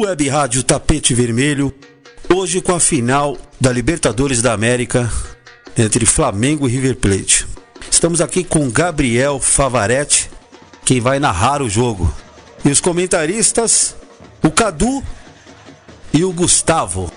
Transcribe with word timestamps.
Web 0.00 0.26
Rádio 0.30 0.62
Tapete 0.62 1.12
Vermelho, 1.12 1.74
hoje 2.34 2.62
com 2.62 2.74
a 2.74 2.80
final 2.80 3.36
da 3.60 3.70
Libertadores 3.70 4.40
da 4.40 4.54
América 4.54 5.12
entre 5.76 6.06
Flamengo 6.06 6.66
e 6.66 6.72
River 6.72 6.96
Plate. 6.96 7.46
Estamos 7.90 8.22
aqui 8.22 8.42
com 8.42 8.70
Gabriel 8.70 9.38
Favaretti, 9.38 10.30
quem 10.86 11.02
vai 11.02 11.18
narrar 11.18 11.60
o 11.60 11.68
jogo. 11.68 12.10
E 12.64 12.70
os 12.70 12.80
comentaristas, 12.80 13.94
o 14.42 14.50
Cadu 14.50 15.02
e 16.14 16.24
o 16.24 16.32
Gustavo. 16.32 17.12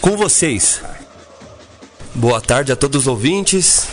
Com 0.00 0.16
vocês. 0.16 0.80
Boa 2.12 2.40
tarde 2.40 2.72
a 2.72 2.76
todos 2.76 3.02
os 3.02 3.06
ouvintes. 3.06 3.86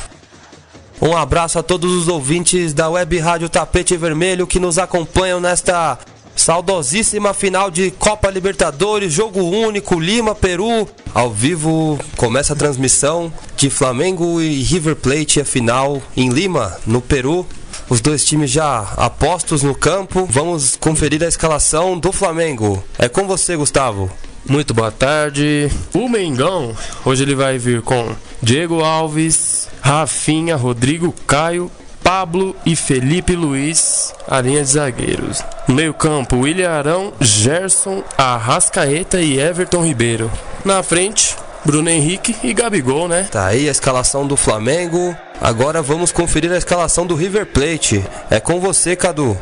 Um 1.00 1.16
abraço 1.16 1.60
a 1.60 1.64
todos 1.64 1.92
os 1.92 2.08
ouvintes 2.08 2.74
da 2.74 2.90
Web 2.90 3.16
Rádio 3.20 3.48
Tapete 3.48 3.96
Vermelho 3.96 4.48
que 4.48 4.60
nos 4.60 4.80
acompanham 4.80 5.40
nesta 5.40 6.00
saudosíssima 6.36 7.34
final 7.34 7.70
de 7.70 7.92
Copa 7.92 8.30
Libertadores, 8.30 9.14
jogo 9.14 9.42
único, 9.42 10.00
Lima, 10.00 10.36
Peru. 10.36 10.88
Ao 11.14 11.30
vivo 11.30 12.00
começa 12.18 12.54
a 12.54 12.56
transmissão 12.56 13.32
de 13.56 13.70
Flamengo 13.70 14.42
e 14.42 14.62
River 14.64 14.96
Plate, 14.96 15.42
a 15.42 15.46
final 15.46 16.02
em 16.18 16.30
Lima, 16.30 16.78
no 16.86 17.02
Peru. 17.02 17.46
Os 17.90 18.02
dois 18.02 18.26
times 18.26 18.52
já 18.52 18.94
apostos 18.98 19.64
no 19.64 19.76
campo. 19.76 20.28
Vamos 20.30 20.76
conferir 20.76 21.24
a 21.24 21.28
escalação 21.28 21.98
do 21.98 22.12
Flamengo. 22.12 22.84
É 22.98 23.08
com 23.08 23.28
você, 23.28 23.56
Gustavo. 23.56 24.10
Muito 24.48 24.74
boa 24.74 24.92
tarde. 24.92 25.70
O 25.94 26.10
Mengão, 26.10 26.76
hoje 27.06 27.24
ele 27.24 27.36
vai 27.36 27.58
vir 27.58 27.82
com 27.82 28.14
Diego 28.42 28.84
Alves, 28.84 29.70
Rafinha, 29.82 30.56
Rodrigo 30.56 31.14
Caio, 31.26 31.72
Pablo 32.04 32.56
e 32.66 32.76
Felipe 32.76 33.36
Luiz, 33.36 34.14
a 34.28 34.42
linha 34.42 34.62
de 34.62 34.70
zagueiros. 34.70 35.42
No 35.68 35.76
meio-campo, 35.76 36.38
William 36.38 36.70
Arão, 36.70 37.14
Gerson, 37.22 38.04
Arrascaeta 38.18 39.22
e 39.22 39.40
Everton 39.40 39.84
Ribeiro. 39.86 40.30
Na 40.66 40.84
frente, 40.84 41.36
Bruno 41.64 41.90
Henrique 41.90 42.36
e 42.44 42.54
Gabigol, 42.54 43.08
né? 43.08 43.28
Tá 43.32 43.48
aí 43.48 43.68
a 43.70 43.72
escalação 43.72 44.28
do 44.28 44.36
Flamengo. 44.36 45.16
Agora 45.40 45.82
vamos 45.82 46.12
conferir 46.12 46.52
a 46.52 46.58
escalação 46.58 47.08
do 47.08 47.16
River 47.16 47.46
Plate. 47.46 48.04
É 48.30 48.40
com 48.40 48.60
você, 48.60 48.96
Cadu. 48.96 49.38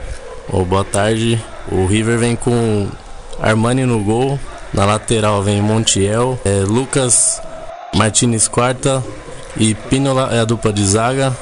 Oh, 0.48 0.64
boa 0.64 0.86
tarde. 0.86 1.44
O 1.72 1.88
River 1.88 2.20
vem 2.20 2.36
com 2.36 2.88
Armani 3.42 3.86
no 3.86 4.00
gol. 4.04 4.40
Na 4.74 4.86
lateral 4.86 5.44
vem 5.44 5.62
Montiel, 5.62 6.40
é, 6.46 6.62
Lucas 6.62 7.42
Martinez 7.94 8.48
quarta 8.48 9.04
e 9.58 9.74
Pinola 9.76 10.30
é 10.32 10.40
a 10.40 10.46
dupla 10.46 10.72
de 10.72 10.86
zaga. 10.86 11.36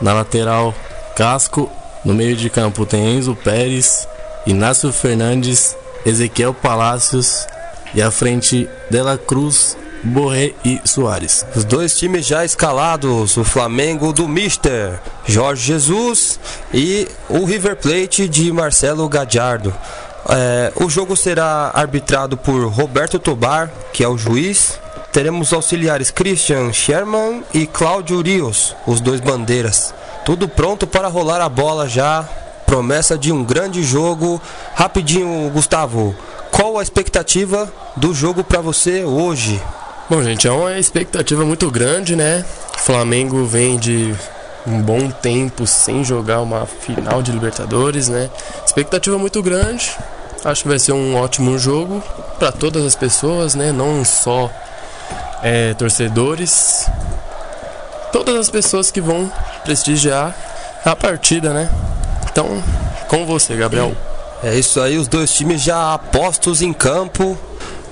Na 0.00 0.12
lateral, 0.12 0.74
Casco. 1.16 1.70
No 2.04 2.14
meio 2.14 2.36
de 2.36 2.48
campo 2.48 2.86
tem 2.86 3.16
Enzo 3.16 3.34
Pérez, 3.34 4.08
Inácio 4.46 4.92
Fernandes, 4.92 5.76
Ezequiel 6.06 6.54
Palácios 6.54 7.46
e 7.94 8.00
à 8.00 8.10
frente 8.10 8.68
Dela 8.88 9.18
Cruz, 9.18 9.76
Borré 10.02 10.52
e 10.64 10.80
Soares. 10.84 11.44
Os 11.56 11.64
dois 11.64 11.98
times 11.98 12.24
já 12.24 12.44
escalados, 12.44 13.36
o 13.36 13.44
Flamengo 13.44 14.12
do 14.12 14.28
Mister 14.28 15.00
Jorge 15.26 15.66
Jesus 15.66 16.38
e 16.72 17.08
o 17.28 17.44
River 17.44 17.76
Plate 17.76 18.28
de 18.28 18.52
Marcelo 18.52 19.08
Gadiardo. 19.08 19.74
É, 20.30 20.72
o 20.76 20.88
jogo 20.88 21.16
será 21.16 21.70
arbitrado 21.74 22.36
por 22.36 22.68
Roberto 22.68 23.18
Tobar, 23.18 23.70
que 23.92 24.04
é 24.04 24.08
o 24.08 24.16
juiz. 24.16 24.78
Teremos 25.12 25.52
auxiliares 25.52 26.10
Christian 26.10 26.72
Sherman 26.72 27.42
e 27.54 27.66
Cláudio 27.66 28.20
Rios, 28.20 28.76
os 28.86 29.00
dois 29.00 29.20
bandeiras. 29.20 29.94
Tudo 30.24 30.46
pronto 30.46 30.86
para 30.86 31.08
rolar 31.08 31.40
a 31.40 31.48
bola 31.48 31.88
já. 31.88 32.28
Promessa 32.66 33.16
de 33.16 33.32
um 33.32 33.42
grande 33.42 33.82
jogo. 33.82 34.40
Rapidinho, 34.74 35.50
Gustavo, 35.50 36.14
qual 36.50 36.78
a 36.78 36.82
expectativa 36.82 37.72
do 37.96 38.12
jogo 38.12 38.44
para 38.44 38.60
você 38.60 39.02
hoje? 39.02 39.60
Bom, 40.10 40.22
gente, 40.22 40.46
é 40.46 40.52
uma 40.52 40.78
expectativa 40.78 41.44
muito 41.44 41.70
grande, 41.70 42.14
né? 42.14 42.44
O 42.74 42.78
Flamengo 42.78 43.46
vem 43.46 43.78
de 43.78 44.14
um 44.66 44.82
bom 44.82 45.10
tempo 45.10 45.66
sem 45.66 46.04
jogar 46.04 46.42
uma 46.42 46.66
final 46.66 47.22
de 47.22 47.32
Libertadores, 47.32 48.08
né? 48.08 48.28
Expectativa 48.66 49.16
muito 49.16 49.42
grande. 49.42 49.90
Acho 50.44 50.62
que 50.62 50.68
vai 50.68 50.78
ser 50.78 50.92
um 50.92 51.16
ótimo 51.16 51.58
jogo 51.58 52.02
para 52.38 52.52
todas 52.52 52.84
as 52.84 52.94
pessoas, 52.94 53.54
né? 53.54 53.72
Não 53.72 54.04
só 54.04 54.50
é, 55.42 55.74
torcedores, 55.74 56.88
todas 58.12 58.36
as 58.36 58.50
pessoas 58.50 58.90
que 58.90 59.00
vão 59.00 59.30
prestigiar 59.64 60.34
a 60.84 60.96
partida, 60.96 61.52
né? 61.52 61.70
Então, 62.30 62.62
com 63.08 63.26
você, 63.26 63.56
Gabriel. 63.56 63.92
É 64.42 64.54
isso 64.54 64.80
aí, 64.80 64.96
os 64.96 65.08
dois 65.08 65.32
times 65.34 65.62
já 65.62 65.94
apostos 65.94 66.62
em 66.62 66.72
campo. 66.72 67.36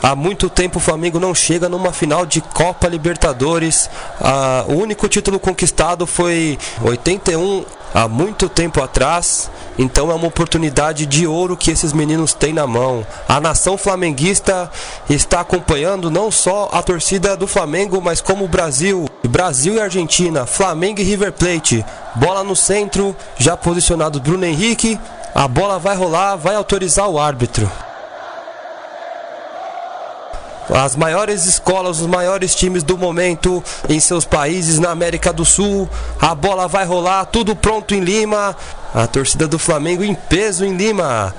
Há 0.07 0.15
muito 0.15 0.49
tempo 0.49 0.79
o 0.79 0.81
Flamengo 0.81 1.19
não 1.19 1.35
chega 1.35 1.69
numa 1.69 1.93
final 1.93 2.25
de 2.25 2.41
Copa 2.41 2.87
Libertadores. 2.87 3.91
Ah, 4.21 4.65
o 4.69 4.75
único 4.75 5.09
título 5.09 5.41
conquistado 5.41 6.07
foi 6.07 6.57
81, 6.81 7.65
há 7.93 8.07
muito 8.07 8.49
tempo 8.49 8.81
atrás. 8.81 9.51
Então 9.77 10.09
é 10.09 10.15
uma 10.15 10.29
oportunidade 10.29 11.07
de 11.07 11.27
ouro 11.27 11.57
que 11.57 11.73
esses 11.73 11.93
meninos 11.93 12.33
têm 12.33 12.53
na 12.53 12.69
mão. 12.69 13.05
A 13.29 13.41
nação 13.41 13.77
flamenguista 13.77 14.71
está 15.11 15.41
acompanhando 15.41 16.09
não 16.09 16.31
só 16.31 16.69
a 16.71 16.81
torcida 16.85 17.37
do 17.37 17.49
Flamengo, 17.49 18.01
mas 18.01 18.21
como 18.21 18.45
o 18.45 18.49
Brasil. 18.49 19.09
Brasil 19.27 19.75
e 19.75 19.81
Argentina, 19.81 20.47
Flamengo 20.47 21.01
e 21.01 21.05
River 21.05 21.33
Plate. 21.33 21.85
Bola 22.15 22.45
no 22.45 22.55
centro, 22.55 23.17
já 23.37 23.57
posicionado 23.57 24.21
Bruno 24.21 24.47
Henrique. 24.47 25.01
A 25.35 25.49
bola 25.49 25.81
vai 25.81 25.97
rolar, 25.97 26.37
vai 26.37 26.55
autorizar 26.55 27.09
o 27.09 27.19
árbitro. 27.19 27.69
As 30.69 30.97
maiores 30.97 31.47
escolas, 31.47 32.01
os 32.01 32.07
maiores 32.07 32.55
times 32.55 32.83
do 32.83 32.99
momento 32.99 33.63
em 33.89 34.01
seus 34.01 34.25
países 34.25 34.79
na 34.79 34.91
América 34.91 35.33
do 35.33 35.45
Sul. 35.45 35.89
A 36.21 36.35
bola 36.35 36.67
vai 36.67 36.85
rolar, 36.85 37.25
tudo 37.27 37.55
pronto 37.55 37.95
em 37.95 38.01
Lima. 38.01 38.57
A 38.95 39.07
torcida 39.07 39.47
do 39.47 39.59
Flamengo 39.59 40.03
em 40.03 40.15
peso 40.15 40.65
em 40.65 40.77
Lima. 40.77 41.35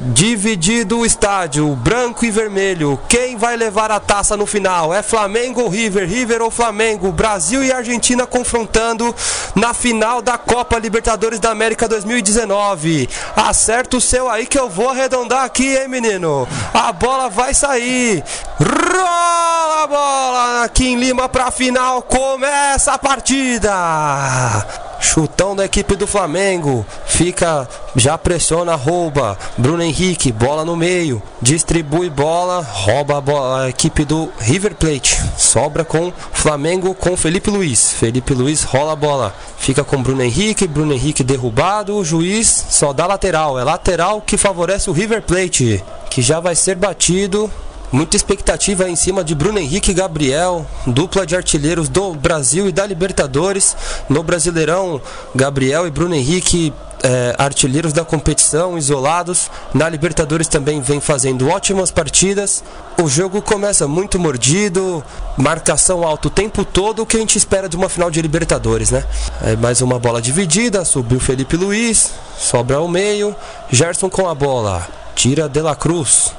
Dividido 0.00 1.00
o 1.00 1.04
estádio, 1.04 1.74
branco 1.74 2.24
e 2.24 2.30
vermelho. 2.30 3.00
Quem 3.08 3.36
vai 3.36 3.56
levar 3.56 3.90
a 3.90 3.98
taça 3.98 4.36
no 4.36 4.46
final? 4.46 4.94
É 4.94 5.02
Flamengo 5.02 5.62
ou 5.62 5.68
River? 5.68 6.08
River 6.08 6.40
ou 6.40 6.52
Flamengo? 6.52 7.10
Brasil 7.10 7.64
e 7.64 7.72
Argentina 7.72 8.24
confrontando 8.24 9.12
na 9.56 9.74
final 9.74 10.22
da 10.22 10.38
Copa 10.38 10.78
Libertadores 10.78 11.40
da 11.40 11.50
América 11.50 11.88
2019. 11.88 13.08
Acerta 13.34 13.96
o 13.96 14.00
seu 14.00 14.30
aí 14.30 14.46
que 14.46 14.58
eu 14.58 14.68
vou 14.70 14.88
arredondar 14.88 15.42
aqui, 15.42 15.76
hein, 15.76 15.88
menino? 15.88 16.46
A 16.72 16.92
bola 16.92 17.28
vai 17.28 17.52
sair. 17.52 18.22
Rola 18.60 19.82
a 19.82 19.86
bola 19.88 20.64
aqui 20.64 20.86
em 20.86 20.96
Lima 20.96 21.28
pra 21.28 21.50
final. 21.50 22.02
Começa 22.02 22.92
a 22.92 22.98
partida. 22.98 24.87
Chutão 25.00 25.54
da 25.54 25.64
equipe 25.64 25.96
do 25.96 26.06
Flamengo. 26.06 26.84
Fica, 27.06 27.68
já 27.96 28.16
pressiona, 28.18 28.74
rouba. 28.74 29.38
Bruno 29.56 29.82
Henrique, 29.82 30.32
bola 30.32 30.64
no 30.64 30.76
meio. 30.76 31.22
Distribui 31.40 32.10
bola, 32.10 32.60
rouba 32.60 33.18
a, 33.18 33.20
bola, 33.20 33.64
a 33.64 33.68
equipe 33.68 34.04
do 34.04 34.28
River 34.38 34.74
Plate. 34.74 35.18
Sobra 35.36 35.84
com 35.84 36.12
Flamengo 36.32 36.94
com 36.94 37.16
Felipe 37.16 37.50
Luiz. 37.50 37.92
Felipe 37.92 38.34
Luiz 38.34 38.62
rola 38.62 38.92
a 38.92 38.96
bola. 38.96 39.34
Fica 39.58 39.84
com 39.84 40.02
Bruno 40.02 40.22
Henrique. 40.22 40.66
Bruno 40.66 40.92
Henrique 40.92 41.22
derrubado. 41.22 41.96
O 41.96 42.04
juiz 42.04 42.66
só 42.68 42.92
dá 42.92 43.06
lateral. 43.06 43.58
É 43.58 43.64
lateral 43.64 44.20
que 44.20 44.36
favorece 44.36 44.90
o 44.90 44.92
River 44.92 45.22
Plate. 45.22 45.82
Que 46.10 46.22
já 46.22 46.40
vai 46.40 46.54
ser 46.54 46.74
batido 46.74 47.50
Muita 47.90 48.16
expectativa 48.16 48.86
em 48.88 48.94
cima 48.94 49.24
de 49.24 49.34
Bruno 49.34 49.58
Henrique 49.58 49.92
e 49.92 49.94
Gabriel, 49.94 50.66
dupla 50.86 51.26
de 51.26 51.34
artilheiros 51.34 51.88
do 51.88 52.12
Brasil 52.12 52.68
e 52.68 52.72
da 52.72 52.86
Libertadores. 52.86 53.74
No 54.10 54.22
Brasileirão, 54.22 55.00
Gabriel 55.34 55.86
e 55.86 55.90
Bruno 55.90 56.14
Henrique, 56.14 56.70
é, 57.02 57.34
artilheiros 57.38 57.94
da 57.94 58.04
competição, 58.04 58.76
isolados. 58.76 59.50
Na 59.72 59.88
Libertadores 59.88 60.48
também 60.48 60.82
vem 60.82 61.00
fazendo 61.00 61.48
ótimas 61.48 61.90
partidas. 61.90 62.62
O 63.02 63.08
jogo 63.08 63.40
começa 63.40 63.88
muito 63.88 64.18
mordido, 64.18 65.02
marcação 65.38 66.02
alta 66.02 66.28
o 66.28 66.30
tempo 66.30 66.66
todo, 66.66 67.00
o 67.00 67.06
que 67.06 67.16
a 67.16 67.20
gente 67.20 67.38
espera 67.38 67.70
de 67.70 67.76
uma 67.76 67.88
final 67.88 68.10
de 68.10 68.20
Libertadores, 68.20 68.90
né? 68.90 69.02
É 69.42 69.56
mais 69.56 69.80
uma 69.80 69.98
bola 69.98 70.20
dividida, 70.20 70.84
subiu 70.84 71.18
Felipe 71.18 71.56
Luiz, 71.56 72.10
sobra 72.38 72.76
ao 72.76 72.86
meio, 72.86 73.34
Gerson 73.70 74.10
com 74.10 74.28
a 74.28 74.34
bola, 74.34 74.86
tira 75.14 75.48
De 75.48 75.62
La 75.62 75.74
Cruz. 75.74 76.32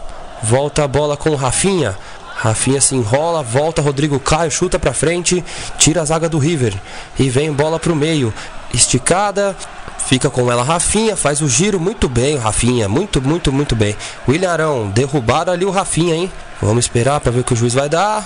Volta 0.43 0.83
a 0.83 0.87
bola 0.87 1.17
com 1.17 1.29
o 1.31 1.35
Rafinha. 1.35 1.95
Rafinha 2.35 2.79
se 2.79 2.95
enrola, 2.95 3.43
volta 3.43 3.81
Rodrigo 3.81 4.17
Caio, 4.17 4.49
chuta 4.49 4.79
pra 4.79 4.93
frente, 4.93 5.43
tira 5.77 6.01
a 6.01 6.05
zaga 6.05 6.29
do 6.29 6.37
River 6.37 6.73
e 7.17 7.29
vem 7.29 7.51
bola 7.51 7.77
pro 7.77 7.93
meio. 7.93 8.33
Esticada, 8.73 9.53
fica 9.97 10.29
com 10.29 10.49
ela 10.49 10.63
Rafinha, 10.63 11.17
faz 11.17 11.41
o 11.41 11.49
giro 11.49 11.81
muito 11.81 12.07
bem, 12.07 12.37
o 12.37 12.39
Rafinha, 12.39 12.87
muito, 12.87 13.21
muito, 13.21 13.51
muito 13.51 13.75
bem. 13.75 13.93
William 14.25 14.51
Arão, 14.51 14.89
derrubaram 14.89 15.51
ali 15.51 15.65
o 15.65 15.69
Rafinha, 15.69 16.15
hein? 16.15 16.31
Vamos 16.61 16.85
esperar 16.85 17.19
para 17.19 17.31
ver 17.31 17.41
o 17.41 17.43
que 17.43 17.53
o 17.53 17.57
juiz 17.57 17.73
vai 17.73 17.89
dar. 17.89 18.25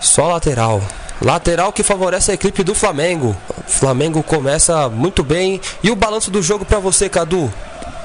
Só 0.00 0.28
lateral. 0.28 0.80
Lateral 1.20 1.70
que 1.70 1.82
favorece 1.82 2.30
a 2.30 2.34
equipe 2.34 2.62
do 2.62 2.74
Flamengo. 2.74 3.36
O 3.58 3.70
Flamengo 3.70 4.22
começa 4.22 4.88
muito 4.88 5.22
bem. 5.22 5.60
E 5.82 5.90
o 5.90 5.96
balanço 5.96 6.30
do 6.30 6.42
jogo 6.42 6.64
para 6.64 6.78
você, 6.78 7.10
Cadu? 7.10 7.52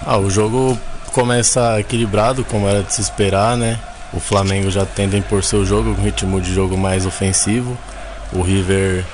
Ah, 0.05 0.17
o 0.17 0.29
jogo 0.29 0.77
começa 1.15 1.79
equilibrado, 1.79 2.43
como 2.43 2.67
era 2.67 2.83
de 2.83 2.93
se 2.93 2.99
esperar, 2.99 3.55
né? 3.55 3.79
O 4.11 4.19
Flamengo 4.19 4.69
já 4.69 4.85
tende 4.85 5.15
a 5.15 5.19
impor 5.19 5.41
seu 5.45 5.65
jogo, 5.65 5.91
um 5.91 6.03
ritmo 6.03 6.41
de 6.41 6.53
jogo 6.53 6.77
mais 6.77 7.05
ofensivo. 7.05 7.77
O 8.33 8.41
River 8.41 9.05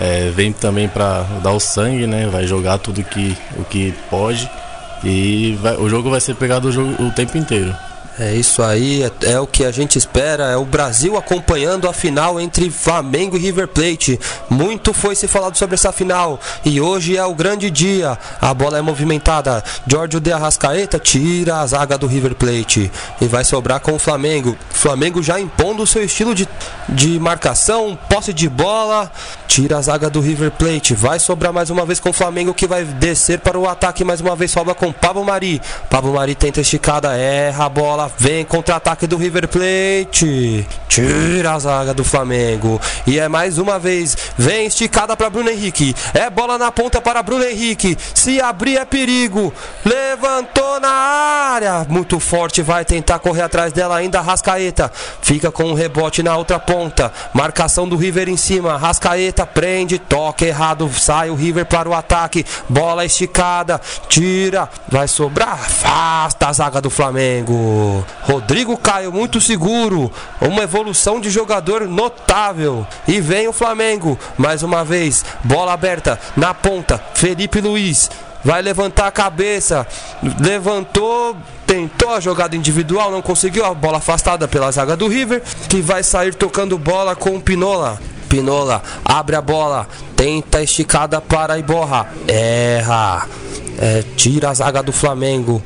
é, 0.00 0.30
vem 0.30 0.52
também 0.52 0.86
para 0.86 1.22
dar 1.42 1.50
o 1.50 1.58
sangue, 1.58 2.06
né? 2.06 2.28
Vai 2.28 2.46
jogar 2.46 2.78
tudo 2.78 3.02
que, 3.02 3.36
o 3.56 3.64
que 3.64 3.92
pode. 4.08 4.48
E 5.02 5.58
vai, 5.60 5.76
o 5.76 5.88
jogo 5.90 6.08
vai 6.08 6.20
ser 6.20 6.36
pegado 6.36 6.68
o, 6.68 6.72
jogo, 6.72 7.02
o 7.02 7.10
tempo 7.10 7.36
inteiro. 7.36 7.74
É 8.20 8.34
isso 8.34 8.64
aí, 8.64 9.04
é, 9.04 9.12
é, 9.30 9.40
o 9.40 9.46
que 9.46 9.64
a 9.64 9.70
gente 9.70 9.96
espera. 9.96 10.46
É 10.46 10.56
o 10.56 10.64
Brasil 10.64 11.16
acompanhando 11.16 11.88
a 11.88 11.92
final 11.92 12.40
entre 12.40 12.68
Flamengo 12.68 13.36
e 13.36 13.40
River 13.40 13.68
Plate. 13.68 14.18
Muito 14.50 14.92
foi 14.92 15.14
se 15.14 15.28
falado 15.28 15.56
sobre 15.56 15.76
essa 15.76 15.92
final 15.92 16.40
e 16.64 16.80
hoje 16.80 17.16
é 17.16 17.24
o 17.24 17.32
grande 17.32 17.70
dia. 17.70 18.18
A 18.40 18.52
bola 18.52 18.76
é 18.76 18.82
movimentada. 18.82 19.62
Giorgio 19.86 20.18
de 20.18 20.32
Arrascaeta 20.32 20.98
tira 20.98 21.60
a 21.60 21.66
zaga 21.66 21.96
do 21.96 22.08
River 22.08 22.34
Plate 22.34 22.90
e 23.20 23.26
vai 23.26 23.44
sobrar 23.44 23.78
com 23.78 23.92
o 23.92 23.98
Flamengo. 24.00 24.58
Flamengo 24.70 25.22
já 25.22 25.38
impondo 25.38 25.84
o 25.84 25.86
seu 25.86 26.02
estilo 26.02 26.34
de, 26.34 26.48
de 26.88 27.20
marcação, 27.20 27.96
posse 28.08 28.32
de 28.32 28.48
bola. 28.48 29.12
Tira 29.46 29.78
a 29.78 29.80
zaga 29.80 30.10
do 30.10 30.20
River 30.20 30.50
Plate. 30.50 30.92
Vai 30.92 31.20
sobrar 31.20 31.52
mais 31.52 31.70
uma 31.70 31.86
vez 31.86 32.00
com 32.00 32.10
o 32.10 32.12
Flamengo 32.12 32.52
que 32.52 32.66
vai 32.66 32.84
descer 32.84 33.38
para 33.38 33.56
o 33.56 33.68
ataque 33.68 34.02
mais 34.02 34.20
uma 34.20 34.34
vez. 34.34 34.50
Sobra 34.50 34.74
com 34.74 34.92
Pablo 34.92 35.24
Mari. 35.24 35.62
Pablo 35.88 36.14
Mari 36.14 36.34
tenta 36.34 36.60
esticada, 36.60 37.16
erra 37.16 37.66
a 37.66 37.68
bola 37.68 38.07
Vem 38.16 38.44
contra-ataque 38.44 39.06
do 39.06 39.16
River 39.16 39.48
Plate. 39.48 40.66
Tira 40.88 41.52
a 41.52 41.58
zaga 41.58 41.94
do 41.94 42.02
Flamengo. 42.02 42.80
E 43.06 43.18
é 43.18 43.28
mais 43.28 43.58
uma 43.58 43.78
vez. 43.78 44.16
Vem 44.36 44.66
esticada 44.66 45.16
para 45.16 45.30
Bruno 45.30 45.50
Henrique. 45.50 45.94
É 46.14 46.30
bola 46.30 46.58
na 46.58 46.72
ponta 46.72 47.00
para 47.00 47.22
Bruno 47.22 47.44
Henrique. 47.44 47.96
Se 48.14 48.40
abrir 48.40 48.78
é 48.78 48.84
perigo. 48.84 49.52
Levantou 49.84 50.80
na 50.80 50.88
área. 50.88 51.86
Muito 51.88 52.18
forte. 52.18 52.62
Vai 52.62 52.84
tentar 52.84 53.18
correr 53.18 53.42
atrás 53.42 53.72
dela 53.72 53.96
ainda. 53.96 54.20
Rascaeta. 54.20 54.90
Fica 55.22 55.52
com 55.52 55.64
o 55.64 55.70
um 55.70 55.74
rebote 55.74 56.22
na 56.22 56.36
outra 56.36 56.58
ponta. 56.58 57.12
Marcação 57.32 57.88
do 57.88 57.96
River 57.96 58.28
em 58.28 58.36
cima. 58.36 58.76
Rascaeta 58.76 59.46
prende. 59.46 59.98
Toca 59.98 60.44
errado. 60.44 60.90
Sai 60.92 61.30
o 61.30 61.34
River 61.34 61.66
para 61.66 61.88
o 61.88 61.94
ataque. 61.94 62.44
Bola 62.68 63.04
esticada. 63.04 63.80
Tira. 64.08 64.68
Vai 64.88 65.06
sobrar. 65.06 65.52
Afasta 65.52 66.48
a 66.48 66.52
zaga 66.52 66.80
do 66.80 66.90
Flamengo. 66.90 67.97
Rodrigo 68.22 68.76
Caio, 68.76 69.12
muito 69.12 69.40
seguro. 69.40 70.10
Uma 70.40 70.62
evolução 70.62 71.20
de 71.20 71.30
jogador 71.30 71.86
notável. 71.86 72.86
E 73.06 73.20
vem 73.20 73.48
o 73.48 73.52
Flamengo. 73.52 74.18
Mais 74.36 74.62
uma 74.62 74.84
vez. 74.84 75.24
Bola 75.44 75.72
aberta 75.72 76.18
na 76.36 76.52
ponta. 76.52 77.02
Felipe 77.14 77.60
Luiz. 77.60 78.10
Vai 78.44 78.62
levantar 78.62 79.06
a 79.06 79.12
cabeça. 79.12 79.86
Levantou. 80.40 81.36
Tentou 81.66 82.14
a 82.14 82.20
jogada 82.20 82.56
individual. 82.56 83.10
Não 83.10 83.22
conseguiu. 83.22 83.64
A 83.64 83.74
bola 83.74 83.98
afastada 83.98 84.48
pela 84.48 84.70
zaga 84.70 84.96
do 84.96 85.08
River. 85.08 85.42
Que 85.68 85.80
vai 85.80 86.02
sair 86.02 86.34
tocando 86.34 86.78
bola 86.78 87.14
com 87.16 87.36
o 87.36 87.40
Pinola. 87.40 87.98
Pinola 88.28 88.82
abre 89.04 89.34
a 89.36 89.40
bola, 89.40 89.88
tenta 90.14 90.62
esticada 90.62 91.20
para 91.20 91.58
Iborra, 91.58 92.06
erra, 92.26 93.26
é, 93.78 94.04
tira 94.16 94.50
a 94.50 94.54
zaga 94.54 94.82
do 94.82 94.92
Flamengo, 94.92 95.62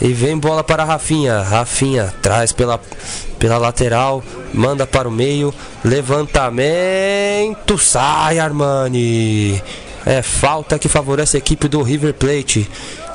e 0.00 0.12
vem 0.12 0.36
bola 0.38 0.62
para 0.62 0.84
Rafinha. 0.84 1.40
Rafinha 1.40 2.12
traz 2.22 2.52
pela, 2.52 2.80
pela 3.38 3.58
lateral, 3.58 4.22
manda 4.52 4.86
para 4.86 5.08
o 5.08 5.10
meio. 5.10 5.54
Levantamento, 5.84 7.78
sai 7.78 8.38
Armani. 8.38 9.62
É 10.04 10.22
falta 10.22 10.78
que 10.78 10.88
favorece 10.88 11.36
a 11.36 11.38
equipe 11.38 11.68
do 11.68 11.82
River 11.82 12.14
Plate. 12.14 12.68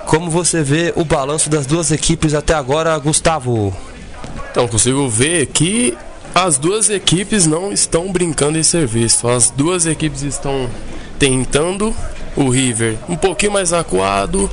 Como 0.06 0.30
você 0.30 0.64
vê 0.64 0.92
o 0.96 1.06
balanço 1.06 1.50
das 1.50 1.66
duas 1.66 1.92
equipes 1.92 2.34
até 2.34 2.54
agora, 2.54 2.98
Gustavo? 2.98 3.76
Então, 4.52 4.68
consigo 4.68 5.08
ver 5.08 5.46
que 5.48 5.98
as 6.36 6.58
duas 6.58 6.90
equipes 6.90 7.46
não 7.46 7.72
estão 7.72 8.12
brincando 8.12 8.58
em 8.58 8.64
serviço. 8.64 9.28
As 9.28 9.50
duas 9.50 9.86
equipes 9.86 10.24
estão 10.24 10.70
tentando 11.18 11.96
o 12.36 12.50
River 12.50 12.98
um 13.08 13.16
pouquinho 13.16 13.52
mais 13.52 13.74
acuado, 13.74 14.50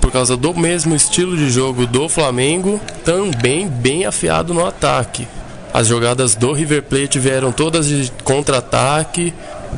por 0.00 0.10
causa 0.10 0.36
do 0.36 0.54
mesmo 0.54 0.94
estilo 0.94 1.36
de 1.36 1.50
jogo 1.50 1.86
do 1.86 2.08
Flamengo, 2.08 2.80
também 3.04 3.68
bem 3.68 4.06
afiado 4.06 4.54
no 4.54 4.64
ataque. 4.64 5.26
As 5.72 5.88
jogadas 5.88 6.34
do 6.34 6.52
River 6.52 6.82
Plate 6.84 7.18
vieram 7.18 7.52
todas 7.52 7.86
de 7.86 8.10
contra-ataque. 8.24 9.34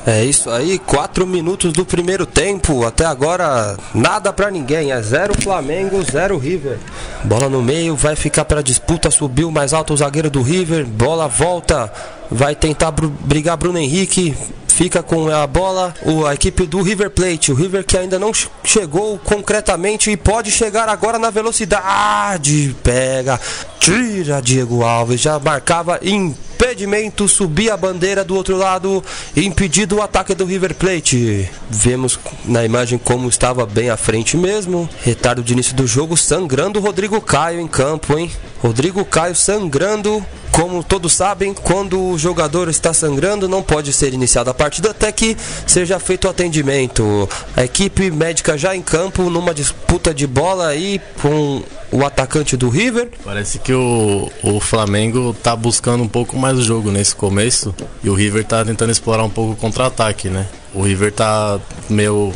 É 0.06 0.24
isso 0.24 0.48
aí, 0.48 0.78
quatro 0.78 1.26
minutos 1.26 1.72
do 1.72 1.84
primeiro 1.84 2.24
tempo. 2.24 2.86
Até 2.86 3.04
agora, 3.04 3.76
nada 3.92 4.32
para 4.32 4.48
ninguém. 4.48 4.92
É 4.92 5.02
zero 5.02 5.34
Flamengo, 5.42 6.00
zero 6.04 6.38
River. 6.38 6.78
Bola 7.24 7.48
no 7.48 7.60
meio, 7.60 7.96
vai 7.96 8.14
ficar 8.14 8.44
para 8.44 8.62
disputa. 8.62 9.10
Subiu 9.10 9.50
mais 9.50 9.72
alto 9.72 9.92
o 9.92 9.96
zagueiro 9.96 10.30
do 10.30 10.40
River. 10.40 10.86
Bola 10.86 11.26
volta, 11.26 11.92
vai 12.30 12.54
tentar 12.54 12.92
brigar 12.92 13.56
Bruno 13.56 13.78
Henrique 13.78 14.36
fica 14.78 15.02
com 15.02 15.28
a 15.28 15.44
bola 15.44 15.92
o, 16.04 16.24
a 16.24 16.34
equipe 16.34 16.64
do 16.64 16.80
River 16.80 17.10
Plate. 17.10 17.50
O 17.50 17.54
River 17.56 17.84
que 17.84 17.98
ainda 17.98 18.16
não 18.16 18.30
chegou 18.62 19.18
concretamente 19.18 20.08
e 20.08 20.16
pode 20.16 20.52
chegar 20.52 20.88
agora 20.88 21.18
na 21.18 21.30
velocidade. 21.30 22.76
Pega, 22.80 23.40
tira 23.80 24.40
Diego 24.40 24.84
Alves, 24.84 25.20
já 25.20 25.36
marcava 25.40 25.98
impedimento, 26.00 27.26
subia 27.26 27.74
a 27.74 27.76
bandeira 27.76 28.24
do 28.24 28.36
outro 28.36 28.56
lado, 28.56 29.02
impedido 29.36 29.96
o 29.96 30.02
ataque 30.02 30.32
do 30.32 30.44
River 30.44 30.76
Plate. 30.76 31.50
Vemos 31.68 32.16
na 32.44 32.64
imagem 32.64 32.98
como 32.98 33.28
estava 33.28 33.66
bem 33.66 33.90
à 33.90 33.96
frente 33.96 34.36
mesmo. 34.36 34.88
Retardo 35.02 35.42
de 35.42 35.54
início 35.54 35.74
do 35.74 35.88
jogo, 35.88 36.16
sangrando 36.16 36.78
o 36.78 36.82
Rodrigo 36.82 37.20
Caio 37.20 37.58
em 37.58 37.66
campo, 37.66 38.16
hein? 38.16 38.30
Rodrigo 38.62 39.04
Caio 39.04 39.34
sangrando 39.34 40.24
como 40.58 40.82
todos 40.82 41.12
sabem, 41.12 41.54
quando 41.54 42.02
o 42.02 42.18
jogador 42.18 42.68
está 42.68 42.92
sangrando, 42.92 43.48
não 43.48 43.62
pode 43.62 43.92
ser 43.92 44.12
iniciada 44.12 44.50
a 44.50 44.54
partida 44.54 44.67
até 44.90 45.10
que 45.10 45.36
seja 45.66 45.98
feito 45.98 46.26
o 46.26 46.30
atendimento. 46.30 47.28
A 47.56 47.64
equipe 47.64 48.10
médica 48.10 48.56
já 48.56 48.74
em 48.74 48.82
campo, 48.82 49.30
numa 49.30 49.54
disputa 49.54 50.12
de 50.14 50.26
bola 50.26 50.68
aí 50.68 51.00
com 51.20 51.62
o 51.90 52.04
atacante 52.04 52.56
do 52.56 52.68
River. 52.68 53.08
Parece 53.24 53.58
que 53.58 53.72
o, 53.72 54.30
o 54.42 54.60
Flamengo 54.60 55.30
está 55.36 55.56
buscando 55.56 56.02
um 56.02 56.08
pouco 56.08 56.36
mais 56.36 56.58
o 56.58 56.62
jogo 56.62 56.90
nesse 56.90 57.14
começo 57.14 57.74
e 58.02 58.10
o 58.10 58.14
River 58.14 58.42
está 58.42 58.64
tentando 58.64 58.92
explorar 58.92 59.24
um 59.24 59.30
pouco 59.30 59.52
o 59.52 59.56
contra-ataque, 59.56 60.28
né? 60.28 60.46
O 60.74 60.82
River 60.82 61.12
tá 61.12 61.58
meio. 61.88 62.32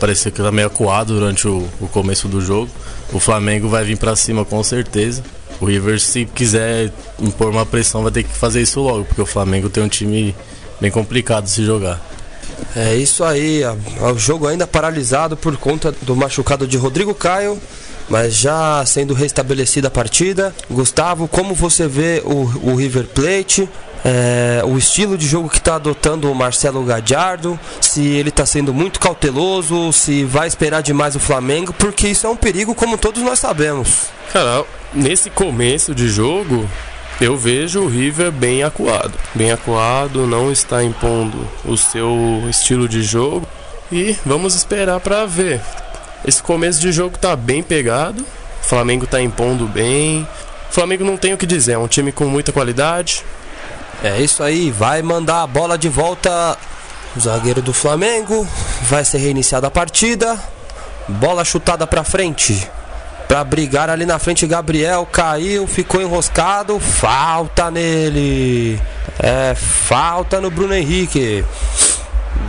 parecia 0.00 0.30
que 0.30 0.42
tá 0.42 0.50
meio 0.50 0.66
acuado 0.66 1.14
durante 1.14 1.46
o, 1.46 1.68
o 1.80 1.86
começo 1.86 2.26
do 2.26 2.40
jogo. 2.40 2.70
O 3.12 3.20
Flamengo 3.20 3.68
vai 3.68 3.84
vir 3.84 3.96
para 3.96 4.16
cima 4.16 4.44
com 4.44 4.62
certeza. 4.62 5.22
O 5.60 5.64
River, 5.64 6.00
se 6.00 6.26
quiser 6.26 6.92
impor 7.18 7.48
uma 7.48 7.64
pressão, 7.64 8.02
vai 8.02 8.12
ter 8.12 8.24
que 8.24 8.36
fazer 8.36 8.60
isso 8.60 8.80
logo, 8.80 9.04
porque 9.04 9.22
o 9.22 9.26
Flamengo 9.26 9.70
tem 9.70 9.82
um 9.82 9.88
time 9.88 10.34
bem 10.80 10.90
complicado 10.90 11.44
de 11.44 11.50
se 11.50 11.64
jogar. 11.64 12.00
É 12.74 12.94
isso 12.94 13.24
aí, 13.24 13.62
o 14.00 14.18
jogo 14.18 14.46
ainda 14.46 14.66
paralisado 14.66 15.36
por 15.36 15.56
conta 15.56 15.92
do 16.02 16.16
machucado 16.16 16.66
de 16.66 16.76
Rodrigo 16.76 17.14
Caio, 17.14 17.60
mas 18.08 18.34
já 18.34 18.84
sendo 18.86 19.14
restabelecida 19.14 19.88
a 19.88 19.90
partida. 19.90 20.54
Gustavo, 20.70 21.28
como 21.28 21.54
você 21.54 21.86
vê 21.86 22.22
o, 22.24 22.70
o 22.70 22.76
River 22.76 23.06
Plate? 23.06 23.68
É, 24.04 24.62
o 24.64 24.78
estilo 24.78 25.18
de 25.18 25.26
jogo 25.26 25.48
que 25.48 25.58
está 25.58 25.74
adotando 25.74 26.30
o 26.30 26.34
Marcelo 26.34 26.84
Gadiardo, 26.84 27.58
se 27.80 28.06
ele 28.06 28.28
está 28.28 28.46
sendo 28.46 28.72
muito 28.72 29.00
cauteloso, 29.00 29.92
se 29.92 30.22
vai 30.22 30.46
esperar 30.46 30.80
demais 30.80 31.16
o 31.16 31.18
Flamengo, 31.18 31.72
porque 31.72 32.06
isso 32.06 32.26
é 32.26 32.30
um 32.30 32.36
perigo, 32.36 32.74
como 32.74 32.96
todos 32.96 33.20
nós 33.22 33.38
sabemos. 33.40 34.06
Cara, 34.32 34.64
nesse 34.94 35.28
começo 35.28 35.92
de 35.92 36.08
jogo, 36.08 36.68
eu 37.20 37.36
vejo 37.36 37.80
o 37.80 37.88
River 37.88 38.30
bem 38.30 38.62
acuado. 38.62 39.12
Bem 39.34 39.50
acuado, 39.50 40.26
não 40.26 40.52
está 40.52 40.84
impondo 40.84 41.48
o 41.64 41.76
seu 41.76 42.44
estilo 42.48 42.88
de 42.88 43.02
jogo. 43.02 43.46
E 43.90 44.16
vamos 44.24 44.54
esperar 44.54 45.00
para 45.00 45.24
ver. 45.24 45.60
Esse 46.26 46.42
começo 46.42 46.80
de 46.80 46.92
jogo 46.92 47.16
tá 47.16 47.34
bem 47.34 47.62
pegado. 47.62 48.22
O 48.62 48.64
Flamengo 48.64 49.06
tá 49.06 49.20
impondo 49.20 49.66
bem. 49.66 50.28
O 50.68 50.72
Flamengo 50.74 51.04
não 51.04 51.16
tem 51.16 51.32
o 51.32 51.38
que 51.38 51.46
dizer, 51.46 51.72
é 51.72 51.78
um 51.78 51.88
time 51.88 52.12
com 52.12 52.26
muita 52.26 52.52
qualidade. 52.52 53.24
É 54.02 54.20
isso 54.20 54.42
aí, 54.42 54.70
vai 54.70 55.00
mandar 55.00 55.42
a 55.42 55.46
bola 55.46 55.78
de 55.78 55.88
volta 55.88 56.58
o 57.16 57.20
zagueiro 57.20 57.62
do 57.62 57.72
Flamengo. 57.72 58.46
Vai 58.82 59.04
ser 59.04 59.18
reiniciada 59.18 59.68
a 59.68 59.70
partida. 59.70 60.38
Bola 61.08 61.44
chutada 61.44 61.86
para 61.86 62.04
frente 62.04 62.68
para 63.26 63.42
brigar 63.44 63.90
ali 63.90 64.06
na 64.06 64.18
frente. 64.18 64.46
Gabriel 64.46 65.06
caiu, 65.10 65.66
ficou 65.66 66.00
enroscado. 66.00 66.78
Falta 66.78 67.70
nele. 67.70 68.80
É, 69.18 69.54
falta 69.54 70.40
no 70.40 70.50
Bruno 70.50 70.74
Henrique. 70.74 71.44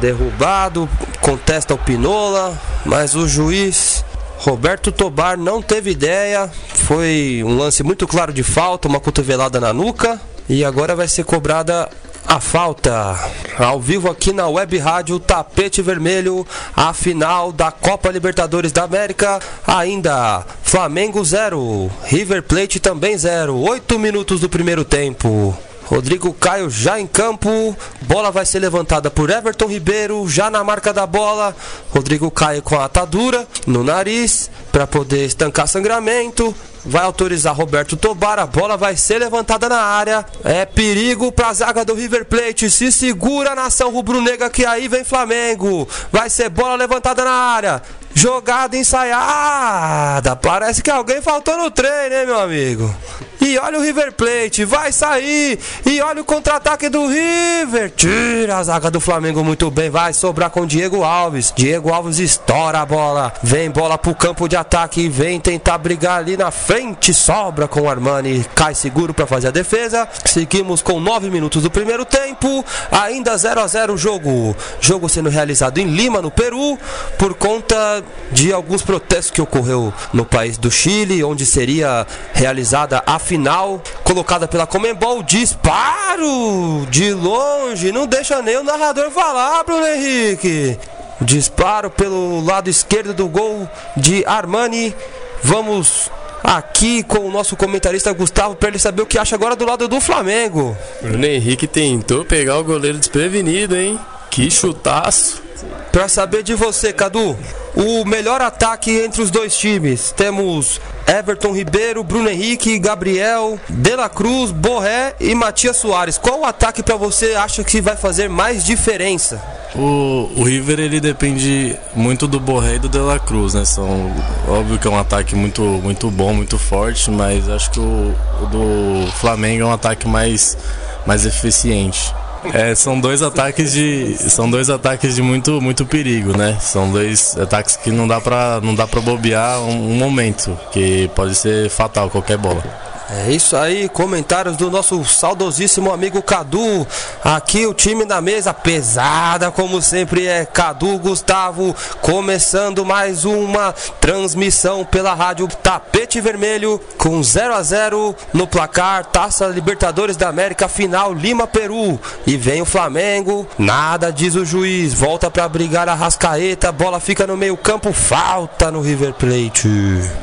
Derrubado, 0.02 0.88
contesta 1.22 1.74
o 1.74 1.78
Pinola, 1.78 2.56
mas 2.86 3.16
o 3.16 3.28
juiz 3.28 4.06
Roberto 4.38 4.92
Tobar 4.92 5.38
não 5.38 5.62
teve 5.62 5.92
ideia. 5.92 6.50
Foi 6.74 7.42
um 7.44 7.58
lance 7.58 7.82
muito 7.84 8.08
claro 8.08 8.32
de 8.32 8.44
falta, 8.44 8.88
uma 8.88 9.00
cotovelada 9.00 9.60
na 9.60 9.74
nuca. 9.74 10.22
E 10.48 10.64
agora 10.64 10.96
vai 10.96 11.08
ser 11.08 11.24
cobrada 11.24 11.90
a 12.28 12.40
falta. 12.42 13.18
Ao 13.58 13.80
vivo 13.80 14.10
aqui 14.10 14.34
na 14.34 14.48
Web 14.48 14.78
Rádio 14.78 15.20
Tapete 15.20 15.82
Vermelho, 15.82 16.46
a 16.76 16.94
final 16.94 17.52
da 17.52 17.72
Copa 17.72 18.12
Libertadores 18.12 18.72
da 18.72 18.84
América. 18.84 19.40
Ainda 19.66 20.46
Flamengo 20.62 21.24
0, 21.24 21.90
River 22.04 22.44
Plate 22.44 22.80
também 22.80 23.18
0. 23.18 23.58
8 23.58 23.98
minutos 23.98 24.42
do 24.42 24.50
primeiro 24.50 24.84
tempo. 24.84 25.58
Rodrigo 25.88 26.34
Caio 26.34 26.70
já 26.70 27.00
em 27.00 27.08
campo. 27.08 27.76
Bola 28.02 28.30
vai 28.30 28.46
ser 28.46 28.60
levantada 28.60 29.10
por 29.10 29.30
Everton 29.30 29.68
Ribeiro, 29.68 30.28
já 30.28 30.50
na 30.50 30.64
marca 30.64 30.94
da 30.94 31.08
bola. 31.08 31.56
Rodrigo 31.90 32.30
Caio 32.30 32.62
com 32.62 32.76
a 32.76 32.86
atadura 32.86 33.48
no 33.66 33.84
nariz 33.84 34.52
para 34.72 34.86
poder 34.86 35.26
estancar 35.26 35.68
sangramento 35.68 36.54
vai 36.88 37.04
autorizar 37.04 37.54
Roberto 37.54 37.98
Tobar, 37.98 38.40
a 38.40 38.46
bola 38.46 38.78
vai 38.78 38.96
ser 38.96 39.20
levantada 39.20 39.68
na 39.68 39.80
área. 39.80 40.26
É 40.44 40.66
perigo 40.66 41.32
para 41.32 41.50
a 41.50 41.54
zaga 41.54 41.86
do 41.86 41.94
River 41.94 42.26
Plate. 42.26 42.70
Se 42.70 42.92
segura 42.92 43.52
a 43.52 43.56
nação 43.56 43.92
rubro-negra 43.92 44.50
que 44.50 44.66
aí 44.66 44.88
vem 44.88 45.04
Flamengo. 45.04 45.88
Vai 46.12 46.30
ser 46.30 46.50
bola 46.50 46.76
levantada 46.76 47.24
na 47.24 47.32
área. 47.32 47.82
Jogada 48.18 48.76
ensaiada. 48.76 50.36
Parece 50.36 50.82
que 50.82 50.90
alguém 50.90 51.22
faltou 51.22 51.56
no 51.56 51.70
treino, 51.70 52.16
hein, 52.16 52.26
meu 52.26 52.40
amigo? 52.40 52.96
E 53.40 53.60
olha 53.60 53.78
o 53.78 53.82
River 53.82 54.12
Plate, 54.14 54.66
vai 54.66 54.92
sair. 54.92 55.60
E 55.86 56.02
olha 56.02 56.22
o 56.22 56.26
contra-ataque 56.26 56.90
do 56.90 57.08
River. 57.08 57.92
Tira 57.96 58.58
a 58.58 58.64
zaga 58.64 58.90
do 58.90 59.00
Flamengo 59.00 59.44
muito 59.44 59.70
bem. 59.70 59.92
Vai 59.92 60.14
sobrar 60.14 60.50
com 60.50 60.66
Diego 60.66 61.04
Alves. 61.04 61.54
Diego 61.56 61.94
Alves 61.94 62.18
estoura 62.18 62.82
a 62.82 62.86
bola. 62.86 63.32
Vem 63.44 63.70
bola 63.70 64.00
pro 64.00 64.16
campo 64.16 64.48
de 64.50 64.56
ataque. 64.56 65.08
Vem 65.08 65.40
tentar 65.40 65.78
brigar 65.78 66.18
ali 66.18 66.36
na 66.36 66.50
frente. 66.50 67.14
Sobra 67.14 67.68
com 67.68 67.82
o 67.82 67.90
Armani. 67.90 68.44
Cai 68.56 68.74
seguro 68.74 69.14
para 69.14 69.28
fazer 69.28 69.50
a 69.50 69.52
defesa. 69.52 70.10
Seguimos 70.26 70.82
com 70.82 71.00
9 71.00 71.30
minutos 71.30 71.62
do 71.62 71.70
primeiro 71.70 72.04
tempo. 72.04 72.66
Ainda 72.92 73.38
0 73.38 73.62
a 73.62 73.68
0 73.68 73.94
o 73.94 73.98
jogo. 73.98 74.56
Jogo 74.82 75.08
sendo 75.08 75.30
realizado 75.30 75.78
em 75.78 75.86
Lima, 75.86 76.22
no 76.22 76.32
Peru. 76.32 76.80
Por 77.18 77.36
conta 77.36 78.04
de 78.32 78.54
alguns 78.54 78.82
protestos 78.82 79.32
que 79.32 79.42
ocorreu 79.42 79.94
no 80.14 80.26
país 80.26 80.58
do 80.58 80.70
Chile. 80.70 81.24
Onde 81.24 81.46
seria 81.46 82.06
realizada 82.34 83.04
a 83.06 83.20
final 83.20 83.82
colocada 84.04 84.48
pela 84.48 84.68
Comembol, 84.68 85.24
disparo 85.24 86.86
de 86.90 87.14
longe, 87.14 87.92
não 87.92 88.08
deixa 88.08 88.42
nem 88.42 88.58
o 88.58 88.64
narrador 88.64 89.12
falar, 89.12 89.64
Bruno 89.64 89.86
Henrique. 89.86 90.78
Disparo 91.20 91.90
pelo 91.90 92.44
lado 92.46 92.70
esquerdo 92.70 93.14
do 93.14 93.28
gol 93.28 93.68
de 93.96 94.24
Armani. 94.26 94.96
Vamos 95.44 96.12
aqui 96.44 97.04
com 97.04 97.20
o 97.20 97.32
nosso 97.32 97.56
comentarista 97.56 98.14
Gustavo 98.14 98.56
para 98.56 98.70
ele 98.70 98.80
saber 98.80 99.02
o 99.02 99.06
que 99.06 99.18
acha 99.18 99.36
agora 99.36 99.56
do 99.56 99.66
lado 99.66 99.88
do 99.88 100.00
Flamengo. 100.00 100.78
Bruno 101.02 101.26
Henrique 101.26 101.68
tentou 101.68 102.24
pegar 102.24 102.58
o 102.58 102.64
goleiro 102.64 102.98
desprevenido, 102.98 103.76
hein? 103.76 104.00
Que 104.30 104.50
chutaço. 104.52 105.47
Para 105.92 106.08
saber 106.08 106.44
de 106.44 106.54
você, 106.54 106.94
Cadu, 106.94 107.38
o 107.76 108.06
melhor 108.06 108.42
ataque 108.42 108.92
entre 108.92 109.22
os 109.22 109.32
dois 109.32 109.56
times. 109.58 110.12
Temos 110.12 110.82
Everton 111.08 111.54
Ribeiro, 111.54 112.04
Bruno 112.04 112.30
Henrique, 112.30 112.78
Gabriel, 112.80 113.60
De 113.70 113.96
La 113.96 114.10
Cruz, 114.10 114.52
Borré 114.52 115.16
e 115.20 115.34
Matias 115.34 115.78
Soares. 115.78 116.18
Qual 116.18 116.42
o 116.42 116.46
ataque 116.46 116.84
para 116.84 116.96
você 116.96 117.34
acha 117.34 117.64
que 117.64 117.80
vai 117.80 117.96
fazer 117.96 118.28
mais 118.28 118.66
diferença? 118.66 119.42
O, 119.76 120.30
o 120.36 120.44
River 120.44 120.80
ele 120.80 121.00
depende 121.00 121.78
muito 121.94 122.28
do 122.28 122.40
Borré 122.40 122.76
e 122.76 122.80
do 122.80 122.90
De 122.90 122.98
La 122.98 123.20
Cruz, 123.20 123.54
né? 123.54 123.64
São 123.64 124.12
óbvio 124.48 124.80
que 124.80 124.88
é 124.88 124.92
um 124.92 125.00
ataque 125.00 125.36
muito 125.36 125.62
muito 125.62 126.10
bom, 126.10 126.34
muito 126.34 126.58
forte, 126.58 127.12
mas 127.12 127.48
acho 127.48 127.72
que 127.72 127.80
o, 127.80 128.16
o 128.42 128.46
do 128.48 129.12
Flamengo 129.14 129.64
é 129.64 129.66
um 129.66 129.74
ataque 129.74 130.08
mais 130.08 130.58
mais 131.06 131.26
eficiente. 131.26 132.14
É, 132.54 132.76
são 132.76 133.00
dois 133.00 133.22
ataques 133.22 133.74
de 133.74 134.16
são 134.30 134.50
dois 134.50 134.70
ataques 134.70 135.16
de 135.16 135.22
muito 135.22 135.62
muito 135.62 135.86
perigo, 135.86 136.38
né? 136.38 136.58
São 136.60 136.92
dois 136.92 137.38
ataques 137.38 137.76
que 137.76 137.92
não 137.92 138.08
dá 138.08 138.22
para 138.22 138.60
não 138.62 138.74
dá 138.76 138.88
para 138.88 139.02
bobear 139.02 139.60
um, 139.60 139.92
um 139.92 139.96
momento, 139.96 140.58
que 140.72 141.10
pode 141.16 141.36
ser 141.36 141.70
fatal 141.70 142.10
qualquer 142.10 142.38
bola. 142.38 142.64
É 143.10 143.32
isso 143.32 143.56
aí, 143.56 143.88
comentários 143.88 144.58
do 144.58 144.70
nosso 144.70 145.04
saudosíssimo 145.06 145.94
amigo 145.94 146.22
Cadu. 146.22 146.86
Aqui 147.24 147.66
o 147.66 147.74
time 147.74 148.04
da 148.04 148.20
mesa 148.20 148.54
pesada, 148.54 149.50
como 149.50 149.82
sempre 149.82 150.28
é 150.28 150.46
Cadu 150.46 150.98
Gustavo, 150.98 151.74
começando 152.02 152.84
mais 152.84 153.24
uma 153.24 153.74
transmissão 154.02 154.84
pela 154.84 155.14
rádio 155.14 155.48
Tapete 155.64 156.20
Vermelho 156.20 156.82
com 156.98 157.24
0 157.24 157.54
a 157.54 157.64
0 157.64 158.14
no 158.34 158.46
placar 158.46 159.06
Taça 159.06 159.48
Libertadores 159.48 160.18
da 160.18 160.28
América 160.28 160.68
final 160.68 161.14
Lima 161.14 161.48
Peru. 161.48 161.98
E 162.26 162.36
vem 162.36 162.62
o 162.62 162.66
Flamengo, 162.66 163.48
nada 163.58 164.12
diz 164.12 164.36
o 164.36 164.44
juiz, 164.44 164.94
volta 164.94 165.32
para 165.32 165.48
brigar 165.48 165.88
a 165.88 165.94
Rascaeta, 165.94 166.74
bola 166.74 167.00
fica 167.00 167.26
no 167.26 167.38
meio-campo, 167.38 167.94
falta 167.94 168.70
no 168.70 168.82
River 168.82 169.14
Plate. 169.14 169.70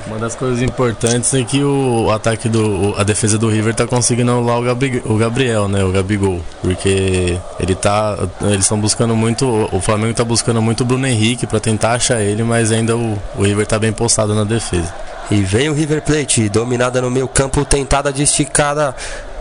Uma 0.06 0.18
das 0.18 0.34
coisas 0.34 0.60
importantes 0.60 1.32
é 1.32 1.42
que 1.42 1.64
o 1.64 2.10
ataque 2.10 2.46
do 2.46 2.73
a 2.96 3.02
defesa 3.02 3.38
do 3.38 3.48
River 3.48 3.74
tá 3.74 3.86
conseguindo 3.86 4.30
anular 4.30 4.58
o, 4.58 5.12
o 5.12 5.16
Gabriel, 5.16 5.68
né? 5.68 5.84
O 5.84 5.92
Gabigol. 5.92 6.40
Porque 6.60 7.38
ele 7.60 7.74
tá. 7.74 8.16
Eles 8.42 8.60
estão 8.60 8.78
buscando 8.78 9.14
muito. 9.16 9.46
O 9.72 9.80
Flamengo 9.80 10.14
tá 10.14 10.24
buscando 10.24 10.60
muito 10.60 10.82
o 10.82 10.84
Bruno 10.84 11.06
Henrique 11.06 11.46
para 11.46 11.60
tentar 11.60 11.92
achar 11.92 12.20
ele, 12.20 12.42
mas 12.42 12.72
ainda 12.72 12.96
o, 12.96 13.18
o 13.36 13.42
River 13.42 13.66
tá 13.66 13.78
bem 13.78 13.92
postado 13.92 14.34
na 14.34 14.44
defesa. 14.44 14.92
E 15.30 15.42
vem 15.42 15.68
o 15.68 15.74
River 15.74 16.02
Plate, 16.02 16.48
dominada 16.48 17.00
no 17.00 17.10
meio 17.10 17.26
campo, 17.26 17.64
tentada 17.64 18.12
de 18.12 18.22
esticada 18.22 18.94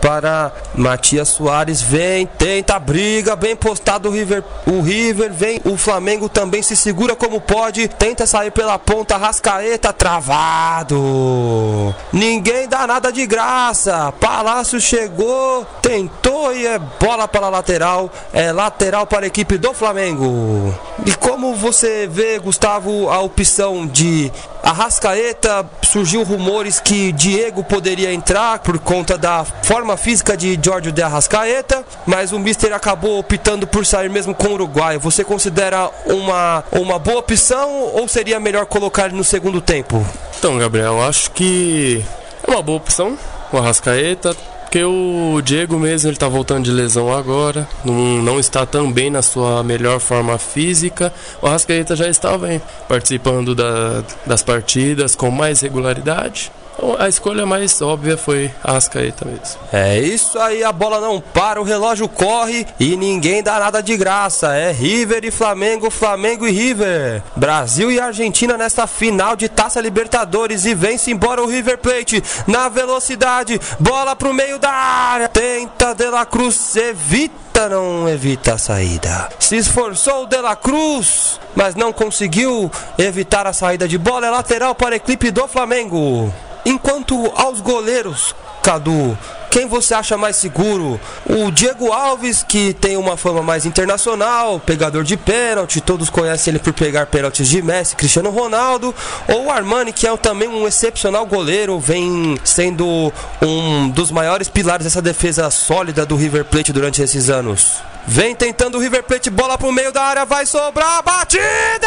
para 0.04 0.52
Matias 0.74 1.28
Soares. 1.28 1.80
Vem, 1.80 2.26
tenta, 2.26 2.78
briga, 2.78 3.34
bem 3.34 3.56
postado 3.56 4.10
o 4.10 4.12
River. 4.12 4.44
O 4.66 4.82
River 4.82 5.32
vem, 5.32 5.62
o 5.64 5.78
Flamengo 5.78 6.28
também 6.28 6.62
se 6.62 6.76
segura 6.76 7.16
como 7.16 7.40
pode. 7.40 7.88
Tenta 7.88 8.26
sair 8.26 8.50
pela 8.50 8.78
ponta, 8.78 9.16
Rascaeta 9.16 9.94
travado. 9.94 11.94
Ninguém 12.12 12.68
dá 12.68 12.86
nada 12.86 13.10
de 13.10 13.26
graça. 13.26 14.12
Palácio 14.20 14.78
chegou, 14.78 15.66
tentou 15.80 16.54
e 16.54 16.66
é 16.66 16.78
bola 16.78 17.26
para 17.26 17.46
a 17.46 17.50
lateral. 17.50 18.12
É 18.30 18.52
lateral 18.52 19.06
para 19.06 19.24
a 19.24 19.28
equipe 19.28 19.56
do 19.56 19.72
Flamengo. 19.72 20.74
E 21.06 21.14
como 21.14 21.54
você 21.54 22.06
vê, 22.06 22.38
Gustavo, 22.38 23.08
a 23.08 23.20
opção 23.20 23.86
de 23.86 24.30
Arrascaeta, 24.64 25.66
surgiu 25.82 26.22
rumores 26.22 26.80
que 26.80 27.12
Diego 27.12 27.62
poderia 27.62 28.12
entrar 28.12 28.60
por 28.60 28.78
conta 28.78 29.18
da 29.18 29.44
forma 29.44 29.94
física 29.96 30.34
de 30.34 30.58
Giorgio 30.60 30.90
de 30.90 31.02
Arrascaeta, 31.02 31.84
mas 32.06 32.32
o 32.32 32.38
Mister 32.38 32.72
acabou 32.72 33.18
optando 33.18 33.66
por 33.66 33.84
sair 33.84 34.08
mesmo 34.08 34.34
com 34.34 34.48
o 34.48 34.52
Uruguai. 34.54 34.96
Você 34.96 35.22
considera 35.22 35.90
uma, 36.06 36.64
uma 36.72 36.98
boa 36.98 37.18
opção 37.18 37.90
ou 37.92 38.08
seria 38.08 38.40
melhor 38.40 38.64
colocar 38.64 39.06
ele 39.06 39.16
no 39.16 39.24
segundo 39.24 39.60
tempo? 39.60 40.04
Então, 40.38 40.56
Gabriel, 40.56 41.02
acho 41.02 41.30
que 41.32 42.02
é 42.46 42.50
uma 42.50 42.62
boa 42.62 42.78
opção 42.78 43.18
o 43.52 43.58
Arrascaeta 43.58 44.34
porque 44.74 44.84
o 44.84 45.40
Diego 45.40 45.78
mesmo 45.78 46.10
ele 46.10 46.16
tá 46.16 46.26
voltando 46.26 46.64
de 46.64 46.72
lesão 46.72 47.16
agora, 47.16 47.68
não, 47.84 48.20
não 48.20 48.40
está 48.40 48.66
tão 48.66 48.90
bem 48.90 49.08
na 49.08 49.22
sua 49.22 49.62
melhor 49.62 50.00
forma 50.00 50.36
física. 50.36 51.14
O 51.40 51.46
Rascaeta 51.46 51.94
já 51.94 52.08
estava 52.08 52.52
hein, 52.52 52.60
participando 52.88 53.54
da, 53.54 54.02
das 54.26 54.42
partidas 54.42 55.14
com 55.14 55.30
mais 55.30 55.60
regularidade. 55.60 56.50
Então, 56.76 56.96
a 56.98 57.08
escolha 57.08 57.46
mais 57.46 57.80
óbvia 57.80 58.16
foi 58.16 58.50
a 58.62 58.72
Rascaeta 58.72 59.24
mesmo. 59.24 59.60
É 59.72 59.98
isso 59.98 60.38
aí, 60.38 60.62
a 60.62 60.72
bola 60.72 61.00
não 61.00 61.20
para, 61.20 61.60
o 61.60 61.64
relógio 61.64 62.08
corre 62.08 62.66
e 62.78 62.96
ninguém 62.96 63.42
dá 63.42 63.58
nada 63.58 63.82
de 63.82 63.96
graça. 63.96 64.54
É 64.54 64.70
River 64.70 65.24
e 65.24 65.30
Flamengo, 65.30 65.90
Flamengo 65.90 66.46
e 66.46 66.50
River. 66.50 67.22
Brasil 67.34 67.90
e 67.90 68.00
Argentina 68.00 68.56
nesta 68.56 68.86
final 68.86 69.36
de 69.36 69.48
Taça 69.48 69.80
Libertadores 69.80 70.64
e 70.64 70.74
vence 70.74 71.10
embora 71.10 71.42
o 71.42 71.46
River 71.46 71.78
Plate 71.78 72.22
na 72.46 72.68
velocidade. 72.68 73.60
Bola 73.78 74.14
pro 74.14 74.34
meio 74.34 74.58
da 74.58 74.70
área. 74.70 75.28
Tenta 75.28 75.94
De 75.94 76.06
La 76.06 76.26
Cruz, 76.26 76.76
evita 76.76 77.44
não 77.68 78.08
evita 78.08 78.54
a 78.54 78.58
saída. 78.58 79.28
Se 79.38 79.56
esforçou 79.56 80.24
o 80.24 80.26
De 80.26 80.36
La 80.36 80.56
Cruz, 80.56 81.40
mas 81.54 81.74
não 81.74 81.92
conseguiu 81.92 82.70
evitar 82.98 83.46
a 83.46 83.52
saída 83.52 83.86
de 83.86 83.96
bola. 83.96 84.26
É 84.26 84.30
lateral 84.30 84.74
para 84.74 84.94
a 84.94 84.96
equipe 84.96 85.30
do 85.30 85.46
Flamengo. 85.46 86.32
Enquanto 86.64 87.30
aos 87.36 87.60
goleiros, 87.60 88.34
Cadu, 88.62 89.18
quem 89.50 89.68
você 89.68 89.94
acha 89.94 90.16
mais 90.16 90.34
seguro? 90.34 90.98
O 91.26 91.50
Diego 91.52 91.92
Alves, 91.92 92.42
que 92.42 92.72
tem 92.72 92.96
uma 92.96 93.16
fama 93.16 93.42
mais 93.42 93.66
internacional, 93.66 94.58
pegador 94.58 95.04
de 95.04 95.16
pênalti, 95.16 95.80
todos 95.80 96.10
conhecem 96.10 96.50
ele 96.50 96.58
por 96.58 96.72
pegar 96.72 97.06
pênaltis 97.06 97.46
de 97.46 97.62
Messi, 97.62 97.94
Cristiano 97.94 98.30
Ronaldo, 98.30 98.94
ou 99.28 99.44
o 99.44 99.50
Armani, 99.52 99.92
que 99.92 100.08
é 100.08 100.16
também 100.16 100.48
um 100.48 100.66
excepcional 100.66 101.24
goleiro, 101.26 101.78
vem 101.78 102.36
sendo 102.42 103.12
um 103.40 103.90
dos 103.90 104.10
maiores 104.10 104.48
pilares 104.48 104.84
dessa 104.84 105.02
defesa 105.02 105.48
sólida 105.50 106.06
do 106.06 106.16
River 106.16 106.46
Plate 106.46 106.72
durante 106.72 107.00
esses 107.00 107.28
anos. 107.30 107.82
Vem 108.06 108.34
tentando 108.34 108.76
o 108.76 108.80
River 108.80 109.04
Plate, 109.04 109.30
bola 109.30 109.56
pro 109.56 109.70
meio 109.70 109.92
da 109.92 110.02
área, 110.02 110.24
vai 110.24 110.46
sobrar 110.46 111.02
batida! 111.02 111.86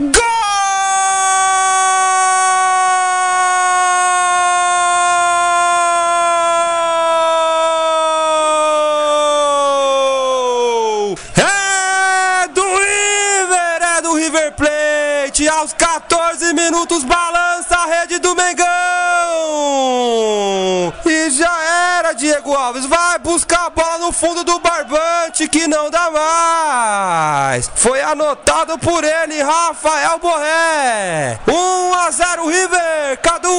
Gol! 0.00 0.21
Aos 15.62 15.72
14 15.74 16.52
minutos 16.54 17.04
balança 17.04 17.76
a 17.76 17.86
rede 17.86 18.18
do 18.18 18.34
Mengão. 18.34 18.66
Diego 22.14 22.54
Alves. 22.54 22.86
Vai 22.86 23.18
buscar 23.18 23.66
a 23.66 23.70
bola 23.70 23.98
no 23.98 24.12
fundo 24.12 24.44
do 24.44 24.58
barbante 24.58 25.48
que 25.48 25.66
não 25.66 25.90
dá 25.90 26.10
mais. 26.10 27.70
Foi 27.74 28.00
anotado 28.00 28.78
por 28.78 29.04
ele, 29.04 29.42
Rafael 29.42 30.18
Borré. 30.18 31.38
1 31.46 31.94
a 31.94 32.10
0 32.10 32.46
River, 32.46 33.18
Cadu. 33.22 33.52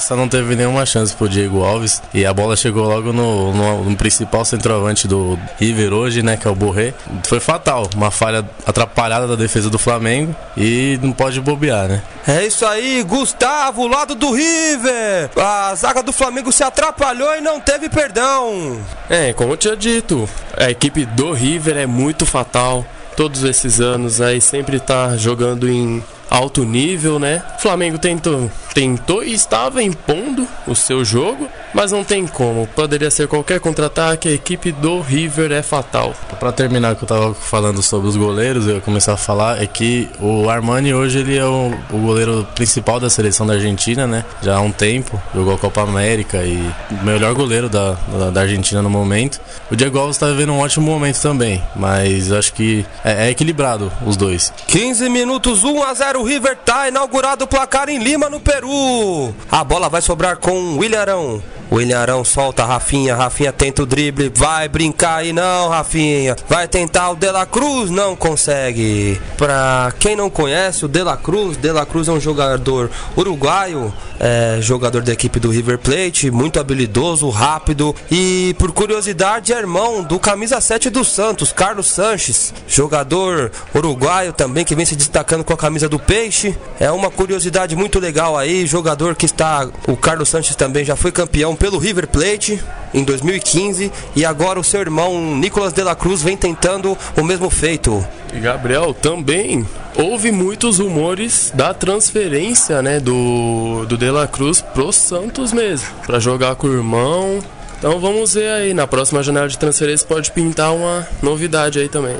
Só 0.00 0.16
não 0.16 0.28
teve 0.28 0.54
nenhuma 0.56 0.84
chance 0.84 1.14
pro 1.14 1.28
Diego 1.28 1.62
Alves 1.64 2.02
e 2.12 2.26
a 2.26 2.34
bola 2.34 2.56
chegou 2.56 2.84
logo 2.86 3.12
no, 3.12 3.52
no, 3.52 3.84
no 3.84 3.96
principal 3.96 4.44
centroavante 4.44 5.08
do 5.08 5.38
River 5.58 5.92
hoje, 5.92 6.22
né, 6.22 6.36
que 6.36 6.46
é 6.46 6.50
o 6.50 6.54
Borré. 6.54 6.92
Foi 7.24 7.40
fatal, 7.40 7.88
uma 7.94 8.10
falha 8.10 8.44
atrapalhada 8.66 9.26
da 9.26 9.36
defesa 9.36 9.70
do 9.70 9.78
Flamengo 9.78 10.34
e 10.56 10.98
não 11.02 11.12
pode 11.12 11.40
bobear, 11.40 11.88
né? 11.88 12.02
É 12.26 12.46
isso 12.46 12.64
aí, 12.64 13.02
Gustavo, 13.02 13.86
lado 13.86 14.14
do 14.14 14.32
River. 14.32 15.30
A 15.36 15.74
zaga 15.74 16.02
do 16.02 16.12
Flamengo 16.12 16.50
se 16.50 16.62
atrapalhou 16.84 17.34
e 17.34 17.40
não 17.40 17.58
teve 17.60 17.88
perdão. 17.88 18.78
É, 19.08 19.32
como 19.32 19.52
eu 19.52 19.56
tinha 19.56 19.76
dito, 19.76 20.28
a 20.56 20.70
equipe 20.70 21.06
do 21.06 21.32
River 21.32 21.76
é 21.78 21.86
muito 21.86 22.26
fatal. 22.26 22.84
Todos 23.16 23.44
esses 23.44 23.80
anos 23.80 24.20
aí 24.20 24.40
sempre 24.40 24.78
tá 24.78 25.16
jogando 25.16 25.68
em 25.68 26.02
alto 26.28 26.64
nível, 26.64 27.18
né? 27.18 27.42
O 27.56 27.62
Flamengo 27.62 27.96
tentou, 27.96 28.50
tentou 28.74 29.22
e 29.22 29.32
estava 29.32 29.82
impondo 29.82 30.46
o 30.66 30.74
seu 30.74 31.04
jogo, 31.04 31.48
mas 31.74 31.90
não 31.90 32.04
tem 32.04 32.26
como. 32.26 32.66
Poderia 32.68 33.10
ser 33.10 33.26
qualquer 33.26 33.60
contra-ataque, 33.60 34.28
a 34.28 34.32
equipe 34.32 34.72
do 34.72 35.00
River 35.00 35.52
é 35.52 35.62
fatal. 35.62 36.14
Para 36.38 36.52
terminar 36.52 36.92
o 36.92 36.96
que 36.96 37.04
eu 37.04 37.08
tava 37.08 37.34
falando 37.34 37.82
sobre 37.82 38.08
os 38.08 38.16
goleiros, 38.16 38.66
eu 38.66 38.76
ia 38.76 38.80
começar 38.80 39.14
a 39.14 39.16
falar 39.16 39.62
é 39.62 39.66
que 39.66 40.08
o 40.20 40.48
Armani 40.48 40.94
hoje 40.94 41.18
ele 41.18 41.36
é 41.36 41.44
o, 41.44 41.74
o 41.90 41.98
goleiro 41.98 42.46
principal 42.54 43.00
da 43.00 43.10
seleção 43.10 43.46
da 43.46 43.54
Argentina, 43.54 44.06
né? 44.06 44.24
Já 44.42 44.56
há 44.56 44.60
um 44.60 44.70
tempo, 44.70 45.20
jogou 45.34 45.54
a 45.54 45.58
Copa 45.58 45.82
América 45.82 46.42
e 46.44 46.70
o 46.90 47.04
melhor 47.04 47.34
goleiro 47.34 47.68
da, 47.68 47.92
da, 47.92 48.30
da 48.30 48.40
Argentina 48.42 48.80
no 48.80 48.90
momento. 48.90 49.40
O 49.70 49.76
Diego 49.76 49.98
Alves 49.98 50.16
tá 50.16 50.26
vivendo 50.28 50.52
um 50.52 50.60
ótimo 50.60 50.86
momento 50.86 51.20
também, 51.20 51.62
mas 51.74 52.30
acho 52.30 52.52
que 52.52 52.86
é, 53.04 53.26
é 53.26 53.30
equilibrado 53.30 53.90
os 54.06 54.16
dois. 54.16 54.52
15 54.68 55.08
minutos, 55.08 55.64
1 55.64 55.82
a 55.82 55.94
0 55.94 56.22
River 56.22 56.56
tá 56.56 56.88
inaugurado 56.88 57.44
o 57.44 57.48
placar 57.48 57.88
em 57.88 57.98
Lima, 57.98 58.28
no 58.30 58.40
Peru. 58.40 59.34
A 59.50 59.64
bola 59.64 59.88
vai 59.88 60.02
sobrar 60.02 60.36
com 60.36 60.52
o 60.52 60.78
William 60.78 61.00
Arão. 61.00 61.42
William 61.70 61.98
Arão 61.98 62.24
solta 62.24 62.64
Rafinha, 62.64 63.14
Rafinha 63.14 63.52
tenta 63.52 63.82
o 63.82 63.86
drible, 63.86 64.30
vai 64.34 64.68
brincar 64.68 65.24
e 65.24 65.32
não, 65.32 65.68
Rafinha. 65.68 66.36
Vai 66.48 66.68
tentar 66.68 67.10
o 67.10 67.16
De 67.16 67.30
La 67.30 67.46
Cruz, 67.46 67.90
não 67.90 68.14
consegue. 68.14 69.20
Pra 69.36 69.92
quem 69.98 70.16
não 70.16 70.30
conhece, 70.30 70.84
o 70.84 70.88
De 70.88 71.02
La 71.02 71.16
Cruz, 71.16 71.56
De 71.56 71.72
La 71.72 71.86
Cruz 71.86 72.08
é 72.08 72.12
um 72.12 72.20
jogador 72.20 72.90
uruguaio, 73.16 73.92
é, 74.20 74.58
jogador 74.60 75.02
da 75.02 75.12
equipe 75.12 75.40
do 75.40 75.50
River 75.50 75.78
Plate, 75.78 76.30
muito 76.30 76.60
habilidoso, 76.60 77.28
rápido 77.28 77.94
e 78.10 78.54
por 78.58 78.72
curiosidade 78.72 79.52
é 79.52 79.58
irmão 79.58 80.02
do 80.02 80.18
camisa 80.18 80.60
7 80.60 80.90
do 80.90 81.04
Santos, 81.04 81.52
Carlos 81.52 81.86
Sanches, 81.86 82.52
jogador 82.68 83.50
uruguaio 83.74 84.32
também 84.32 84.64
que 84.64 84.74
vem 84.74 84.86
se 84.86 84.96
destacando 84.96 85.44
com 85.44 85.52
a 85.52 85.56
camisa 85.56 85.88
do 85.88 85.98
Peixe. 85.98 86.56
É 86.78 86.90
uma 86.90 87.10
curiosidade 87.10 87.74
muito 87.74 87.98
legal 87.98 88.36
aí, 88.36 88.66
jogador 88.66 89.14
que 89.14 89.26
está, 89.26 89.68
o 89.88 89.96
Carlos 89.96 90.28
Sanches 90.28 90.56
também 90.56 90.84
já 90.84 90.96
foi 90.96 91.10
campeão 91.10 91.53
pelo 91.54 91.78
River 91.78 92.08
Plate 92.08 92.62
em 92.92 93.02
2015 93.04 93.90
e 94.14 94.24
agora 94.24 94.58
o 94.58 94.64
seu 94.64 94.80
irmão 94.80 95.36
Nicolas 95.36 95.72
de 95.72 95.82
la 95.82 95.94
Cruz 95.94 96.22
vem 96.22 96.36
tentando 96.36 96.96
o 97.16 97.24
mesmo 97.24 97.50
feito. 97.50 98.06
E 98.32 98.40
Gabriel, 98.40 98.94
também 98.94 99.66
houve 99.96 100.30
muitos 100.30 100.78
rumores 100.78 101.52
da 101.54 101.72
transferência, 101.72 102.82
né, 102.82 103.00
do 103.00 103.84
do 103.86 103.96
De 103.96 104.10
La 104.10 104.26
Cruz 104.26 104.60
pro 104.60 104.92
Santos 104.92 105.52
mesmo, 105.52 105.86
para 106.06 106.18
jogar 106.18 106.54
com 106.56 106.66
o 106.66 106.72
irmão. 106.72 107.40
Então 107.78 107.98
vamos 108.00 108.34
ver 108.34 108.48
aí, 108.50 108.74
na 108.74 108.86
próxima 108.86 109.22
janela 109.22 109.48
de 109.48 109.58
transferência 109.58 110.06
pode 110.06 110.32
pintar 110.32 110.72
uma 110.72 111.06
novidade 111.22 111.78
aí 111.78 111.88
também. 111.88 112.16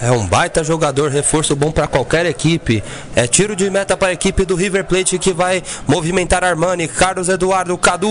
É 0.00 0.10
um 0.10 0.26
baita 0.26 0.62
jogador, 0.64 1.10
reforço 1.10 1.54
bom 1.54 1.70
para 1.70 1.86
qualquer 1.86 2.26
equipe. 2.26 2.82
É 3.14 3.26
tiro 3.26 3.54
de 3.54 3.68
meta 3.70 3.96
para 3.96 4.08
a 4.08 4.12
equipe 4.12 4.44
do 4.44 4.54
River 4.54 4.84
Plate 4.84 5.18
que 5.18 5.32
vai 5.32 5.62
movimentar 5.86 6.44
Armani, 6.44 6.88
Carlos 6.88 7.28
Eduardo 7.28 7.76
Cadu. 7.78 8.08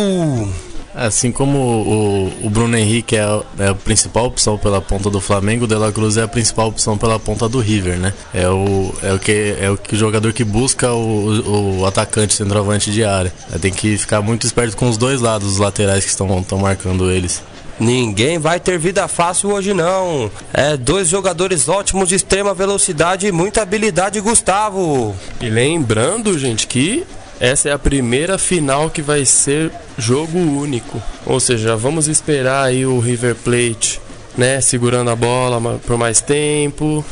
Assim 0.95 1.31
como 1.31 1.57
o, 1.57 2.45
o 2.45 2.49
Bruno 2.51 2.77
Henrique 2.77 3.15
é 3.15 3.21
a, 3.21 3.41
é 3.57 3.67
a, 3.69 3.75
principal 3.75 4.25
opção 4.25 4.59
pela 4.59 4.79
ponta 4.79 5.09
do 5.09 5.19
Flamengo, 5.19 5.65
o 5.65 5.67
De 5.67 5.73
La 5.73 5.91
Cruz 5.91 6.17
é 6.17 6.21
a 6.21 6.27
principal 6.27 6.67
opção 6.67 6.97
pela 6.97 7.19
ponta 7.19 7.49
do 7.49 7.59
River, 7.59 7.97
né? 7.97 8.13
É 8.31 8.47
o, 8.47 8.93
é 9.01 9.11
o, 9.11 9.17
que, 9.17 9.55
é 9.59 9.71
o 9.71 9.77
que, 9.77 9.95
jogador 9.95 10.31
que 10.33 10.43
busca 10.43 10.91
o, 10.93 11.79
o 11.79 11.85
atacante 11.87 12.35
centroavante 12.35 12.91
de 12.91 13.03
área. 13.03 13.33
Tem 13.59 13.73
que 13.73 13.97
ficar 13.97 14.21
muito 14.21 14.45
esperto 14.45 14.77
com 14.77 14.87
os 14.87 14.95
dois 14.95 15.19
lados, 15.19 15.53
os 15.53 15.57
laterais 15.57 16.03
que 16.03 16.11
estão 16.11 16.27
marcando 16.59 17.09
eles. 17.09 17.41
Ninguém 17.79 18.37
vai 18.37 18.59
ter 18.59 18.77
vida 18.77 19.07
fácil 19.07 19.51
hoje 19.51 19.73
não. 19.73 20.29
É 20.53 20.77
dois 20.77 21.09
jogadores 21.09 21.67
ótimos 21.67 22.09
de 22.09 22.15
extrema 22.15 22.53
velocidade 22.53 23.27
e 23.27 23.31
muita 23.31 23.61
habilidade, 23.61 24.19
Gustavo. 24.19 25.15
E 25.41 25.49
lembrando, 25.49 26.37
gente, 26.37 26.67
que 26.67 27.05
essa 27.39 27.69
é 27.69 27.71
a 27.71 27.79
primeira 27.79 28.37
final 28.37 28.89
que 28.89 29.01
vai 29.01 29.25
ser 29.25 29.71
jogo 29.97 30.37
único. 30.37 31.01
Ou 31.25 31.39
seja, 31.39 31.75
vamos 31.75 32.07
esperar 32.07 32.63
aí 32.63 32.85
o 32.85 32.99
River 32.99 33.35
Plate, 33.35 33.99
né, 34.37 34.61
segurando 34.61 35.09
a 35.09 35.15
bola 35.15 35.79
por 35.85 35.97
mais 35.97 36.21
tempo. 36.21 37.03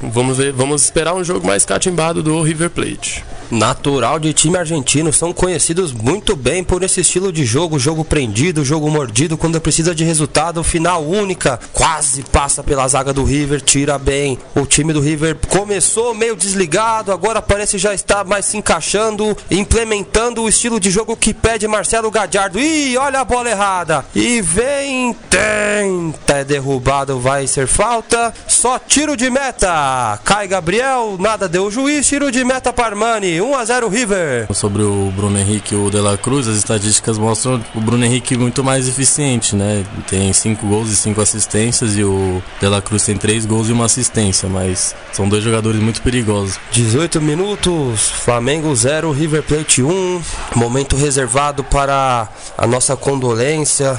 Vamos 0.00 0.38
ver, 0.38 0.52
vamos 0.52 0.82
esperar 0.82 1.14
um 1.14 1.24
jogo 1.24 1.46
mais 1.46 1.64
catimbado 1.64 2.22
do 2.22 2.42
River 2.42 2.70
Plate 2.70 3.24
natural 3.50 4.18
de 4.18 4.32
time 4.32 4.56
argentino, 4.56 5.12
são 5.12 5.32
conhecidos 5.32 5.92
muito 5.92 6.34
bem 6.34 6.62
por 6.64 6.82
esse 6.82 7.00
estilo 7.00 7.32
de 7.32 7.44
jogo, 7.44 7.78
jogo 7.78 8.04
prendido, 8.04 8.64
jogo 8.64 8.90
mordido, 8.90 9.36
quando 9.36 9.60
precisa 9.60 9.94
de 9.94 10.04
resultado, 10.04 10.62
final 10.62 11.04
única, 11.04 11.58
quase 11.72 12.22
passa 12.24 12.62
pela 12.62 12.86
zaga 12.88 13.12
do 13.12 13.24
River, 13.24 13.60
tira 13.60 13.98
bem. 13.98 14.38
O 14.54 14.66
time 14.66 14.92
do 14.92 15.00
River 15.00 15.36
começou 15.48 16.14
meio 16.14 16.36
desligado, 16.36 17.12
agora 17.12 17.40
parece 17.40 17.78
já 17.78 17.94
estar 17.94 18.24
mais 18.24 18.46
se 18.46 18.56
encaixando, 18.56 19.36
implementando 19.50 20.42
o 20.42 20.48
estilo 20.48 20.80
de 20.80 20.90
jogo 20.90 21.16
que 21.16 21.32
pede 21.32 21.68
Marcelo 21.68 22.10
Gadiardo. 22.10 22.58
Ih, 22.58 22.96
olha 22.96 23.20
a 23.20 23.24
bola 23.24 23.50
errada. 23.50 24.04
E 24.14 24.40
vem, 24.40 25.14
tenta, 25.30 26.38
é 26.38 26.44
derrubado, 26.44 27.18
vai 27.20 27.46
ser 27.46 27.66
falta. 27.66 28.32
Só 28.46 28.78
tiro 28.78 29.16
de 29.16 29.30
meta. 29.30 30.18
Cai 30.24 30.48
Gabriel, 30.48 31.16
nada 31.18 31.48
deu 31.48 31.66
o 31.66 31.70
juiz, 31.70 32.06
tiro 32.06 32.30
de 32.30 32.44
meta 32.44 32.72
para 32.72 32.86
Armani. 32.86 33.35
1 33.40 33.54
a 33.54 33.64
0 33.64 33.88
River. 33.88 34.46
Sobre 34.52 34.82
o 34.82 35.12
Bruno 35.14 35.38
Henrique 35.38 35.74
e 35.74 35.76
o 35.76 35.90
De 35.90 35.98
La 36.00 36.16
Cruz, 36.16 36.48
as 36.48 36.56
estatísticas 36.56 37.18
mostram 37.18 37.62
o 37.74 37.80
Bruno 37.80 38.04
Henrique 38.04 38.36
muito 38.36 38.62
mais 38.62 38.88
eficiente, 38.88 39.54
né? 39.54 39.84
Tem 40.08 40.32
5 40.32 40.66
gols 40.66 40.90
e 40.90 40.96
5 40.96 41.20
assistências 41.20 41.96
e 41.96 42.04
o 42.04 42.42
De 42.60 42.68
La 42.68 42.80
Cruz 42.80 43.04
tem 43.04 43.16
3 43.16 43.46
gols 43.46 43.68
e 43.68 43.72
uma 43.72 43.86
assistência, 43.86 44.48
mas 44.48 44.94
são 45.12 45.28
dois 45.28 45.42
jogadores 45.42 45.80
muito 45.80 46.02
perigosos. 46.02 46.58
18 46.72 47.20
minutos, 47.20 48.10
Flamengo 48.10 48.74
0, 48.74 49.10
River 49.12 49.42
Plate 49.42 49.82
1. 49.82 50.22
Momento 50.54 50.96
reservado 50.96 51.64
para 51.64 52.28
a 52.56 52.66
nossa 52.66 52.96
condolência 52.96 53.98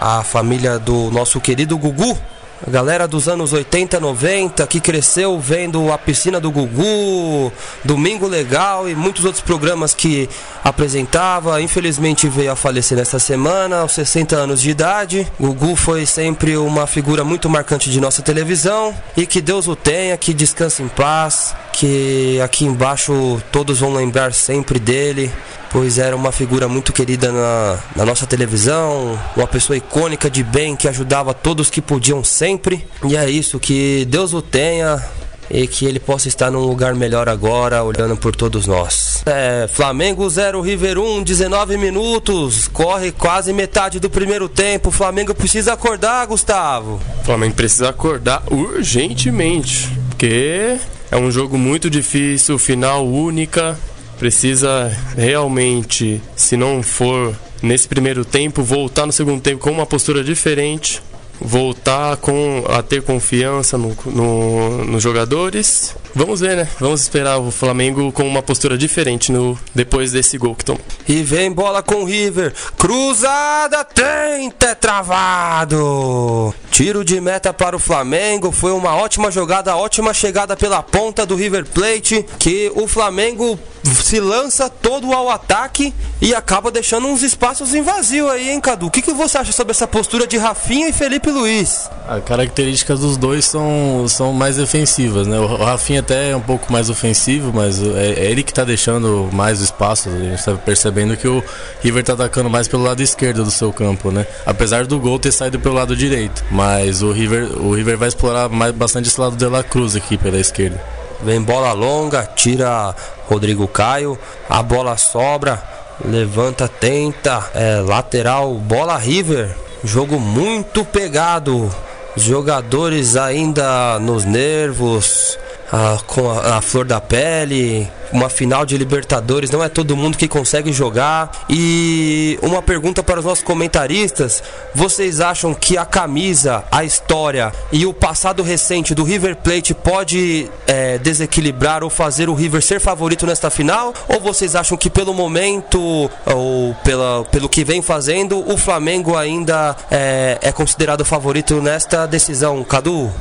à 0.00 0.22
família 0.22 0.78
do 0.78 1.10
nosso 1.10 1.40
querido 1.40 1.78
Gugu, 1.78 2.18
a 2.66 2.70
galera 2.70 3.06
dos 3.06 3.28
anos 3.28 3.52
80, 3.52 4.00
90 4.00 4.66
que 4.66 4.80
cresceu 4.80 5.38
vendo 5.38 5.92
a 5.92 5.98
piscina 5.98 6.40
do 6.40 6.50
Gugu, 6.50 7.52
Domingo 7.84 8.26
Legal 8.26 8.88
e 8.88 8.94
muitos 8.94 9.24
outros 9.24 9.42
programas 9.42 9.92
que 9.92 10.28
apresentava. 10.62 11.60
Infelizmente 11.60 12.26
veio 12.26 12.52
a 12.52 12.56
falecer 12.56 12.96
nesta 12.96 13.18
semana, 13.18 13.80
aos 13.80 13.92
60 13.92 14.34
anos 14.36 14.62
de 14.62 14.70
idade. 14.70 15.30
Gugu 15.38 15.76
foi 15.76 16.06
sempre 16.06 16.56
uma 16.56 16.86
figura 16.86 17.22
muito 17.22 17.50
marcante 17.50 17.90
de 17.90 18.00
nossa 18.00 18.22
televisão 18.22 18.94
e 19.14 19.26
que 19.26 19.42
Deus 19.42 19.68
o 19.68 19.76
tenha, 19.76 20.16
que 20.16 20.32
descanse 20.32 20.82
em 20.82 20.88
paz, 20.88 21.54
que 21.74 22.40
aqui 22.40 22.64
embaixo 22.64 23.42
todos 23.50 23.80
vão 23.80 23.92
lembrar 23.92 24.32
sempre 24.32 24.78
dele 24.78 25.30
pois 25.74 25.98
era 25.98 26.14
uma 26.14 26.30
figura 26.30 26.68
muito 26.68 26.92
querida 26.92 27.32
na, 27.32 27.78
na, 27.96 28.04
nossa 28.04 28.28
televisão, 28.28 29.18
uma 29.36 29.46
pessoa 29.48 29.76
icônica 29.76 30.30
de 30.30 30.44
bem 30.44 30.76
que 30.76 30.86
ajudava 30.86 31.34
todos 31.34 31.68
que 31.68 31.82
podiam 31.82 32.22
sempre. 32.22 32.86
E 33.04 33.16
é 33.16 33.28
isso, 33.28 33.58
que 33.58 34.04
Deus 34.08 34.32
o 34.32 34.40
tenha. 34.40 35.02
E 35.50 35.66
que 35.66 35.84
ele 35.84 36.00
possa 36.00 36.26
estar 36.26 36.50
num 36.50 36.60
lugar 36.60 36.94
melhor 36.94 37.28
agora, 37.28 37.82
olhando 37.82 38.16
por 38.16 38.34
todos 38.34 38.66
nós. 38.66 39.22
É, 39.26 39.68
Flamengo 39.70 40.28
0, 40.28 40.60
River 40.62 40.96
1, 40.96 41.22
19 41.22 41.76
minutos. 41.76 42.66
Corre 42.66 43.12
quase 43.12 43.52
metade 43.52 44.00
do 44.00 44.08
primeiro 44.08 44.48
tempo. 44.48 44.90
Flamengo 44.90 45.34
precisa 45.34 45.74
acordar, 45.74 46.26
Gustavo. 46.26 46.98
Flamengo 47.24 47.54
precisa 47.54 47.90
acordar 47.90 48.42
urgentemente. 48.50 49.90
Porque 50.08 50.78
é 51.10 51.16
um 51.16 51.30
jogo 51.30 51.56
muito 51.56 51.88
difícil, 51.88 52.58
final 52.58 53.06
única 53.06 53.78
precisa 54.18 54.96
realmente, 55.16 56.22
se 56.36 56.56
não 56.56 56.82
for 56.82 57.34
nesse 57.62 57.88
primeiro 57.88 58.24
tempo, 58.24 58.62
voltar 58.62 59.06
no 59.06 59.12
segundo 59.12 59.40
tempo 59.40 59.60
com 59.60 59.70
uma 59.70 59.86
postura 59.86 60.22
diferente 60.22 61.02
voltar 61.40 62.16
com, 62.16 62.64
a 62.68 62.82
ter 62.82 63.02
confiança 63.02 63.76
no, 63.76 63.96
no, 64.06 64.84
nos 64.84 65.02
jogadores. 65.02 65.96
Vamos 66.14 66.40
ver, 66.40 66.56
né? 66.56 66.68
Vamos 66.78 67.00
esperar 67.00 67.38
o 67.38 67.50
Flamengo 67.50 68.12
com 68.12 68.26
uma 68.26 68.40
postura 68.40 68.78
diferente 68.78 69.32
no, 69.32 69.58
depois 69.74 70.12
desse 70.12 70.38
gol 70.38 70.54
que 70.54 70.64
tomou. 70.64 70.80
E 71.08 71.22
vem 71.22 71.50
bola 71.50 71.82
com 71.82 71.96
o 71.96 72.04
River. 72.04 72.54
Cruzada, 72.78 73.84
tenta, 73.84 74.66
é 74.66 74.74
travado. 74.74 76.54
Tiro 76.70 77.04
de 77.04 77.20
meta 77.20 77.52
para 77.52 77.74
o 77.74 77.80
Flamengo. 77.80 78.52
Foi 78.52 78.72
uma 78.72 78.94
ótima 78.94 79.30
jogada, 79.30 79.76
ótima 79.76 80.14
chegada 80.14 80.56
pela 80.56 80.82
ponta 80.82 81.26
do 81.26 81.34
River 81.34 81.66
Plate. 81.66 82.24
Que 82.38 82.70
o 82.76 82.86
Flamengo 82.86 83.58
se 83.82 84.20
lança 84.20 84.68
todo 84.68 85.12
ao 85.12 85.28
ataque 85.28 85.92
e 86.20 86.34
acaba 86.34 86.70
deixando 86.70 87.06
uns 87.08 87.22
espaços 87.22 87.74
em 87.74 87.82
vazio 87.82 88.30
aí, 88.30 88.50
hein, 88.50 88.60
Cadu? 88.60 88.86
O 88.86 88.90
que, 88.90 89.02
que 89.02 89.12
você 89.12 89.36
acha 89.36 89.52
sobre 89.52 89.72
essa 89.72 89.86
postura 89.86 90.26
de 90.26 90.36
Rafinha 90.38 90.88
e 90.88 90.92
Felipe 90.92 91.30
Luiz? 91.30 91.90
As 92.08 92.22
características 92.24 93.00
dos 93.00 93.16
dois 93.16 93.44
são, 93.44 94.06
são 94.08 94.32
mais 94.32 94.56
defensivas, 94.56 95.26
né? 95.26 95.38
O 95.38 95.56
Rafinha 95.56 96.02
até 96.04 96.30
é 96.30 96.36
um 96.36 96.40
pouco 96.40 96.70
mais 96.70 96.90
ofensivo, 96.90 97.50
mas 97.52 97.82
é, 97.82 98.12
é 98.12 98.30
ele 98.30 98.42
que 98.42 98.52
está 98.52 98.62
deixando 98.62 99.30
mais 99.32 99.60
espaço. 99.60 100.10
A 100.10 100.12
gente 100.12 100.34
está 100.34 100.52
percebendo 100.52 101.16
que 101.16 101.26
o 101.26 101.42
River 101.82 102.02
está 102.02 102.12
atacando 102.12 102.50
mais 102.50 102.68
pelo 102.68 102.82
lado 102.82 103.02
esquerdo 103.02 103.42
do 103.42 103.50
seu 103.50 103.72
campo, 103.72 104.10
né? 104.10 104.26
Apesar 104.44 104.86
do 104.86 105.00
gol 105.00 105.18
ter 105.18 105.32
saído 105.32 105.58
pelo 105.58 105.74
lado 105.74 105.96
direito, 105.96 106.44
mas 106.50 107.02
o 107.02 107.10
River, 107.10 107.58
o 107.58 107.74
River 107.74 107.96
vai 107.96 108.08
explorar 108.08 108.50
mais, 108.50 108.72
bastante 108.72 109.08
esse 109.08 109.18
lado 109.18 109.34
de 109.34 109.46
La 109.46 109.62
Cruz 109.62 109.96
aqui 109.96 110.18
pela 110.18 110.38
esquerda. 110.38 110.80
Vem 111.22 111.40
bola 111.40 111.72
longa, 111.72 112.28
tira 112.36 112.94
Rodrigo 113.26 113.66
Caio, 113.66 114.18
a 114.48 114.62
bola 114.62 114.98
sobra, 114.98 115.62
levanta, 116.04 116.68
tenta, 116.68 117.50
é, 117.54 117.80
lateral, 117.80 118.54
bola 118.56 118.98
River, 118.98 119.56
jogo 119.82 120.20
muito 120.20 120.84
pegado, 120.84 121.70
jogadores 122.14 123.16
ainda 123.16 123.98
nos 123.98 124.26
nervos, 124.26 125.38
a, 125.74 125.98
com 126.06 126.30
a, 126.30 126.58
a 126.58 126.60
flor 126.60 126.84
da 126.84 127.00
pele, 127.00 127.90
uma 128.12 128.28
final 128.28 128.64
de 128.64 128.78
Libertadores, 128.78 129.50
não 129.50 129.62
é 129.62 129.68
todo 129.68 129.96
mundo 129.96 130.16
que 130.16 130.28
consegue 130.28 130.72
jogar. 130.72 131.44
E 131.50 132.38
uma 132.42 132.62
pergunta 132.62 133.02
para 133.02 133.18
os 133.18 133.26
nossos 133.26 133.42
comentaristas: 133.42 134.40
vocês 134.72 135.20
acham 135.20 135.52
que 135.52 135.76
a 135.76 135.84
camisa, 135.84 136.62
a 136.70 136.84
história 136.84 137.52
e 137.72 137.84
o 137.84 137.92
passado 137.92 138.40
recente 138.42 138.94
do 138.94 139.02
River 139.02 139.36
Plate 139.36 139.74
pode 139.74 140.48
é, 140.66 140.96
desequilibrar 140.98 141.82
ou 141.82 141.90
fazer 141.90 142.28
o 142.28 142.34
River 142.34 142.62
ser 142.62 142.80
favorito 142.80 143.26
nesta 143.26 143.50
final? 143.50 143.92
Ou 144.08 144.20
vocês 144.20 144.54
acham 144.54 144.78
que 144.78 144.88
pelo 144.88 145.12
momento 145.12 146.08
ou 146.24 146.74
pela, 146.84 147.24
pelo 147.32 147.48
que 147.48 147.64
vem 147.64 147.82
fazendo, 147.82 148.48
o 148.48 148.56
Flamengo 148.56 149.16
ainda 149.16 149.76
é, 149.90 150.38
é 150.40 150.52
considerado 150.52 151.04
favorito 151.04 151.60
nesta 151.60 152.06
decisão, 152.06 152.62
Cadu? 152.62 153.12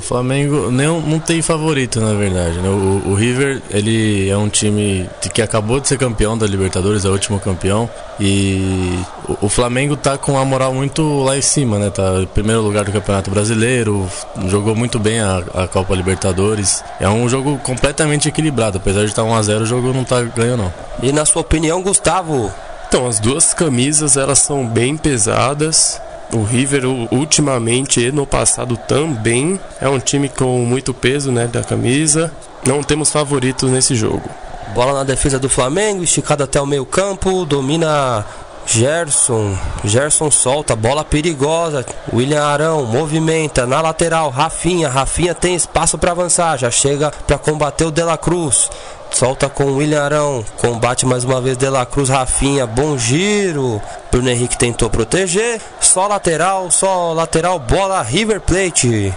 O 0.00 0.02
Flamengo 0.02 0.70
não, 0.70 0.98
não 0.98 1.18
tem 1.20 1.42
favorito, 1.42 2.00
na 2.00 2.14
verdade. 2.14 2.58
Né? 2.58 2.70
O, 2.70 3.10
o, 3.10 3.14
River 3.14 3.60
ele 3.68 4.30
é 4.30 4.36
um 4.36 4.48
time 4.48 5.06
que 5.34 5.42
acabou 5.42 5.78
de 5.78 5.88
ser 5.88 5.98
campeão 5.98 6.38
da 6.38 6.46
Libertadores, 6.46 7.04
é 7.04 7.08
o 7.08 7.12
último 7.12 7.38
campeão. 7.38 7.88
E 8.18 8.98
o, 9.28 9.44
o 9.44 9.48
Flamengo 9.50 9.98
tá 9.98 10.16
com 10.16 10.38
a 10.38 10.44
moral 10.44 10.72
muito 10.72 11.22
lá 11.22 11.36
em 11.36 11.42
cima, 11.42 11.78
né? 11.78 11.90
Tá 11.90 12.14
em 12.22 12.26
primeiro 12.26 12.62
lugar 12.62 12.86
do 12.86 12.92
Campeonato 12.92 13.30
Brasileiro, 13.30 14.08
jogou 14.46 14.74
muito 14.74 14.98
bem 14.98 15.20
a, 15.20 15.42
a 15.54 15.68
Copa 15.68 15.94
Libertadores. 15.94 16.82
É 16.98 17.06
um 17.06 17.28
jogo 17.28 17.58
completamente 17.58 18.26
equilibrado, 18.26 18.78
apesar 18.78 19.00
de 19.00 19.08
estar 19.08 19.22
1x0, 19.22 19.60
o 19.60 19.66
jogo 19.66 19.92
não 19.92 20.02
tá 20.02 20.22
ganho 20.22 20.56
não. 20.56 20.72
E 21.02 21.12
na 21.12 21.26
sua 21.26 21.42
opinião, 21.42 21.82
Gustavo? 21.82 22.50
Então, 22.88 23.06
as 23.06 23.20
duas 23.20 23.52
camisas 23.52 24.16
elas 24.16 24.38
são 24.38 24.66
bem 24.66 24.96
pesadas. 24.96 26.00
O 26.32 26.44
River 26.44 26.84
ultimamente 27.10 28.00
e 28.00 28.12
no 28.12 28.24
passado 28.24 28.76
também 28.76 29.58
é 29.80 29.88
um 29.88 29.98
time 29.98 30.28
com 30.28 30.64
muito 30.64 30.94
peso, 30.94 31.32
né, 31.32 31.46
da 31.46 31.62
camisa. 31.62 32.32
Não 32.64 32.82
temos 32.82 33.10
favoritos 33.10 33.70
nesse 33.70 33.94
jogo. 33.94 34.28
Bola 34.74 34.92
na 34.92 35.04
defesa 35.04 35.38
do 35.38 35.48
Flamengo, 35.48 36.04
esticada 36.04 36.44
até 36.44 36.60
o 36.60 36.66
meio-campo, 36.66 37.44
domina 37.44 38.24
Gerson, 38.66 39.58
Gerson 39.82 40.30
solta, 40.30 40.76
bola 40.76 41.04
perigosa. 41.04 41.84
William 42.12 42.44
Arão 42.44 42.84
movimenta 42.84 43.66
na 43.66 43.80
lateral. 43.80 44.30
Rafinha, 44.30 44.88
Rafinha 44.88 45.34
tem 45.34 45.56
espaço 45.56 45.98
para 45.98 46.12
avançar, 46.12 46.56
já 46.56 46.70
chega 46.70 47.10
para 47.26 47.36
combater 47.36 47.84
o 47.84 47.90
Dela 47.90 48.16
Cruz. 48.16 48.70
Solta 49.12 49.48
com 49.48 49.64
o 49.64 49.76
William 49.76 50.02
Arão, 50.02 50.44
combate 50.56 51.04
mais 51.04 51.24
uma 51.24 51.40
vez 51.40 51.56
Dela 51.56 51.84
Cruz, 51.84 52.08
Rafinha, 52.08 52.66
bom 52.66 52.96
giro. 52.96 53.80
Bruno 54.10 54.30
Henrique 54.30 54.56
tentou 54.56 54.88
proteger, 54.88 55.60
só 55.80 56.06
lateral, 56.06 56.70
só 56.70 57.12
lateral, 57.12 57.58
bola 57.58 58.02
River 58.02 58.40
Plate. 58.40 59.12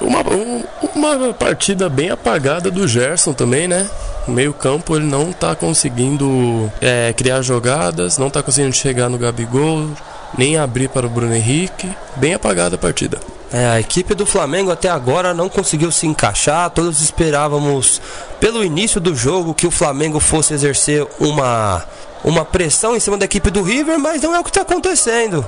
Uma, 0.00 0.20
um, 0.20 0.64
uma 0.94 1.34
partida 1.34 1.88
bem 1.88 2.10
apagada 2.10 2.70
do 2.70 2.88
Gerson 2.88 3.32
também, 3.32 3.68
né? 3.68 3.88
Meio 4.26 4.52
campo 4.52 4.96
ele 4.96 5.04
não 5.04 5.32
tá 5.32 5.54
conseguindo 5.54 6.70
é, 6.80 7.12
criar 7.12 7.42
jogadas, 7.42 8.18
não 8.18 8.30
tá 8.30 8.42
conseguindo 8.42 8.74
chegar 8.74 9.08
no 9.08 9.18
Gabigol, 9.18 9.88
nem 10.36 10.56
abrir 10.56 10.88
para 10.88 11.06
o 11.06 11.10
Bruno 11.10 11.34
Henrique. 11.34 11.88
Bem 12.16 12.34
apagada 12.34 12.76
a 12.76 12.78
partida. 12.78 13.18
É, 13.52 13.66
a 13.66 13.80
equipe 13.80 14.14
do 14.14 14.24
Flamengo 14.24 14.70
até 14.70 14.88
agora 14.88 15.34
não 15.34 15.48
conseguiu 15.48 15.92
se 15.92 16.06
encaixar. 16.06 16.70
Todos 16.70 17.02
esperávamos, 17.02 18.00
pelo 18.40 18.64
início 18.64 18.98
do 18.98 19.14
jogo, 19.14 19.52
que 19.52 19.66
o 19.66 19.70
Flamengo 19.70 20.18
fosse 20.18 20.54
exercer 20.54 21.06
uma, 21.20 21.84
uma 22.24 22.44
pressão 22.44 22.96
em 22.96 23.00
cima 23.00 23.18
da 23.18 23.26
equipe 23.26 23.50
do 23.50 23.62
River, 23.62 23.98
mas 23.98 24.22
não 24.22 24.34
é 24.34 24.40
o 24.40 24.44
que 24.44 24.50
está 24.50 24.62
acontecendo. 24.62 25.44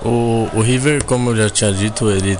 O, 0.00 0.48
o, 0.54 0.60
River, 0.60 1.02
como 1.04 1.30
eu 1.30 1.36
já 1.36 1.50
tinha 1.50 1.72
dito, 1.72 2.08
ele 2.08 2.38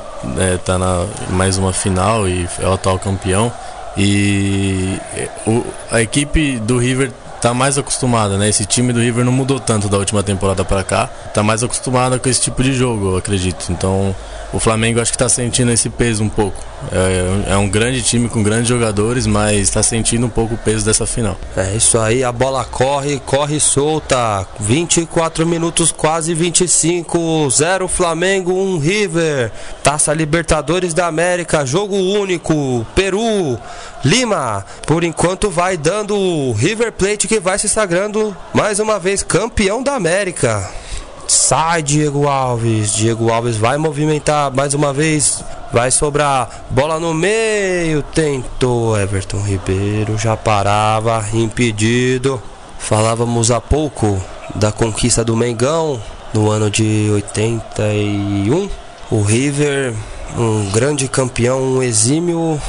está 0.55 0.75
é, 0.75 0.79
na 0.79 1.07
mais 1.31 1.59
uma 1.59 1.73
final 1.73 2.29
e 2.29 2.49
é 2.61 2.69
o 2.69 2.73
atual 2.73 3.01
campeão. 3.01 3.53
E 3.97 4.97
o, 5.45 5.65
a 5.91 6.01
equipe 6.01 6.61
do 6.61 6.79
River 6.79 7.11
tá 7.41 7.53
mais 7.53 7.77
acostumada, 7.77 8.37
né? 8.37 8.49
Esse 8.49 8.65
time 8.65 8.93
do 8.93 9.01
River 9.01 9.25
não 9.25 9.33
mudou 9.33 9.59
tanto 9.59 9.89
da 9.89 9.99
última 9.99 10.23
temporada 10.23 10.65
para 10.65 10.85
cá. 10.85 11.09
Tá 11.35 11.43
mais 11.43 11.65
acostumada 11.65 12.19
com 12.19 12.29
esse 12.29 12.41
tipo 12.41 12.63
de 12.63 12.73
jogo, 12.73 13.13
eu 13.13 13.17
acredito. 13.17 13.67
Então, 13.71 14.15
o 14.53 14.59
Flamengo 14.59 15.01
acho 15.01 15.11
que 15.11 15.17
está 15.17 15.29
sentindo 15.29 15.71
esse 15.71 15.91
peso 15.91 16.25
um 16.25 16.29
pouco. 16.29 16.65
É, 16.93 17.53
é, 17.53 17.57
um 17.57 17.69
grande 17.69 18.03
time 18.03 18.29
com 18.29 18.43
grandes 18.43 18.69
jogadores, 18.69 19.27
mas 19.27 19.59
está 19.59 19.83
sentindo 19.83 20.27
um 20.27 20.31
pouco 20.31 20.55
o 20.55 20.59
peso 20.59 20.85
dessa 20.85 21.07
final. 21.07 21.37
É 21.57 21.75
isso 21.75 21.99
aí, 21.99 22.25
a 22.25 22.33
bola 22.33 22.65
corre, 22.65 23.21
corre 23.27 23.61
solta. 23.61 24.47
24 24.61 25.47
minutos, 25.47 25.93
quase 25.93 26.35
25. 26.35 27.51
0 27.51 27.89
Flamengo, 27.89 28.53
1 28.53 28.75
um 28.75 28.79
River. 28.79 29.51
Taça 29.83 30.15
Libertadores 30.15 30.95
da 30.95 31.07
América, 31.07 31.67
jogo 31.67 31.97
único. 31.97 32.87
Peru, 32.95 33.59
Lima. 34.05 34.65
Por 34.87 35.05
enquanto 35.05 35.51
vai 35.51 35.77
dando 35.77 36.17
o 36.17 36.53
River 36.53 36.93
Plate 36.93 37.29
que 37.29 37.41
vai 37.41 37.59
se 37.59 37.69
sagrando 37.69 38.37
mais 38.55 38.79
uma 38.79 38.99
vez 38.99 39.23
campeão 39.23 39.83
da 39.83 39.95
América. 39.95 40.88
Sai 41.29 41.83
Diego 41.83 42.27
Alves. 42.27 42.95
Diego 42.95 43.31
Alves 43.31 43.57
vai 43.57 43.77
movimentar 43.77 44.51
mais 44.53 44.73
uma 44.73 44.93
vez. 44.93 45.45
Vai 45.71 45.91
sobrar. 45.91 46.65
Bola 46.71 46.99
no 46.99 47.13
meio. 47.13 48.03
Tentou. 48.03 48.99
Everton 48.99 49.43
Ribeiro 49.43 50.17
já 50.17 50.37
parava. 50.37 51.25
Impedido. 51.35 52.43
Falávamos 52.79 53.51
há 53.51 53.61
pouco 53.61 54.19
da 54.55 54.73
conquista 54.73 55.23
do 55.23 55.37
Mengão 55.37 56.01
no 56.33 56.51
ano 56.51 56.71
de 56.71 57.11
81. 57.13 58.71
O 59.11 59.23
River, 59.23 59.95
um 60.37 60.71
grande 60.71 61.09
campeão, 61.09 61.61
um 61.61 61.83
exímio, 61.83 62.61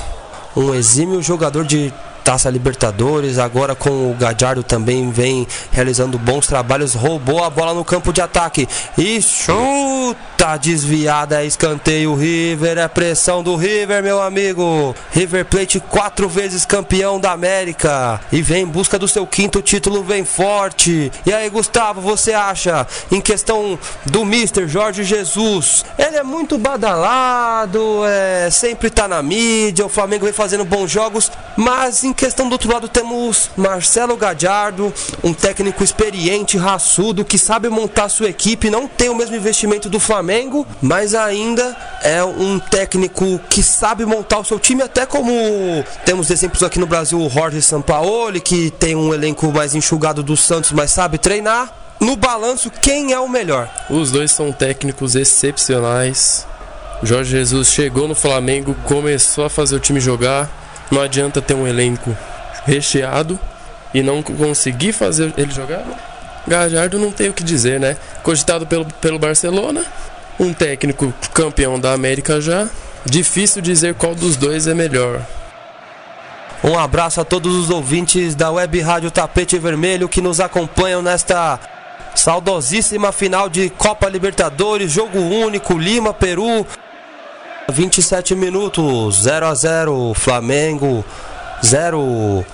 um 0.56 0.74
exímio 0.74 1.22
jogador 1.22 1.65
de 1.65 1.93
Taça 2.30 2.48
Libertadores, 2.48 3.39
agora 3.39 3.74
com 3.74 4.12
o 4.12 4.13
Gajardo 4.13 4.62
também 4.62 5.10
vem 5.10 5.48
realizando 5.72 6.20
bons 6.20 6.46
trabalhos, 6.46 6.94
roubou 6.94 7.44
a 7.44 7.50
bola 7.50 7.74
no 7.74 7.84
campo 7.84 8.13
de 8.13 8.22
ataque 8.22 8.70
e 8.96 9.20
chuta 9.20 10.56
desviada, 10.58 11.44
escanteio 11.44 12.13
River, 12.13 12.78
é 12.78 12.88
pressão 12.88 13.42
do 13.42 13.56
River, 13.56 14.04
meu 14.04 14.22
amigo. 14.22 14.96
River 15.12 15.44
Plate 15.46 15.80
quatro 15.80 16.30
vezes 16.30 16.68
campeão 16.68 17.20
da 17.20 17.32
América 17.32 18.22
e 18.32 18.44
vem 18.44 18.62
em 18.62 18.68
busca 18.68 19.00
do 19.00 19.08
seu 19.08 19.26
quinto 19.26 19.60
título, 19.60 20.04
vem 20.04 20.24
forte. 20.24 21.12
E 21.26 21.34
aí, 21.34 21.50
Gustavo, 21.50 22.00
você 22.00 22.34
acha 22.34 22.86
em 23.12 23.20
questão 23.20 23.80
do 24.06 24.24
Mister 24.24 24.68
Jorge 24.68 25.04
Jesus? 25.04 25.84
Ele 25.98 26.18
é 26.18 26.24
muito 26.24 26.60
badalado, 26.60 28.06
é, 28.06 28.52
sempre 28.52 28.92
tá 28.92 29.08
na 29.08 29.24
mídia, 29.24 29.84
o 29.84 29.89
Flamengo 29.89 30.26
vem 30.26 30.34
fazendo 30.34 30.63
bons 30.63 30.92
jogos, 30.92 31.32
mas 31.58 32.04
em 32.04 32.18
questão 32.19 32.49
do 32.49 32.51
outro 32.51 32.69
lado 32.69 32.89
temos 32.89 33.49
Marcelo 33.55 34.17
Gadiardo, 34.17 34.93
um 35.23 35.34
técnico 35.34 35.82
experiente, 35.86 36.58
raçudo, 36.58 37.23
que 37.23 37.38
sabe 37.38 37.69
montar 37.69 38.10
sua 38.10 38.27
equipe, 38.27 38.69
não 38.69 38.89
tem 38.89 39.08
o 39.08 39.15
mesmo 39.15 39.38
investimento 39.38 39.89
do 39.89 40.01
Flamengo, 40.01 40.67
mas 40.82 41.15
ainda 41.15 41.73
é 42.03 42.21
um 42.21 42.60
técnico 42.60 43.39
que 43.49 43.63
sabe 43.63 44.05
montar 44.05 44.39
o 44.39 44.43
seu 44.43 44.60
time, 44.60 44.84
até 44.84 45.05
como 45.05 45.32
temos 46.05 46.29
exemplos 46.29 46.62
aqui 46.62 46.77
no 46.77 46.86
Brasil, 46.86 47.17
o 47.21 47.29
Jorge 47.29 47.62
Sampaoli, 47.62 48.41
que 48.41 48.69
tem 48.71 48.97
um 48.97 49.13
elenco 49.13 49.49
mais 49.53 49.73
enxugado 49.73 50.21
do 50.21 50.36
Santos, 50.36 50.73
mas 50.73 50.91
sabe 50.91 51.17
treinar. 51.17 51.73
No 52.01 52.17
balanço, 52.17 52.69
quem 52.69 53.13
é 53.13 53.19
o 53.19 53.29
melhor? 53.29 53.69
Os 53.89 54.12
dois 54.12 54.32
são 54.32 54.51
técnicos 54.51 55.15
excepcionais, 55.15 56.45
Jorge 57.01 57.32
Jesus 57.32 57.69
chegou 57.69 58.10
no 58.10 58.15
Flamengo, 58.15 58.75
começou 58.84 59.45
a 59.45 59.49
fazer 59.49 59.77
o 59.77 59.79
time 59.79 60.01
jogar. 60.01 60.68
Não 60.91 61.02
adianta 61.02 61.41
ter 61.41 61.54
um 61.54 61.67
elenco 61.67 62.15
recheado 62.65 63.39
e 63.93 64.02
não 64.02 64.21
conseguir 64.21 64.91
fazer 64.91 65.34
ele 65.38 65.52
jogar. 65.52 65.84
Gajardo 66.47 66.97
não 66.97 67.12
tem 67.12 67.30
o 67.30 67.34
que 67.34 67.43
dizer, 67.43 67.80
né? 67.80 67.97
Cogitado 68.23 68.65
pelo, 68.65 68.86
pelo 68.86 69.19
Barcelona, 69.19 69.86
um 70.39 70.54
técnico 70.54 71.13
campeão 71.34 71.80
da 71.80 71.93
América 71.93 72.41
já. 72.41 72.67
Difícil 73.06 73.62
dizer 73.62 73.93
qual 73.95 74.15
dos 74.15 74.36
dois 74.36 74.67
é 74.67 74.73
melhor. 74.73 75.21
Um 76.63 76.78
abraço 76.78 77.21
a 77.21 77.25
todos 77.25 77.56
os 77.56 77.69
ouvintes 77.69 78.36
da 78.36 78.52
Web 78.52 78.82
Rádio 78.82 79.10
Tapete 79.10 79.58
Vermelho 79.58 80.10
que 80.10 80.21
nos 80.21 80.41
acompanham 80.41 81.02
nesta 81.02 81.58
saudosíssima 82.13 83.12
final 83.12 83.47
de 83.47 83.69
Copa 83.69 84.10
Libertadores, 84.10 84.91
jogo 84.91 85.19
único, 85.19 85.78
Lima, 85.78 86.13
Peru. 86.13 86.65
27 87.71 88.36
minutos, 88.36 89.23
0 89.23 89.45
a 89.45 89.53
0 89.53 90.13
Flamengo, 90.13 91.03
0 91.63 92.45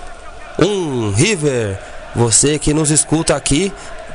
1 0.58 1.12
River. 1.12 1.78
Você 2.14 2.58
que 2.58 2.72
nos 2.72 2.90
escuta 2.90 3.36
aqui 3.36 3.72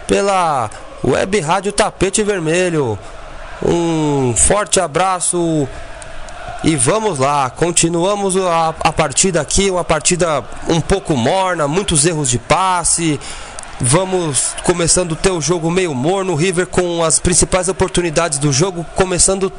pela 0.08 0.70
Web 1.04 1.40
Rádio 1.40 1.72
Tapete 1.72 2.24
Vermelho. 2.24 2.98
Um 3.64 4.36
forte 4.36 4.80
abraço 4.80 5.68
e 6.64 6.76
vamos 6.76 7.18
lá, 7.18 7.50
continuamos 7.50 8.38
a, 8.38 8.70
a 8.70 8.94
partida 8.94 9.42
aqui, 9.42 9.72
uma 9.72 9.84
partida 9.84 10.44
um 10.68 10.80
pouco 10.80 11.16
morna, 11.16 11.68
muitos 11.68 12.06
erros 12.06 12.30
de 12.30 12.38
passe. 12.38 13.20
Vamos 13.80 14.56
começando 14.64 15.14
o 15.14 15.16
teu 15.16 15.42
jogo 15.42 15.72
meio 15.72 15.94
morno, 15.96 16.36
River 16.36 16.68
com 16.68 17.04
as 17.04 17.18
principais 17.18 17.68
oportunidades 17.68 18.38
do 18.38 18.54
jogo, 18.54 18.86
começando 18.96 19.52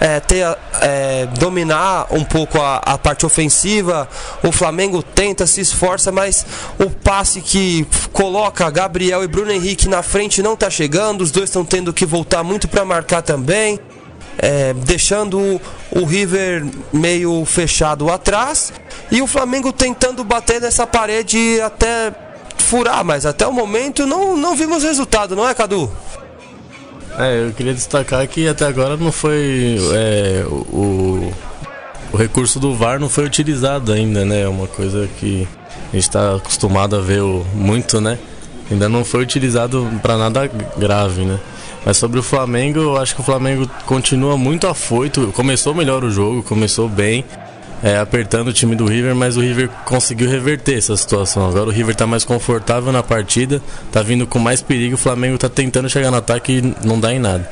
é, 0.00 0.20
ter, 0.20 0.44
é, 0.80 1.26
dominar 1.38 2.06
um 2.10 2.24
pouco 2.24 2.60
a, 2.60 2.76
a, 2.78 2.98
parte 2.98 3.24
ofensiva. 3.24 4.08
O 4.42 4.50
Flamengo 4.50 5.02
tenta, 5.02 5.46
se 5.46 5.60
esforça, 5.60 6.10
mas 6.10 6.44
o 6.78 6.90
passe 6.90 7.40
que 7.40 7.86
coloca 8.12 8.68
Gabriel 8.70 9.22
e 9.22 9.28
Bruno 9.28 9.52
Henrique 9.52 9.88
na 9.88 10.02
frente 10.02 10.42
não 10.42 10.54
está 10.54 10.68
chegando. 10.70 11.22
Os 11.22 11.30
dois 11.30 11.48
estão 11.48 11.64
tendo 11.64 11.92
que 11.92 12.04
voltar 12.04 12.42
muito 12.42 12.68
para 12.68 12.84
marcar 12.84 13.22
também 13.22 13.78
é, 14.38 14.72
deixando 14.74 15.60
o 15.90 16.04
River 16.04 16.64
meio 16.92 17.44
fechado 17.44 18.10
atrás 18.10 18.72
e 19.10 19.20
o 19.20 19.26
Flamengo 19.26 19.72
tentando 19.72 20.24
bater 20.24 20.60
nessa 20.60 20.86
parede 20.86 21.60
até 21.60 22.12
furar, 22.58 23.04
mas 23.04 23.26
até 23.26 23.46
o 23.46 23.52
momento 23.52 24.06
não, 24.06 24.36
não 24.36 24.56
vimos 24.56 24.82
resultado, 24.82 25.36
não 25.36 25.48
é, 25.48 25.54
Cadu? 25.54 25.90
É, 27.18 27.46
eu 27.46 27.52
queria 27.52 27.74
destacar 27.74 28.26
que 28.26 28.48
até 28.48 28.64
agora 28.64 28.96
não 28.96 29.12
foi 29.12 29.78
é, 29.92 30.44
o, 30.46 31.30
o 32.12 32.16
recurso 32.16 32.58
do 32.58 32.74
VAR 32.74 32.98
não 32.98 33.08
foi 33.08 33.24
utilizado 33.24 33.92
ainda, 33.92 34.24
né? 34.24 34.42
É 34.42 34.48
uma 34.48 34.66
coisa 34.66 35.08
que 35.18 35.46
a 35.92 35.96
gente 35.96 36.04
está 36.04 36.36
acostumado 36.36 36.96
a 36.96 37.00
ver 37.00 37.22
muito, 37.54 38.00
né? 38.00 38.18
Ainda 38.70 38.88
não 38.88 39.04
foi 39.04 39.22
utilizado 39.22 39.88
para 40.02 40.16
nada 40.16 40.50
grave, 40.76 41.24
né? 41.24 41.38
Mas 41.84 41.96
sobre 41.96 42.18
o 42.18 42.22
Flamengo, 42.22 42.78
eu 42.78 42.96
acho 42.96 43.14
que 43.14 43.20
o 43.20 43.24
Flamengo 43.24 43.68
continua 43.86 44.36
muito 44.36 44.66
afoito. 44.66 45.32
Começou 45.34 45.74
melhor 45.74 46.04
o 46.04 46.10
jogo, 46.10 46.42
começou 46.42 46.88
bem, 46.88 47.24
é, 47.82 47.98
apertando 47.98 48.48
o 48.48 48.52
time 48.52 48.76
do 48.76 48.86
River, 48.86 49.14
mas 49.14 49.36
o 49.36 49.40
River 49.40 49.68
conseguiu 49.84 50.30
reverter 50.30 50.78
essa 50.78 50.96
situação. 50.96 51.48
Agora 51.48 51.66
o 51.66 51.72
River 51.72 51.92
está 51.92 52.06
mais 52.06 52.24
confortável 52.24 52.92
na 52.92 53.02
partida, 53.02 53.60
está 53.86 54.02
vindo 54.02 54.26
com 54.26 54.38
mais 54.38 54.62
perigo. 54.62 54.94
O 54.94 54.98
Flamengo 54.98 55.34
está 55.34 55.48
tentando 55.48 55.90
chegar 55.90 56.10
no 56.10 56.16
ataque 56.16 56.58
e 56.58 56.86
não 56.86 57.00
dá 57.00 57.12
em 57.12 57.18
nada. 57.18 57.48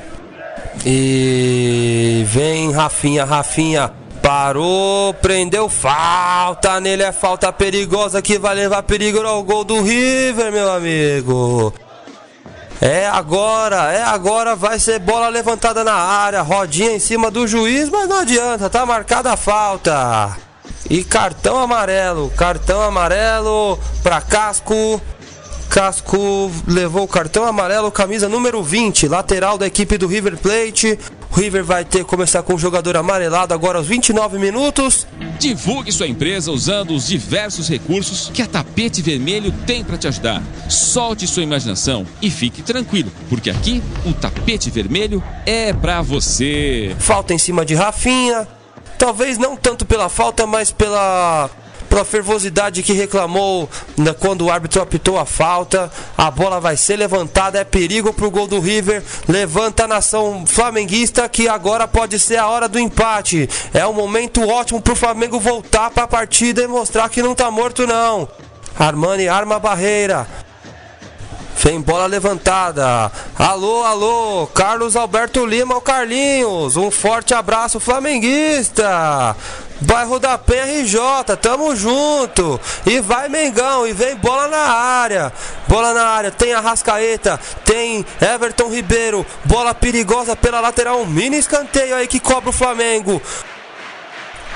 E 0.87 2.25
vem 2.29 2.71
Rafinha, 2.73 3.25
Rafinha. 3.25 3.91
Parou, 4.23 5.15
prendeu 5.15 5.69
falta 5.69 6.79
nele, 6.79 7.03
é 7.03 7.11
falta 7.11 7.51
perigosa 7.51 8.21
que 8.21 8.39
vai 8.39 8.55
levar 8.55 8.83
perigo 8.83 9.19
ao 9.21 9.43
gol 9.43 9.65
do 9.65 9.83
River, 9.83 10.53
meu 10.53 10.71
amigo. 10.71 11.73
É 12.81 13.07
agora, 13.07 13.93
é 13.93 14.03
agora, 14.03 14.57
vai 14.57 14.79
ser 14.79 14.99
bola 15.01 15.29
levantada 15.29 15.85
na 15.85 15.93
área, 15.93 16.41
rodinha 16.41 16.93
em 16.93 16.99
cima 16.99 17.31
do 17.31 17.47
juiz, 17.47 17.91
mas 17.91 18.09
não 18.09 18.21
adianta, 18.21 18.71
tá 18.71 18.87
marcada 18.87 19.31
a 19.31 19.37
falta. 19.37 20.35
E 20.89 21.05
cartão 21.05 21.59
amarelo, 21.59 22.31
cartão 22.31 22.81
amarelo 22.81 23.79
para 24.03 24.23
Casco. 24.23 24.99
Casco 25.69 26.51
levou 26.67 27.05
o 27.05 27.09
cartão 27.09 27.45
amarelo, 27.45 27.93
camisa 27.93 28.31
número 28.31 28.63
20, 28.63 29.09
lateral 29.09 29.59
da 29.59 29.67
equipe 29.67 29.99
do 29.99 30.07
River 30.07 30.39
Plate. 30.39 30.99
River 31.33 31.65
vai 31.65 31.85
ter 31.85 31.99
que 31.99 32.05
começar 32.05 32.43
com 32.43 32.55
o 32.55 32.59
jogador 32.59 32.97
amarelado 32.97 33.55
agora 33.55 33.79
aos 33.79 33.87
29 33.87 34.39
minutos. 34.39 35.07
Divulgue 35.39 35.93
sua 35.93 36.07
empresa 36.07 36.51
usando 36.51 36.95
os 36.95 37.07
diversos 37.07 37.69
recursos 37.69 38.31
que 38.33 38.43
a 38.43 38.47
Tapete 38.47 39.01
Vermelho 39.01 39.53
tem 39.67 39.85
para 39.85 39.97
te 39.97 40.09
ajudar. 40.09 40.43
Solte 40.69 41.27
sua 41.27 41.43
imaginação 41.43 42.07
e 42.21 42.31
fique 42.31 42.63
tranquilo, 42.63 43.11
porque 43.29 43.49
aqui 43.49 43.83
o 44.05 44.13
Tapete 44.13 44.71
Vermelho 44.71 45.23
é 45.47 45.73
para 45.73 46.03
você. 46.03 46.95
Falta 46.99 47.33
em 47.33 47.39
cima 47.39 47.65
de 47.65 47.75
Rafinha. 47.75 48.47
Talvez 48.99 49.39
não 49.39 49.57
tanto 49.57 49.87
pela 49.87 50.09
falta, 50.11 50.47
mas 50.47 50.71
pela 50.71 51.49
pela 51.91 52.05
fervosidade 52.05 52.85
que 52.85 52.93
reclamou 52.93 53.69
né, 53.99 54.15
quando 54.15 54.43
o 54.43 54.51
árbitro 54.51 54.81
apitou 54.81 55.19
a 55.19 55.27
falta. 55.27 55.91
A 56.17 56.31
bola 56.31 56.61
vai 56.61 56.77
ser 56.77 56.97
levantada, 56.97 57.59
é 57.59 57.65
perigo 57.65 58.15
pro 58.15 58.31
gol 58.31 58.47
do 58.47 58.61
River. 58.61 59.03
Levanta 59.29 59.85
a 59.85 59.89
nação 59.89 60.47
flamenguista 60.47 61.29
que 61.29 61.49
agora 61.49 61.89
pode 61.89 62.19
ser 62.21 62.37
a 62.37 62.47
hora 62.47 62.69
do 62.69 62.79
empate. 62.79 63.51
É 63.75 63.85
um 63.85 63.93
momento 63.93 64.49
ótimo 64.49 64.81
pro 64.81 64.95
Flamengo 64.95 65.41
voltar 65.41 65.91
para 65.91 66.05
a 66.05 66.09
partida 66.09 66.63
e 66.63 66.69
mostrar 66.69 67.09
que 67.09 67.23
não 67.23 67.35
tá 67.35 67.51
morto 67.51 67.85
não. 67.87 68.29
Armani 68.79 69.29
arma 69.29 69.57
a 69.57 69.59
barreira. 69.59 70.27
Vem 71.57 71.81
bola 71.81 72.07
levantada. 72.07 73.13
Alô, 73.37 73.83
alô, 73.83 74.47
Carlos 74.47 74.97
Alberto 74.97 75.45
Lima, 75.45 75.77
o 75.77 75.81
Carlinhos. 75.81 76.77
Um 76.77 76.91
forte 76.91 77.35
abraço 77.35 77.79
flamenguista. 77.81 79.37
Bairro 79.81 80.19
da 80.19 80.37
Penha 80.37 80.83
RJ, 80.83 81.01
tamo 81.41 81.75
junto. 81.75 82.61
E 82.85 83.01
vai 83.01 83.29
Mengão, 83.29 83.87
e 83.87 83.93
vem 83.93 84.15
bola 84.17 84.49
na 84.49 84.59
área. 84.59 85.33
Bola 85.67 85.95
na 85.95 86.05
área, 86.05 86.31
tem 86.31 86.53
a 86.53 86.61
Rascaeta, 86.61 87.41
tem 87.65 88.05
Everton 88.21 88.69
Ribeiro. 88.69 89.25
Bola 89.45 89.75
perigosa 89.75 90.37
pela 90.37 90.61
lateral, 90.61 91.01
um 91.01 91.07
mini 91.07 91.39
escanteio 91.39 91.97
aí 91.97 92.07
que 92.07 92.21
cobra 92.21 92.51
o 92.51 92.53
Flamengo. 92.53 93.21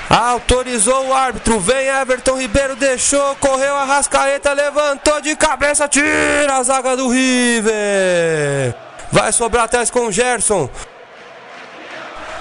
Autorizou 0.07 1.07
o 1.07 1.13
árbitro, 1.13 1.59
vem 1.59 1.87
Everton 1.87 2.37
Ribeiro, 2.37 2.75
deixou, 2.75 3.35
correu 3.37 3.75
a 3.75 3.85
Rascaeta, 3.85 4.53
levantou 4.53 5.19
de 5.19 5.35
cabeça, 5.35 5.87
tira 5.87 6.57
a 6.57 6.63
zaga 6.63 6.95
do 6.95 7.09
River. 7.09 8.75
Vai 9.11 9.31
sobrar 9.31 9.63
atrás 9.63 9.89
com 9.89 10.07
o 10.07 10.11
Gerson. 10.11 10.69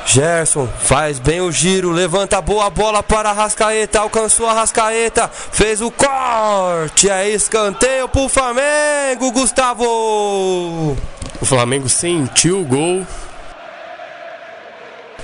Gerson 0.07 0.69
faz 0.81 1.19
bem 1.19 1.41
o 1.41 1.51
giro, 1.51 1.91
levanta 1.91 2.41
boa 2.41 2.69
bola 2.69 3.03
para 3.03 3.31
a 3.31 3.33
Rascaeta, 3.33 4.01
alcançou 4.01 4.47
a 4.47 4.53
Rascaeta, 4.53 5.29
fez 5.29 5.81
o 5.81 5.91
corte, 5.91 7.09
é 7.09 7.31
escanteio 7.31 8.09
pro 8.09 8.29
Flamengo, 8.29 9.33
Gustavo. 9.33 10.97
O 11.41 11.45
Flamengo 11.45 11.89
sentiu 11.89 12.61
o 12.61 12.65
gol. 12.65 13.07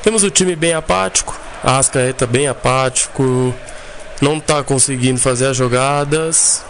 Temos 0.03 0.25
o 0.25 0.31
time 0.31 0.57
bem 0.57 0.73
apático, 0.73 1.39
a 1.63 1.73
Rascaeta 1.73 2.27
bem 2.27 2.49
apático, 2.49 3.55
não 4.21 4.39
está 4.39 4.63
conseguindo 4.65 5.21
fazer 5.21 5.49
as 5.49 5.57
jogadas. 5.57 6.65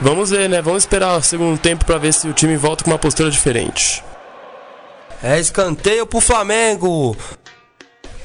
Vamos 0.00 0.30
ver, 0.30 0.48
né? 0.48 0.62
Vamos 0.62 0.84
esperar 0.84 1.18
o 1.18 1.22
segundo 1.22 1.58
tempo 1.58 1.84
para 1.84 1.98
ver 1.98 2.12
se 2.14 2.26
o 2.26 2.32
time 2.32 2.56
volta 2.56 2.84
com 2.84 2.90
uma 2.90 2.98
postura 2.98 3.30
diferente. 3.30 4.02
É 5.22 5.40
escanteio 5.40 6.06
pro 6.06 6.20
Flamengo. 6.20 7.16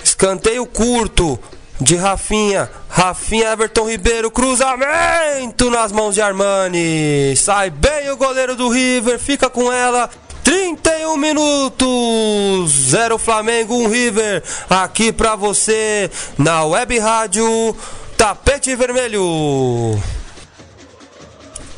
Escanteio 0.04 0.66
curto 0.66 1.40
de 1.82 1.96
Rafinha. 1.96 2.70
Rafinha 2.88 3.52
Everton 3.52 3.90
Ribeiro, 3.90 4.30
cruzamento 4.30 5.70
nas 5.72 5.92
mãos 5.92 6.14
de 6.14 6.22
Armani. 6.22 7.36
Sai 7.36 7.72
bem 7.72 8.12
o 8.12 8.18
goleiro 8.18 8.56
do 8.56 8.70
River, 8.70 9.18
fica 9.18 9.50
com 9.50 9.72
ela. 9.72 10.10
31 10.44 11.18
minutos, 11.18 12.72
0 12.90 13.18
Flamengo, 13.18 13.76
1 13.76 13.84
um 13.84 13.88
River. 13.88 14.44
Aqui 14.70 15.12
pra 15.12 15.36
você 15.36 16.12
na 16.38 16.64
Web 16.64 17.00
Rádio 17.00 17.76
Tapete 18.16 18.76
Vermelho. 18.76 19.98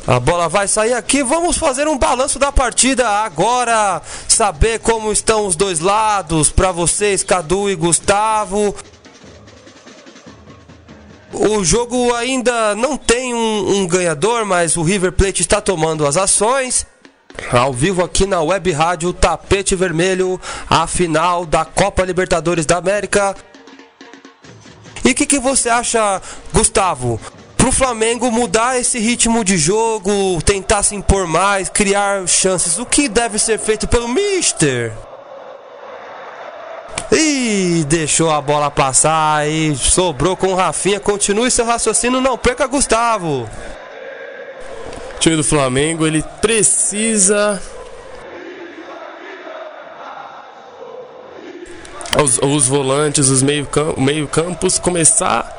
A 0.07 0.19
bola 0.19 0.47
vai 0.47 0.67
sair 0.67 0.93
aqui. 0.93 1.23
Vamos 1.23 1.57
fazer 1.57 1.87
um 1.87 1.97
balanço 1.97 2.37
da 2.37 2.51
partida 2.51 3.09
agora. 3.09 4.01
Saber 4.27 4.79
como 4.79 5.11
estão 5.11 5.47
os 5.47 5.55
dois 5.55 5.79
lados 5.79 6.51
para 6.51 6.71
vocês, 6.71 7.23
Cadu 7.23 7.69
e 7.69 7.75
Gustavo. 7.75 8.75
O 11.33 11.63
jogo 11.63 12.13
ainda 12.13 12.75
não 12.75 12.95
tem 12.95 13.33
um, 13.33 13.77
um, 13.77 13.87
ganhador, 13.87 14.45
mas 14.45 14.77
o 14.77 14.83
River 14.83 15.11
Plate 15.11 15.41
está 15.41 15.59
tomando 15.59 16.05
as 16.05 16.17
ações. 16.17 16.85
Ao 17.51 17.73
vivo 17.73 18.03
aqui 18.03 18.25
na 18.25 18.41
Web 18.41 18.71
Rádio 18.71 19.11
Tapete 19.11 19.75
Vermelho, 19.75 20.39
a 20.69 20.87
final 20.87 21.45
da 21.45 21.65
Copa 21.65 22.05
Libertadores 22.05 22.65
da 22.65 22.77
América. 22.77 23.35
E 25.03 25.11
o 25.11 25.15
que, 25.15 25.25
que 25.25 25.39
você 25.39 25.67
acha, 25.67 26.21
Gustavo? 26.53 27.19
Pro 27.65 27.71
Flamengo 27.71 28.29
mudar 28.29 28.79
esse 28.79 28.99
ritmo 28.99 29.43
de 29.43 29.57
jogo, 29.57 30.39
tentar 30.43 30.83
se 30.83 30.93
impor 30.93 31.25
mais, 31.25 31.67
criar 31.67 32.27
chances, 32.27 32.77
o 32.77 32.85
que 32.85 33.09
deve 33.09 33.39
ser 33.39 33.57
feito 33.57 33.87
pelo 33.87 34.07
Mister? 34.07 34.93
Ih, 37.11 37.83
deixou 37.87 38.29
a 38.29 38.39
bola 38.39 38.69
passar 38.69 39.49
e 39.49 39.75
sobrou 39.75 40.37
com 40.37 40.49
o 40.49 40.55
Rafinha. 40.55 40.99
Continue 40.99 41.49
seu 41.49 41.65
raciocínio, 41.65 42.21
não 42.21 42.37
perca 42.37 42.67
Gustavo. 42.67 43.49
O 45.15 45.19
time 45.19 45.35
do 45.35 45.43
Flamengo, 45.43 46.05
ele 46.05 46.23
precisa 46.39 47.59
os, 52.23 52.37
os 52.37 52.67
volantes, 52.67 53.27
os 53.29 53.41
meio, 53.41 53.65
camp, 53.65 53.97
meio 53.97 54.29
começar 54.83 55.54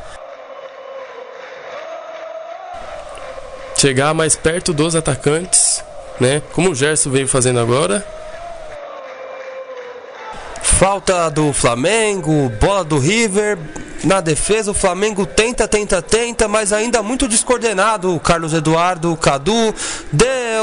chegar 3.86 4.12
mais 4.12 4.34
perto 4.34 4.72
dos 4.72 4.96
atacantes, 4.96 5.80
né? 6.18 6.42
Como 6.52 6.70
o 6.70 6.74
Gerson 6.74 7.08
veio 7.08 7.28
fazendo 7.28 7.60
agora. 7.60 8.04
Falta 10.74 11.30
do 11.30 11.54
Flamengo, 11.54 12.52
bola 12.60 12.84
do 12.84 12.98
River. 12.98 13.58
Na 14.04 14.20
defesa, 14.20 14.72
o 14.72 14.74
Flamengo 14.74 15.24
tenta, 15.24 15.66
tenta, 15.66 16.02
tenta, 16.02 16.46
mas 16.46 16.70
ainda 16.70 17.02
muito 17.02 17.26
descoordenado. 17.26 18.20
Carlos 18.20 18.52
Eduardo, 18.52 19.16
Cadu, 19.16 19.74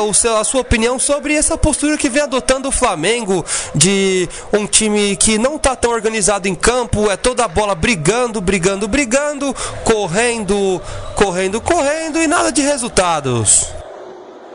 o 0.08 0.14
seu, 0.14 0.38
a 0.38 0.44
sua 0.44 0.62
opinião 0.62 1.00
sobre 1.00 1.34
essa 1.34 1.58
postura 1.58 1.98
que 1.98 2.10
vem 2.10 2.22
adotando 2.22 2.70
o 2.70 2.72
Flamengo 2.72 3.44
de 3.74 4.30
um 4.52 4.68
time 4.68 5.16
que 5.16 5.40
não 5.40 5.56
está 5.56 5.76
tão 5.76 5.90
organizado 5.92 6.48
em 6.48 6.54
campo, 6.54 7.10
é 7.10 7.18
toda 7.18 7.46
a 7.46 7.48
bola 7.48 7.74
brigando, 7.74 8.40
brigando, 8.40 8.88
brigando, 8.88 9.56
correndo, 9.84 10.80
correndo, 11.16 11.60
correndo 11.60 12.20
e 12.22 12.28
nada 12.28 12.52
de 12.52 12.62
resultados. 12.62 13.83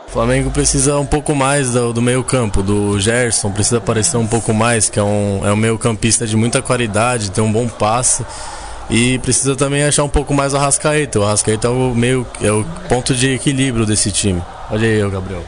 O 0.09 0.11
Flamengo 0.11 0.49
precisa 0.49 0.97
um 0.97 1.05
pouco 1.05 1.35
mais 1.35 1.69
do, 1.69 1.93
do 1.93 2.01
meio 2.01 2.23
campo, 2.23 2.63
do 2.63 2.99
Gerson, 2.99 3.51
precisa 3.51 3.77
aparecer 3.77 4.17
um 4.17 4.25
pouco 4.25 4.51
mais, 4.51 4.89
que 4.89 4.97
é 4.97 5.03
um, 5.03 5.41
é 5.45 5.53
um 5.53 5.55
meio 5.55 5.77
campista 5.77 6.25
de 6.25 6.35
muita 6.35 6.63
qualidade, 6.63 7.29
tem 7.29 7.43
um 7.43 7.51
bom 7.51 7.67
passe. 7.67 8.25
E 8.89 9.19
precisa 9.19 9.55
também 9.55 9.83
achar 9.83 10.03
um 10.03 10.09
pouco 10.09 10.33
mais 10.33 10.51
o 10.55 10.57
Arrascaeta. 10.57 11.19
O 11.19 11.23
Arrascaeta 11.23 11.67
é 11.67 11.69
o, 11.69 11.93
meio, 11.93 12.25
é 12.41 12.51
o 12.51 12.65
ponto 12.89 13.13
de 13.13 13.35
equilíbrio 13.35 13.85
desse 13.85 14.11
time. 14.11 14.41
Olha 14.71 14.87
aí, 14.87 15.11
Gabriel. 15.11 15.43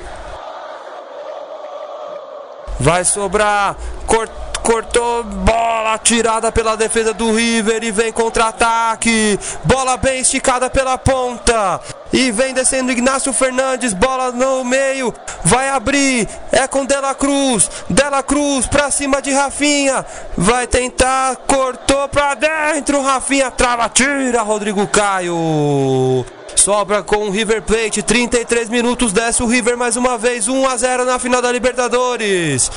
Vai 2.80 3.04
sobrar, 3.04 3.76
corta 4.06 4.51
cortou, 4.62 5.24
bola 5.24 5.98
tirada 5.98 6.52
pela 6.52 6.78
defesa 6.78 7.14
do 7.14 7.34
River 7.34 7.84
e 7.84 7.92
vem 7.92 8.12
contra-ataque. 8.12 9.40
Bola 9.64 9.98
bem 9.98 10.22
esticada 10.22 10.70
pela 10.70 10.98
ponta. 10.98 11.82
E 12.14 12.32
vem 12.32 12.54
descendo 12.54 12.92
Ignacio 12.92 13.32
Fernandes, 13.32 13.94
bola 13.94 14.32
no 14.32 14.66
meio, 14.66 15.14
vai 15.46 15.70
abrir, 15.70 16.28
é 16.52 16.68
com 16.68 16.86
Dela 16.86 17.16
Cruz, 17.16 17.72
Dela 17.90 18.22
Cruz 18.22 18.68
pra 18.68 18.92
cima 18.92 19.22
de 19.22 19.32
Rafinha, 19.32 20.06
vai 20.38 20.68
tentar, 20.68 21.38
cortou 21.48 22.10
pra 22.10 22.36
dentro, 22.36 23.02
Rafinha 23.02 23.50
trava, 23.50 23.88
tira 23.88 24.42
Rodrigo 24.42 24.86
Caio. 24.88 26.26
Sobra 26.54 27.02
com 27.02 27.28
o 27.28 27.32
River 27.32 27.62
Plate, 27.62 28.04
33 28.04 28.68
minutos, 28.68 29.14
desce 29.14 29.42
o 29.42 29.48
River 29.48 29.78
mais 29.78 29.96
uma 29.96 30.18
vez, 30.18 30.50
1 30.50 30.68
a 30.68 30.76
0 30.76 31.06
na 31.06 31.18
final 31.18 31.42
da 31.42 31.50
Libertadores. 31.50 32.70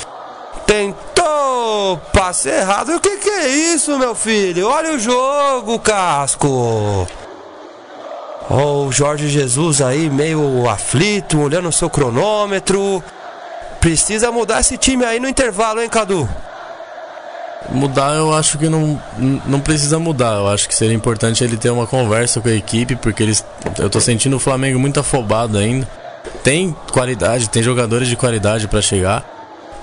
Tentou 0.66 1.96
passe 2.12 2.48
errado. 2.48 2.94
O 2.94 3.00
que, 3.00 3.16
que 3.18 3.29
é 3.29 3.48
isso, 3.48 3.98
meu 3.98 4.14
filho? 4.14 4.68
Olha 4.68 4.94
o 4.94 4.98
jogo, 4.98 5.79
casco. 5.79 7.07
Oh, 8.48 8.87
o 8.87 8.92
Jorge 8.92 9.29
Jesus 9.29 9.81
aí 9.81 10.11
meio 10.11 10.68
aflito, 10.68 11.40
olhando 11.40 11.68
o 11.68 11.72
seu 11.72 11.88
cronômetro. 11.88 13.03
Precisa 13.81 14.31
mudar 14.31 14.61
esse 14.61 14.77
time 14.77 15.05
aí 15.05 15.18
no 15.18 15.29
intervalo, 15.29 15.81
hein, 15.81 15.88
Cadu? 15.88 16.29
Mudar 17.70 18.14
eu 18.14 18.35
acho 18.35 18.59
que 18.59 18.68
não, 18.68 19.00
não 19.46 19.61
precisa 19.61 19.98
mudar. 19.98 20.37
Eu 20.37 20.48
acho 20.48 20.68
que 20.68 20.74
seria 20.74 20.94
importante 20.94 21.42
ele 21.42 21.57
ter 21.57 21.70
uma 21.70 21.87
conversa 21.87 22.40
com 22.40 22.48
a 22.48 22.55
equipe, 22.55 22.96
porque 22.96 23.22
eles. 23.22 23.44
Eu 23.79 23.88
tô 23.88 24.00
sentindo 24.00 24.37
o 24.37 24.40
Flamengo 24.40 24.79
muito 24.79 25.00
afobado 25.00 25.57
ainda. 25.57 25.88
Tem 26.42 26.77
qualidade, 26.92 27.48
tem 27.48 27.62
jogadores 27.62 28.09
de 28.09 28.16
qualidade 28.16 28.68
para 28.68 28.83
chegar. 28.83 29.34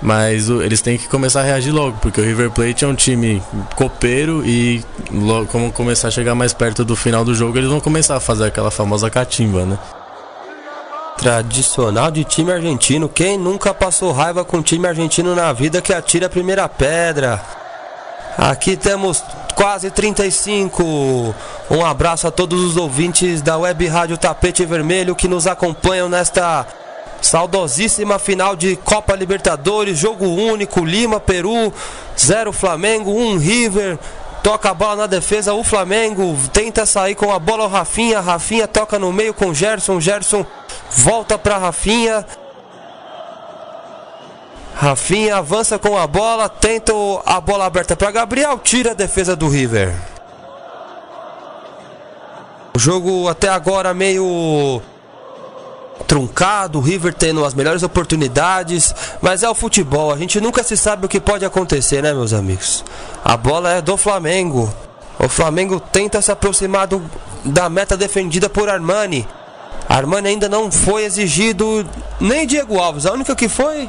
Mas 0.01 0.49
o, 0.49 0.61
eles 0.63 0.81
têm 0.81 0.97
que 0.97 1.07
começar 1.07 1.41
a 1.41 1.43
reagir 1.43 1.71
logo, 1.71 1.97
porque 2.01 2.19
o 2.19 2.23
River 2.23 2.49
Plate 2.49 2.83
é 2.83 2.87
um 2.87 2.95
time 2.95 3.41
copeiro 3.75 4.43
e 4.43 4.83
logo, 5.11 5.45
como 5.47 5.71
começar 5.71 6.07
a 6.07 6.11
chegar 6.11 6.33
mais 6.33 6.53
perto 6.53 6.83
do 6.83 6.95
final 6.95 7.23
do 7.23 7.35
jogo, 7.35 7.57
eles 7.57 7.69
vão 7.69 7.79
começar 7.79 8.15
a 8.15 8.19
fazer 8.19 8.45
aquela 8.45 8.71
famosa 8.71 9.09
catimba, 9.09 9.65
né? 9.65 9.77
Tradicional 11.17 12.09
de 12.09 12.23
time 12.23 12.51
argentino. 12.51 13.07
Quem 13.07 13.37
nunca 13.37 13.75
passou 13.75 14.11
raiva 14.11 14.43
com 14.43 14.59
time 14.61 14.87
argentino 14.87 15.35
na 15.35 15.53
vida 15.53 15.81
que 15.81 15.93
atira 15.93 16.25
a 16.25 16.29
primeira 16.29 16.67
pedra? 16.67 17.39
Aqui 18.35 18.75
temos 18.75 19.23
quase 19.53 19.91
35. 19.91 21.35
Um 21.69 21.85
abraço 21.85 22.27
a 22.27 22.31
todos 22.31 22.59
os 22.61 22.75
ouvintes 22.75 23.41
da 23.43 23.55
Web 23.55 23.85
Rádio 23.85 24.17
Tapete 24.17 24.65
Vermelho 24.65 25.15
que 25.15 25.27
nos 25.27 25.45
acompanham 25.45 26.09
nesta 26.09 26.65
Saudosíssima 27.21 28.17
final 28.17 28.55
de 28.55 28.75
Copa 28.75 29.15
Libertadores, 29.15 29.97
jogo 29.97 30.25
único, 30.25 30.83
Lima, 30.83 31.19
Peru, 31.19 31.71
0 32.17 32.51
Flamengo, 32.51 33.11
1 33.11 33.31
um 33.31 33.37
River. 33.37 33.99
Toca 34.41 34.71
a 34.71 34.73
bola 34.73 34.95
na 34.95 35.07
defesa, 35.07 35.53
o 35.53 35.63
Flamengo 35.63 36.35
tenta 36.51 36.83
sair 36.83 37.13
com 37.13 37.31
a 37.31 37.37
bola 37.37 37.65
o 37.65 37.67
Rafinha, 37.67 38.19
Rafinha 38.19 38.67
toca 38.67 38.97
no 38.97 39.13
meio 39.13 39.35
com 39.35 39.53
Gerson, 39.53 40.01
Gerson 40.01 40.43
volta 40.89 41.37
para 41.37 41.59
Rafinha. 41.59 42.25
Rafinha 44.73 45.37
avança 45.37 45.77
com 45.77 45.95
a 45.95 46.07
bola, 46.07 46.49
tenta 46.49 46.91
a 47.23 47.39
bola 47.39 47.65
aberta 47.65 47.95
para 47.95 48.09
Gabriel, 48.09 48.57
tira 48.57 48.91
a 48.91 48.95
defesa 48.95 49.35
do 49.35 49.47
River. 49.47 49.93
O 52.75 52.79
jogo 52.79 53.27
até 53.27 53.47
agora 53.47 53.93
meio 53.93 54.81
truncado, 56.07 56.79
o 56.79 56.81
River 56.81 57.13
tendo 57.13 57.43
as 57.45 57.53
melhores 57.53 57.83
oportunidades, 57.83 58.93
mas 59.21 59.43
é 59.43 59.49
o 59.49 59.55
futebol, 59.55 60.11
a 60.11 60.17
gente 60.17 60.39
nunca 60.39 60.63
se 60.63 60.75
sabe 60.75 61.05
o 61.05 61.09
que 61.09 61.19
pode 61.19 61.45
acontecer, 61.45 62.01
né, 62.01 62.13
meus 62.13 62.33
amigos? 62.33 62.83
A 63.23 63.37
bola 63.37 63.73
é 63.73 63.81
do 63.81 63.97
Flamengo. 63.97 64.71
O 65.19 65.29
Flamengo 65.29 65.79
tenta 65.79 66.21
se 66.21 66.31
aproximar 66.31 66.87
do, 66.87 67.01
da 67.45 67.69
meta 67.69 67.95
defendida 67.95 68.49
por 68.49 68.69
Armani. 68.69 69.27
Armani 69.87 70.29
ainda 70.29 70.49
não 70.49 70.71
foi 70.71 71.03
exigido 71.03 71.87
nem 72.19 72.47
Diego 72.47 72.79
Alves, 72.79 73.05
a 73.05 73.13
única 73.13 73.35
que 73.35 73.47
foi 73.47 73.87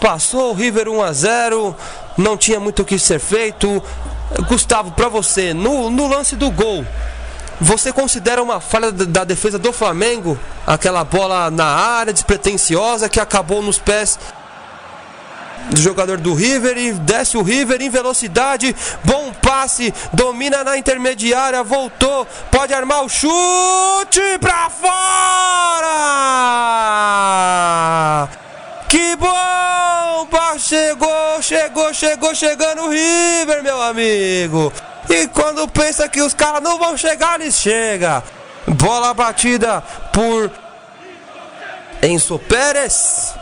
passou 0.00 0.50
o 0.50 0.54
River 0.54 0.88
1 0.88 1.02
a 1.02 1.12
0, 1.12 1.76
não 2.16 2.36
tinha 2.36 2.60
muito 2.60 2.82
o 2.82 2.84
que 2.84 2.98
ser 2.98 3.18
feito. 3.18 3.82
Gustavo, 4.46 4.90
para 4.92 5.08
você, 5.08 5.54
no, 5.54 5.90
no 5.90 6.06
lance 6.06 6.36
do 6.36 6.50
gol, 6.50 6.84
você 7.60 7.92
considera 7.92 8.42
uma 8.42 8.60
falha 8.60 8.92
da 8.92 9.24
defesa 9.24 9.58
do 9.58 9.72
Flamengo? 9.72 10.38
Aquela 10.66 11.02
bola 11.04 11.50
na 11.50 11.66
área 11.66 12.12
despretensiosa 12.12 13.08
que 13.08 13.18
acabou 13.18 13.62
nos 13.62 13.78
pés 13.78 14.18
do 15.70 15.80
jogador 15.80 16.18
do 16.18 16.34
River 16.34 16.76
e 16.78 16.92
desce 16.92 17.36
o 17.36 17.42
River 17.42 17.82
em 17.82 17.90
velocidade, 17.90 18.74
bom 19.04 19.32
passe, 19.32 19.92
domina 20.12 20.64
na 20.64 20.78
intermediária, 20.78 21.62
voltou, 21.62 22.26
pode 22.50 22.72
armar 22.72 23.04
o 23.04 23.08
chute 23.08 24.38
pra 24.40 24.70
fora! 24.70 25.88
Que 28.88 29.14
bomba! 29.16 30.58
Chegou, 30.58 31.40
chegou, 31.42 31.94
chegou, 31.94 32.34
chegando 32.34 32.82
o 32.82 32.88
River, 32.88 33.62
meu 33.62 33.80
amigo! 33.80 34.72
E 35.08 35.26
quando 35.28 35.66
pensa 35.68 36.08
que 36.08 36.20
os 36.20 36.34
caras 36.34 36.62
não 36.62 36.78
vão 36.78 36.96
chegar, 36.96 37.40
eles 37.40 37.54
chegam. 37.54 38.22
Bola 38.66 39.14
batida 39.14 39.82
por 40.12 40.50
Enzo 42.02 42.38
Pérez. 42.38 43.34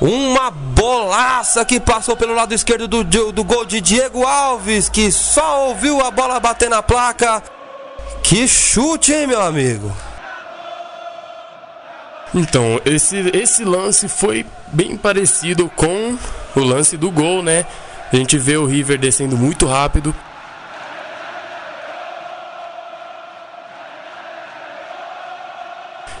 Uma 0.00 0.50
bolaça 0.50 1.64
que 1.64 1.80
passou 1.80 2.16
pelo 2.16 2.34
lado 2.34 2.54
esquerdo 2.54 2.86
do, 2.86 3.02
do, 3.02 3.32
do, 3.32 3.42
gol 3.42 3.64
de 3.64 3.80
Diego 3.80 4.24
Alves, 4.24 4.88
que 4.88 5.10
só 5.10 5.68
ouviu 5.68 6.00
a 6.00 6.10
bola 6.10 6.38
bater 6.38 6.70
na 6.70 6.82
placa. 6.82 7.42
Que 8.22 8.46
chute, 8.46 9.12
hein, 9.12 9.26
meu 9.26 9.42
amigo? 9.42 9.92
Então, 12.34 12.80
esse, 12.84 13.16
esse 13.34 13.64
lance 13.64 14.06
foi 14.06 14.46
bem 14.68 14.96
parecido 14.96 15.68
com 15.74 16.16
o 16.54 16.60
lance 16.60 16.96
do 16.96 17.10
gol, 17.10 17.42
né? 17.42 17.64
A 18.12 18.16
gente 18.16 18.38
vê 18.38 18.56
o 18.56 18.66
River 18.66 18.98
descendo 18.98 19.36
muito 19.36 19.66
rápido, 19.66 20.14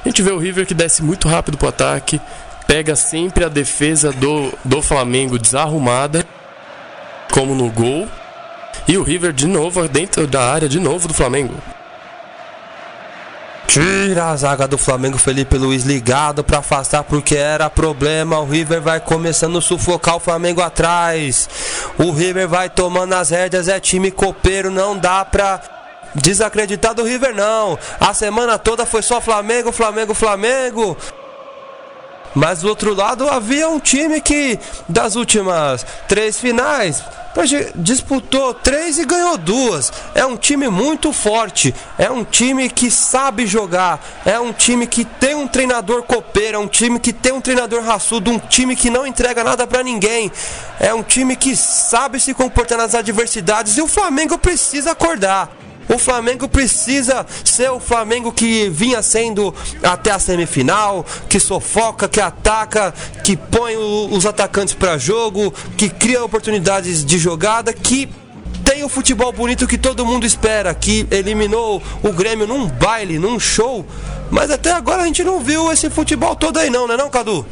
A 0.08 0.10
gente 0.10 0.22
vê 0.22 0.30
o 0.30 0.38
River 0.38 0.64
que 0.64 0.72
desce 0.72 1.02
muito 1.02 1.28
rápido 1.28 1.58
pro 1.58 1.68
ataque, 1.68 2.18
pega 2.66 2.96
sempre 2.96 3.44
a 3.44 3.48
defesa 3.50 4.10
do, 4.10 4.50
do 4.64 4.80
Flamengo 4.80 5.38
desarrumada, 5.38 6.26
como 7.30 7.54
no 7.54 7.68
gol. 7.68 8.08
E 8.88 8.96
o 8.96 9.02
River 9.02 9.34
de 9.34 9.46
novo 9.46 9.86
dentro 9.86 10.26
da 10.26 10.50
área, 10.50 10.66
de 10.66 10.80
novo 10.80 11.08
do 11.08 11.12
Flamengo. 11.12 11.54
Tira 13.66 14.30
a 14.30 14.36
zaga 14.36 14.66
do 14.66 14.78
Flamengo, 14.78 15.18
Felipe 15.18 15.58
Luiz 15.58 15.84
ligado 15.84 16.42
para 16.42 16.60
afastar 16.60 17.04
porque 17.04 17.36
era 17.36 17.68
problema. 17.68 18.38
O 18.38 18.46
River 18.46 18.80
vai 18.80 19.00
começando 19.00 19.58
a 19.58 19.60
sufocar 19.60 20.16
o 20.16 20.20
Flamengo 20.20 20.62
atrás. 20.62 21.50
O 21.98 22.12
River 22.12 22.48
vai 22.48 22.70
tomando 22.70 23.12
as 23.12 23.28
rédeas, 23.28 23.68
é 23.68 23.78
time 23.78 24.10
copeiro, 24.10 24.70
não 24.70 24.96
dá 24.96 25.22
pra 25.22 25.77
desacreditar 26.14 26.94
do 26.94 27.04
River 27.04 27.34
não. 27.34 27.78
A 28.00 28.12
semana 28.14 28.58
toda 28.58 28.86
foi 28.86 29.02
só 29.02 29.20
Flamengo, 29.20 29.72
Flamengo, 29.72 30.14
Flamengo. 30.14 30.96
Mas 32.34 32.60
do 32.60 32.68
outro 32.68 32.94
lado 32.94 33.28
havia 33.28 33.68
um 33.68 33.80
time 33.80 34.20
que 34.20 34.58
das 34.88 35.16
últimas 35.16 35.84
três 36.06 36.38
finais 36.38 37.02
disputou 37.76 38.52
três 38.54 38.98
e 38.98 39.04
ganhou 39.04 39.36
duas. 39.36 39.92
É 40.14 40.24
um 40.24 40.36
time 40.36 40.68
muito 40.68 41.12
forte. 41.12 41.74
É 41.96 42.10
um 42.10 42.24
time 42.24 42.68
que 42.68 42.90
sabe 42.90 43.46
jogar. 43.46 44.00
É 44.24 44.40
um 44.40 44.52
time 44.52 44.86
que 44.86 45.04
tem 45.04 45.34
um 45.34 45.46
treinador 45.46 46.02
copeiro. 46.02 46.56
É 46.56 46.58
um 46.58 46.66
time 46.66 46.98
que 46.98 47.12
tem 47.12 47.32
um 47.32 47.40
treinador 47.40 47.82
raçudo. 47.82 48.30
Um 48.30 48.38
time 48.38 48.74
que 48.74 48.90
não 48.90 49.06
entrega 49.06 49.44
nada 49.44 49.66
para 49.66 49.82
ninguém. 49.82 50.32
É 50.80 50.92
um 50.92 51.02
time 51.02 51.36
que 51.36 51.54
sabe 51.54 52.18
se 52.18 52.34
comportar 52.34 52.78
nas 52.78 52.94
adversidades. 52.94 53.76
E 53.76 53.82
o 53.82 53.88
Flamengo 53.88 54.38
precisa 54.38 54.92
acordar. 54.92 55.57
O 55.88 55.98
Flamengo 55.98 56.48
precisa 56.48 57.24
ser 57.44 57.70
o 57.70 57.80
Flamengo 57.80 58.30
que 58.30 58.68
vinha 58.68 59.00
sendo 59.02 59.54
até 59.82 60.10
a 60.10 60.18
semifinal, 60.18 61.04
que 61.28 61.40
sofoca, 61.40 62.08
que 62.08 62.20
ataca, 62.20 62.92
que 63.24 63.36
põe 63.36 63.76
o, 63.76 64.08
os 64.12 64.26
atacantes 64.26 64.74
para 64.74 64.98
jogo, 64.98 65.52
que 65.76 65.88
cria 65.88 66.22
oportunidades 66.22 67.04
de 67.04 67.18
jogada, 67.18 67.72
que 67.72 68.08
tem 68.64 68.84
o 68.84 68.88
futebol 68.88 69.32
bonito 69.32 69.66
que 69.66 69.78
todo 69.78 70.04
mundo 70.04 70.26
espera, 70.26 70.74
que 70.74 71.06
eliminou 71.10 71.82
o 72.02 72.12
Grêmio 72.12 72.46
num 72.46 72.66
baile, 72.66 73.18
num 73.18 73.40
show. 73.40 73.86
Mas 74.30 74.50
até 74.50 74.72
agora 74.72 75.02
a 75.02 75.06
gente 75.06 75.24
não 75.24 75.40
viu 75.40 75.72
esse 75.72 75.88
futebol 75.88 76.36
todo 76.36 76.58
aí 76.58 76.68
não, 76.68 76.86
né 76.86 76.96
não, 76.96 77.08
Cadu? 77.08 77.46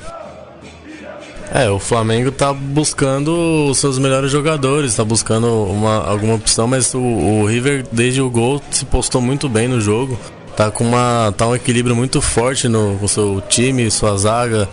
É, 1.53 1.70
o 1.70 1.78
Flamengo 1.78 2.30
tá 2.32 2.53
buscando 2.53 3.68
os 3.70 3.78
seus 3.78 3.99
melhores 3.99 4.30
jogadores, 4.30 4.97
tá 4.97 5.05
buscando 5.05 5.47
uma, 5.64 6.05
alguma 6.05 6.34
opção, 6.34 6.66
mas 6.66 6.92
o, 6.92 7.01
o 7.01 7.47
River, 7.47 7.86
desde 7.92 8.20
o 8.20 8.28
gol, 8.28 8.61
se 8.70 8.84
postou 8.84 9.20
muito 9.20 9.49
bem 9.49 9.68
no 9.68 9.80
jogo. 9.80 10.18
Tá 10.57 10.70
com 10.70 10.84
uma, 10.84 11.32
tá 11.36 11.47
um 11.47 11.55
equilíbrio 11.55 11.94
muito 11.94 12.20
forte 12.20 12.66
no, 12.66 12.97
com 12.99 13.07
seu 13.07 13.42
time, 13.49 13.90
sua 13.90 14.16
zaga. 14.16 14.68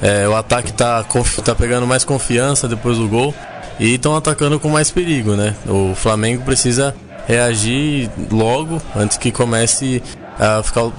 É, 0.00 0.26
o 0.28 0.34
ataque 0.34 0.72
tá, 0.72 1.04
tá 1.44 1.54
pegando 1.54 1.86
mais 1.86 2.04
confiança 2.04 2.66
depois 2.66 2.98
do 2.98 3.06
gol 3.06 3.34
e 3.78 3.94
estão 3.94 4.16
atacando 4.16 4.58
com 4.58 4.68
mais 4.68 4.90
perigo, 4.90 5.34
né? 5.34 5.54
O 5.66 5.94
Flamengo 5.94 6.42
precisa 6.42 6.94
reagir 7.26 8.10
logo 8.30 8.80
antes 8.94 9.16
que 9.16 9.30
comece 9.30 10.02
a 10.38 10.62
ficar 10.62 10.90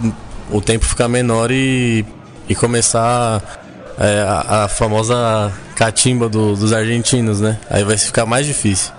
o 0.52 0.62
tempo 0.62 0.86
ficar 0.86 1.08
menor 1.08 1.52
e, 1.52 2.06
e 2.48 2.56
começar 2.56 3.57
é, 4.00 4.22
a, 4.22 4.66
a, 4.66 4.68
famosa 4.68 5.52
catimba 5.76 6.30
do, 6.30 6.56
dos 6.56 6.72
argentinos, 6.72 7.42
né? 7.42 7.58
Aí 7.70 7.84
vai 7.84 7.98
ficar 7.98 8.26
mais 8.26 8.46
difícil. 8.46 8.92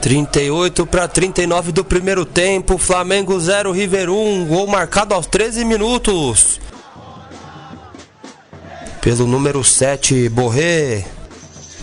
38 0.00 0.86
para 0.86 1.08
39 1.08 1.72
do 1.72 1.84
primeiro 1.84 2.24
tempo, 2.24 2.78
Flamengo 2.78 3.38
0, 3.38 3.72
River 3.72 4.10
1, 4.10 4.46
gol 4.46 4.66
marcado 4.66 5.14
aos 5.14 5.26
13 5.26 5.64
minutos. 5.64 6.60
Pelo 9.00 9.26
número 9.26 9.62
7, 9.62 10.28
Borré. 10.28 11.04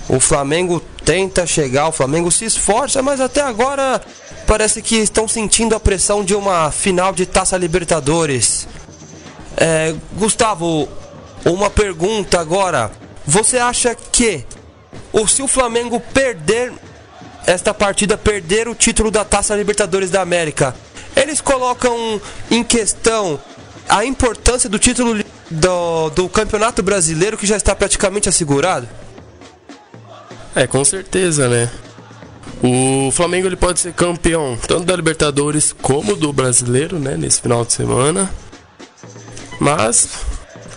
O 0.09 0.19
Flamengo 0.19 0.81
tenta 1.05 1.45
chegar, 1.45 1.87
o 1.87 1.91
Flamengo 1.91 2.29
se 2.29 2.45
esforça, 2.45 3.01
mas 3.01 3.21
até 3.21 3.41
agora 3.41 4.01
parece 4.45 4.81
que 4.81 4.95
estão 4.97 5.27
sentindo 5.27 5.75
a 5.75 5.79
pressão 5.79 6.23
de 6.23 6.35
uma 6.35 6.71
final 6.71 7.13
de 7.13 7.25
Taça 7.25 7.57
Libertadores. 7.57 8.67
É, 9.55 9.95
Gustavo, 10.17 10.89
uma 11.45 11.69
pergunta 11.69 12.39
agora. 12.39 12.91
Você 13.25 13.57
acha 13.57 13.95
que 13.95 14.45
ou 15.11 15.27
se 15.27 15.41
o 15.41 15.47
Flamengo 15.47 15.99
perder 15.99 16.73
esta 17.45 17.73
partida, 17.73 18.17
perder 18.17 18.67
o 18.67 18.75
título 18.75 19.11
da 19.11 19.23
Taça 19.23 19.55
Libertadores 19.55 20.09
da 20.09 20.21
América, 20.21 20.75
eles 21.15 21.41
colocam 21.41 22.21
em 22.49 22.63
questão 22.63 23.39
a 23.87 24.05
importância 24.05 24.69
do 24.69 24.79
título 24.79 25.23
do, 25.49 26.09
do 26.11 26.29
Campeonato 26.29 26.81
Brasileiro 26.81 27.37
que 27.37 27.45
já 27.45 27.57
está 27.57 27.75
praticamente 27.75 28.29
assegurado? 28.29 28.87
É, 30.55 30.65
com 30.65 30.83
certeza, 30.85 31.47
né? 31.47 31.69
O 32.61 33.11
Flamengo 33.11 33.47
ele 33.47 33.55
pode 33.55 33.79
ser 33.79 33.93
campeão 33.93 34.57
tanto 34.67 34.85
da 34.85 34.95
Libertadores 34.95 35.75
como 35.81 36.15
do 36.15 36.31
Brasileiro, 36.31 36.97
né, 36.97 37.17
nesse 37.17 37.41
final 37.41 37.65
de 37.65 37.73
semana. 37.73 38.33
Mas 39.59 40.07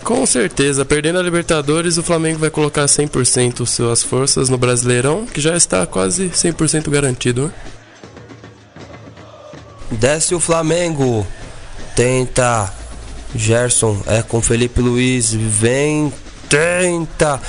com 0.07 0.25
certeza, 0.25 0.85
perdendo 0.85 1.19
a 1.19 1.23
Libertadores, 1.23 1.99
o 1.99 2.03
Flamengo 2.03 2.39
vai 2.39 2.49
colocar 2.49 2.85
100% 2.85 3.67
suas 3.67 4.05
forças 4.05 4.49
no 4.49 4.57
Brasileirão, 4.57 5.27
que 5.27 5.41
já 5.41 5.57
está 5.57 5.85
quase 5.85 6.29
100% 6.29 6.89
garantido. 6.89 7.47
Né? 7.47 7.53
Desce 9.91 10.33
o 10.33 10.39
Flamengo, 10.39 11.27
tenta. 11.97 12.73
Gerson 13.35 14.01
é 14.07 14.23
com 14.23 14.41
Felipe 14.41 14.81
Luiz, 14.81 15.35
vem, 15.35 16.13
tenta. 16.49 17.41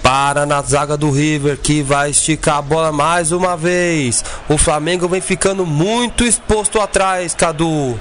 Para 0.00 0.46
na 0.46 0.62
zaga 0.62 0.96
do 0.96 1.10
River 1.10 1.58
que 1.58 1.82
vai 1.82 2.10
esticar 2.10 2.58
a 2.58 2.62
bola 2.62 2.92
mais 2.92 3.32
uma 3.32 3.56
vez. 3.56 4.24
O 4.48 4.56
Flamengo 4.56 5.08
vem 5.08 5.20
ficando 5.20 5.66
muito 5.66 6.22
exposto 6.22 6.80
atrás, 6.80 7.34
Cadu. 7.34 7.98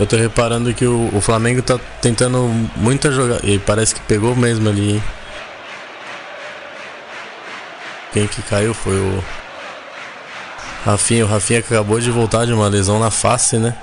Eu 0.00 0.06
tô 0.06 0.16
reparando 0.16 0.72
que 0.72 0.86
o, 0.86 1.14
o 1.14 1.20
Flamengo 1.20 1.60
tá 1.60 1.78
tentando 2.00 2.38
muita 2.74 3.12
jogar. 3.12 3.44
E 3.44 3.58
parece 3.58 3.94
que 3.94 4.00
pegou 4.00 4.34
mesmo 4.34 4.66
ali. 4.66 4.92
Hein? 4.92 5.02
Quem 8.10 8.26
que 8.26 8.40
caiu 8.40 8.72
foi 8.72 8.94
o. 8.94 9.22
Rafinha. 10.86 11.26
O 11.26 11.28
Rafinha 11.28 11.58
acabou 11.58 12.00
de 12.00 12.10
voltar 12.10 12.46
de 12.46 12.52
uma 12.54 12.66
lesão 12.66 12.98
na 12.98 13.10
face, 13.10 13.58
né? 13.58 13.76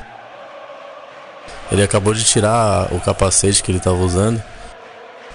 Ele 1.72 1.84
acabou 1.84 2.16
de 2.16 2.24
tirar 2.24 2.88
o 2.92 3.00
capacete 3.00 3.62
que 3.62 3.72
ele 3.72 3.80
tava 3.80 3.98
usando. 3.98 4.42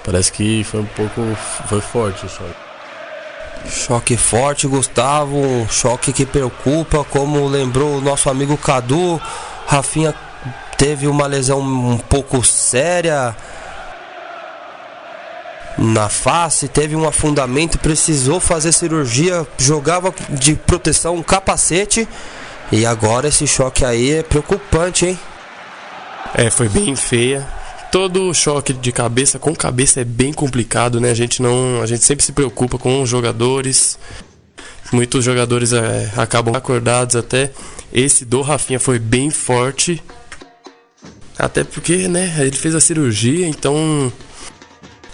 Parece 0.05 0.33
que 0.33 0.64
foi 0.64 0.80
um 0.80 0.87
pouco. 0.87 1.20
Foi 1.68 1.80
forte 1.80 2.26
o 2.26 2.28
choque. 2.28 3.70
Choque 3.70 4.16
forte, 4.16 4.66
Gustavo. 4.66 5.37
Um 5.37 5.68
choque 5.68 6.12
que 6.12 6.26
preocupa, 6.26 7.05
como 7.05 7.47
lembrou 7.47 7.99
o 7.99 8.01
nosso 8.01 8.28
amigo 8.28 8.57
Cadu. 8.57 9.22
Rafinha 9.64 10.12
teve 10.76 11.06
uma 11.06 11.26
lesão 11.26 11.60
um 11.60 11.98
pouco 11.98 12.44
séria 12.44 13.34
na 15.78 16.08
face, 16.08 16.68
teve 16.68 16.94
um 16.94 17.06
afundamento, 17.06 17.78
precisou 17.78 18.40
fazer 18.40 18.72
cirurgia, 18.72 19.46
jogava 19.58 20.14
de 20.28 20.54
proteção 20.54 21.16
um 21.16 21.22
capacete 21.22 22.06
e 22.70 22.86
agora 22.86 23.28
esse 23.28 23.46
choque 23.46 23.84
aí 23.84 24.12
é 24.12 24.22
preocupante, 24.22 25.06
hein? 25.06 25.18
É, 26.34 26.50
foi 26.50 26.68
bem 26.68 26.96
feia. 26.96 27.46
Todo 27.90 28.32
choque 28.32 28.72
de 28.72 28.90
cabeça 28.90 29.38
com 29.38 29.54
cabeça 29.54 30.00
é 30.00 30.04
bem 30.04 30.32
complicado, 30.32 30.98
né? 30.98 31.10
A 31.10 31.14
gente 31.14 31.42
não, 31.42 31.82
a 31.82 31.86
gente 31.86 32.02
sempre 32.02 32.24
se 32.24 32.32
preocupa 32.32 32.78
com 32.78 33.02
os 33.02 33.08
jogadores. 33.08 33.98
Muitos 34.90 35.22
jogadores 35.24 35.74
é, 35.74 36.10
acabam 36.16 36.54
acordados 36.56 37.16
até. 37.16 37.50
Esse 37.92 38.24
do 38.24 38.40
Rafinha 38.40 38.80
foi 38.80 38.98
bem 38.98 39.28
forte 39.28 40.02
até 41.39 41.64
porque, 41.64 42.09
né, 42.09 42.35
ele 42.39 42.57
fez 42.57 42.74
a 42.74 42.80
cirurgia, 42.80 43.47
então 43.47 44.12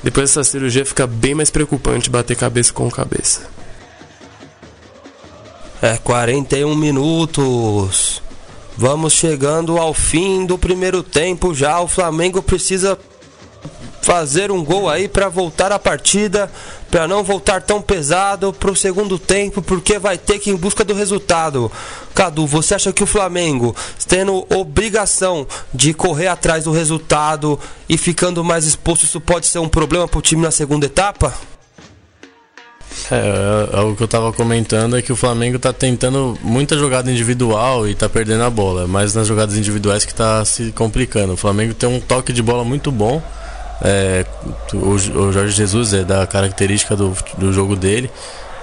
depois 0.03 0.31
dessa 0.31 0.45
cirurgia 0.45 0.85
fica 0.85 1.07
bem 1.07 1.35
mais 1.35 1.51
preocupante 1.51 2.11
bater 2.11 2.37
cabeça 2.37 2.73
com 2.73 2.91
cabeça. 2.91 3.49
É 5.81 5.97
41 5.97 6.75
minutos. 6.75 8.23
Vamos 8.77 9.12
chegando 9.12 9.77
ao 9.77 9.93
fim 9.93 10.45
do 10.47 10.59
primeiro 10.59 11.03
tempo 11.03 11.55
já. 11.55 11.81
O 11.81 11.89
Flamengo 11.89 12.43
precisa 12.43 12.99
fazer 14.02 14.50
um 14.50 14.64
gol 14.64 14.88
aí 14.88 15.06
para 15.06 15.28
voltar 15.28 15.70
a 15.70 15.78
partida, 15.78 16.50
para 16.90 17.06
não 17.06 17.22
voltar 17.22 17.61
tão 17.61 17.82
pesado 17.82 18.52
para 18.52 18.70
o 18.70 18.76
segundo 18.76 19.18
tempo, 19.18 19.61
porque 19.61 19.98
vai 19.98 20.16
ter 20.16 20.38
que 20.38 20.50
ir 20.50 20.54
em 20.54 20.56
busca 20.56 20.82
do 20.82 20.94
resultado. 20.94 21.70
Cadu, 22.14 22.46
você 22.46 22.74
acha 22.74 22.92
que 22.92 23.02
o 23.02 23.06
Flamengo, 23.06 23.76
tendo 24.06 24.46
obrigação 24.48 25.46
de 25.74 25.92
correr 25.92 26.28
atrás 26.28 26.64
do 26.64 26.72
resultado 26.72 27.61
e 27.88 27.98
ficando 27.98 28.42
mais 28.42 28.64
exposto, 28.64 29.04
isso 29.04 29.20
pode 29.20 29.46
ser 29.46 29.59
um 29.59 29.68
problema 29.68 30.09
para 30.09 30.18
o 30.18 30.22
time 30.22 30.42
na 30.42 30.50
segunda 30.50 30.86
etapa? 30.86 31.34
É, 33.11 33.68
é, 33.72 33.80
o 33.80 33.94
que 33.94 34.02
eu 34.02 34.09
tava 34.09 34.32
comentando 34.32 34.96
é 34.96 35.02
que 35.02 35.12
o 35.12 35.16
Flamengo 35.16 35.59
tá 35.59 35.72
tentando 35.72 36.36
muita 36.42 36.76
jogada 36.76 37.11
individual 37.11 37.86
e 37.86 37.94
tá 37.94 38.09
perdendo 38.09 38.42
a 38.42 38.50
bola, 38.50 38.86
mas 38.86 39.14
nas 39.14 39.26
jogadas 39.26 39.56
individuais 39.56 40.04
que 40.04 40.14
tá 40.14 40.44
se 40.44 40.72
complicando. 40.72 41.34
O 41.34 41.36
Flamengo 41.36 41.74
tem 41.74 41.88
um 41.88 42.00
toque 42.00 42.32
de 42.32 42.42
bola 42.42 42.64
muito 42.64 42.90
bom, 42.90 43.22
É, 43.83 44.24
o, 44.74 44.99
Jorge 44.99 45.53
Jesus 45.53 45.93
é 45.93 46.03
da 46.03 46.26
característica 46.26 46.97
do, 46.97 47.16
do 47.37 47.53
jogo 47.53 47.76
dele, 47.76 48.11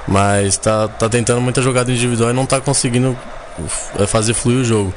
mas 0.08 0.58
tá, 0.58 0.88
tá 0.88 1.08
tentando 1.08 1.42
muita 1.42 1.62
jogada 1.62 1.92
individual 1.92 2.32
e 2.32 2.34
não 2.34 2.46
tá 2.46 2.60
conseguindo 2.60 3.18
é, 3.98 4.06
fazer 4.06 4.34
fluir 4.34 4.60
o 4.60 4.64
jogo. 4.64 4.94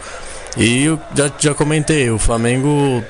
E 0.56 0.84
eu 0.84 0.98
já, 1.14 1.30
já 1.38 1.54
comentei, 1.54 2.10
o 2.10 2.18
Flamengo 2.18 3.02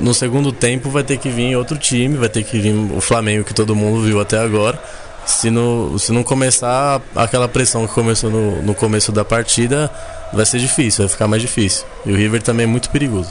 no 0.00 0.12
segundo 0.12 0.50
tempo 0.50 0.90
vai 0.90 1.04
ter 1.04 1.18
que 1.18 1.28
vir 1.28 1.56
outro 1.56 1.78
time, 1.78 2.16
vai 2.16 2.28
ter 2.28 2.42
que 2.42 2.58
vir 2.58 2.74
o 2.74 3.00
Flamengo 3.00 3.44
que 3.44 3.54
todo 3.54 3.76
mundo 3.76 4.02
viu 4.02 4.20
até 4.20 4.38
agora. 4.38 4.80
Se 5.24 5.50
não, 5.50 5.98
se 5.98 6.12
não 6.12 6.22
começar 6.22 7.00
aquela 7.14 7.48
pressão 7.48 7.86
que 7.86 7.92
começou 7.92 8.30
no, 8.30 8.62
no 8.62 8.74
começo 8.74 9.10
da 9.10 9.24
partida, 9.24 9.90
vai 10.32 10.46
ser 10.46 10.58
difícil, 10.58 11.04
vai 11.04 11.08
ficar 11.08 11.28
mais 11.28 11.42
difícil. 11.42 11.84
E 12.04 12.12
o 12.12 12.16
River 12.16 12.42
também 12.42 12.64
é 12.64 12.66
muito 12.66 12.90
perigoso. 12.90 13.30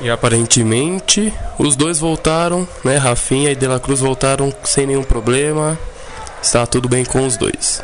E 0.00 0.10
aparentemente 0.10 1.32
os 1.58 1.74
dois 1.74 1.98
voltaram, 1.98 2.68
né? 2.84 2.96
Rafinha 2.96 3.50
e 3.50 3.56
De 3.56 3.66
La 3.66 3.80
Cruz 3.80 4.00
voltaram 4.00 4.52
sem 4.64 4.86
nenhum 4.86 5.02
problema. 5.02 5.78
Está 6.42 6.66
tudo 6.66 6.88
bem 6.88 7.04
com 7.04 7.26
os 7.26 7.36
dois. 7.36 7.82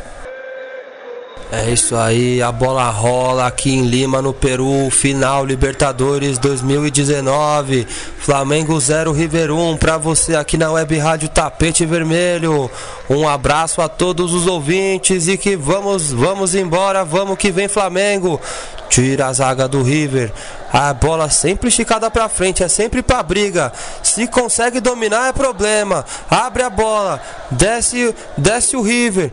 É 1.55 1.71
isso 1.71 1.95
aí, 1.97 2.41
a 2.41 2.51
bola 2.51 2.89
rola 2.89 3.47
aqui 3.47 3.75
em 3.75 3.83
Lima, 3.83 4.23
no 4.23 4.33
Peru, 4.33 4.89
final 4.91 5.45
Libertadores 5.45 6.39
2019. 6.39 7.87
Flamengo 8.19 8.81
0, 8.81 9.13
River 9.13 9.51
1 9.51 9.77
para 9.77 9.99
você 9.99 10.35
aqui 10.35 10.57
na 10.57 10.73
Web 10.73 10.97
Rádio 10.97 11.29
Tapete 11.29 11.85
Vermelho. 11.85 12.71
Um 13.09 13.29
abraço 13.29 13.83
a 13.83 13.89
todos 13.89 14.33
os 14.33 14.47
ouvintes 14.47 15.29
e 15.29 15.37
que 15.37 15.55
vamos, 15.55 16.11
vamos 16.11 16.55
embora, 16.55 17.05
vamos 17.05 17.37
que 17.37 17.51
vem 17.51 17.69
Flamengo. 17.69 18.41
Tira 18.89 19.27
a 19.27 19.33
zaga 19.35 19.69
do 19.69 19.83
River. 19.83 20.33
A 20.73 20.95
bola 20.95 21.29
sempre 21.29 21.69
esticada 21.69 22.11
para 22.11 22.29
frente, 22.29 22.63
é 22.63 22.69
sempre 22.69 23.03
para 23.03 23.23
briga. 23.23 23.73
Se 24.03 24.27
consegue 24.27 24.81
dominar 24.81 25.29
é 25.29 25.33
problema. 25.33 26.05
Abre 26.31 26.63
a 26.63 26.71
bola, 26.71 27.21
desce, 27.51 28.15
desce 28.37 28.77
o 28.77 28.83
River 28.83 29.33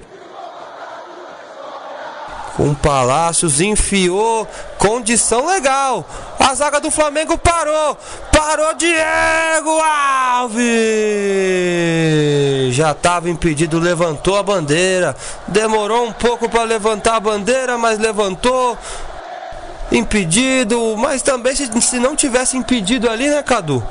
com 2.60 2.76
Palácios 2.76 3.62
enfiou, 3.62 4.46
condição 4.78 5.48
legal. 5.48 6.06
A 6.38 6.54
zaga 6.54 6.82
do 6.82 6.92
Flamengo 6.92 7.38
parou, 7.38 7.98
parou 8.34 8.74
Diego 8.74 9.80
Alves. 9.80 10.60
Já 12.76 12.92
estava 12.92 13.30
impedido, 13.30 13.80
levantou 13.80 14.36
a 14.36 14.44
bandeira. 14.44 15.16
Demorou 15.48 16.06
um 16.06 16.12
pouco 16.12 16.50
para 16.50 16.64
levantar 16.64 17.16
a 17.16 17.20
bandeira, 17.22 17.78
mas 17.78 17.98
levantou. 17.98 18.78
Impedido, 19.92 20.96
mas 20.98 21.22
também 21.22 21.56
se, 21.56 21.70
se 21.82 22.00
não 22.00 22.16
tivesse 22.16 22.56
impedido 22.56 23.10
ali, 23.10 23.30
né, 23.30 23.42
Cadu? 23.42 23.84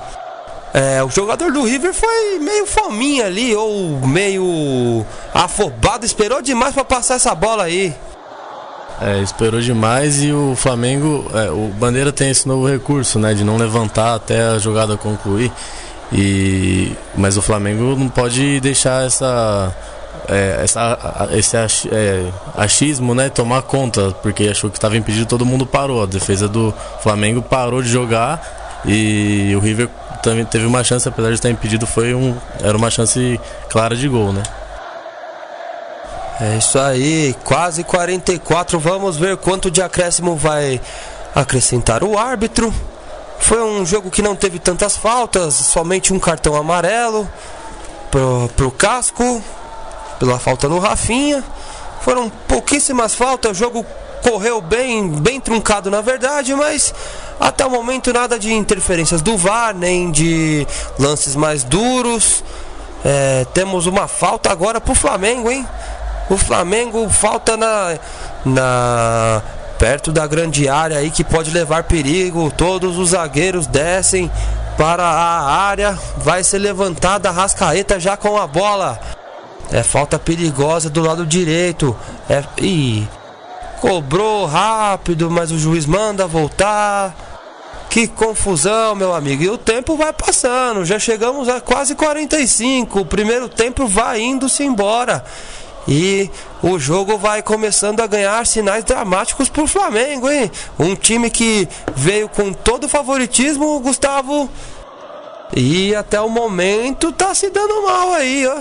É, 0.72 1.02
o 1.02 1.10
jogador 1.10 1.50
do 1.50 1.64
River 1.64 1.94
foi 1.94 2.38
meio 2.38 2.66
fominha 2.66 3.26
ali, 3.26 3.54
ou 3.54 4.06
meio 4.06 5.04
afobado, 5.32 6.04
esperou 6.04 6.42
demais 6.42 6.74
para 6.74 6.84
passar 6.84 7.14
essa 7.14 7.34
bola 7.34 7.64
aí. 7.64 7.94
É, 9.00 9.20
esperou 9.20 9.60
demais 9.60 10.22
e 10.22 10.32
o 10.32 10.54
Flamengo, 10.56 11.24
é, 11.32 11.50
o 11.50 11.68
Bandeira 11.68 12.12
tem 12.12 12.30
esse 12.30 12.46
novo 12.46 12.68
recurso, 12.68 13.18
né, 13.18 13.32
de 13.32 13.44
não 13.44 13.56
levantar 13.56 14.14
até 14.14 14.42
a 14.42 14.58
jogada 14.58 14.96
concluir. 14.96 15.52
E 16.12 16.92
mas 17.14 17.36
o 17.36 17.42
Flamengo 17.42 17.94
não 17.94 18.08
pode 18.08 18.60
deixar 18.60 19.06
essa 19.06 19.74
é, 20.28 20.60
essa, 20.62 21.28
esse 21.32 21.56
é, 21.90 22.30
achismo 22.56 23.14
né, 23.14 23.28
tomar 23.28 23.62
conta, 23.62 24.10
porque 24.22 24.44
achou 24.44 24.70
que 24.70 24.76
estava 24.76 24.96
impedido, 24.96 25.26
todo 25.26 25.44
mundo 25.44 25.66
parou. 25.66 26.02
A 26.02 26.06
defesa 26.06 26.48
do 26.48 26.74
Flamengo 27.00 27.42
parou 27.42 27.82
de 27.82 27.88
jogar 27.88 28.80
e 28.84 29.54
o 29.56 29.60
River 29.60 29.88
também 30.22 30.44
teve 30.44 30.66
uma 30.66 30.82
chance, 30.82 31.08
apesar 31.08 31.28
de 31.28 31.34
estar 31.34 31.50
impedido, 31.50 31.86
foi 31.86 32.14
um, 32.14 32.36
era 32.62 32.76
uma 32.76 32.90
chance 32.90 33.40
clara 33.68 33.94
de 33.94 34.08
gol, 34.08 34.32
né? 34.32 34.42
É 36.40 36.56
isso 36.56 36.78
aí, 36.78 37.34
quase 37.42 37.82
44. 37.82 38.78
Vamos 38.78 39.16
ver 39.16 39.36
quanto 39.36 39.70
de 39.70 39.82
acréscimo 39.82 40.36
vai 40.36 40.80
acrescentar 41.34 42.04
o 42.04 42.16
árbitro. 42.16 42.72
Foi 43.40 43.62
um 43.62 43.84
jogo 43.84 44.10
que 44.10 44.22
não 44.22 44.36
teve 44.36 44.58
tantas 44.58 44.96
faltas, 44.96 45.54
somente 45.54 46.12
um 46.12 46.18
cartão 46.18 46.54
amarelo 46.54 47.28
pro, 48.10 48.50
pro 48.56 48.70
Casco, 48.70 49.42
pela 50.18 50.38
falta 50.38 50.68
no 50.68 50.78
Rafinha. 50.78 51.42
Foram 52.00 52.30
pouquíssimas 52.46 53.14
faltas, 53.14 53.52
o 53.52 53.54
jogo 53.54 53.84
correu 54.22 54.60
bem, 54.60 55.08
bem 55.08 55.40
truncado 55.40 55.90
na 55.90 56.00
verdade, 56.00 56.54
mas 56.54 56.94
até 57.38 57.64
o 57.64 57.70
momento 57.70 58.12
nada 58.12 58.38
de 58.38 58.52
interferências 58.52 59.22
do 59.22 59.36
VAR, 59.36 59.74
nem 59.74 60.10
de 60.10 60.66
lances 60.98 61.36
mais 61.36 61.64
duros. 61.64 62.42
É, 63.04 63.46
temos 63.54 63.86
uma 63.86 64.08
falta 64.08 64.50
agora 64.50 64.80
pro 64.80 64.94
Flamengo, 64.94 65.50
hein? 65.50 65.66
O 66.28 66.36
Flamengo 66.36 67.08
falta 67.08 67.56
na, 67.56 67.98
na 68.44 69.42
perto 69.78 70.10
da 70.10 70.26
grande 70.26 70.68
área 70.68 70.98
aí 70.98 71.10
que 71.10 71.24
pode 71.24 71.50
levar 71.50 71.84
perigo. 71.84 72.50
Todos 72.50 72.98
os 72.98 73.10
zagueiros 73.10 73.66
descem 73.66 74.30
para 74.76 75.04
a 75.04 75.50
área. 75.50 75.98
Vai 76.18 76.44
ser 76.44 76.58
levantada 76.58 77.28
a 77.28 77.32
Rascaeta 77.32 77.98
já 77.98 78.16
com 78.16 78.36
a 78.36 78.46
bola. 78.46 79.00
É 79.70 79.82
falta 79.82 80.18
perigosa 80.18 80.88
do 80.88 81.02
lado 81.02 81.26
direito. 81.26 81.96
É, 82.28 82.42
ih, 82.62 83.06
cobrou 83.80 84.46
rápido, 84.46 85.30
mas 85.30 85.50
o 85.50 85.58
juiz 85.58 85.84
manda 85.86 86.26
voltar. 86.26 87.14
Que 87.90 88.06
confusão, 88.06 88.94
meu 88.94 89.14
amigo. 89.14 89.42
E 89.42 89.48
o 89.48 89.58
tempo 89.58 89.96
vai 89.96 90.12
passando. 90.12 90.84
Já 90.84 90.98
chegamos 90.98 91.48
a 91.48 91.60
quase 91.60 91.94
45. 91.94 93.00
O 93.00 93.06
primeiro 93.06 93.48
tempo 93.48 93.86
vai 93.86 94.20
indo-se 94.20 94.62
embora. 94.62 95.24
E 95.86 96.30
o 96.62 96.78
jogo 96.78 97.16
vai 97.16 97.42
começando 97.42 98.00
a 98.00 98.06
ganhar 98.06 98.46
sinais 98.46 98.84
dramáticos 98.84 99.48
pro 99.48 99.66
Flamengo, 99.66 100.30
hein? 100.30 100.50
Um 100.78 100.94
time 100.94 101.30
que 101.30 101.66
veio 101.96 102.28
com 102.28 102.52
todo 102.52 102.84
o 102.84 102.88
favoritismo, 102.88 103.80
Gustavo. 103.80 104.50
E 105.56 105.94
até 105.94 106.20
o 106.20 106.28
momento 106.28 107.10
tá 107.10 107.34
se 107.34 107.48
dando 107.48 107.82
mal 107.82 108.12
aí, 108.12 108.46
ó. 108.46 108.60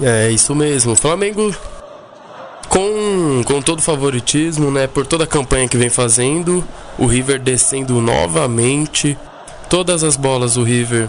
É 0.00 0.30
isso 0.30 0.54
mesmo. 0.54 0.92
O 0.92 0.96
Flamengo 0.96 1.54
com, 2.68 3.42
com 3.44 3.62
todo 3.62 3.78
o 3.78 3.82
favoritismo, 3.82 4.70
né? 4.70 4.86
Por 4.86 5.06
toda 5.06 5.24
a 5.24 5.26
campanha 5.26 5.68
que 5.68 5.76
vem 5.76 5.90
fazendo. 5.90 6.64
O 6.98 7.06
River 7.06 7.38
descendo 7.38 8.00
novamente. 8.00 9.16
Todas 9.68 10.02
as 10.02 10.16
bolas 10.16 10.56
o 10.56 10.62
River 10.62 11.08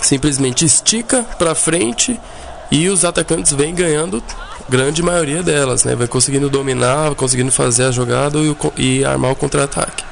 simplesmente 0.00 0.64
estica 0.64 1.24
para 1.38 1.54
frente 1.54 2.18
e 2.70 2.88
os 2.88 3.04
atacantes 3.04 3.52
vêm 3.52 3.74
ganhando 3.74 4.22
grande 4.68 5.02
maioria 5.02 5.42
delas, 5.42 5.84
né? 5.84 5.94
Vai 5.94 6.06
conseguindo 6.06 6.48
dominar, 6.48 7.14
conseguindo 7.14 7.52
fazer 7.52 7.84
a 7.84 7.90
jogada 7.90 8.38
e, 8.38 8.56
e 8.76 9.04
armar 9.04 9.32
o 9.32 9.36
contra-ataque. 9.36 10.04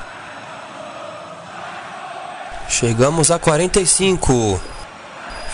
Chegamos 2.68 3.30
a 3.30 3.38
45. 3.38 4.60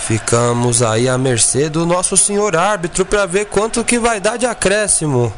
Ficamos 0.09 0.83
aí 0.83 1.07
à 1.07 1.19
mercê 1.19 1.69
do 1.69 1.85
nosso 1.85 2.17
senhor 2.17 2.57
árbitro 2.57 3.05
para 3.05 3.27
ver 3.27 3.45
quanto 3.45 3.85
que 3.85 3.99
vai 3.99 4.19
dar 4.19 4.39
de 4.39 4.47
acréscimo. 4.47 5.31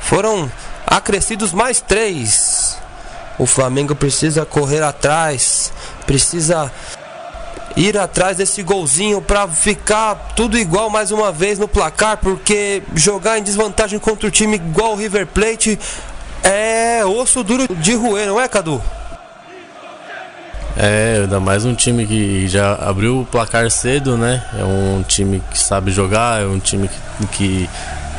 Foram 0.00 0.50
acrescidos 0.86 1.52
mais 1.52 1.82
três. 1.82 2.78
O 3.38 3.44
Flamengo 3.44 3.94
precisa 3.94 4.46
correr 4.46 4.82
atrás, 4.82 5.70
precisa 6.06 6.72
ir 7.76 7.98
atrás 7.98 8.38
desse 8.38 8.62
golzinho 8.62 9.20
para 9.20 9.46
ficar 9.46 10.14
tudo 10.34 10.56
igual 10.56 10.88
mais 10.88 11.10
uma 11.10 11.30
vez 11.30 11.58
no 11.58 11.68
placar, 11.68 12.16
porque 12.16 12.82
jogar 12.94 13.38
em 13.38 13.42
desvantagem 13.42 13.98
contra 13.98 14.26
o 14.26 14.30
time 14.30 14.56
igual 14.56 14.92
o 14.92 14.96
River 14.96 15.26
Plate 15.26 15.78
é 16.42 17.04
osso 17.04 17.44
duro 17.44 17.68
de 17.76 17.92
roer, 17.94 18.26
não 18.26 18.40
é, 18.40 18.48
Cadu? 18.48 18.82
É, 20.76 21.20
ainda 21.22 21.38
mais 21.38 21.64
um 21.64 21.72
time 21.72 22.04
que 22.04 22.48
já 22.48 22.74
abriu 22.74 23.20
o 23.20 23.26
placar 23.26 23.70
cedo, 23.70 24.16
né? 24.16 24.44
É 24.58 24.64
um 24.64 25.04
time 25.06 25.40
que 25.50 25.58
sabe 25.58 25.92
jogar, 25.92 26.42
é 26.42 26.46
um 26.46 26.58
time 26.58 26.88
que, 26.88 27.26
que 27.28 27.70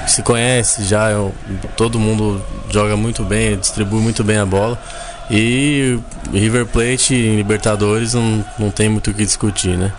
se 0.07 0.21
conhece 0.21 0.85
já, 0.85 1.09
é, 1.09 1.17
todo 1.75 1.99
mundo 1.99 2.41
joga 2.69 2.95
muito 2.95 3.23
bem, 3.23 3.57
distribui 3.57 3.99
muito 3.99 4.23
bem 4.23 4.37
a 4.37 4.45
bola. 4.45 4.79
E 5.29 5.99
River 6.31 6.65
Plate 6.67 7.13
em 7.13 7.35
Libertadores 7.35 8.13
não, 8.13 8.45
não 8.57 8.71
tem 8.71 8.87
muito 8.87 9.09
o 9.09 9.13
que 9.13 9.25
discutir, 9.25 9.77
né? 9.77 9.91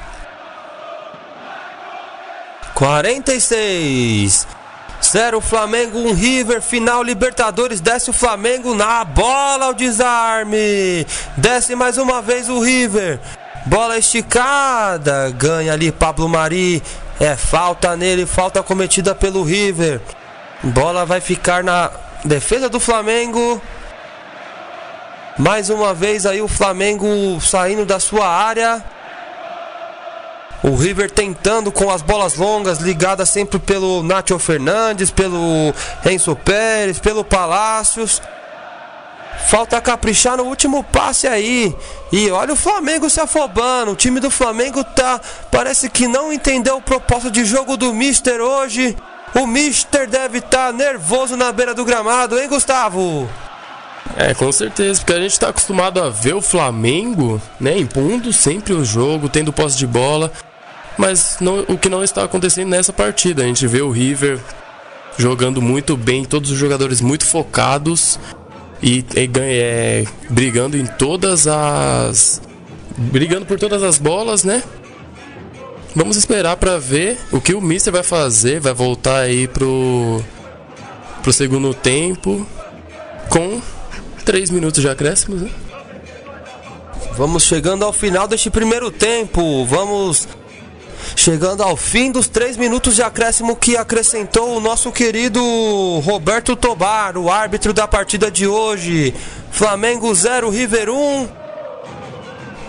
46 2.75 4.47
0 5.03 5.41
Flamengo, 5.41 5.99
1 5.99 6.09
um 6.09 6.13
River, 6.13 6.61
final 6.61 7.03
Libertadores, 7.03 7.81
desce 7.81 8.11
o 8.11 8.13
Flamengo 8.13 8.75
na 8.75 9.05
bola, 9.05 9.69
o 9.69 9.75
desarme. 9.75 11.07
Desce 11.37 11.75
mais 11.75 11.99
uma 11.99 12.21
vez 12.21 12.49
o 12.49 12.61
River. 12.61 13.21
Bola 13.67 13.99
esticada, 13.99 15.31
ganha 15.31 15.73
ali 15.73 15.91
Pablo 15.93 16.29
Mari. 16.29 16.83
É 17.19 17.35
falta 17.35 17.97
nele, 17.97 18.27
falta 18.27 18.63
cometida 18.63 19.15
pelo 19.15 19.43
River. 19.43 20.01
Bola 20.63 21.05
vai 21.05 21.21
ficar 21.21 21.63
na 21.63 21.91
defesa 22.25 22.69
do 22.69 22.79
Flamengo. 22.79 23.61
Mais 25.39 25.69
uma 25.69 25.93
vez 25.93 26.27
aí 26.27 26.41
o 26.41 26.49
Flamengo 26.49 27.07
saindo 27.41 27.85
da 27.85 28.01
sua 28.01 28.27
área. 28.27 28.83
O 30.67 30.75
River 30.75 31.09
tentando 31.09 31.71
com 31.71 31.89
as 31.93 32.03
bolas 32.03 32.35
longas, 32.35 32.81
ligadas 32.81 33.29
sempre 33.29 33.57
pelo 33.57 34.03
Nacho 34.03 34.37
Fernandes, 34.37 35.13
pelo 35.13 35.73
Enzo 36.05 36.35
Pérez, 36.35 36.99
pelo 36.99 37.23
Palácios. 37.23 38.21
Falta 39.47 39.81
caprichar 39.81 40.37
no 40.37 40.43
último 40.43 40.83
passe 40.83 41.29
aí. 41.29 41.73
E 42.11 42.29
olha 42.33 42.53
o 42.53 42.57
Flamengo 42.57 43.09
se 43.09 43.21
afobando. 43.21 43.93
O 43.93 43.97
time 43.97 44.19
do 44.19 44.29
Flamengo 44.29 44.83
tá. 44.83 45.21
Parece 45.53 45.89
que 45.89 46.09
não 46.09 46.33
entendeu 46.33 46.79
o 46.79 46.83
propósito 46.83 47.31
de 47.31 47.45
jogo 47.45 47.77
do 47.77 47.95
Mister 47.95 48.41
hoje. 48.41 48.97
O 49.37 49.47
Mister 49.47 50.09
deve 50.09 50.39
estar 50.39 50.67
tá 50.67 50.73
nervoso 50.73 51.37
na 51.37 51.53
beira 51.53 51.75
do 51.75 51.85
gramado, 51.85 52.41
hein, 52.41 52.49
Gustavo? 52.49 53.29
É, 54.17 54.35
com 54.35 54.51
certeza, 54.51 55.01
porque 55.01 55.13
a 55.13 55.21
gente 55.21 55.33
está 55.33 55.49
acostumado 55.49 56.03
a 56.03 56.09
ver 56.09 56.35
o 56.35 56.41
Flamengo, 56.41 57.41
né, 57.59 57.77
impondo 57.77 58.33
sempre 58.33 58.73
o 58.73 58.85
jogo, 58.85 59.29
tendo 59.29 59.53
posse 59.53 59.77
de 59.77 59.87
bola, 59.87 60.31
mas 60.97 61.37
não, 61.41 61.61
o 61.69 61.79
que 61.79 61.89
não 61.89 62.03
está 62.03 62.25
acontecendo 62.25 62.69
nessa 62.69 62.93
partida. 62.93 63.43
A 63.43 63.47
gente 63.47 63.67
vê 63.67 63.83
o 63.83 63.91
River 63.91 64.39
jogando 65.19 65.61
muito 65.61 65.97
bem, 65.97 66.25
todos 66.25 66.51
os 66.51 66.59
jogadores 66.59 67.01
muito 67.01 67.25
focados 67.25 68.19
e, 68.83 69.05
e 69.15 69.31
é, 69.41 70.05
brigando 70.31 70.77
em 70.77 70.87
todas 70.87 71.47
as. 71.47 72.41
brigando 72.97 73.47
por 73.47 73.59
todas 73.59 73.83
as 73.83 73.99
bolas, 73.99 74.45
né? 74.45 74.63
Vamos 75.95 76.17
esperar 76.17 76.57
para 76.59 76.79
ver 76.79 77.19
o 77.33 77.41
que 77.41 77.55
o 77.55 77.61
Mister 77.61 77.93
vai 77.93 78.03
fazer, 78.03 78.61
vai 78.61 78.75
voltar 78.75 79.21
aí 79.21 79.49
pro, 79.49 80.23
pro 81.23 81.33
segundo 81.33 81.73
tempo 81.73 82.47
com 83.31 83.63
3 84.25 84.51
minutos 84.51 84.83
de 84.83 84.89
acréscimos, 84.89 85.43
né? 85.43 85.51
Vamos 87.17 87.45
chegando 87.45 87.83
ao 87.83 87.95
final 87.95 88.29
deste 88.29 88.51
primeiro 88.51 88.91
tempo. 88.91 89.65
Vamos 89.65 90.29
chegando 91.15 91.63
ao 91.63 91.77
fim 91.77 92.11
dos 92.11 92.29
3 92.29 92.57
minutos 92.57 92.95
de 92.95 93.03
acréscimo 93.03 93.55
que 93.55 93.77
acrescentou 93.77 94.57
o 94.57 94.61
nosso 94.61 94.91
querido 94.91 95.41
Roberto 96.05 96.57
Tobar, 96.57 97.17
o 97.17 97.31
árbitro 97.31 97.73
da 97.73 97.87
partida 97.87 98.31
de 98.31 98.47
hoje. 98.47 99.15
Flamengo 99.51 100.15
0, 100.15 100.51
River 100.51 100.91
1. 100.91 101.29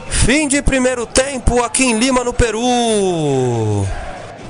Fim 0.10 0.48
de 0.48 0.62
primeiro 0.62 1.06
tempo 1.06 1.64
aqui 1.64 1.86
em 1.86 1.98
Lima, 1.98 2.24
no 2.24 2.34
Peru. 2.34 2.60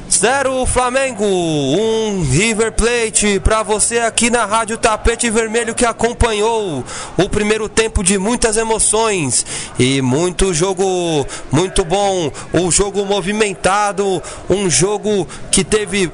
0 0.09 0.65
Flamengo, 0.65 1.25
1 1.25 1.27
um 1.27 2.23
River 2.23 2.71
Plate 2.71 3.39
para 3.39 3.61
você 3.61 3.99
aqui 3.99 4.29
na 4.29 4.45
Rádio 4.45 4.77
Tapete 4.77 5.29
Vermelho 5.29 5.75
que 5.75 5.85
acompanhou 5.85 6.83
o 7.17 7.29
primeiro 7.29 7.67
tempo 7.67 8.03
de 8.03 8.17
muitas 8.17 8.57
emoções 8.57 9.45
e 9.77 10.01
muito 10.01 10.53
jogo 10.53 11.25
muito 11.51 11.83
bom, 11.83 12.31
um 12.53 12.71
jogo 12.71 13.05
movimentado, 13.05 14.21
um 14.49 14.69
jogo 14.69 15.27
que 15.51 15.63
teve 15.63 16.09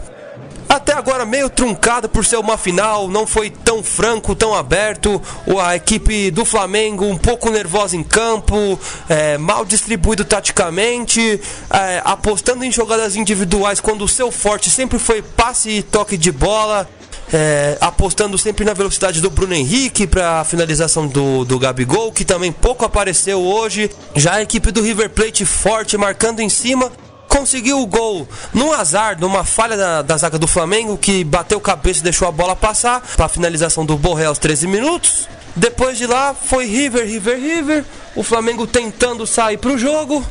até 0.70 0.93
agora 0.93 1.26
meio 1.26 1.49
truncado 1.49 2.09
por 2.09 2.26
ser 2.26 2.38
uma 2.38 2.57
final, 2.57 3.07
não 3.07 3.26
foi 3.26 3.49
tão 3.49 3.84
franco, 3.84 4.36
tão 4.36 4.53
aberto. 4.53 5.22
A 5.61 5.76
equipe 5.76 6.32
do 6.32 6.45
Flamengo 6.45 7.05
um 7.05 7.18
pouco 7.18 7.49
nervosa 7.49 7.95
em 7.95 8.03
campo, 8.03 8.80
é, 9.07 9.38
mal 9.38 9.66
distribuído 9.66 10.26
taticamente, 10.26 11.39
é, 11.70 12.01
apostando 12.03 12.64
em 12.64 12.72
jogadas 12.72 13.16
individuais 13.16 13.80
quando 13.80 14.03
o 14.03 14.07
seu 14.07 14.32
forte 14.32 14.70
sempre 14.70 14.99
foi 14.99 15.22
passe 15.22 15.70
e 15.70 15.84
toque 15.84 16.18
de 16.18 16.32
bola. 16.32 16.88
É, 17.32 17.78
apostando 17.82 18.38
sempre 18.38 18.64
na 18.64 18.74
velocidade 18.74 19.20
do 19.20 19.30
Bruno 19.30 19.55
Henrique 19.55 20.05
para 20.05 20.41
a 20.41 20.43
finalização 20.43 21.07
do, 21.07 21.43
do 21.43 21.57
Gabigol, 21.57 22.11
que 22.11 22.24
também 22.24 22.51
pouco 22.51 22.86
apareceu 22.86 23.41
hoje. 23.41 23.89
Já 24.16 24.34
a 24.34 24.41
equipe 24.43 24.72
do 24.72 24.84
River 24.84 25.09
Plate 25.09 25.43
forte, 25.43 25.97
marcando 25.97 26.41
em 26.41 26.49
cima 26.49 26.91
conseguiu 27.34 27.82
o 27.82 27.88
gol 27.88 28.28
num 28.54 28.72
azar, 28.72 29.20
numa 29.20 29.44
falha 29.44 29.76
da, 29.76 30.02
da 30.04 30.16
zaga 30.18 30.38
do 30.38 30.48
Flamengo, 30.48 30.96
que 30.96 31.24
bateu 31.24 31.60
cabeça 31.60 32.02
e 32.02 32.04
deixou 32.04 32.28
a 32.28 32.32
bola 32.32 32.56
passar 32.56 33.02
para 33.16 33.26
a 33.26 33.30
finalização 33.30 33.84
do 33.84 33.98
Borré 33.98 34.26
aos 34.26 34.38
13 34.38 34.68
minutos. 34.68 35.28
Depois 35.56 35.98
de 35.98 36.06
lá 36.06 36.36
foi 36.36 36.66
River, 36.66 37.08
River, 37.08 37.40
River. 37.40 37.86
O 38.16 38.22
Flamengo 38.22 38.68
tentando 38.68 39.26
sair 39.26 39.58
para 39.58 39.72
o 39.72 39.78
jogo, 39.80 40.24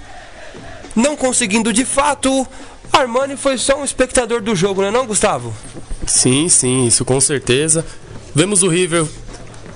não 0.95 1.17
conseguindo 1.17 1.73
de 1.73 1.85
fato. 1.85 2.47
Armani 2.93 3.37
foi 3.37 3.59
só 3.59 3.81
um 3.81 3.85
espectador 3.85 4.41
do 4.41 4.55
jogo, 4.55 4.81
não 4.83 4.89
é 4.89 4.91
não, 4.93 5.07
Gustavo? 5.07 5.53
Sim, 6.07 6.49
sim, 6.49 6.87
isso 6.87 7.05
com 7.05 7.21
certeza. 7.21 7.85
Vemos 8.33 8.63
o 8.63 8.69
River 8.69 9.05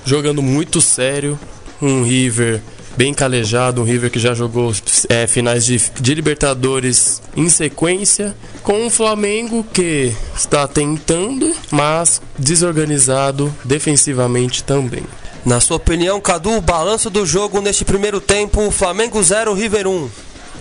jogando 0.04 0.42
muito 0.42 0.80
sério, 0.80 1.36
um 1.82 2.04
River 2.04 2.62
bem 2.96 3.12
calejado, 3.12 3.82
um 3.82 3.84
River 3.84 4.10
que 4.10 4.18
já 4.18 4.34
jogou 4.34 4.72
é, 5.08 5.26
finais 5.26 5.64
de, 5.64 5.80
de 6.00 6.14
Libertadores 6.14 7.20
em 7.36 7.48
sequência, 7.48 8.34
com 8.62 8.86
um 8.86 8.90
Flamengo 8.90 9.64
que 9.72 10.12
está 10.34 10.66
tentando, 10.66 11.54
mas 11.70 12.22
desorganizado 12.38 13.54
defensivamente 13.64 14.64
também. 14.64 15.02
Na 15.44 15.60
sua 15.60 15.76
opinião, 15.76 16.20
Cadu, 16.20 16.56
o 16.56 16.60
balanço 16.60 17.08
do 17.08 17.24
jogo 17.24 17.60
neste 17.60 17.84
primeiro 17.84 18.20
tempo, 18.20 18.70
Flamengo 18.70 19.22
0, 19.22 19.54
River 19.54 19.86
1. 19.86 20.10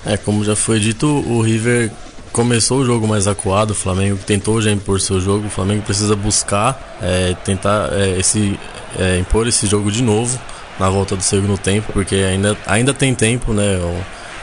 É, 0.06 0.18
como 0.18 0.44
já 0.44 0.56
foi 0.56 0.80
dito, 0.80 1.08
o 1.08 1.42
River 1.42 1.92
começou 2.32 2.80
o 2.80 2.86
jogo 2.86 3.08
mais 3.08 3.28
acuado, 3.28 3.72
o 3.72 3.74
Flamengo 3.76 4.20
tentou 4.28 4.62
já 4.62 4.70
impor 4.70 5.00
seu 5.02 5.20
jogo, 5.20 5.48
o 5.48 5.50
Flamengo 5.50 5.82
precisa 5.82 6.16
buscar, 6.16 7.00
é, 7.02 7.34
tentar 7.46 7.94
é, 7.94 8.20
esse, 8.20 8.60
é, 9.00 9.18
impor 9.18 9.48
esse 9.48 9.66
jogo 9.66 9.90
de 9.90 10.04
novo 10.04 10.40
na 10.80 10.90
volta 10.90 11.16
do 11.16 11.24
segundo 11.24 11.58
tempo, 11.58 11.92
porque 11.94 12.16
ainda, 12.16 12.58
ainda 12.66 12.94
tem 12.94 13.14
tempo, 13.14 13.54
né? 13.54 13.80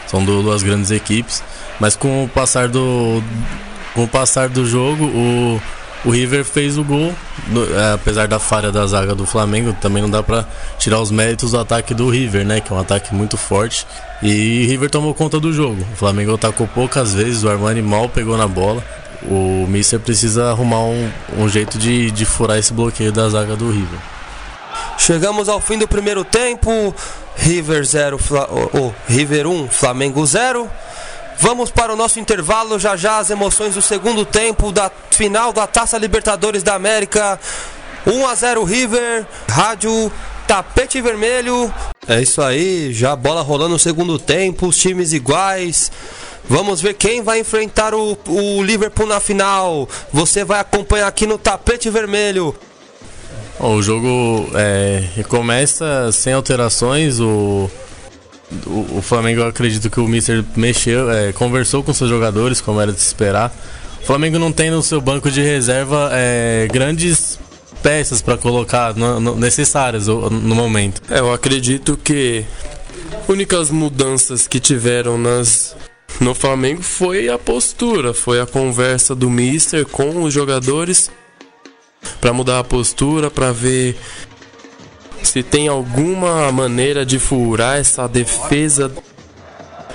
São 0.06 0.24
duas 0.24 0.62
grandes 0.62 0.90
equipes, 0.90 1.42
mas 1.80 1.96
com 1.96 2.24
o 2.24 2.28
passar 2.28 2.68
do 2.68 3.22
com 3.94 4.04
o 4.04 4.08
passar 4.08 4.48
do 4.48 4.66
jogo, 4.66 5.04
o, 5.04 5.60
o 6.04 6.10
River 6.10 6.44
fez 6.44 6.78
o 6.78 6.84
gol, 6.84 7.14
é, 7.76 7.92
apesar 7.94 8.26
da 8.26 8.38
falha 8.38 8.72
da 8.72 8.86
zaga 8.86 9.14
do 9.14 9.26
Flamengo, 9.26 9.76
também 9.80 10.02
não 10.02 10.10
dá 10.10 10.22
para 10.22 10.46
tirar 10.78 11.00
os 11.00 11.10
méritos 11.10 11.52
do 11.52 11.58
ataque 11.58 11.94
do 11.94 12.08
River, 12.08 12.44
né? 12.44 12.60
Que 12.60 12.72
é 12.72 12.76
um 12.76 12.78
ataque 12.78 13.14
muito 13.14 13.36
forte. 13.36 13.86
E 14.22 14.64
o 14.64 14.70
River 14.70 14.90
tomou 14.90 15.14
conta 15.14 15.38
do 15.38 15.52
jogo. 15.52 15.86
O 15.92 15.96
Flamengo 15.96 16.34
atacou 16.34 16.66
poucas 16.66 17.14
vezes, 17.14 17.44
o 17.44 17.48
Armani 17.48 17.82
mal 17.82 18.08
pegou 18.08 18.36
na 18.36 18.48
bola. 18.48 18.82
O 19.24 19.66
Mister 19.68 20.00
precisa 20.00 20.50
arrumar 20.50 20.80
um, 20.80 21.08
um 21.38 21.48
jeito 21.48 21.78
de, 21.78 22.10
de 22.10 22.24
furar 22.24 22.58
esse 22.58 22.72
bloqueio 22.72 23.12
da 23.12 23.28
zaga 23.28 23.54
do 23.54 23.70
River. 23.70 24.00
Chegamos 24.98 25.48
ao 25.48 25.60
fim 25.60 25.78
do 25.78 25.88
primeiro 25.88 26.24
tempo. 26.24 26.94
River 27.36 27.84
0, 27.84 28.18
oh, 28.72 28.92
River 29.08 29.46
1, 29.46 29.68
Flamengo 29.68 30.24
0. 30.24 30.70
Vamos 31.38 31.70
para 31.70 31.92
o 31.92 31.96
nosso 31.96 32.20
intervalo, 32.20 32.78
já 32.78 32.96
já 32.96 33.18
as 33.18 33.30
emoções 33.30 33.74
do 33.74 33.82
segundo 33.82 34.24
tempo 34.24 34.70
da 34.70 34.90
final 35.10 35.52
da 35.52 35.66
Taça 35.66 35.98
Libertadores 35.98 36.62
da 36.62 36.74
América. 36.74 37.40
1 38.06 38.26
a 38.26 38.34
0 38.34 38.64
River, 38.64 39.26
Rádio 39.48 40.12
Tapete 40.46 41.00
Vermelho. 41.00 41.72
É 42.06 42.20
isso 42.20 42.42
aí, 42.42 42.92
já 42.92 43.16
bola 43.16 43.42
rolando 43.42 43.70
no 43.70 43.78
segundo 43.78 44.18
tempo, 44.18 44.66
os 44.66 44.76
times 44.76 45.12
iguais. 45.12 45.90
Vamos 46.48 46.80
ver 46.80 46.94
quem 46.94 47.22
vai 47.22 47.38
enfrentar 47.38 47.94
o, 47.94 48.18
o 48.26 48.62
Liverpool 48.62 49.06
na 49.06 49.20
final. 49.20 49.88
Você 50.12 50.44
vai 50.44 50.60
acompanhar 50.60 51.06
aqui 51.06 51.26
no 51.26 51.38
Tapete 51.38 51.88
Vermelho. 51.88 52.54
O 53.62 53.80
jogo 53.80 54.48
é, 54.54 55.22
começa 55.28 56.10
sem 56.10 56.32
alterações. 56.32 57.20
O, 57.20 57.70
o, 58.66 58.98
o, 58.98 59.02
Flamengo, 59.02 59.42
eu 59.42 59.46
acredito 59.46 59.88
que 59.88 60.00
o 60.00 60.08
Mister 60.08 60.44
mexeu, 60.56 61.08
é, 61.08 61.32
conversou 61.32 61.80
com 61.84 61.94
seus 61.94 62.10
jogadores, 62.10 62.60
como 62.60 62.80
era 62.80 62.92
de 62.92 62.98
se 62.98 63.06
esperar. 63.06 63.54
O 64.02 64.04
Flamengo 64.04 64.36
não 64.36 64.50
tem 64.50 64.68
no 64.68 64.82
seu 64.82 65.00
banco 65.00 65.30
de 65.30 65.40
reserva 65.40 66.10
é, 66.12 66.66
grandes 66.72 67.38
peças 67.84 68.20
para 68.20 68.36
colocar 68.36 68.96
no, 68.96 69.20
no, 69.20 69.36
necessárias 69.36 70.08
no, 70.08 70.28
no 70.28 70.54
momento. 70.56 71.00
É, 71.08 71.20
eu 71.20 71.32
acredito 71.32 71.96
que 71.96 72.44
únicas 73.28 73.70
mudanças 73.70 74.48
que 74.48 74.58
tiveram 74.58 75.16
nas 75.16 75.76
no 76.20 76.34
Flamengo 76.34 76.82
foi 76.82 77.28
a 77.28 77.38
postura, 77.38 78.12
foi 78.12 78.40
a 78.40 78.46
conversa 78.46 79.14
do 79.14 79.30
Mister 79.30 79.86
com 79.86 80.24
os 80.24 80.34
jogadores 80.34 81.10
para 82.20 82.32
mudar 82.32 82.58
a 82.58 82.64
postura, 82.64 83.30
para 83.30 83.52
ver 83.52 83.96
se 85.22 85.42
tem 85.42 85.68
alguma 85.68 86.50
maneira 86.52 87.06
de 87.06 87.18
furar 87.18 87.78
essa 87.78 88.06
defesa 88.08 88.92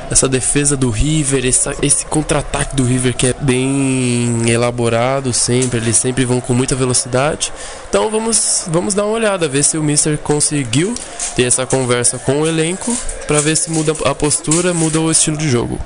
essa 0.10 0.28
defesa 0.28 0.78
do 0.78 0.90
River, 0.90 1.46
essa, 1.46 1.76
esse 1.82 2.06
contra-ataque 2.06 2.76
do 2.76 2.84
River 2.84 3.16
que 3.16 3.28
é 3.28 3.34
bem 3.34 4.50
elaborado 4.50 5.34
sempre, 5.34 5.80
eles 5.80 5.98
sempre 5.98 6.26
vão 6.26 6.40
com 6.40 6.54
muita 6.54 6.76
velocidade. 6.76 7.52
Então 7.90 8.10
vamos, 8.10 8.64
vamos 8.68 8.94
dar 8.94 9.04
uma 9.06 9.14
olhada, 9.14 9.48
ver 9.48 9.64
se 9.64 9.78
o 9.78 9.84
Mister 9.84 10.18
conseguiu 10.18 10.94
ter 11.36 11.44
essa 11.44 11.66
conversa 11.66 12.18
com 12.18 12.42
o 12.42 12.48
elenco 12.48 12.96
para 13.28 13.42
ver 13.42 13.56
se 13.56 13.70
muda 13.70 13.94
a 14.06 14.16
postura, 14.16 14.74
muda 14.74 15.00
o 15.00 15.12
estilo 15.12 15.38
de 15.38 15.50
jogo. 15.50 15.78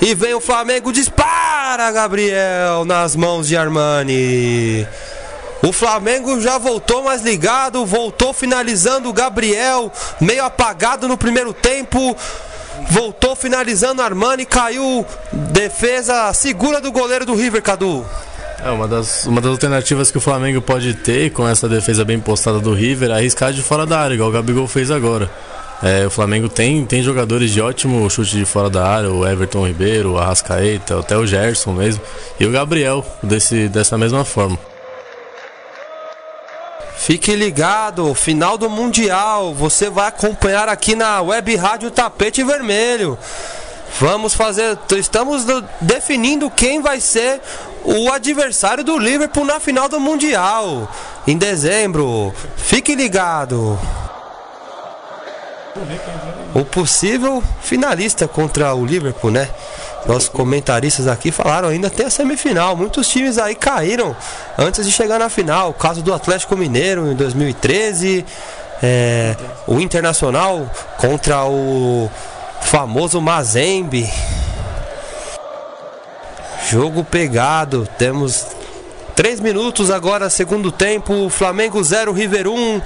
E 0.00 0.14
vem 0.14 0.34
o 0.34 0.40
Flamengo, 0.40 0.92
dispara, 0.92 1.90
Gabriel, 1.90 2.84
nas 2.84 3.16
mãos 3.16 3.48
de 3.48 3.56
Armani. 3.56 4.86
O 5.62 5.72
Flamengo 5.72 6.40
já 6.40 6.56
voltou 6.56 7.02
mais 7.02 7.22
ligado, 7.22 7.84
voltou 7.84 8.32
finalizando 8.32 9.08
o 9.08 9.12
Gabriel, 9.12 9.92
meio 10.20 10.44
apagado 10.44 11.08
no 11.08 11.18
primeiro 11.18 11.52
tempo. 11.52 12.16
Voltou 12.90 13.34
finalizando 13.34 14.00
Armani, 14.00 14.46
caiu 14.46 15.04
defesa 15.32 16.32
segura 16.32 16.80
do 16.80 16.92
goleiro 16.92 17.26
do 17.26 17.34
River, 17.34 17.60
Cadu. 17.60 18.06
É 18.64 18.70
uma 18.70 18.88
das, 18.88 19.26
uma 19.26 19.40
das 19.40 19.50
alternativas 19.50 20.10
que 20.10 20.18
o 20.18 20.20
Flamengo 20.20 20.60
pode 20.60 20.94
ter 20.94 21.30
com 21.30 21.46
essa 21.46 21.68
defesa 21.68 22.04
bem 22.04 22.18
postada 22.18 22.58
do 22.58 22.72
River 22.72 23.10
é 23.10 23.14
arriscar 23.14 23.52
de 23.52 23.62
fora 23.62 23.86
da 23.86 24.00
área, 24.00 24.14
igual 24.14 24.28
o 24.28 24.32
Gabigol 24.32 24.66
fez 24.66 24.90
agora. 24.90 25.30
É, 25.82 26.06
o 26.06 26.10
Flamengo 26.10 26.48
tem, 26.48 26.84
tem 26.84 27.02
jogadores 27.02 27.52
de 27.52 27.60
ótimo 27.60 28.08
chute 28.10 28.36
de 28.36 28.44
fora 28.44 28.68
da 28.68 28.84
área, 28.84 29.10
o 29.10 29.26
Everton 29.26 29.66
Ribeiro, 29.66 30.12
o 30.12 30.18
Arrascaeta, 30.18 30.98
até 30.98 31.16
o 31.16 31.24
Gerson 31.24 31.72
mesmo, 31.72 32.02
e 32.38 32.44
o 32.46 32.50
Gabriel, 32.50 33.06
desse, 33.22 33.68
dessa 33.68 33.96
mesma 33.96 34.24
forma. 34.24 34.58
Fique 36.96 37.34
ligado, 37.36 38.12
final 38.12 38.58
do 38.58 38.68
Mundial, 38.68 39.54
você 39.54 39.88
vai 39.88 40.08
acompanhar 40.08 40.68
aqui 40.68 40.96
na 40.96 41.22
Web 41.22 41.54
Rádio 41.54 41.92
Tapete 41.92 42.42
Vermelho. 42.42 43.16
Vamos 44.00 44.34
fazer, 44.34 44.76
estamos 44.96 45.46
definindo 45.80 46.50
quem 46.50 46.82
vai 46.82 47.00
ser 47.00 47.40
o 47.84 48.12
adversário 48.12 48.84
do 48.84 48.98
Liverpool 48.98 49.44
na 49.44 49.60
final 49.60 49.88
do 49.88 49.98
Mundial 49.98 50.92
em 51.26 51.38
dezembro. 51.38 52.34
Fique 52.56 52.94
ligado 52.94 53.78
o 56.54 56.64
possível 56.64 57.42
finalista 57.60 58.26
contra 58.26 58.74
o 58.74 58.84
Liverpool, 58.84 59.30
né? 59.30 59.48
Nossos 60.06 60.28
comentaristas 60.28 61.06
aqui 61.06 61.30
falaram 61.30 61.68
ainda 61.68 61.90
tem 61.90 62.06
a 62.06 62.10
semifinal. 62.10 62.76
Muitos 62.76 63.08
times 63.08 63.36
aí 63.36 63.54
caíram 63.54 64.16
antes 64.56 64.86
de 64.86 64.92
chegar 64.92 65.18
na 65.18 65.28
final. 65.28 65.70
O 65.70 65.74
caso 65.74 66.02
do 66.02 66.14
Atlético 66.14 66.56
Mineiro 66.56 67.10
em 67.10 67.14
2013, 67.14 68.24
é, 68.82 69.36
o 69.66 69.80
Internacional 69.80 70.70
contra 70.96 71.44
o 71.44 72.10
famoso 72.62 73.20
Mazembe. 73.20 74.10
Jogo 76.70 77.04
pegado. 77.04 77.88
Temos 77.98 78.46
3 79.14 79.40
minutos 79.40 79.90
agora, 79.90 80.30
segundo 80.30 80.70
tempo. 80.70 81.28
Flamengo 81.28 81.82
0, 81.82 82.12
River 82.12 82.46
1. 82.48 82.80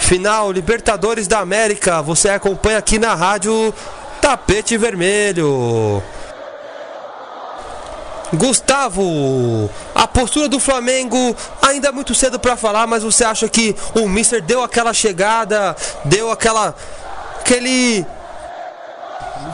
Final 0.00 0.50
Libertadores 0.50 1.28
da 1.28 1.38
América. 1.38 2.02
Você 2.02 2.28
acompanha 2.28 2.78
aqui 2.78 2.98
na 2.98 3.14
rádio 3.14 3.72
Tapete 4.20 4.76
Vermelho. 4.76 6.02
Gustavo, 8.32 9.68
a 9.94 10.06
postura 10.06 10.48
do 10.48 10.60
Flamengo 10.60 11.36
ainda 11.60 11.88
é 11.88 11.92
muito 11.92 12.14
cedo 12.14 12.38
para 12.38 12.56
falar, 12.56 12.86
mas 12.86 13.02
você 13.02 13.24
acha 13.24 13.48
que 13.48 13.74
o 13.94 14.08
Mister 14.08 14.40
deu 14.40 14.62
aquela 14.62 14.92
chegada, 14.92 15.76
deu 16.04 16.30
aquela 16.30 16.74
aquele 17.40 18.06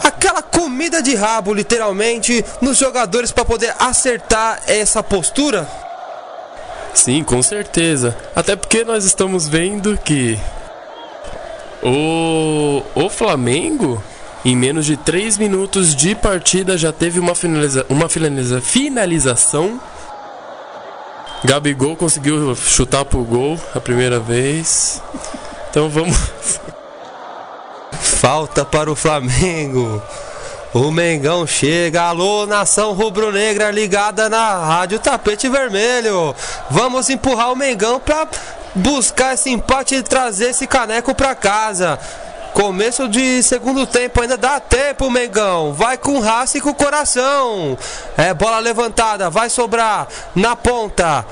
aquela 0.05 0.43
comida 0.43 1.03
de 1.03 1.15
rabo, 1.15 1.55
literalmente, 1.55 2.45
nos 2.61 2.77
jogadores 2.77 3.33
para 3.33 3.45
poder 3.45 3.75
acertar 3.79 4.61
essa 4.67 5.03
postura? 5.03 5.67
Sim, 6.97 7.23
com 7.23 7.43
certeza. 7.43 8.17
Até 8.35 8.57
porque 8.57 8.83
nós 8.83 9.05
estamos 9.05 9.47
vendo 9.47 9.99
que 9.99 10.39
o, 11.83 12.83
o 12.95 13.11
Flamengo, 13.11 14.03
em 14.43 14.57
menos 14.57 14.87
de 14.87 14.97
3 14.97 15.37
minutos 15.37 15.95
de 15.95 16.15
partida, 16.15 16.77
já 16.77 16.93
teve 16.93 17.21
uma, 17.21 17.35
finaliza, 17.35 17.87
uma 17.91 18.09
finaliza, 18.09 18.61
finalização. 18.63 19.79
Gabigol 21.45 21.95
conseguiu 21.97 22.57
chutar 22.57 23.05
pro 23.05 23.23
gol 23.23 23.61
a 23.75 23.81
primeira 23.81 24.19
vez. 24.19 25.01
Então 25.71 25.91
vamos. 25.91 26.17
Falta 27.93 28.65
para 28.65 28.91
o 28.91 28.97
Flamengo. 28.97 30.03
O 30.77 30.91
Mengão 30.91 31.47
chega, 31.47 32.03
alô, 32.03 32.45
nação 32.45 32.93
rubro-negra 32.93 33.71
ligada 33.71 34.29
na 34.29 34.59
Rádio 34.59 34.99
Tapete 34.99 35.49
Vermelho. 35.49 36.37
Vamos 36.69 37.09
empurrar 37.09 37.51
o 37.51 37.57
Mengão 37.57 37.99
para 37.99 38.29
buscar 38.75 39.33
esse 39.33 39.49
empate 39.49 39.95
e 39.95 40.03
trazer 40.03 40.51
esse 40.51 40.67
caneco 40.67 41.15
para 41.15 41.35
casa. 41.35 41.99
Começo 42.53 43.09
de 43.09 43.43
segundo 43.43 43.87
tempo, 43.87 44.21
ainda 44.21 44.37
dá 44.37 44.61
tempo, 44.61 45.11
Mengão. 45.11 45.73
Vai 45.73 45.97
com 45.97 46.21
raça 46.21 46.59
e 46.59 46.61
com 46.61 46.75
coração. 46.75 47.79
É 48.15 48.35
bola 48.35 48.59
levantada, 48.59 49.31
vai 49.31 49.49
sobrar 49.49 50.07
na 50.35 50.55
ponta. 50.55 51.25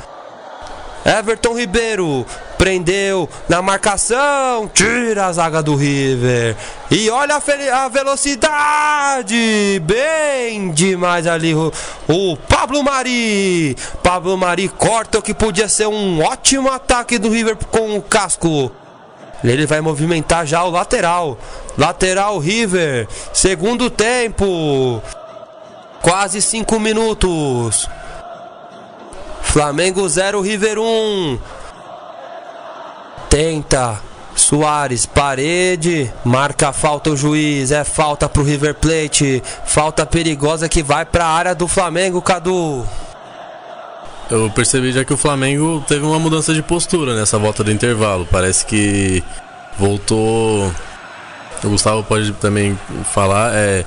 Everton 1.05 1.55
Ribeiro 1.55 2.25
prendeu 2.57 3.29
na 3.47 3.61
marcação, 3.61 4.71
tira 4.73 5.27
a 5.27 5.33
zaga 5.33 5.63
do 5.63 5.77
River. 5.77 6.57
E 6.91 7.11
olha 7.11 7.37
a, 7.37 7.85
a 7.85 7.89
velocidade, 7.89 9.83
bem 9.85 10.71
demais 10.71 11.27
ali 11.27 11.55
o, 11.55 11.71
o, 12.09 12.37
Pablo 12.37 12.83
Mari. 12.83 13.77
Pablo 14.03 14.37
Mari 14.39 14.69
corta 14.69 15.19
o 15.19 15.23
que 15.23 15.35
podia 15.35 15.69
ser 15.69 15.87
um 15.89 16.23
ótimo 16.23 16.71
ataque 16.71 17.19
do 17.19 17.29
River 17.29 17.57
com 17.71 17.99
o 17.99 18.03
casco. 18.03 18.73
Ele 19.43 19.67
vai 19.67 19.83
movimentar 19.83 20.47
já 20.47 20.65
o 20.65 20.71
lateral. 20.71 21.37
Lateral 21.77 22.39
River, 22.39 23.07
segundo 23.31 23.91
tempo. 23.91 25.03
Quase 26.01 26.41
cinco 26.41 26.81
minutos. 26.81 27.89
Flamengo 29.55 30.09
0, 30.09 30.41
River 30.41 30.81
1. 30.81 30.83
Um. 30.83 31.39
Tenta. 33.31 34.01
Soares, 34.35 35.07
parede, 35.07 36.13
marca 36.25 36.73
falta 36.73 37.11
o 37.11 37.17
juiz, 37.17 37.71
é 37.71 37.85
falta 37.85 38.29
pro 38.29 38.43
River 38.43 38.75
Plate, 38.75 39.41
falta 39.65 40.05
perigosa 40.05 40.69
que 40.69 40.83
vai 40.83 41.05
para 41.05 41.25
a 41.25 41.29
área 41.29 41.55
do 41.55 41.69
Flamengo, 41.69 42.21
Cadu. 42.21 42.85
Eu 44.29 44.51
percebi 44.51 44.91
já 44.91 45.05
que 45.05 45.15
o 45.15 45.17
Flamengo 45.17 45.85
teve 45.87 46.05
uma 46.05 46.19
mudança 46.19 46.53
de 46.53 46.61
postura 46.61 47.15
nessa 47.15 47.39
volta 47.39 47.63
do 47.63 47.71
intervalo. 47.71 48.27
Parece 48.29 48.67
que 48.67 49.23
voltou. 49.79 50.69
O 51.63 51.69
Gustavo 51.69 52.03
pode 52.03 52.33
também 52.33 52.77
falar. 53.05 53.55
É, 53.55 53.85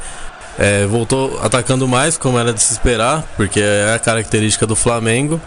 é, 0.57 0.85
voltou 0.85 1.39
atacando 1.41 1.87
mais, 1.87 2.17
como 2.17 2.37
era 2.39 2.53
de 2.53 2.61
se 2.61 2.73
esperar, 2.73 3.23
porque 3.35 3.59
é 3.59 3.93
a 3.93 3.99
característica 3.99 4.65
do 4.65 4.75
Flamengo. 4.75 5.39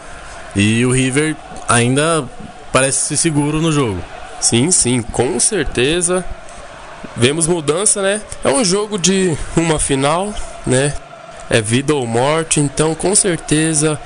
E 0.54 0.84
o 0.84 0.90
River 0.90 1.36
ainda 1.68 2.24
parece 2.72 3.16
seguro 3.16 3.60
no 3.60 3.70
jogo. 3.70 4.02
Sim, 4.40 4.70
sim, 4.70 5.02
com 5.02 5.38
certeza. 5.38 6.24
Vemos 7.16 7.46
mudança, 7.46 8.02
né? 8.02 8.20
É 8.44 8.48
um 8.48 8.64
jogo 8.64 8.98
de 8.98 9.36
uma 9.56 9.78
final, 9.78 10.34
né? 10.66 10.94
É 11.48 11.60
vida 11.60 11.94
ou 11.94 12.06
morte, 12.06 12.60
então 12.60 12.94
com 12.94 13.14
certeza 13.14 13.98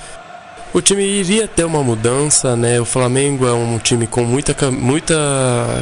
o 0.75 0.83
time 0.83 1.05
iria 1.05 1.47
ter 1.47 1.65
uma 1.65 1.85
mudança, 1.85 2.57
né? 2.57 2.81
O 2.81 2.85
Flamengo 2.85 3.47
é 3.47 3.53
um 3.53 3.79
time 3.79 4.09
com 4.09 4.25
muita, 4.25 4.71
muita 4.73 5.15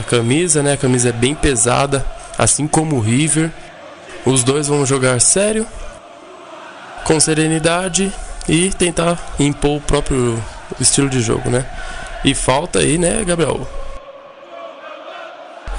camisa, 0.07 0.63
né? 0.63 0.75
A 0.75 0.77
camisa 0.77 1.09
é 1.09 1.13
bem 1.13 1.35
pesada, 1.35 2.05
assim 2.37 2.67
como 2.67 2.97
o 2.97 3.01
River. 3.01 3.51
Os 4.25 4.45
dois 4.45 4.69
vão 4.69 4.87
jogar 4.87 5.21
sério, 5.21 5.67
com 7.05 7.19
serenidade 7.19 8.13
e 8.49 8.71
tentar 8.71 9.19
impor 9.39 9.79
o 9.79 9.81
próprio 9.81 10.43
estilo 10.81 11.09
de 11.09 11.21
jogo, 11.21 11.51
né? 11.51 11.67
E 12.25 12.35
falta 12.35 12.79
aí, 12.79 12.99
né, 12.99 13.25
Gabriel? 13.25 13.67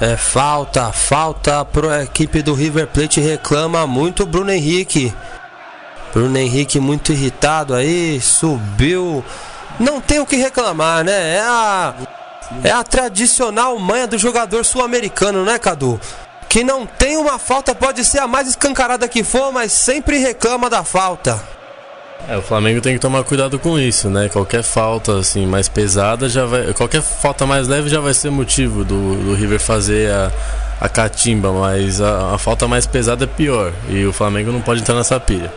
É 0.00 0.16
falta, 0.16 0.92
falta 0.92 1.64
para 1.64 1.96
a 1.96 2.04
equipe 2.04 2.42
do 2.42 2.52
River 2.52 2.86
Plate 2.88 3.20
reclama 3.20 3.86
muito 3.86 4.26
Bruno 4.26 4.50
Henrique. 4.50 5.14
Bruno 6.12 6.36
Henrique 6.36 6.78
muito 6.78 7.12
irritado 7.12 7.74
aí, 7.74 8.20
subiu. 8.20 9.24
Não 9.78 10.00
tem 10.00 10.20
o 10.20 10.26
que 10.26 10.36
reclamar, 10.36 11.04
né? 11.04 11.36
É 11.36 11.40
a 11.40 11.94
é 12.62 12.70
a 12.70 12.84
tradicional 12.84 13.78
manha 13.78 14.06
do 14.06 14.18
jogador 14.18 14.64
sul-americano, 14.64 15.44
né, 15.44 15.58
Cadu? 15.58 15.98
Que 16.54 16.62
não 16.62 16.86
tem 16.86 17.16
uma 17.16 17.36
falta, 17.36 17.74
pode 17.74 18.04
ser 18.04 18.20
a 18.20 18.28
mais 18.28 18.46
escancarada 18.46 19.08
que 19.08 19.24
for, 19.24 19.50
mas 19.50 19.72
sempre 19.72 20.18
reclama 20.18 20.70
da 20.70 20.84
falta. 20.84 21.42
É, 22.28 22.36
o 22.36 22.42
Flamengo 22.42 22.80
tem 22.80 22.94
que 22.94 23.00
tomar 23.00 23.24
cuidado 23.24 23.58
com 23.58 23.76
isso, 23.76 24.08
né? 24.08 24.28
Qualquer 24.28 24.62
falta 24.62 25.18
assim 25.18 25.46
mais 25.46 25.68
pesada 25.68 26.28
já 26.28 26.46
vai, 26.46 26.72
qualquer 26.72 27.02
falta 27.02 27.44
mais 27.44 27.66
leve 27.66 27.88
já 27.88 27.98
vai 27.98 28.14
ser 28.14 28.30
motivo 28.30 28.84
do, 28.84 29.16
do 29.16 29.34
River 29.34 29.58
fazer 29.58 30.12
a, 30.12 30.30
a 30.80 30.88
catimba, 30.88 31.52
mas 31.52 32.00
a, 32.00 32.36
a 32.36 32.38
falta 32.38 32.68
mais 32.68 32.86
pesada 32.86 33.24
é 33.24 33.26
pior 33.26 33.72
e 33.88 34.06
o 34.06 34.12
Flamengo 34.12 34.52
não 34.52 34.60
pode 34.60 34.80
entrar 34.80 34.94
nessa 34.94 35.18
pilha. 35.18 35.52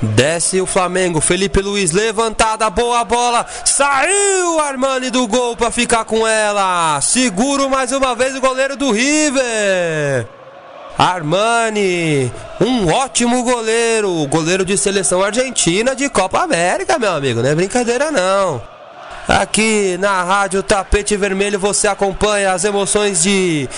Desce 0.00 0.60
o 0.60 0.66
Flamengo, 0.66 1.20
Felipe 1.20 1.60
Luiz 1.60 1.90
levantada, 1.90 2.70
boa 2.70 3.04
bola, 3.04 3.44
saiu 3.64 4.60
Armani 4.60 5.10
do 5.10 5.26
gol 5.26 5.56
para 5.56 5.72
ficar 5.72 6.04
com 6.04 6.26
ela. 6.26 7.00
Seguro 7.00 7.68
mais 7.68 7.90
uma 7.90 8.14
vez 8.14 8.36
o 8.36 8.40
goleiro 8.40 8.76
do 8.76 8.92
River. 8.92 10.28
Armani, 10.96 12.32
um 12.60 12.88
ótimo 12.92 13.42
goleiro, 13.42 14.26
goleiro 14.26 14.64
de 14.64 14.78
seleção 14.78 15.22
argentina 15.22 15.96
de 15.96 16.08
Copa 16.08 16.42
América, 16.42 16.98
meu 16.98 17.12
amigo, 17.12 17.42
não 17.42 17.50
é 17.50 17.54
brincadeira 17.54 18.12
não. 18.12 18.62
Aqui 19.28 19.98
na 19.98 20.22
Rádio 20.22 20.62
Tapete 20.62 21.16
Vermelho 21.16 21.58
você 21.58 21.86
acompanha 21.86 22.52
as 22.52 22.64
emoções 22.64 23.22
de 23.22 23.68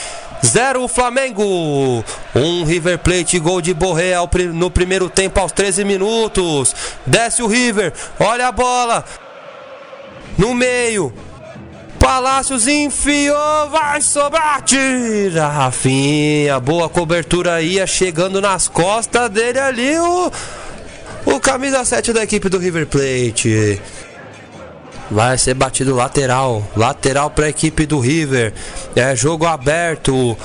0 0.45 0.89
Flamengo, 0.89 2.05
1 2.35 2.41
um 2.41 2.65
River 2.65 2.99
Plate, 2.99 3.39
gol 3.39 3.61
de 3.61 3.75
Borré 3.75 4.15
no 4.53 4.71
primeiro 4.71 5.09
tempo 5.09 5.39
aos 5.39 5.53
13 5.53 5.85
minutos. 5.85 6.75
Desce 7.07 7.43
o 7.43 7.47
River, 7.47 7.93
olha 8.19 8.49
a 8.49 8.53
bola 8.53 9.05
no 10.39 10.55
meio. 10.55 11.13
Palácios 11.99 12.67
enfiou, 12.67 13.69
vai 13.69 14.01
sobrar, 14.01 14.63
tira, 14.63 15.47
Rafinha, 15.49 16.59
boa 16.59 16.89
cobertura 16.89 17.61
ia 17.61 17.87
chegando 17.87 18.41
nas 18.41 18.69
costas 18.69 19.29
dele 19.29 19.59
ali 19.59 19.99
o, 19.99 20.33
o 21.27 21.39
camisa 21.39 21.85
7 21.85 22.15
da 22.15 22.23
equipe 22.23 22.49
do 22.49 22.57
River 22.59 22.87
Plate. 22.87 23.79
Vai 25.11 25.37
ser 25.37 25.55
batido 25.55 25.95
lateral, 25.95 26.63
lateral 26.77 27.31
para 27.31 27.47
a 27.47 27.49
equipe 27.49 27.85
do 27.85 27.99
River. 27.99 28.53
É 28.95 29.17
jogo 29.17 29.45
aberto. 29.45 30.37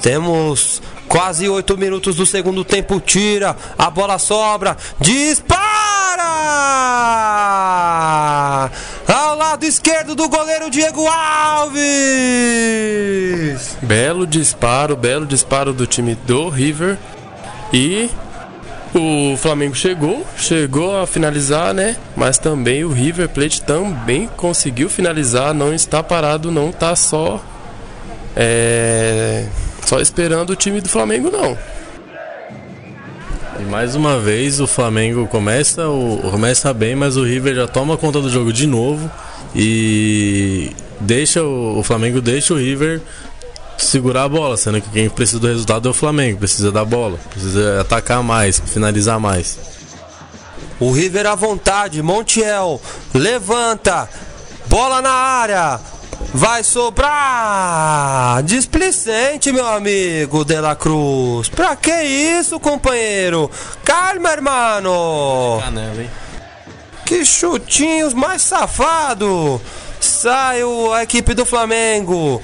Temos 0.00 0.80
quase 1.08 1.48
8 1.48 1.76
minutos 1.76 2.16
do 2.16 2.24
segundo 2.24 2.64
tempo. 2.64 3.00
Tira, 3.00 3.54
a 3.78 3.90
bola 3.90 4.18
sobra, 4.18 4.76
dispara! 4.98 5.64
Ao 9.06 9.36
lado 9.36 9.64
esquerdo 9.64 10.14
do 10.14 10.28
goleiro 10.28 10.70
Diego 10.70 11.06
Alves. 11.06 11.84
Belo 13.82 14.26
disparo, 14.26 14.96
belo 14.96 15.26
disparo 15.26 15.72
do 15.72 15.86
time 15.86 16.14
do 16.14 16.48
River. 16.48 16.98
E 17.72 18.10
o 18.94 19.36
Flamengo 19.36 19.74
chegou, 19.74 20.24
chegou 20.36 20.96
a 20.96 21.06
finalizar, 21.06 21.74
né? 21.74 21.96
Mas 22.16 22.38
também 22.38 22.84
o 22.84 22.90
River 22.90 23.28
Plate 23.28 23.62
também 23.62 24.28
conseguiu 24.36 24.88
finalizar, 24.88 25.52
não 25.52 25.74
está 25.74 26.02
parado, 26.02 26.50
não 26.50 26.70
está 26.70 26.94
só 26.94 27.42
é, 28.36 29.46
só 29.84 30.00
esperando 30.00 30.50
o 30.50 30.56
time 30.56 30.80
do 30.80 30.88
Flamengo 30.88 31.30
não. 31.30 31.56
E 33.60 33.62
mais 33.64 33.94
uma 33.94 34.18
vez 34.18 34.60
o 34.60 34.66
Flamengo 34.66 35.26
começa, 35.26 35.88
o, 35.88 36.18
começa 36.30 36.72
bem, 36.74 36.96
mas 36.96 37.16
o 37.16 37.22
River 37.22 37.54
já 37.54 37.68
toma 37.68 37.96
conta 37.96 38.20
do 38.20 38.28
jogo 38.28 38.52
de 38.52 38.66
novo 38.66 39.10
e 39.54 40.72
deixa 41.00 41.42
o, 41.42 41.78
o 41.78 41.82
Flamengo 41.82 42.20
deixa 42.20 42.52
o 42.52 42.56
River 42.56 43.00
segurar 43.78 44.24
a 44.24 44.28
bola, 44.28 44.56
sendo 44.56 44.80
que 44.80 44.90
quem 44.90 45.08
precisa 45.08 45.38
do 45.38 45.46
resultado 45.46 45.88
é 45.88 45.90
o 45.90 45.94
Flamengo, 45.94 46.38
precisa 46.38 46.70
da 46.70 46.84
bola, 46.84 47.18
precisa 47.30 47.80
atacar 47.80 48.22
mais, 48.22 48.60
finalizar 48.60 49.18
mais. 49.20 49.58
O 50.80 50.90
River 50.90 51.26
à 51.26 51.34
vontade, 51.34 52.02
Montiel 52.02 52.80
levanta, 53.14 54.08
bola 54.66 55.00
na 55.00 55.12
área, 55.12 55.80
Vai 56.32 56.64
sobrar! 56.64 58.42
Displicente, 58.42 59.52
meu 59.52 59.66
amigo 59.66 60.44
De 60.44 60.60
La 60.60 60.74
Cruz. 60.74 61.48
Pra 61.48 61.76
que 61.76 61.92
isso, 62.02 62.58
companheiro? 62.58 63.50
Calma, 63.84 64.30
hermano. 64.30 65.60
Que 67.04 67.24
chutinhos 67.24 68.14
mais 68.14 68.42
safado. 68.42 69.60
Sai 70.00 70.60
a 70.92 71.02
equipe 71.02 71.34
do 71.34 71.44
Flamengo. 71.44 72.42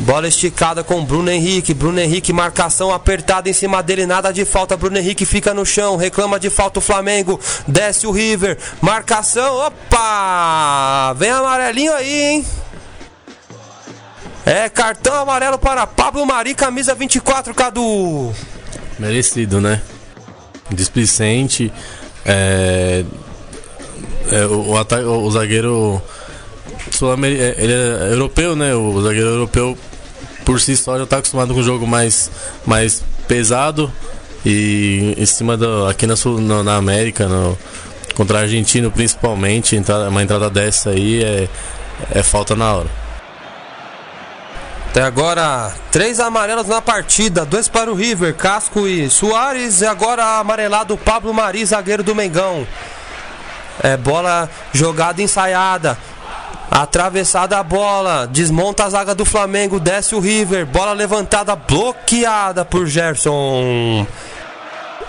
Bola 0.00 0.28
esticada 0.28 0.84
com 0.84 1.04
Bruno 1.04 1.30
Henrique. 1.30 1.74
Bruno 1.74 1.98
Henrique, 1.98 2.32
marcação 2.32 2.92
apertada 2.92 3.50
em 3.50 3.52
cima 3.52 3.82
dele. 3.82 4.06
Nada 4.06 4.32
de 4.32 4.44
falta. 4.44 4.76
Bruno 4.76 4.96
Henrique 4.96 5.26
fica 5.26 5.52
no 5.52 5.66
chão. 5.66 5.96
Reclama 5.96 6.38
de 6.38 6.48
falta 6.48 6.78
o 6.78 6.82
Flamengo. 6.82 7.40
Desce 7.66 8.06
o 8.06 8.12
River. 8.12 8.56
Marcação. 8.80 9.56
Opa! 9.56 11.14
Vem 11.14 11.30
amarelinho 11.30 11.92
aí, 11.92 12.20
hein? 12.22 12.46
É 14.46 14.68
cartão 14.68 15.14
amarelo 15.14 15.58
para 15.58 15.86
Pablo 15.86 16.24
Mari, 16.24 16.54
camisa 16.54 16.94
24, 16.94 17.52
Cadu. 17.52 18.32
Merecido, 18.98 19.60
né? 19.60 19.82
Displicente. 20.70 21.70
É, 22.24 23.04
é, 24.30 24.46
o, 24.46 24.72
o, 24.72 25.26
o 25.26 25.30
zagueiro 25.30 26.02
é, 27.22 27.54
ele 27.62 27.72
é 27.72 28.12
europeu, 28.12 28.56
né? 28.56 28.74
O 28.74 29.02
zagueiro 29.02 29.28
europeu 29.28 29.76
por 30.48 30.58
si 30.58 30.74
só 30.78 30.96
já 30.96 31.04
está 31.04 31.18
acostumado 31.18 31.52
com 31.52 31.60
um 31.60 31.62
jogo 31.62 31.86
mais, 31.86 32.30
mais 32.64 33.04
pesado 33.28 33.92
e 34.46 35.14
em 35.18 35.26
cima 35.26 35.58
do 35.58 35.86
aqui 35.86 36.06
na, 36.06 36.16
Sul, 36.16 36.40
na, 36.40 36.62
na 36.62 36.76
América, 36.76 37.28
no, 37.28 37.54
contra 38.14 38.38
a 38.38 38.40
Argentina 38.40 38.88
principalmente, 38.88 39.76
entrada, 39.76 40.08
uma 40.08 40.22
entrada 40.22 40.48
dessa 40.48 40.88
aí 40.88 41.22
é, 41.22 41.48
é 42.12 42.22
falta 42.22 42.56
na 42.56 42.72
hora. 42.72 42.88
Até 44.88 45.02
agora, 45.02 45.70
três 45.92 46.18
amarelos 46.18 46.66
na 46.66 46.80
partida, 46.80 47.44
dois 47.44 47.68
para 47.68 47.92
o 47.92 47.94
River, 47.94 48.34
Casco 48.34 48.88
e 48.88 49.10
Soares, 49.10 49.82
e 49.82 49.86
agora 49.86 50.38
amarelado 50.38 50.96
Pablo 50.96 51.34
Mari, 51.34 51.62
zagueiro 51.66 52.02
do 52.02 52.14
Mengão. 52.14 52.66
É 53.82 53.98
bola 53.98 54.48
jogada 54.72 55.20
ensaiada. 55.20 55.98
Atravessada 56.70 57.58
a 57.58 57.62
bola, 57.62 58.26
desmonta 58.26 58.84
a 58.84 58.90
zaga 58.90 59.14
do 59.14 59.24
Flamengo, 59.24 59.80
desce 59.80 60.14
o 60.14 60.20
River, 60.20 60.66
bola 60.66 60.92
levantada, 60.92 61.56
bloqueada 61.56 62.64
por 62.64 62.86
Gerson. 62.86 64.06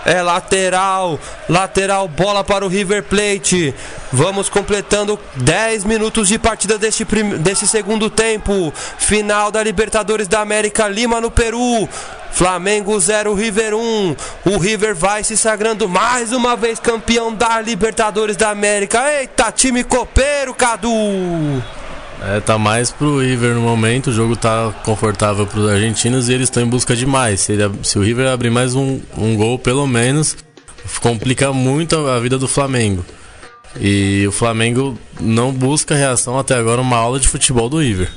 É 0.04 0.22
lateral, 0.22 1.18
lateral, 1.48 2.08
bola 2.08 2.42
para 2.42 2.64
o 2.64 2.68
River 2.68 3.02
Plate. 3.02 3.74
Vamos 4.12 4.48
completando 4.48 5.18
10 5.36 5.84
minutos 5.84 6.28
de 6.28 6.38
partida 6.38 6.78
deste, 6.78 7.04
desse 7.38 7.66
segundo 7.66 8.08
tempo. 8.08 8.72
Final 8.98 9.50
da 9.50 9.62
Libertadores 9.62 10.26
da 10.26 10.40
América, 10.40 10.88
Lima 10.88 11.20
no 11.20 11.30
Peru. 11.30 11.88
Flamengo 12.32 12.98
0, 12.98 13.34
River 13.34 13.74
1. 13.74 14.16
O 14.46 14.58
River 14.58 14.94
vai 14.94 15.22
se 15.22 15.36
sagrando 15.36 15.88
mais 15.88 16.32
uma 16.32 16.56
vez 16.56 16.80
campeão 16.80 17.34
da 17.34 17.60
Libertadores 17.60 18.36
da 18.36 18.50
América. 18.50 19.02
Eita, 19.12 19.52
time 19.52 19.84
copeiro, 19.84 20.54
Cadu! 20.54 20.90
É, 22.22 22.38
tá 22.40 22.58
mais 22.58 22.90
pro 22.90 23.20
River 23.20 23.54
no 23.54 23.62
momento, 23.62 24.08
o 24.08 24.12
jogo 24.12 24.36
tá 24.36 24.74
confortável 24.84 25.46
pros 25.46 25.68
argentinos 25.68 26.28
e 26.28 26.34
eles 26.34 26.48
estão 26.48 26.62
em 26.62 26.68
busca 26.68 26.94
de 26.94 27.06
mais. 27.06 27.40
Se, 27.40 27.52
ele, 27.52 27.62
se, 27.82 27.98
o 27.98 28.02
River 28.02 28.28
abrir 28.28 28.50
mais 28.50 28.74
um, 28.74 29.00
um 29.16 29.34
gol, 29.36 29.58
pelo 29.58 29.86
menos, 29.86 30.36
complica 31.00 31.52
muito 31.52 31.96
a 32.06 32.20
vida 32.20 32.36
do 32.36 32.46
Flamengo. 32.46 33.04
E 33.80 34.26
o 34.28 34.32
Flamengo 34.32 34.98
não 35.18 35.52
busca 35.52 35.94
reação 35.94 36.38
até 36.38 36.54
agora, 36.54 36.82
uma 36.82 36.96
aula 36.96 37.18
de 37.18 37.28
futebol 37.28 37.68
do 37.68 37.78
River. 37.78 38.10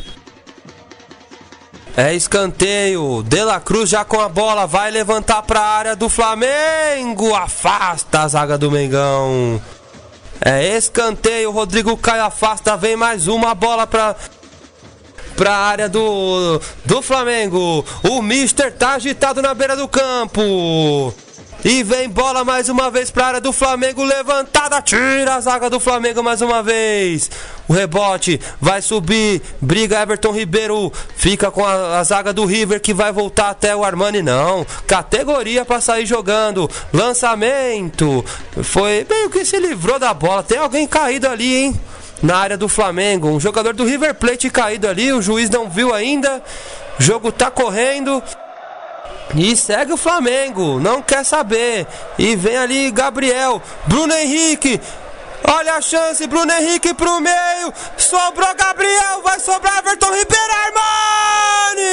É 1.95 2.13
escanteio. 2.13 3.21
De 3.23 3.43
La 3.43 3.59
Cruz 3.59 3.89
já 3.89 4.03
com 4.03 4.19
a 4.19 4.27
bola. 4.27 4.65
Vai 4.65 4.89
levantar 4.89 5.43
para 5.43 5.59
a 5.59 5.77
área 5.77 5.95
do 5.95 6.09
Flamengo. 6.09 7.35
Afasta 7.35 8.21
a 8.21 8.27
zaga 8.27 8.57
do 8.57 8.71
Mengão. 8.71 9.61
É 10.45 10.75
escanteio. 10.75 11.51
Rodrigo 11.51 11.95
Caio 11.95 12.23
afasta. 12.23 12.75
Vem 12.75 12.95
mais 12.95 13.27
uma 13.27 13.55
bola 13.55 13.87
para 13.87 14.15
para 15.35 15.51
a 15.51 15.65
área 15.65 15.89
do, 15.89 16.61
do 16.85 17.01
Flamengo. 17.01 17.83
O 18.03 18.21
Mister 18.21 18.71
tá 18.71 18.93
agitado 18.93 19.41
na 19.41 19.53
beira 19.53 19.75
do 19.75 19.87
campo. 19.87 21.13
E 21.65 21.81
vem 21.81 22.09
bola 22.09 22.43
mais 22.43 22.67
uma 22.67 22.91
vez 22.91 23.09
para 23.09 23.23
a 23.23 23.27
área 23.27 23.41
do 23.41 23.53
Flamengo. 23.53 24.03
Levantada, 24.03 24.81
tira 24.81 25.35
a 25.35 25.39
zaga 25.39 25.69
do 25.69 25.79
Flamengo 25.79 26.21
mais 26.21 26.41
uma 26.41 26.61
vez. 26.61 27.31
O 27.69 27.73
rebote 27.73 28.37
vai 28.59 28.81
subir. 28.81 29.41
Briga 29.61 30.01
Everton 30.01 30.31
Ribeiro. 30.31 30.91
Fica 31.15 31.49
com 31.49 31.65
a, 31.65 31.99
a 31.99 32.03
zaga 32.03 32.33
do 32.33 32.43
River 32.43 32.81
que 32.81 32.93
vai 32.93 33.13
voltar 33.13 33.49
até 33.49 33.73
o 33.73 33.81
Armani. 33.81 34.21
Não. 34.21 34.65
Categoria 34.85 35.63
para 35.63 35.79
sair 35.79 36.05
jogando. 36.05 36.69
Lançamento. 36.91 38.25
Foi 38.61 39.07
meio 39.09 39.29
que 39.29 39.45
se 39.45 39.57
livrou 39.57 39.97
da 39.97 40.13
bola. 40.13 40.43
Tem 40.43 40.57
alguém 40.57 40.85
caído 40.85 41.29
ali, 41.29 41.55
hein? 41.55 41.81
Na 42.21 42.39
área 42.39 42.57
do 42.57 42.67
Flamengo. 42.67 43.29
Um 43.29 43.39
jogador 43.39 43.73
do 43.73 43.85
River 43.85 44.15
Plate 44.15 44.49
caído 44.49 44.85
ali. 44.85 45.13
O 45.13 45.21
juiz 45.21 45.49
não 45.49 45.69
viu 45.69 45.93
ainda. 45.93 46.43
O 46.99 47.01
jogo 47.01 47.31
tá 47.31 47.49
correndo. 47.49 48.21
E 49.35 49.55
segue 49.55 49.93
o 49.93 49.97
Flamengo, 49.97 50.79
não 50.79 51.01
quer 51.01 51.23
saber. 51.23 51.87
E 52.19 52.35
vem 52.35 52.57
ali 52.57 52.91
Gabriel, 52.91 53.61
Bruno 53.87 54.13
Henrique. 54.13 54.79
Olha 55.45 55.75
a 55.75 55.81
chance, 55.81 56.25
Bruno 56.27 56.51
Henrique 56.53 56.93
pro 56.93 57.19
meio. 57.19 57.73
Sobrou 57.97 58.53
Gabriel, 58.55 59.21
vai 59.23 59.39
sobrar 59.39 59.79
Everton 59.79 60.13
Ribeiro 60.13 60.53
Armani! 60.65 61.83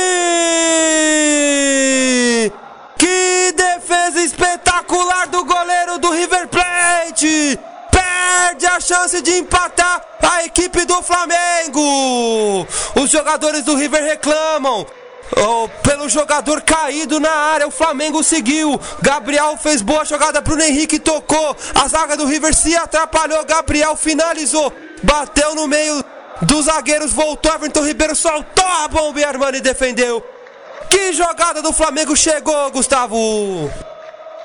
Que 2.97 3.53
defesa 3.53 4.21
espetacular 4.21 5.27
do 5.29 5.45
goleiro 5.45 5.99
do 5.99 6.11
River 6.11 6.47
Plate! 6.49 7.59
Perde 7.91 8.66
a 8.66 8.79
chance 8.81 9.21
de 9.21 9.39
empatar 9.39 10.01
a 10.23 10.45
equipe 10.45 10.85
do 10.85 11.03
Flamengo! 11.03 12.66
Os 12.95 13.11
jogadores 13.11 13.64
do 13.64 13.75
River 13.75 14.03
reclamam. 14.05 14.87
Oh, 15.37 15.68
pelo 15.83 16.09
jogador 16.09 16.61
caído 16.62 17.20
na 17.20 17.31
área, 17.31 17.66
o 17.68 17.70
Flamengo 17.70 18.22
seguiu. 18.22 18.81
Gabriel 19.01 19.57
fez 19.57 19.81
boa 19.81 20.05
jogada, 20.05 20.41
Bruno 20.41 20.62
Henrique 20.62 20.99
tocou. 20.99 21.57
A 21.74 21.87
zaga 21.89 22.16
do 22.16 22.26
River 22.26 22.55
se 22.55 22.76
atrapalhou. 22.76 23.45
Gabriel 23.45 23.95
finalizou, 23.97 24.72
bateu 25.03 25.55
no 25.55 25.68
meio 25.68 26.05
dos 26.43 26.66
zagueiros, 26.66 27.12
voltou. 27.12 27.53
Everton 27.53 27.85
Ribeiro 27.85 28.16
soltou 28.16 28.66
a 28.66 28.89
bomba 28.89 29.20
e 29.20 29.24
Armani 29.24 29.61
defendeu. 29.61 30.24
Que 30.89 31.12
jogada 31.12 31.62
do 31.62 31.72
Flamengo 31.72 32.16
chegou, 32.16 32.70
Gustavo! 32.72 33.70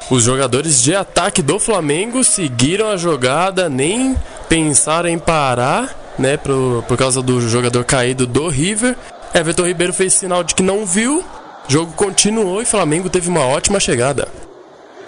Os 0.09 0.23
jogadores 0.23 0.83
de 0.83 0.95
ataque 0.95 1.41
do 1.41 1.57
Flamengo 1.57 2.23
seguiram 2.23 2.89
a 2.89 2.97
jogada, 2.97 3.67
nem 3.67 4.15
pensaram 4.47 5.09
em 5.09 5.17
parar, 5.17 5.95
né, 6.19 6.37
por, 6.37 6.83
por 6.87 6.95
causa 6.95 7.23
do 7.23 7.41
jogador 7.49 7.83
caído 7.83 8.27
do 8.27 8.47
River. 8.47 8.95
Everton 9.35 9.67
Ribeiro 9.67 9.91
fez 9.91 10.13
sinal 10.13 10.45
de 10.45 10.55
que 10.55 10.63
não 10.63 10.85
viu, 10.85 11.19
o 11.19 11.71
jogo 11.71 11.91
continuou 11.91 12.61
e 12.61 12.65
Flamengo 12.65 13.09
teve 13.09 13.27
uma 13.27 13.45
ótima 13.45 13.81
chegada. 13.81 14.29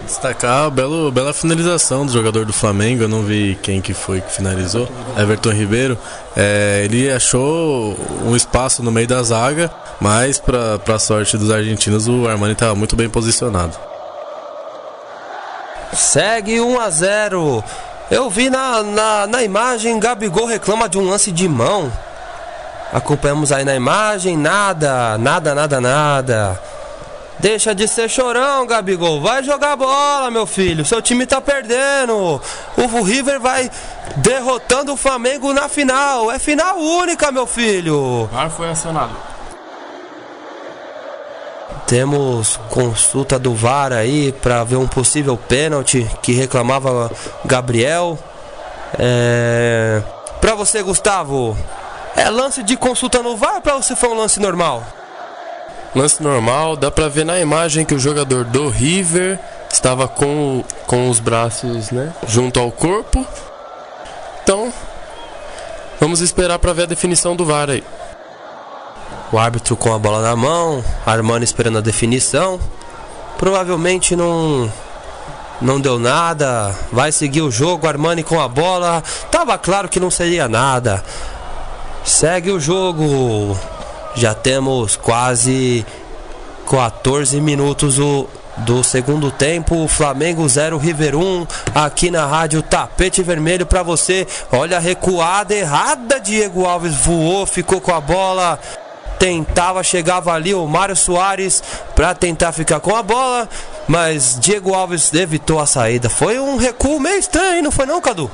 Destacar 0.02 0.66
a 0.66 0.70
belo, 0.70 1.10
bela 1.10 1.32
finalização 1.32 2.04
do 2.04 2.12
jogador 2.12 2.44
do 2.44 2.52
Flamengo, 2.52 3.04
eu 3.04 3.08
não 3.08 3.22
vi 3.22 3.58
quem 3.62 3.80
que 3.80 3.94
foi 3.94 4.20
que 4.20 4.30
finalizou, 4.30 4.86
Everton 5.16 5.50
Ribeiro. 5.50 5.98
É, 6.36 6.82
ele 6.84 7.10
achou 7.10 7.96
um 8.26 8.36
espaço 8.36 8.82
no 8.82 8.92
meio 8.92 9.08
da 9.08 9.22
zaga, 9.22 9.70
mas 9.98 10.38
para 10.38 10.78
a 10.86 10.98
sorte 10.98 11.38
dos 11.38 11.50
argentinos 11.50 12.06
o 12.06 12.28
Armani 12.28 12.52
estava 12.52 12.74
muito 12.74 12.94
bem 12.94 13.08
posicionado. 13.08 13.78
Segue 15.94 16.60
1 16.60 16.78
a 16.78 16.90
0. 16.90 17.64
Eu 18.10 18.28
vi 18.28 18.50
na, 18.50 18.82
na, 18.82 19.26
na 19.26 19.42
imagem, 19.42 19.98
Gabigol 19.98 20.44
reclama 20.44 20.86
de 20.86 20.98
um 20.98 21.08
lance 21.08 21.32
de 21.32 21.48
mão. 21.48 21.90
Acompanhamos 22.92 23.52
aí 23.52 23.64
na 23.64 23.74
imagem, 23.74 24.36
nada, 24.36 25.18
nada, 25.18 25.54
nada, 25.54 25.80
nada. 25.80 26.60
Deixa 27.38 27.72
de 27.72 27.86
ser 27.86 28.08
chorão, 28.08 28.66
Gabigol. 28.66 29.20
Vai 29.20 29.44
jogar 29.44 29.76
bola, 29.76 30.30
meu 30.30 30.44
filho. 30.44 30.84
Seu 30.84 31.00
time 31.00 31.24
tá 31.24 31.40
perdendo. 31.40 32.40
O 32.76 33.02
River 33.02 33.38
vai 33.38 33.70
derrotando 34.16 34.92
o 34.92 34.96
Flamengo 34.96 35.52
na 35.52 35.68
final. 35.68 36.32
É 36.32 36.38
final 36.38 36.76
única, 36.78 37.30
meu 37.30 37.46
filho. 37.46 38.28
VAR 38.32 38.50
foi 38.50 38.68
acionado. 38.68 39.14
Temos 41.86 42.58
consulta 42.68 43.38
do 43.38 43.54
VAR 43.54 43.92
aí 43.92 44.32
para 44.32 44.64
ver 44.64 44.76
um 44.76 44.88
possível 44.88 45.36
pênalti 45.36 46.10
que 46.20 46.32
reclamava 46.32 47.10
Gabriel. 47.44 48.18
É... 48.98 50.02
Para 50.40 50.54
você, 50.54 50.82
Gustavo, 50.82 51.56
é 52.16 52.28
lance 52.30 52.62
de 52.62 52.76
consulta 52.76 53.22
no 53.22 53.36
VAR 53.36 53.60
para 53.60 53.76
você 53.76 53.94
foi 53.94 54.08
um 54.08 54.14
lance 54.16 54.40
normal? 54.40 54.82
Lance 55.94 56.22
normal, 56.22 56.76
dá 56.76 56.90
para 56.90 57.08
ver 57.08 57.24
na 57.24 57.40
imagem 57.40 57.84
que 57.84 57.94
o 57.94 57.98
jogador 57.98 58.44
do 58.44 58.68
River 58.68 59.38
estava 59.72 60.06
com, 60.06 60.64
com 60.86 61.08
os 61.08 61.20
braços 61.20 61.90
né, 61.90 62.12
junto 62.26 62.60
ao 62.60 62.70
corpo. 62.70 63.26
Então, 64.42 64.72
vamos 66.00 66.20
esperar 66.20 66.58
para 66.58 66.72
ver 66.72 66.82
a 66.82 66.86
definição 66.86 67.34
do 67.34 67.44
VAR 67.44 67.70
aí. 67.70 67.84
O 69.30 69.38
árbitro 69.38 69.76
com 69.76 69.94
a 69.94 69.98
bola 69.98 70.22
na 70.22 70.34
mão, 70.34 70.82
Armando 71.04 71.44
esperando 71.44 71.78
a 71.78 71.82
definição. 71.82 72.58
Provavelmente 73.36 74.16
não 74.16 74.72
não 75.60 75.80
deu 75.80 75.98
nada. 75.98 76.74
Vai 76.92 77.12
seguir 77.12 77.42
o 77.42 77.50
jogo, 77.50 77.86
Armani 77.86 78.22
com 78.22 78.40
a 78.40 78.48
bola. 78.48 79.02
Tava 79.30 79.58
claro 79.58 79.88
que 79.88 80.00
não 80.00 80.10
seria 80.10 80.48
nada. 80.48 81.02
Segue 82.08 82.50
o 82.50 82.58
jogo. 82.58 83.56
Já 84.14 84.34
temos 84.34 84.96
quase 84.96 85.84
14 86.68 87.38
minutos 87.38 87.96
do, 87.96 88.26
do 88.56 88.82
segundo 88.82 89.30
tempo. 89.30 89.86
Flamengo 89.86 90.48
0, 90.48 90.78
River 90.78 91.14
1. 91.14 91.46
Aqui 91.74 92.10
na 92.10 92.24
rádio 92.24 92.62
Tapete 92.62 93.22
Vermelho 93.22 93.66
para 93.66 93.82
você. 93.82 94.26
Olha 94.50 94.78
a 94.78 94.80
recuada 94.80 95.54
errada. 95.54 96.18
Diego 96.18 96.64
Alves 96.64 96.94
voou, 96.96 97.46
ficou 97.46 97.80
com 97.80 97.94
a 97.94 98.00
bola 98.00 98.58
tentava, 99.18 99.82
chegava 99.82 100.32
ali 100.32 100.54
o 100.54 100.64
Mário 100.64 100.94
Soares 100.94 101.60
para 101.92 102.14
tentar 102.14 102.52
ficar 102.52 102.78
com 102.78 102.94
a 102.94 103.02
bola, 103.02 103.48
mas 103.88 104.38
Diego 104.38 104.72
Alves 104.72 105.12
evitou 105.12 105.58
a 105.58 105.66
saída. 105.66 106.08
Foi 106.08 106.38
um 106.38 106.56
recuo 106.56 107.00
meio 107.00 107.18
estranho, 107.18 107.64
não 107.64 107.72
foi 107.72 107.84
não, 107.84 108.00
Cadu? 108.00 108.30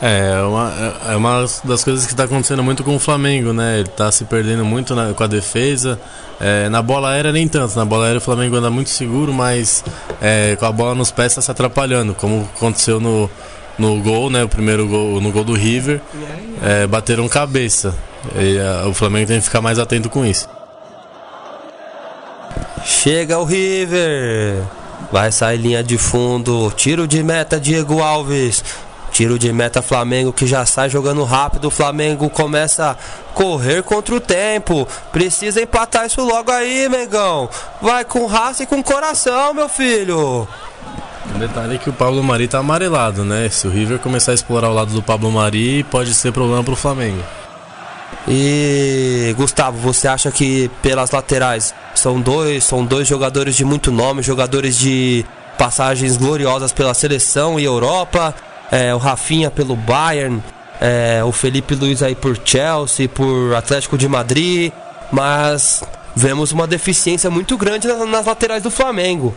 É, 0.00 0.42
uma, 0.42 0.72
é 1.08 1.16
uma 1.16 1.46
das 1.64 1.82
coisas 1.82 2.04
que 2.04 2.12
está 2.12 2.24
acontecendo 2.24 2.62
muito 2.62 2.84
com 2.84 2.96
o 2.96 2.98
Flamengo, 2.98 3.52
né? 3.52 3.78
Ele 3.78 3.88
está 3.88 4.12
se 4.12 4.24
perdendo 4.24 4.64
muito 4.64 4.94
na, 4.94 5.14
com 5.14 5.24
a 5.24 5.26
defesa. 5.26 5.98
É, 6.38 6.68
na 6.68 6.82
bola 6.82 7.10
aérea, 7.10 7.32
nem 7.32 7.48
tanto. 7.48 7.76
Na 7.76 7.84
bola 7.84 8.04
aérea, 8.04 8.18
o 8.18 8.20
Flamengo 8.20 8.56
anda 8.56 8.70
muito 8.70 8.90
seguro, 8.90 9.32
mas 9.32 9.82
é, 10.20 10.54
com 10.56 10.66
a 10.66 10.72
bola 10.72 10.94
nos 10.94 11.10
pés 11.10 11.32
está 11.32 11.40
se 11.40 11.50
atrapalhando, 11.50 12.14
como 12.14 12.48
aconteceu 12.54 13.00
no, 13.00 13.30
no 13.78 14.00
gol, 14.02 14.28
né? 14.28 14.44
O 14.44 14.48
primeiro 14.48 14.86
gol, 14.86 15.20
no 15.20 15.32
gol 15.32 15.44
do 15.44 15.54
River, 15.54 16.00
é, 16.62 16.86
bateram 16.86 17.26
cabeça. 17.26 17.94
E 18.34 18.58
a, 18.58 18.86
o 18.86 18.92
Flamengo 18.92 19.28
tem 19.28 19.38
que 19.38 19.44
ficar 19.44 19.62
mais 19.62 19.78
atento 19.78 20.10
com 20.10 20.26
isso. 20.26 20.46
Chega 22.84 23.38
o 23.38 23.44
River. 23.44 24.62
Vai 25.10 25.32
sair 25.32 25.56
linha 25.56 25.82
de 25.82 25.96
fundo. 25.96 26.70
Tiro 26.76 27.06
de 27.06 27.22
meta, 27.22 27.58
Diego 27.58 28.02
Alves. 28.02 28.62
Tiro 29.16 29.38
de 29.38 29.50
meta 29.50 29.80
Flamengo 29.80 30.30
que 30.30 30.46
já 30.46 30.66
sai 30.66 30.90
jogando 30.90 31.24
rápido. 31.24 31.68
O 31.68 31.70
Flamengo 31.70 32.28
começa 32.28 32.90
a 32.90 33.32
correr 33.32 33.82
contra 33.82 34.14
o 34.14 34.20
tempo. 34.20 34.86
Precisa 35.10 35.62
empatar 35.62 36.04
isso 36.04 36.22
logo 36.22 36.50
aí, 36.50 36.86
Mengão. 36.86 37.48
Vai 37.80 38.04
com 38.04 38.26
raça 38.26 38.64
e 38.64 38.66
com 38.66 38.82
coração, 38.82 39.54
meu 39.54 39.70
filho. 39.70 40.46
O 41.34 41.38
detalhe 41.38 41.76
é 41.76 41.78
que 41.78 41.88
o 41.88 41.94
Pablo 41.94 42.22
Mari 42.22 42.46
tá 42.46 42.58
amarelado, 42.58 43.24
né? 43.24 43.48
Se 43.48 43.66
o 43.66 43.70
River 43.70 44.00
começar 44.00 44.32
a 44.32 44.34
explorar 44.34 44.68
o 44.68 44.74
lado 44.74 44.92
do 44.92 45.02
Pablo 45.02 45.32
Mari, 45.32 45.82
pode 45.84 46.12
ser 46.12 46.30
problema 46.30 46.62
pro 46.62 46.76
Flamengo. 46.76 47.22
E 48.28 49.34
Gustavo, 49.38 49.78
você 49.78 50.08
acha 50.08 50.30
que 50.30 50.70
pelas 50.82 51.10
laterais 51.10 51.74
são 51.94 52.20
dois, 52.20 52.64
são 52.64 52.84
dois 52.84 53.08
jogadores 53.08 53.56
de 53.56 53.64
muito 53.64 53.90
nome, 53.90 54.22
jogadores 54.22 54.76
de 54.76 55.24
passagens 55.56 56.18
gloriosas 56.18 56.70
pela 56.70 56.92
seleção 56.92 57.58
e 57.58 57.64
Europa, 57.64 58.34
é, 58.70 58.94
o 58.94 58.98
Rafinha 58.98 59.50
pelo 59.50 59.76
Bayern, 59.76 60.42
é, 60.80 61.22
o 61.24 61.32
Felipe 61.32 61.74
Luiz 61.74 62.02
aí 62.02 62.14
por 62.14 62.38
Chelsea, 62.44 63.08
por 63.08 63.54
Atlético 63.54 63.96
de 63.96 64.08
Madrid, 64.08 64.72
mas 65.10 65.82
vemos 66.14 66.52
uma 66.52 66.66
deficiência 66.66 67.30
muito 67.30 67.56
grande 67.56 67.86
nas, 67.86 68.08
nas 68.08 68.26
laterais 68.26 68.62
do 68.62 68.70
Flamengo. 68.70 69.34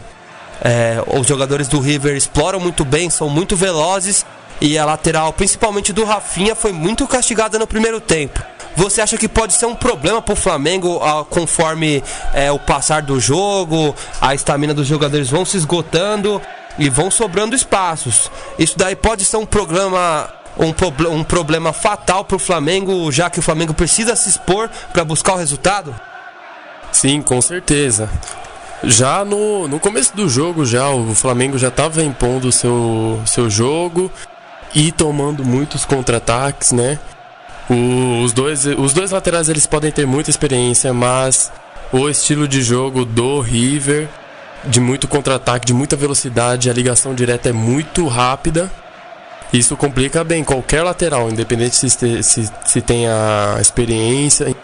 É, 0.61 1.01
os 1.07 1.25
jogadores 1.25 1.67
do 1.67 1.80
River 1.80 2.15
exploram 2.15 2.59
muito 2.59 2.84
bem, 2.84 3.09
são 3.09 3.30
muito 3.30 3.55
velozes 3.55 4.25
e 4.61 4.77
a 4.77 4.86
lateral, 4.86 5.32
principalmente 5.32 5.93
do 5.93 6.03
Rafinha, 6.03 6.53
foi 6.53 6.73
muito 6.73 7.07
castigada 7.07 7.57
no 7.57 7.65
primeiro 7.65 8.01
tempo. 8.01 8.41
Você 8.75 9.01
acha 9.01 9.17
que 9.17 9.27
pode 9.27 9.53
ser 9.53 9.65
um 9.65 9.75
problema 9.75 10.21
para 10.21 10.34
o 10.34 10.36
Flamengo 10.36 10.99
conforme 11.30 12.03
é, 12.34 12.51
o 12.51 12.59
passar 12.59 13.01
do 13.01 13.19
jogo, 13.19 13.95
a 14.21 14.36
estamina 14.36 14.73
dos 14.73 14.88
jogadores 14.88 15.30
vão 15.30 15.45
se 15.45 15.57
esgotando 15.57 16.41
e 16.80 16.89
vão 16.89 17.11
sobrando 17.11 17.55
espaços? 17.55 18.32
Isso 18.57 18.77
daí 18.77 18.95
pode 18.95 19.25
ser 19.25 19.38
um 19.38 19.45
programa 19.45 20.34
um, 20.57 20.73
um 21.13 21.23
problema 21.23 21.71
fatal 21.71 22.25
para 22.25 22.36
o 22.36 22.39
Flamengo, 22.39 23.11
já 23.11 23.30
que 23.30 23.39
o 23.39 23.41
Flamengo 23.41 23.73
precisa 23.73 24.15
se 24.15 24.30
expor 24.30 24.69
para 24.91 25.05
buscar 25.05 25.34
o 25.34 25.38
resultado? 25.38 25.95
Sim, 26.91 27.21
com 27.21 27.41
certeza. 27.41 28.09
Já 28.84 29.23
no, 29.23 29.67
no 29.67 29.80
começo 29.80 30.15
do 30.15 30.27
jogo, 30.30 30.65
já 30.65 30.89
o 30.89 31.13
Flamengo 31.13 31.57
já 31.57 31.67
estava 31.67 32.03
impondo 32.03 32.47
o 32.47 32.51
seu, 32.51 33.21
seu 33.25 33.49
jogo 33.49 34.11
e 34.73 34.91
tomando 34.91 35.43
muitos 35.43 35.86
contra-ataques, 35.86 36.71
né? 36.71 36.99
Os 38.23 38.34
dois, 38.34 38.65
os 38.65 38.93
dois 38.93 39.11
laterais 39.11 39.47
eles 39.47 39.67
podem 39.67 39.91
ter 39.91 40.07
muita 40.07 40.30
experiência, 40.30 40.93
mas 40.93 41.51
o 41.91 42.09
estilo 42.09 42.47
de 42.47 42.61
jogo 42.63 43.05
do 43.05 43.41
River, 43.41 44.07
de 44.66 44.80
muito 44.80 45.07
contra-ataque, 45.07 45.66
de 45.66 45.74
muita 45.74 45.95
velocidade, 45.95 46.70
a 46.70 46.74
ligação 46.74 47.14
direta 47.14 47.49
é 47.49 47.53
muito 47.53 48.07
rápida. 48.07 48.70
Isso 49.51 49.76
complica 49.76 50.24
bem 50.24 50.43
qualquer 50.43 50.84
lateral, 50.84 51.30
independente 51.30 51.76
se, 51.76 51.89
se, 51.89 52.49
se 52.66 52.82
tem 52.82 53.07
a 53.07 53.57
experiência. 53.60 54.55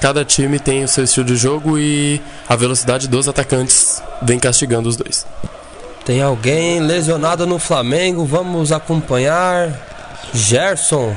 Cada 0.00 0.24
time 0.24 0.58
tem 0.58 0.84
o 0.84 0.88
seu 0.88 1.04
estilo 1.04 1.26
de 1.26 1.36
jogo 1.36 1.78
e 1.78 2.20
a 2.48 2.54
velocidade 2.54 3.08
dos 3.08 3.26
atacantes 3.26 4.02
vem 4.20 4.38
castigando 4.38 4.88
os 4.88 4.96
dois. 4.96 5.26
Tem 6.04 6.20
alguém 6.20 6.80
lesionado 6.80 7.46
no 7.46 7.58
Flamengo, 7.58 8.26
vamos 8.26 8.70
acompanhar. 8.70 9.70
Gerson 10.34 11.16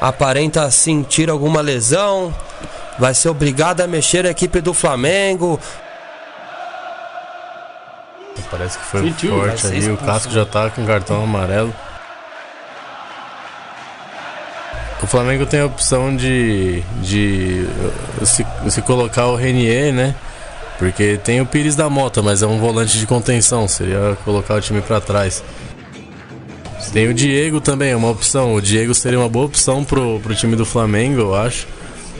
aparenta 0.00 0.70
sentir 0.70 1.28
alguma 1.28 1.60
lesão, 1.60 2.32
vai 2.98 3.14
ser 3.14 3.30
obrigado 3.30 3.80
a 3.80 3.86
mexer 3.86 4.26
a 4.26 4.30
equipe 4.30 4.60
do 4.60 4.72
Flamengo. 4.72 5.58
Parece 8.50 8.78
que 8.78 8.84
foi 8.84 9.12
forte 9.12 9.66
aí, 9.66 9.90
o 9.90 9.96
Casco 9.96 10.32
já 10.32 10.44
tá 10.44 10.70
com 10.70 10.84
cartão 10.84 11.22
amarelo. 11.22 11.74
O 15.02 15.06
Flamengo 15.06 15.44
tem 15.44 15.60
a 15.60 15.66
opção 15.66 16.16
de, 16.16 16.82
de 17.02 17.66
se, 18.24 18.46
se 18.70 18.82
colocar 18.82 19.26
o 19.26 19.36
Renier, 19.36 19.92
né? 19.92 20.14
Porque 20.78 21.18
tem 21.22 21.40
o 21.40 21.46
Pires 21.46 21.76
da 21.76 21.88
Mota, 21.90 22.22
mas 22.22 22.42
é 22.42 22.46
um 22.46 22.58
volante 22.58 22.98
de 22.98 23.06
contenção, 23.06 23.68
seria 23.68 24.16
colocar 24.24 24.54
o 24.54 24.60
time 24.60 24.80
para 24.80 25.00
trás. 25.00 25.42
Tem 26.92 27.08
o 27.08 27.14
Diego 27.14 27.60
também, 27.60 27.90
é 27.90 27.96
uma 27.96 28.10
opção. 28.10 28.54
O 28.54 28.62
Diego 28.62 28.94
seria 28.94 29.18
uma 29.18 29.28
boa 29.28 29.46
opção 29.46 29.84
pro, 29.84 30.20
pro 30.20 30.34
time 30.34 30.56
do 30.56 30.64
Flamengo, 30.64 31.20
eu 31.20 31.34
acho. 31.34 31.66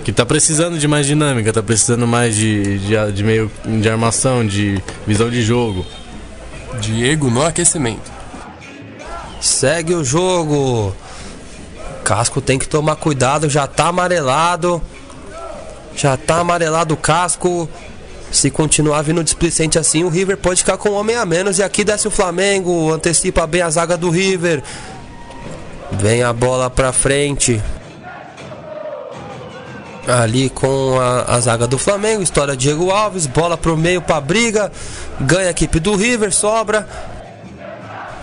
Que 0.04 0.12
tá 0.12 0.26
precisando 0.26 0.78
de 0.78 0.86
mais 0.86 1.06
dinâmica, 1.06 1.52
tá 1.52 1.62
precisando 1.62 2.06
mais 2.06 2.34
de, 2.36 2.78
de, 2.80 3.12
de 3.12 3.24
meio 3.24 3.50
de 3.64 3.88
armação, 3.88 4.46
de 4.46 4.82
visão 5.06 5.30
de 5.30 5.42
jogo. 5.42 5.86
Diego 6.84 7.30
no 7.30 7.42
aquecimento. 7.42 8.12
Segue 9.40 9.94
o 9.94 10.04
jogo. 10.04 10.94
Casco 12.04 12.42
tem 12.42 12.58
que 12.58 12.68
tomar 12.68 12.96
cuidado, 12.96 13.48
já 13.48 13.66
tá 13.66 13.86
amarelado. 13.86 14.82
Já 15.96 16.16
tá 16.16 16.40
amarelado 16.40 16.92
o 16.92 16.96
casco. 16.96 17.68
Se 18.30 18.50
continuar 18.50 19.00
vindo 19.02 19.24
displicente 19.24 19.78
assim, 19.78 20.04
o 20.04 20.08
River 20.08 20.36
pode 20.36 20.60
ficar 20.60 20.76
com 20.76 20.90
um 20.90 20.94
homem 20.94 21.16
a 21.16 21.24
menos. 21.24 21.58
E 21.58 21.62
aqui 21.62 21.84
desce 21.84 22.06
o 22.06 22.10
Flamengo, 22.10 22.92
antecipa 22.92 23.46
bem 23.46 23.62
a 23.62 23.70
zaga 23.70 23.96
do 23.96 24.10
River. 24.10 24.62
Vem 25.92 26.22
a 26.22 26.32
bola 26.32 26.68
pra 26.68 26.92
frente. 26.92 27.62
Ali 30.06 30.50
com 30.50 30.98
a, 31.00 31.34
a 31.34 31.40
zaga 31.40 31.66
do 31.66 31.78
Flamengo, 31.78 32.22
história 32.22 32.54
Diego 32.54 32.90
Alves, 32.90 33.26
bola 33.26 33.56
pro 33.56 33.76
meio 33.76 34.02
pra 34.02 34.20
briga. 34.20 34.70
Ganha 35.20 35.48
a 35.48 35.50
equipe 35.50 35.80
do 35.80 35.96
River, 35.96 36.32
sobra. 36.32 36.86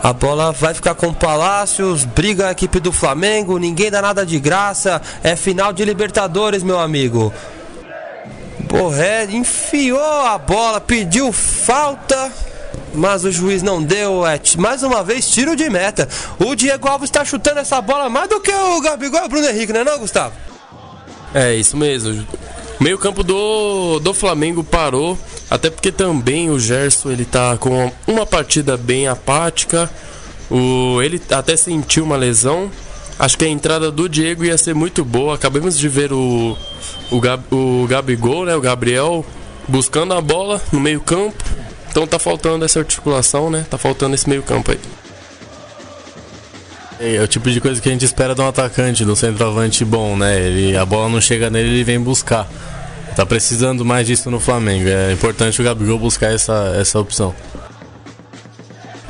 A 0.04 0.14
bola 0.14 0.52
vai 0.52 0.74
ficar 0.74 0.96
com 0.96 1.08
o 1.08 1.14
Palácios, 1.14 2.06
briga 2.06 2.48
a 2.48 2.52
equipe 2.52 2.80
do 2.80 2.92
Flamengo, 2.92 3.60
ninguém 3.60 3.92
dá 3.92 4.02
nada 4.02 4.26
de 4.26 4.40
graça. 4.40 5.02
É 5.24 5.36
final 5.36 5.72
de 5.72 5.86
Libertadores, 5.86 6.64
meu 6.64 6.80
amigo. 6.80 7.32
Borré 8.62 9.26
enfiou 9.26 10.26
a 10.26 10.38
bola, 10.38 10.80
pediu 10.80 11.32
falta, 11.32 12.32
mas 12.94 13.24
o 13.24 13.32
juiz 13.32 13.62
não 13.62 13.82
deu. 13.82 14.26
É, 14.26 14.40
mais 14.58 14.82
uma 14.82 15.04
vez, 15.04 15.28
tiro 15.30 15.56
de 15.56 15.70
meta. 15.70 16.08
O 16.40 16.56
Diego 16.56 16.88
Alves 16.88 17.10
está 17.10 17.26
chutando 17.26 17.60
essa 17.60 17.82
bola 17.82 18.10
mais 18.10 18.30
do 18.30 18.40
que 18.40 18.52
o 18.52 18.82
Gabigol 18.82 19.22
e 19.22 19.26
o 19.26 19.30
Bruno 19.30 19.48
Henrique, 19.48 19.74
não 19.74 19.82
é 19.82 19.84
não, 19.84 20.00
Gustavo? 20.00 20.51
É, 21.34 21.56
isso 21.56 21.78
mesmo. 21.78 22.26
Meio 22.80 22.98
campo 22.98 23.24
do, 23.24 24.00
do 24.00 24.14
Flamengo 24.14 24.64
parou, 24.64 25.18
até 25.50 25.70
porque 25.70 25.92
também 25.92 26.50
o 26.50 26.60
Gerson 26.60 27.12
ele 27.12 27.26
tá 27.26 27.56
com 27.58 27.92
uma 28.08 28.26
partida 28.26 28.76
bem 28.76 29.08
apática. 29.08 29.90
O, 30.50 31.02
ele 31.02 31.22
até 31.30 31.56
sentiu 31.56 32.04
uma 32.04 32.18
lesão. 32.18 32.72
Acho 33.20 33.38
que 33.38 33.46
a 33.46 33.48
entrada 33.48 33.92
do 33.92 34.10
Diego 34.10 34.44
ia 34.44 34.58
ser 34.58 34.74
muito 34.74 35.06
boa. 35.06 35.36
Acabamos 35.36 35.78
de 35.78 35.88
ver 35.88 36.12
o, 36.12 36.58
o, 37.12 37.20
Gab, 37.20 37.44
o 37.52 37.86
Gabigol, 37.88 38.46
né, 38.46 38.56
o 38.56 38.62
Gabriel, 38.62 39.24
buscando 39.68 40.14
a 40.14 40.22
bola 40.22 40.60
no 40.72 40.80
meio-campo. 40.80 41.44
Então 41.92 42.08
tá 42.08 42.18
faltando 42.18 42.66
essa 42.66 42.80
articulação, 42.80 43.50
né? 43.50 43.66
Tá 43.70 43.78
faltando 43.78 44.16
esse 44.16 44.28
meio-campo 44.28 44.72
aí. 44.72 44.80
É 47.04 47.20
o 47.22 47.28
tipo 47.28 47.50
de 47.50 47.60
coisa 47.60 47.82
que 47.82 47.90
a 47.90 47.92
gente 47.92 48.06
espera 48.06 48.36
de 48.36 48.42
um 48.42 48.48
atacante, 48.48 49.04
de 49.04 49.10
um 49.10 49.16
centroavante 49.16 49.84
bom, 49.84 50.16
né? 50.16 50.40
Ele, 50.40 50.78
a 50.78 50.86
bola 50.86 51.10
não 51.10 51.20
chega 51.20 51.50
nele, 51.50 51.70
ele 51.70 51.84
vem 51.84 52.00
buscar. 52.00 52.48
Tá 53.16 53.26
precisando 53.26 53.84
mais 53.84 54.06
disso 54.06 54.30
no 54.30 54.40
Flamengo. 54.40 54.88
É 54.88 55.12
importante 55.12 55.60
o 55.60 55.64
Gabigol 55.64 55.98
buscar 55.98 56.32
essa, 56.32 56.76
essa 56.80 57.00
opção. 57.00 57.34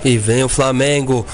E 0.06 0.18
vem 0.18 0.44
o 0.44 0.50
Flamengo 0.50 1.26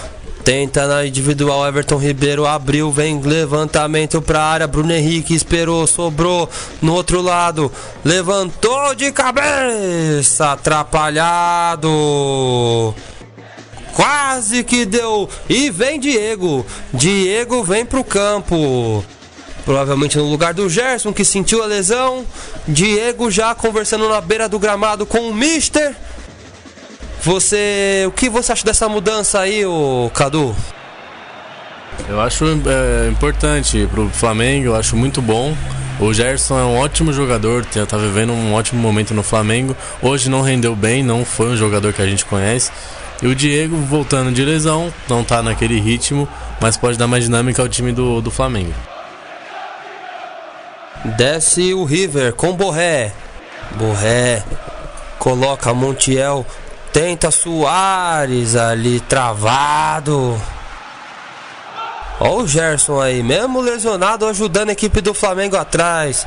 Tenta 0.47 0.87
na 0.87 1.05
individual, 1.05 1.67
Everton 1.67 1.97
Ribeiro 1.97 2.45
abriu, 2.45 2.89
vem 2.89 3.19
levantamento 3.19 4.21
para 4.21 4.41
área, 4.41 4.65
Bruno 4.65 4.93
Henrique 4.93 5.35
esperou, 5.35 5.85
sobrou 5.85 6.49
no 6.81 6.93
outro 6.93 7.21
lado, 7.21 7.69
levantou 8.01 8.95
de 8.95 9.11
cabeça, 9.11 10.53
atrapalhado. 10.53 11.89
Quase 13.97 14.63
que 14.63 14.85
deu. 14.85 15.27
E 15.49 15.71
vem 15.71 15.99
Diego. 15.99 16.63
Diego 16.93 17.63
vem 17.63 17.83
pro 17.83 18.03
campo. 18.03 19.03
Provavelmente 19.65 20.19
no 20.19 20.25
lugar 20.25 20.53
do 20.53 20.69
Gerson, 20.69 21.11
que 21.11 21.25
sentiu 21.25 21.63
a 21.63 21.65
lesão. 21.65 22.23
Diego 22.67 23.31
já 23.31 23.55
conversando 23.55 24.07
na 24.07 24.21
beira 24.21 24.47
do 24.47 24.59
gramado 24.59 25.03
com 25.03 25.27
o 25.27 25.33
Mister. 25.33 25.95
Você, 27.23 28.03
o 28.07 28.11
que 28.11 28.29
você 28.29 28.51
acha 28.51 28.63
dessa 28.63 28.87
mudança 28.87 29.39
aí, 29.39 29.65
o 29.65 30.11
Cadu? 30.13 30.55
Eu 32.07 32.21
acho 32.21 32.45
é, 32.45 33.09
importante 33.09 33.89
para 33.91 34.01
o 34.01 34.09
Flamengo, 34.11 34.67
eu 34.67 34.75
acho 34.75 34.95
muito 34.95 35.23
bom. 35.23 35.57
O 35.99 36.13
Gerson 36.13 36.59
é 36.59 36.63
um 36.63 36.77
ótimo 36.77 37.11
jogador, 37.11 37.65
está 37.75 37.97
vivendo 37.97 38.31
um 38.31 38.53
ótimo 38.53 38.79
momento 38.79 39.15
no 39.15 39.23
Flamengo. 39.23 39.75
Hoje 40.03 40.29
não 40.29 40.41
rendeu 40.41 40.75
bem, 40.75 41.01
não 41.01 41.25
foi 41.25 41.47
um 41.47 41.57
jogador 41.57 41.91
que 41.91 42.01
a 42.03 42.05
gente 42.05 42.23
conhece. 42.23 42.71
E 43.22 43.28
o 43.28 43.36
Diego, 43.36 43.76
voltando 43.78 44.32
de 44.32 44.43
lesão, 44.45 44.93
não 45.09 45.22
está 45.22 45.41
naquele 45.41 45.80
ritmo, 45.80 46.28
mas 46.61 46.78
pode 46.78 46.97
dar 46.97 47.07
mais 47.07 47.24
dinâmica 47.24 47.61
ao 47.61 47.68
time 47.68 47.91
do, 47.91 48.22
do 48.22 48.30
Flamengo. 48.30 48.74
Desce 51.18 51.74
o 51.74 51.84
River 51.84 52.34
com 52.34 52.53
Borré. 52.53 53.11
Borré 53.72 54.43
coloca 55.18 55.74
Montiel 55.74 56.45
Tenta 56.91 57.30
Soares 57.32 58.55
ali 58.55 58.99
travado. 58.99 60.39
Ó 62.20 62.38
o 62.38 62.47
Gerson 62.47 62.99
aí, 62.99 63.22
mesmo 63.22 63.61
lesionado, 63.61 64.26
ajudando 64.26 64.70
a 64.70 64.74
equipe 64.74 65.01
do 65.01 65.13
Flamengo 65.13 65.55
atrás. 65.55 66.26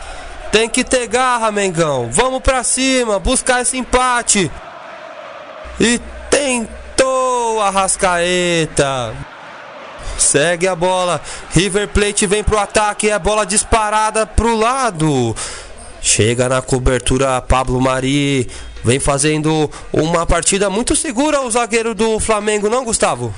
Tem 0.53 0.69
que 0.69 0.85
ter 0.85 1.09
garra, 1.09 1.51
Mengão. 1.51 2.09
Vamos 2.13 2.41
pra 2.41 2.63
cima, 2.63 3.19
buscar 3.19 3.63
esse 3.63 3.77
empate. 3.79 4.51
E 5.81 6.01
tentou 6.31 6.80
a 7.59 7.71
Rascaeta. 7.71 9.17
Segue 10.19 10.69
a 10.69 10.77
bola. 10.77 11.23
River 11.55 11.89
Plate 11.89 12.27
vem 12.27 12.45
pro 12.45 12.59
ataque. 12.59 13.09
É 13.09 13.19
bola 13.19 13.47
disparada 13.47 14.27
pro 14.27 14.55
lado. 14.55 15.35
Chega 16.03 16.49
na 16.49 16.61
cobertura 16.61 17.41
Pablo 17.41 17.81
Mari. 17.81 18.47
Vem 18.85 18.99
fazendo 18.99 19.71
uma 19.93 20.27
partida 20.27 20.69
muito 20.69 20.95
segura 20.95 21.41
o 21.41 21.51
zagueiro 21.51 21.95
do 21.95 22.19
Flamengo, 22.19 22.69
não, 22.69 22.85
Gustavo? 22.85 23.35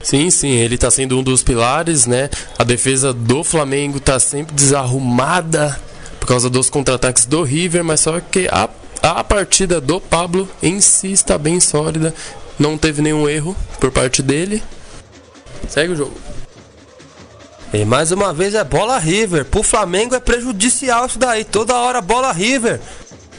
Sim, 0.00 0.30
sim, 0.30 0.50
ele 0.50 0.76
está 0.76 0.90
sendo 0.90 1.18
um 1.18 1.22
dos 1.22 1.42
pilares, 1.42 2.06
né? 2.06 2.30
A 2.56 2.62
defesa 2.62 3.12
do 3.12 3.42
Flamengo 3.42 3.98
está 3.98 4.20
sempre 4.20 4.54
desarrumada 4.54 5.78
por 6.20 6.26
causa 6.26 6.48
dos 6.48 6.70
contra-ataques 6.70 7.24
do 7.24 7.42
River, 7.42 7.82
mas 7.82 8.00
só 8.00 8.20
que 8.20 8.48
a, 8.48 8.68
a 9.02 9.24
partida 9.24 9.80
do 9.80 10.00
Pablo 10.00 10.48
em 10.62 10.80
si 10.80 11.12
está 11.12 11.36
bem 11.36 11.58
sólida, 11.58 12.14
não 12.58 12.76
teve 12.76 13.02
nenhum 13.02 13.28
erro 13.28 13.56
por 13.78 13.90
parte 13.90 14.22
dele. 14.22 14.62
Segue 15.68 15.92
o 15.92 15.96
jogo. 15.96 16.14
E 17.72 17.84
mais 17.84 18.10
uma 18.12 18.32
vez 18.32 18.54
é 18.54 18.64
bola 18.64 18.98
River. 18.98 19.44
Pro 19.44 19.62
Flamengo 19.62 20.14
é 20.14 20.20
prejudicial 20.20 21.06
isso 21.06 21.18
daí. 21.18 21.44
Toda 21.44 21.76
hora 21.76 22.00
bola 22.00 22.32
River. 22.32 22.80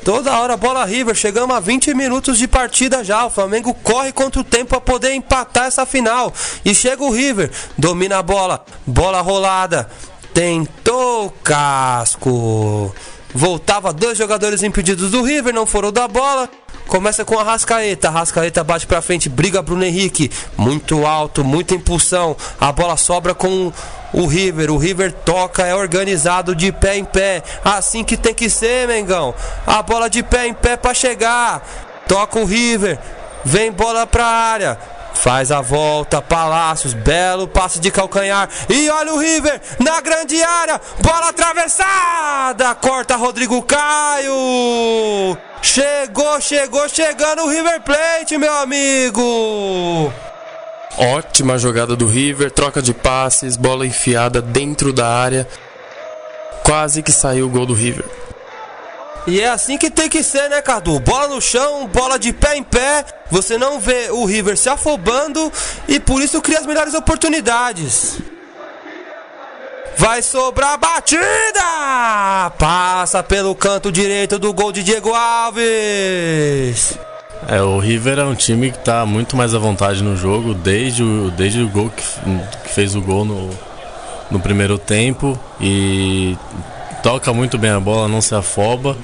Toda 0.04 0.40
hora 0.40 0.56
bola 0.56 0.86
River, 0.86 1.14
chegamos 1.14 1.56
a 1.56 1.60
20 1.60 1.94
minutos 1.94 2.38
de 2.38 2.48
partida 2.48 3.04
já. 3.04 3.26
O 3.26 3.30
Flamengo 3.30 3.74
corre 3.74 4.12
contra 4.12 4.40
o 4.40 4.44
tempo 4.44 4.70
para 4.70 4.82
poder 4.82 5.14
empatar 5.14 5.66
essa 5.66 5.86
final. 5.86 6.34
E 6.64 6.74
chega 6.74 7.04
o 7.04 7.12
River, 7.12 7.52
domina 7.78 8.20
a 8.20 8.24
bola, 8.24 8.64
bola 8.86 9.22
rolada. 9.22 9.90
Tentou 10.34 11.32
casco. 11.44 12.96
Voltava 13.34 13.92
dois 13.92 14.18
jogadores 14.18 14.64
impedidos 14.64 15.12
do 15.12 15.22
River, 15.22 15.54
não 15.54 15.66
foram 15.66 15.92
da 15.92 16.08
bola. 16.08 16.50
Começa 16.90 17.24
com 17.24 17.38
a 17.38 17.44
Rascaeta. 17.44 18.10
Rascaeta 18.10 18.64
bate 18.64 18.88
pra 18.88 19.00
frente, 19.00 19.30
briga 19.30 19.62
Bruno 19.62 19.86
Henrique. 19.86 20.32
Muito 20.58 21.06
alto, 21.06 21.44
muita 21.44 21.76
impulsão. 21.76 22.36
A 22.60 22.72
bola 22.72 22.98
sobra 22.98 23.36
com 23.36 23.72
o 24.12 24.26
River. 24.26 24.72
O 24.72 24.78
River 24.78 25.14
toca, 25.14 25.68
é 25.68 25.76
organizado 25.76 26.56
de 26.56 26.72
pé 26.72 26.98
em 26.98 27.06
pé. 27.06 27.44
Assim 27.64 28.04
que 28.04 28.18
tem 28.18 28.34
que 28.34 28.50
ser, 28.50 28.88
Mengão. 28.88 29.36
A 29.68 29.84
bola 29.84 30.10
de 30.10 30.24
pé 30.24 30.48
em 30.48 30.54
pé 30.54 30.76
para 30.76 30.96
chegar. 30.96 31.62
Toca 32.08 32.40
o 32.40 32.46
River. 32.46 32.98
Vem 33.46 33.72
bola 33.72 34.08
pra 34.08 34.26
área. 34.26 34.80
Faz 35.14 35.52
a 35.52 35.62
volta, 35.62 36.22
Palácios, 36.22 36.94
belo 36.94 37.48
passe 37.48 37.80
de 37.80 37.92
calcanhar. 37.92 38.50
E 38.70 38.90
olha 38.90 39.14
o 39.14 39.20
River 39.20 39.60
na 39.80 40.00
grande 40.02 40.42
área. 40.42 40.80
Bola 41.02 41.30
atravessada. 41.30 42.74
Corta 42.76 43.16
Rodrigo 43.16 43.62
Caio. 43.64 45.38
Chegou, 45.62 46.40
chegou, 46.40 46.88
chegando 46.88 47.44
o 47.44 47.50
River 47.50 47.82
Plate, 47.82 48.38
meu 48.38 48.54
amigo. 48.60 50.12
Ótima 50.98 51.58
jogada 51.58 51.96
do 51.96 52.08
River, 52.08 52.52
troca 52.52 52.82
de 52.82 52.94
passes, 52.94 53.56
bola 53.56 53.86
enfiada 53.86 54.42
dentro 54.42 54.92
da 54.92 55.08
área. 55.08 55.48
Quase 56.64 57.02
que 57.02 57.12
saiu 57.12 57.48
o 57.48 57.50
gol 57.50 57.66
do 57.66 57.74
River. 57.74 58.19
E 59.28 59.42
é 59.42 59.50
assim 59.50 59.78
que 59.78 59.90
tem 59.90 60.10
que 60.10 60.24
ser, 60.24 60.50
né, 60.50 60.62
Cadu? 60.62 61.00
Bola 61.00 61.28
no 61.28 61.42
chão, 61.42 61.88
bola 61.88 62.18
de 62.18 62.34
pé 62.34 62.56
em 62.56 62.64
pé. 62.64 63.06
Você 63.30 63.58
não 63.58 63.80
vê 63.80 64.10
o 64.10 64.26
River 64.26 64.58
se 64.58 64.70
afobando 64.70 65.52
e 65.88 66.00
por 66.00 66.22
isso 66.22 66.42
cria 66.42 66.60
as 66.60 66.66
melhores 66.66 66.94
oportunidades. 66.94 68.18
Vai 69.98 70.22
sobrar 70.22 70.78
batida! 70.78 71.20
Passa 72.58 73.22
pelo 73.22 73.54
canto 73.54 73.92
direito 73.92 74.40
do 74.40 74.54
gol 74.54 74.72
de 74.72 74.82
Diego 74.82 75.14
Alves. 75.14 76.98
É, 77.48 77.62
o 77.62 77.80
River 77.80 78.20
é 78.20 78.24
um 78.24 78.36
time 78.36 78.72
que 78.72 78.78
está 78.78 79.06
muito 79.06 79.36
mais 79.36 79.54
à 79.54 79.60
vontade 79.60 80.04
no 80.04 80.16
jogo, 80.16 80.54
desde 80.54 81.04
o, 81.04 81.32
desde 81.32 81.62
o 81.62 81.70
gol 81.70 81.90
que, 81.90 82.04
que 82.64 82.70
fez 82.70 82.96
o 82.96 83.02
gol 83.02 83.26
no, 83.26 83.50
no 84.32 84.40
primeiro 84.40 84.78
tempo 84.78 85.40
e 85.60 86.38
toca 87.02 87.34
muito 87.34 87.58
bem 87.58 87.72
a 87.72 87.80
bola, 87.80 88.08
não 88.08 88.22
se 88.22 88.34
afoba. 88.36 88.98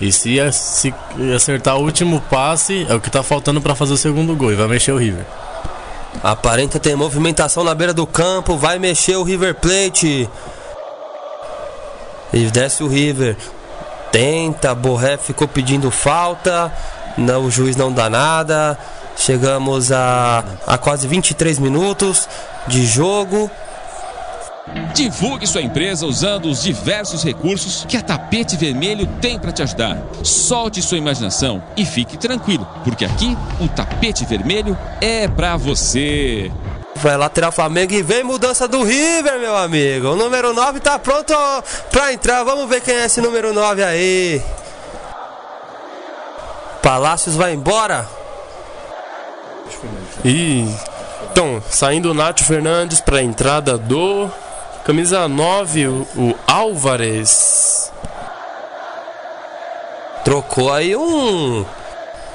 E 0.00 0.10
se, 0.10 0.36
se 0.52 0.94
acertar 1.34 1.76
o 1.76 1.84
último 1.84 2.20
passe, 2.22 2.86
é 2.88 2.94
o 2.94 3.00
que 3.00 3.08
está 3.08 3.22
faltando 3.22 3.60
para 3.60 3.74
fazer 3.74 3.92
o 3.92 3.96
segundo 3.96 4.34
gol 4.34 4.52
e 4.52 4.56
vai 4.56 4.66
mexer 4.66 4.92
o 4.92 4.98
River. 4.98 5.24
Aparenta 6.22 6.78
ter 6.78 6.96
movimentação 6.96 7.62
na 7.62 7.74
beira 7.74 7.94
do 7.94 8.06
campo, 8.06 8.56
vai 8.56 8.78
mexer 8.78 9.16
o 9.16 9.22
River 9.22 9.54
Plate. 9.54 10.28
E 12.32 12.44
desce 12.46 12.82
o 12.82 12.88
River. 12.88 13.36
Tenta, 14.10 14.74
Borré 14.74 15.16
ficou 15.16 15.46
pedindo 15.46 15.90
falta. 15.90 16.72
Não, 17.16 17.44
o 17.44 17.50
juiz 17.50 17.76
não 17.76 17.92
dá 17.92 18.10
nada. 18.10 18.78
Chegamos 19.16 19.92
a, 19.92 20.42
a 20.66 20.78
quase 20.78 21.06
23 21.06 21.58
minutos 21.58 22.28
de 22.66 22.84
jogo. 22.86 23.50
Divulgue 24.94 25.46
sua 25.46 25.60
empresa 25.60 26.06
usando 26.06 26.46
os 26.46 26.62
diversos 26.62 27.24
recursos 27.24 27.84
que 27.88 27.96
a 27.96 28.02
Tapete 28.02 28.56
Vermelho 28.56 29.06
tem 29.20 29.38
para 29.38 29.50
te 29.50 29.62
ajudar. 29.62 30.00
Solte 30.22 30.80
sua 30.80 30.98
imaginação 30.98 31.62
e 31.76 31.84
fique 31.84 32.16
tranquilo, 32.16 32.66
porque 32.84 33.04
aqui 33.04 33.36
o 33.60 33.66
Tapete 33.68 34.24
Vermelho 34.24 34.78
é 35.00 35.26
para 35.26 35.56
você. 35.56 36.52
Vai 36.96 37.16
lateral 37.16 37.50
Flamengo 37.50 37.92
e 37.92 38.02
vem 38.02 38.22
mudança 38.22 38.68
do 38.68 38.84
River, 38.84 39.40
meu 39.40 39.56
amigo. 39.56 40.08
O 40.08 40.16
número 40.16 40.52
9 40.52 40.78
tá 40.78 40.98
pronto 40.98 41.34
para 41.90 42.12
entrar. 42.12 42.44
Vamos 42.44 42.68
ver 42.68 42.80
quem 42.80 42.94
é 42.94 43.06
esse 43.06 43.20
número 43.20 43.52
9 43.52 43.82
aí. 43.82 44.42
Palácios 46.80 47.34
vai 47.34 47.54
embora. 47.54 48.06
E 50.24 50.68
então, 51.32 51.62
saindo 51.70 52.10
o 52.10 52.14
Nath 52.14 52.40
Fernandes 52.42 53.00
para 53.00 53.18
a 53.18 53.22
entrada 53.22 53.78
do 53.78 54.30
camisa 54.84 55.28
9, 55.28 55.86
o, 55.86 56.06
o 56.16 56.34
Álvares. 56.46 57.92
Trocou 60.24 60.72
aí 60.72 60.94
um 60.96 61.64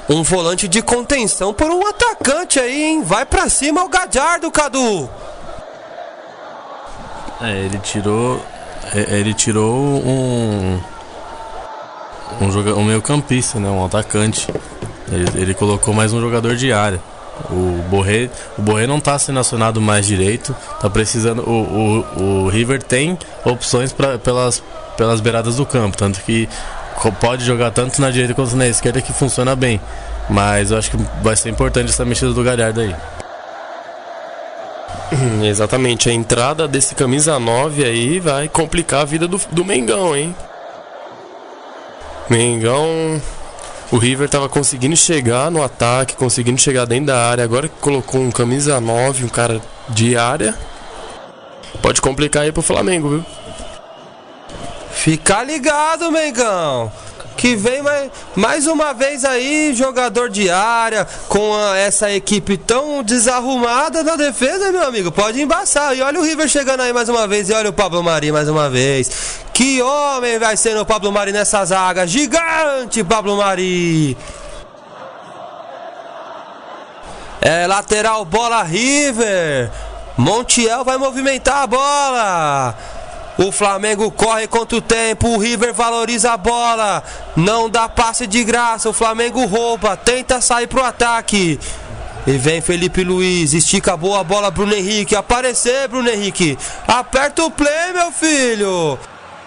um 0.08 0.22
volante 0.22 0.66
de 0.66 0.80
contenção 0.80 1.52
por 1.52 1.70
um 1.70 1.86
atacante 1.86 2.58
aí, 2.58 2.84
hein? 2.84 3.02
Vai 3.02 3.26
para 3.26 3.48
cima 3.48 3.84
o 3.84 3.88
Gadiardo, 3.88 4.50
Cadu. 4.50 5.08
É, 7.40 7.58
ele 7.58 7.78
tirou 7.78 8.40
ele 8.94 9.34
tirou 9.34 9.74
um 9.74 10.80
um, 12.40 12.78
um 12.78 12.84
meio 12.84 13.02
campista, 13.02 13.58
né, 13.58 13.68
um 13.68 13.84
atacante. 13.84 14.46
Ele, 15.10 15.42
ele 15.42 15.54
colocou 15.54 15.92
mais 15.92 16.12
um 16.12 16.20
jogador 16.20 16.56
de 16.56 16.72
área. 16.72 17.00
O 17.50 17.82
Borré, 17.88 18.28
o 18.58 18.62
Borré 18.62 18.86
não 18.86 18.98
está 18.98 19.18
sendo 19.18 19.38
acionado 19.38 19.80
mais 19.80 20.06
direito, 20.06 20.54
tá 20.80 20.90
precisando. 20.90 21.42
O, 21.48 22.04
o, 22.16 22.22
o 22.44 22.48
River 22.48 22.82
tem 22.82 23.18
opções 23.44 23.92
pra, 23.92 24.18
pelas, 24.18 24.62
pelas 24.96 25.20
beiradas 25.20 25.56
do 25.56 25.64
campo, 25.64 25.96
tanto 25.96 26.20
que 26.20 26.48
pode 27.20 27.44
jogar 27.44 27.70
tanto 27.70 28.00
na 28.00 28.10
direita 28.10 28.34
quanto 28.34 28.56
na 28.56 28.66
esquerda 28.66 29.00
que 29.00 29.12
funciona 29.12 29.54
bem. 29.54 29.80
Mas 30.28 30.70
eu 30.70 30.78
acho 30.78 30.90
que 30.90 30.98
vai 31.22 31.36
ser 31.36 31.48
importante 31.48 31.90
essa 31.90 32.04
mexida 32.04 32.32
do 32.32 32.42
Galhardo 32.42 32.80
aí. 32.80 32.94
Exatamente, 35.42 36.10
a 36.10 36.12
entrada 36.12 36.68
desse 36.68 36.94
camisa 36.94 37.38
9 37.38 37.84
aí 37.84 38.20
vai 38.20 38.48
complicar 38.48 39.02
a 39.02 39.04
vida 39.04 39.26
do, 39.26 39.40
do 39.50 39.64
Mengão, 39.64 40.14
hein? 40.14 40.34
Mengão 42.28 43.20
o 43.90 43.96
River 43.96 44.26
estava 44.26 44.48
conseguindo 44.48 44.96
chegar 44.96 45.50
no 45.50 45.62
ataque, 45.62 46.16
conseguindo 46.16 46.60
chegar 46.60 46.84
dentro 46.84 47.06
da 47.06 47.30
área. 47.30 47.44
Agora 47.44 47.68
que 47.68 47.76
colocou 47.80 48.20
um 48.20 48.30
camisa 48.30 48.80
9, 48.80 49.24
um 49.24 49.28
cara 49.28 49.60
de 49.88 50.16
área, 50.16 50.54
pode 51.80 52.00
complicar 52.00 52.42
aí 52.42 52.52
pro 52.52 52.62
Flamengo, 52.62 53.08
viu? 53.08 53.24
Fica 54.90 55.42
ligado, 55.42 56.10
Mengão 56.10 56.92
que 57.38 57.54
vem 57.54 57.80
mais, 57.82 58.10
mais 58.34 58.66
uma 58.66 58.92
vez 58.92 59.24
aí, 59.24 59.72
jogador 59.72 60.28
de 60.28 60.50
área, 60.50 61.06
com 61.28 61.54
a, 61.54 61.78
essa 61.78 62.10
equipe 62.10 62.56
tão 62.56 63.00
desarrumada 63.00 64.02
na 64.02 64.16
defesa, 64.16 64.72
meu 64.72 64.84
amigo. 64.84 65.12
Pode 65.12 65.40
embaçar. 65.40 65.96
E 65.96 66.02
olha 66.02 66.18
o 66.18 66.24
River 66.24 66.48
chegando 66.48 66.80
aí 66.80 66.92
mais 66.92 67.08
uma 67.08 67.28
vez. 67.28 67.48
E 67.48 67.52
olha 67.52 67.70
o 67.70 67.72
Pablo 67.72 68.02
Mari 68.02 68.32
mais 68.32 68.48
uma 68.48 68.68
vez. 68.68 69.38
Que 69.52 69.80
homem 69.80 70.36
vai 70.36 70.56
ser 70.56 70.76
o 70.76 70.84
Pablo 70.84 71.12
Mari 71.12 71.30
nessa 71.30 71.64
zaga. 71.64 72.08
Gigante, 72.08 73.04
Pablo 73.04 73.36
Mari. 73.36 74.16
É 77.40 77.68
lateral, 77.68 78.24
bola 78.24 78.64
River. 78.64 79.70
Montiel 80.16 80.84
vai 80.84 80.98
movimentar 80.98 81.62
a 81.62 81.66
bola. 81.68 82.97
O 83.38 83.52
Flamengo 83.52 84.10
corre 84.10 84.48
contra 84.48 84.76
o 84.76 84.80
tempo. 84.80 85.28
O 85.28 85.38
River 85.38 85.72
valoriza 85.72 86.32
a 86.32 86.36
bola. 86.36 87.04
Não 87.36 87.70
dá 87.70 87.88
passe 87.88 88.26
de 88.26 88.42
graça. 88.42 88.90
O 88.90 88.92
Flamengo 88.92 89.46
rouba. 89.46 89.96
Tenta 89.96 90.40
sair 90.40 90.66
pro 90.66 90.82
ataque. 90.82 91.58
E 92.26 92.32
vem 92.32 92.60
Felipe 92.60 93.04
Luiz, 93.04 93.54
estica 93.54 93.94
a 93.94 93.96
boa 93.96 94.24
bola, 94.24 94.50
Bruno 94.50 94.74
Henrique. 94.74 95.14
Aparecer, 95.14 95.86
Bruno 95.86 96.10
Henrique. 96.10 96.58
Aperta 96.86 97.44
o 97.44 97.50
play, 97.50 97.92
meu 97.94 98.10
filho. 98.10 98.98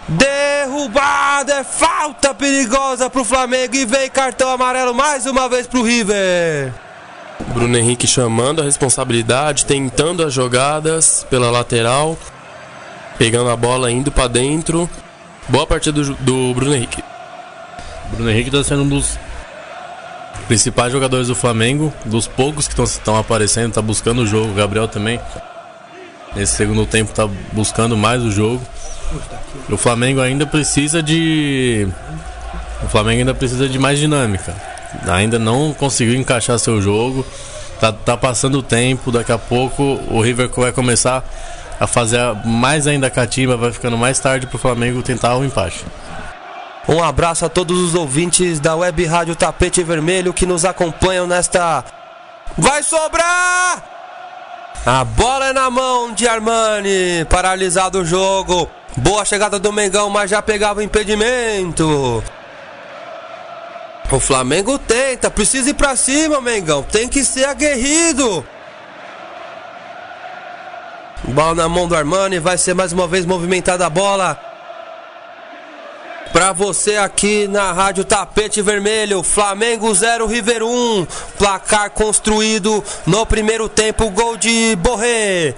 Derrubada, 0.07 1.55
é 1.55 1.63
falta 1.63 2.33
perigosa 2.33 3.09
pro 3.09 3.25
Flamengo. 3.25 3.75
E 3.75 3.85
vem 3.85 4.09
cartão 4.09 4.49
amarelo 4.49 4.95
mais 4.95 5.25
uma 5.25 5.49
vez 5.49 5.67
pro 5.67 5.83
River. 5.83 6.73
Bruno 7.49 7.77
Henrique 7.77 8.07
chamando 8.07 8.61
a 8.61 8.63
responsabilidade, 8.63 9.65
tentando 9.65 10.23
as 10.23 10.33
jogadas 10.33 11.25
pela 11.29 11.51
lateral 11.51 12.17
pegando 13.21 13.51
a 13.51 13.55
bola, 13.55 13.91
indo 13.91 14.11
para 14.11 14.27
dentro. 14.27 14.89
Boa 15.47 15.67
partida 15.67 16.01
do, 16.01 16.15
do 16.15 16.55
Bruno 16.55 16.73
Henrique. 16.73 17.03
Bruno 18.09 18.31
Henrique 18.31 18.49
está 18.49 18.63
sendo 18.63 18.81
um 18.81 18.89
dos 18.89 19.15
principais 20.47 20.91
jogadores 20.91 21.27
do 21.27 21.35
Flamengo, 21.35 21.93
dos 22.03 22.25
poucos 22.25 22.67
que 22.67 22.81
estão 22.81 23.15
aparecendo, 23.15 23.69
está 23.69 23.79
buscando 23.79 24.23
o 24.23 24.25
jogo. 24.25 24.49
O 24.49 24.55
Gabriel 24.55 24.87
também, 24.87 25.19
nesse 26.35 26.55
segundo 26.55 26.83
tempo, 26.87 27.11
está 27.11 27.29
buscando 27.51 27.95
mais 27.95 28.23
o 28.23 28.31
jogo. 28.31 28.59
O 29.69 29.77
Flamengo 29.77 30.19
ainda 30.19 30.47
precisa 30.47 31.03
de. 31.03 31.87
O 32.83 32.87
Flamengo 32.87 33.19
ainda 33.19 33.35
precisa 33.35 33.69
de 33.69 33.77
mais 33.77 33.99
dinâmica. 33.99 34.55
Ainda 35.07 35.37
não 35.37 35.75
conseguiu 35.75 36.15
encaixar 36.15 36.57
seu 36.57 36.81
jogo. 36.81 37.23
Tá, 37.79 37.91
tá 37.91 38.17
passando 38.17 38.57
o 38.57 38.63
tempo, 38.63 39.11
daqui 39.11 39.31
a 39.31 39.37
pouco 39.37 39.99
o 40.09 40.21
River 40.21 40.49
vai 40.49 40.71
começar 40.71 41.23
a 41.81 41.87
fazer 41.87 42.19
mais 42.45 42.85
ainda 42.85 43.07
a 43.07 43.09
catimba, 43.09 43.57
vai 43.57 43.71
ficando 43.71 43.97
mais 43.97 44.19
tarde 44.19 44.45
para 44.45 44.55
o 44.55 44.59
Flamengo 44.59 45.01
tentar 45.01 45.35
o 45.35 45.43
empate. 45.43 45.83
Um 46.87 47.03
abraço 47.03 47.43
a 47.43 47.49
todos 47.49 47.79
os 47.79 47.95
ouvintes 47.95 48.59
da 48.59 48.75
Web 48.75 49.03
Rádio 49.03 49.35
Tapete 49.35 49.81
Vermelho 49.81 50.31
que 50.31 50.45
nos 50.45 50.63
acompanham 50.63 51.25
nesta. 51.25 51.83
Vai 52.55 52.83
sobrar! 52.83 53.83
A 54.85 55.03
bola 55.03 55.47
é 55.47 55.53
na 55.53 55.71
mão 55.71 56.13
de 56.13 56.27
Armani, 56.27 57.25
paralisado 57.27 58.01
o 58.01 58.05
jogo. 58.05 58.69
Boa 58.97 59.25
chegada 59.25 59.57
do 59.57 59.73
Mengão, 59.73 60.07
mas 60.07 60.29
já 60.29 60.39
pegava 60.39 60.81
o 60.81 60.83
impedimento. 60.83 62.23
O 64.11 64.19
Flamengo 64.19 64.77
tenta, 64.77 65.31
precisa 65.31 65.71
ir 65.71 65.73
pra 65.73 65.95
cima, 65.95 66.39
Mengão. 66.41 66.83
Tem 66.83 67.07
que 67.07 67.23
ser 67.25 67.45
aguerrido. 67.45 68.45
Bola 71.31 71.55
na 71.55 71.69
mão 71.69 71.87
do 71.87 71.95
Armani, 71.95 72.39
vai 72.39 72.57
ser 72.57 72.73
mais 72.73 72.91
uma 72.91 73.07
vez 73.07 73.25
movimentada 73.25 73.85
a 73.85 73.89
bola. 73.89 74.37
Para 76.33 76.51
você 76.51 76.97
aqui 76.97 77.47
na 77.47 77.71
Rádio 77.71 78.03
Tapete 78.03 78.61
Vermelho, 78.61 79.23
Flamengo 79.23 79.93
0, 79.93 80.27
River 80.27 80.61
1. 80.63 81.07
Placar 81.37 81.89
construído 81.91 82.83
no 83.05 83.25
primeiro 83.25 83.69
tempo, 83.69 84.09
gol 84.09 84.35
de 84.35 84.75
Borré. 84.77 85.55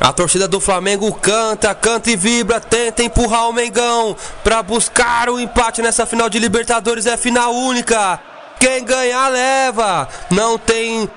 A 0.00 0.12
torcida 0.12 0.46
do 0.46 0.60
Flamengo 0.60 1.12
canta, 1.14 1.74
canta 1.74 2.10
e 2.10 2.16
vibra, 2.16 2.60
tenta 2.60 3.02
empurrar 3.02 3.48
o 3.48 3.52
Mengão 3.52 4.16
para 4.44 4.62
buscar 4.62 5.28
o 5.28 5.40
empate 5.40 5.82
nessa 5.82 6.06
final 6.06 6.28
de 6.28 6.38
Libertadores, 6.38 7.06
é 7.06 7.16
final 7.16 7.52
única. 7.52 8.20
Quem 8.58 8.84
ganhar 8.84 9.28
leva. 9.28 10.08
Não 10.30 10.56
tem 10.56 11.10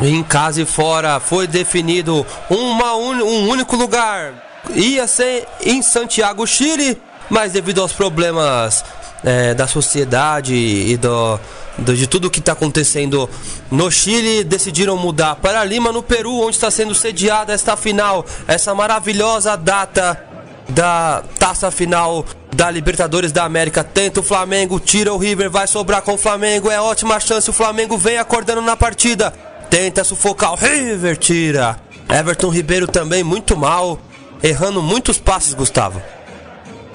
em 0.00 0.22
casa 0.22 0.62
e 0.62 0.64
fora 0.64 1.20
foi 1.20 1.46
definido 1.46 2.26
uma 2.50 2.94
un... 2.96 3.22
um 3.22 3.48
único 3.48 3.76
lugar. 3.76 4.34
Ia 4.74 5.06
ser 5.06 5.46
em 5.60 5.82
Santiago, 5.82 6.46
Chile, 6.46 7.00
mas 7.28 7.52
devido 7.52 7.80
aos 7.80 7.92
problemas 7.92 8.84
é, 9.22 9.54
da 9.54 9.66
sociedade 9.66 10.54
e 10.54 10.96
do, 10.96 11.38
do, 11.78 11.96
de 11.96 12.06
tudo 12.06 12.30
que 12.30 12.38
está 12.38 12.52
acontecendo 12.52 13.28
no 13.70 13.90
Chile, 13.90 14.44
decidiram 14.44 14.96
mudar 14.96 15.36
para 15.36 15.64
Lima, 15.64 15.92
no 15.92 16.02
Peru, 16.02 16.40
onde 16.40 16.56
está 16.56 16.70
sendo 16.70 16.94
sediada 16.94 17.52
esta 17.52 17.76
final, 17.76 18.24
essa 18.46 18.74
maravilhosa 18.74 19.56
data 19.56 20.22
da 20.68 21.22
taça 21.38 21.70
final 21.70 22.24
da 22.52 22.70
Libertadores 22.70 23.32
da 23.32 23.44
América. 23.44 23.84
Tenta 23.84 24.20
o 24.20 24.22
Flamengo, 24.22 24.80
tira 24.80 25.12
o 25.12 25.18
River, 25.18 25.50
vai 25.50 25.66
sobrar 25.66 26.02
com 26.02 26.14
o 26.14 26.18
Flamengo. 26.18 26.70
É 26.70 26.80
ótima 26.80 27.20
chance, 27.20 27.50
o 27.50 27.52
Flamengo 27.52 27.96
vem 27.98 28.18
acordando 28.18 28.62
na 28.62 28.76
partida. 28.76 29.32
Tenta 29.70 30.04
sufocar 30.04 30.52
o 30.52 30.56
River, 30.56 31.16
tira. 31.16 31.76
Everton 32.08 32.48
Ribeiro 32.48 32.86
também 32.86 33.24
muito 33.24 33.56
mal, 33.56 33.98
errando 34.42 34.82
muitos 34.82 35.18
passes, 35.18 35.54
Gustavo. 35.54 36.00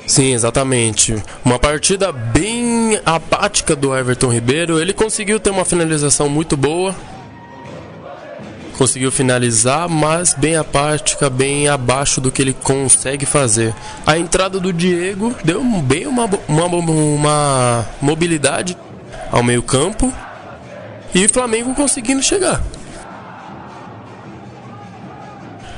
Sim, 0.10 0.34
exatamente. 0.34 1.22
Uma 1.46 1.60
partida 1.60 2.12
bem 2.12 3.00
apática 3.06 3.76
do 3.76 3.96
Everton 3.96 4.32
Ribeiro. 4.34 4.80
Ele 4.80 4.92
conseguiu 4.92 5.40
ter 5.40 5.52
uma 5.52 5.64
finalização 5.64 6.28
muito 6.28 6.58
boa. 6.58 6.96
Conseguiu 8.76 9.12
finalizar, 9.12 9.88
mas 9.88 10.34
bem 10.34 10.56
apática, 10.56 11.30
bem 11.30 11.68
abaixo 11.68 12.20
do 12.20 12.32
que 12.32 12.42
ele 12.42 12.54
consegue 12.54 13.26
fazer. 13.26 13.76
A 14.04 14.18
entrada 14.18 14.60
do 14.60 14.74
Diego 14.74 15.36
deu 15.44 15.62
bem 15.64 16.08
uma, 16.08 16.28
uma, 16.48 16.66
uma 16.66 17.86
mobilidade 18.02 18.76
ao 19.32 19.44
meio-campo. 19.44 20.12
E 21.14 21.26
o 21.26 21.30
Flamengo 21.30 21.74
conseguindo 21.74 22.22
chegar. 22.22 22.62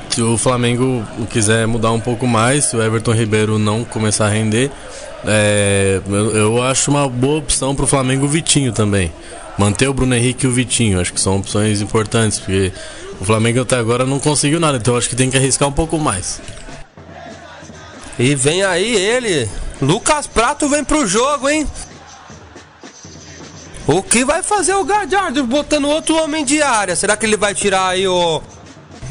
Se 0.10 0.22
o 0.22 0.38
Flamengo 0.38 1.06
quiser 1.30 1.66
mudar 1.66 1.92
um 1.92 2.00
pouco 2.00 2.28
mais, 2.28 2.66
se 2.66 2.76
o 2.76 2.84
Everton 2.84 3.14
Ribeiro 3.14 3.58
não 3.58 3.86
começar 3.86 4.26
a 4.26 4.30
render, 4.30 4.70
é, 5.26 6.02
eu, 6.06 6.36
eu, 6.36 6.64
acho 6.64 6.92
uma 6.92 7.08
boa 7.08 7.40
opção 7.40 7.74
para 7.74 7.86
o 7.86 7.88
Flamengo 7.88 8.26
o 8.26 8.28
Vitinho 8.28 8.74
também. 8.74 9.12
Manter 9.58 9.88
o 9.88 9.94
Bruno 9.94 10.14
Henrique 10.14 10.46
e 10.46 10.50
o 10.50 10.52
Vitinho, 10.52 11.00
acho 11.00 11.14
que 11.14 11.22
são 11.22 11.38
opções 11.38 11.80
importantes, 11.80 12.40
porque 12.40 12.74
o 13.22 13.26
Flamengo 13.26 13.62
até 13.62 13.78
agora 13.78 14.06
não 14.06 14.20
conseguiu 14.20 14.60
nada, 14.60 14.78
então 14.78 14.98
acho 14.98 15.08
que 15.08 15.16
tem 15.16 15.30
que 15.30 15.38
arriscar 15.38 15.70
um 15.70 15.74
pouco 15.74 15.98
mais. 15.98 16.42
E 18.20 18.36
vem 18.36 18.64
aí 18.64 18.94
ele, 18.94 19.50
Lucas 19.82 20.28
Prato 20.28 20.68
vem 20.68 20.84
pro 20.84 21.08
jogo, 21.08 21.48
hein? 21.48 21.66
O 23.88 24.04
que 24.04 24.24
vai 24.24 24.44
fazer 24.44 24.76
o 24.76 24.84
Gadiardo 24.84 25.44
botando 25.46 25.90
outro 25.90 26.16
homem 26.16 26.46
de 26.46 26.62
área? 26.62 26.96
Será 26.96 27.18
que 27.18 27.26
ele 27.26 27.38
vai 27.38 27.54
tirar 27.54 27.88
aí 27.90 28.08
o 28.08 28.42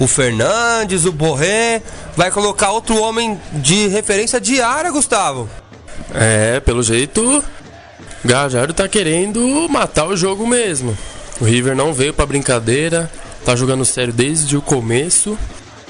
o 0.01 0.06
Fernandes, 0.06 1.05
o 1.05 1.12
Borré, 1.12 1.82
vai 2.16 2.30
colocar 2.30 2.70
outro 2.70 2.98
homem 2.98 3.38
de 3.52 3.86
referência 3.88 4.40
diária, 4.40 4.90
Gustavo. 4.90 5.47
É, 6.14 6.59
pelo 6.60 6.82
jeito, 6.82 7.44
Gajardo 8.24 8.72
tá 8.72 8.88
querendo 8.88 9.68
matar 9.68 10.06
o 10.06 10.16
jogo 10.16 10.47
mesmo. 10.47 10.97
O 11.38 11.44
River 11.44 11.76
não 11.76 11.92
veio 11.92 12.14
pra 12.14 12.24
brincadeira, 12.24 13.10
tá 13.44 13.55
jogando 13.55 13.84
sério 13.84 14.12
desde 14.12 14.56
o 14.56 14.62
começo 14.62 15.38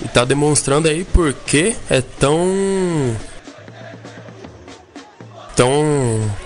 e 0.05 0.09
tá 0.09 0.25
demonstrando 0.25 0.89
aí 0.89 1.05
porque 1.05 1.77
é 1.89 2.01
tão 2.01 3.17
tão 5.61 5.75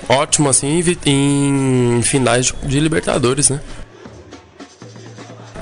ótimo 0.09 0.49
assim 0.49 0.83
em 1.07 2.03
finais 2.03 2.53
de 2.65 2.81
Libertadores, 2.81 3.49
né? 3.49 3.61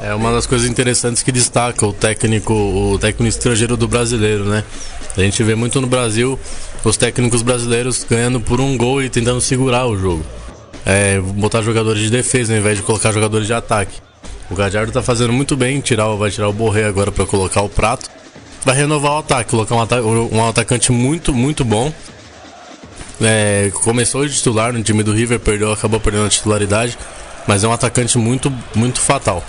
É 0.01 0.15
uma 0.15 0.33
das 0.33 0.47
coisas 0.47 0.66
interessantes 0.66 1.23
que 1.23 1.31
destaca 1.31 1.87
o 1.87 1.93
técnico, 1.93 2.55
o 2.55 2.99
técnico 2.99 3.29
estrangeiro 3.29 3.77
do 3.77 3.87
brasileiro, 3.87 4.47
né? 4.47 4.65
A 5.15 5.20
gente 5.20 5.43
vê 5.43 5.55
muito 5.55 5.83
no 5.83 5.87
Brasil 5.87 6.41
os 6.83 6.97
técnicos 6.97 7.43
brasileiros 7.43 8.07
ganhando 8.09 8.41
por 8.41 8.59
um 8.59 8.74
gol 8.74 9.03
e 9.03 9.11
tentando 9.11 9.41
segurar 9.43 9.87
o 9.87 9.99
jogo. 9.99 10.24
É, 10.87 11.20
botar 11.20 11.61
jogadores 11.61 12.05
de 12.05 12.09
defesa 12.09 12.55
ao 12.55 12.59
invés 12.59 12.79
de 12.79 12.83
colocar 12.83 13.12
jogadores 13.12 13.47
de 13.47 13.53
ataque. 13.53 14.01
O 14.51 14.55
Gadiardo 14.55 14.91
tá 14.93 15.03
fazendo 15.03 15.33
muito 15.33 15.59
bem, 15.59 15.79
tirar, 15.79 16.09
vai 16.15 16.31
tirar 16.31 16.49
o 16.49 16.55
Borré 16.55 16.87
agora 16.87 17.12
para 17.12 17.27
colocar 17.27 17.61
o 17.61 17.69
prato. 17.69 18.09
Vai 18.65 18.77
renovar 18.77 19.12
o 19.12 19.19
ataque, 19.19 19.51
colocar 19.51 19.74
um, 19.74 20.37
um 20.39 20.49
atacante 20.49 20.91
muito, 20.91 21.35
muito 21.35 21.66
bom. 21.66 21.93
É, 23.23 23.70
começou 23.85 24.27
de 24.27 24.35
titular 24.35 24.73
no 24.73 24.82
time 24.82 25.03
do 25.03 25.12
River, 25.12 25.39
perdeu, 25.39 25.73
acabou 25.73 26.01
perdendo 26.01 26.27
a 26.27 26.31
titularidade, 26.31 26.99
mas 27.47 27.62
é 27.62 27.69
um 27.69 27.73
atacante 27.73 28.19
muito, 28.19 28.53
muito 28.74 29.01
fatal. 29.01 29.43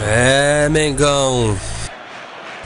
É, 0.00 0.68
Mengão. 0.70 1.56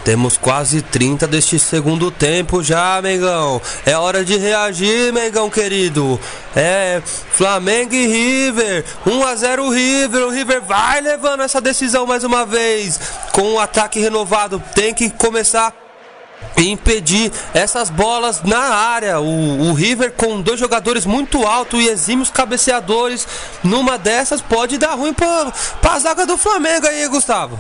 Temos 0.05 0.39
quase 0.39 0.81
30 0.81 1.27
deste 1.27 1.59
segundo 1.59 2.11
tempo 2.11 2.63
já, 2.63 2.99
Mengão. 3.03 3.61
É 3.85 3.95
hora 3.97 4.25
de 4.25 4.39
reagir, 4.39 5.13
Mengão 5.13 5.51
querido. 5.51 6.19
É 6.57 7.03
Flamengo 7.05 7.95
e 7.95 8.07
River. 8.07 8.85
1 9.07 9.25
a 9.25 9.35
0 9.35 9.69
River. 9.69 10.23
O 10.23 10.31
River 10.31 10.63
vai 10.63 11.03
levando 11.03 11.43
essa 11.43 11.61
decisão 11.61 12.07
mais 12.07 12.25
uma 12.25 12.47
vez. 12.47 12.99
Com 13.33 13.43
o 13.43 13.55
um 13.55 13.61
ataque 13.61 14.01
renovado, 14.01 14.63
tem 14.75 14.95
que 14.95 15.11
começar 15.11 15.75
impedir 16.57 17.31
essas 17.55 17.91
bolas 17.91 18.43
na 18.43 18.59
área. 18.59 19.21
O, 19.21 19.71
o, 19.71 19.73
River 19.73 20.13
com 20.13 20.41
dois 20.41 20.59
jogadores 20.59 21.07
muito 21.07 21.47
altos 21.47 21.81
e 21.81 21.89
exímios 21.89 22.31
cabeceadores, 22.31 23.27
numa 23.63 23.97
dessas 23.97 24.41
pode 24.41 24.79
dar 24.79 24.95
ruim 24.95 25.13
para 25.13 25.53
a 25.83 25.99
zaga 25.99 26.27
do 26.27 26.37
Flamengo 26.37 26.87
aí, 26.87 27.07
Gustavo. 27.09 27.59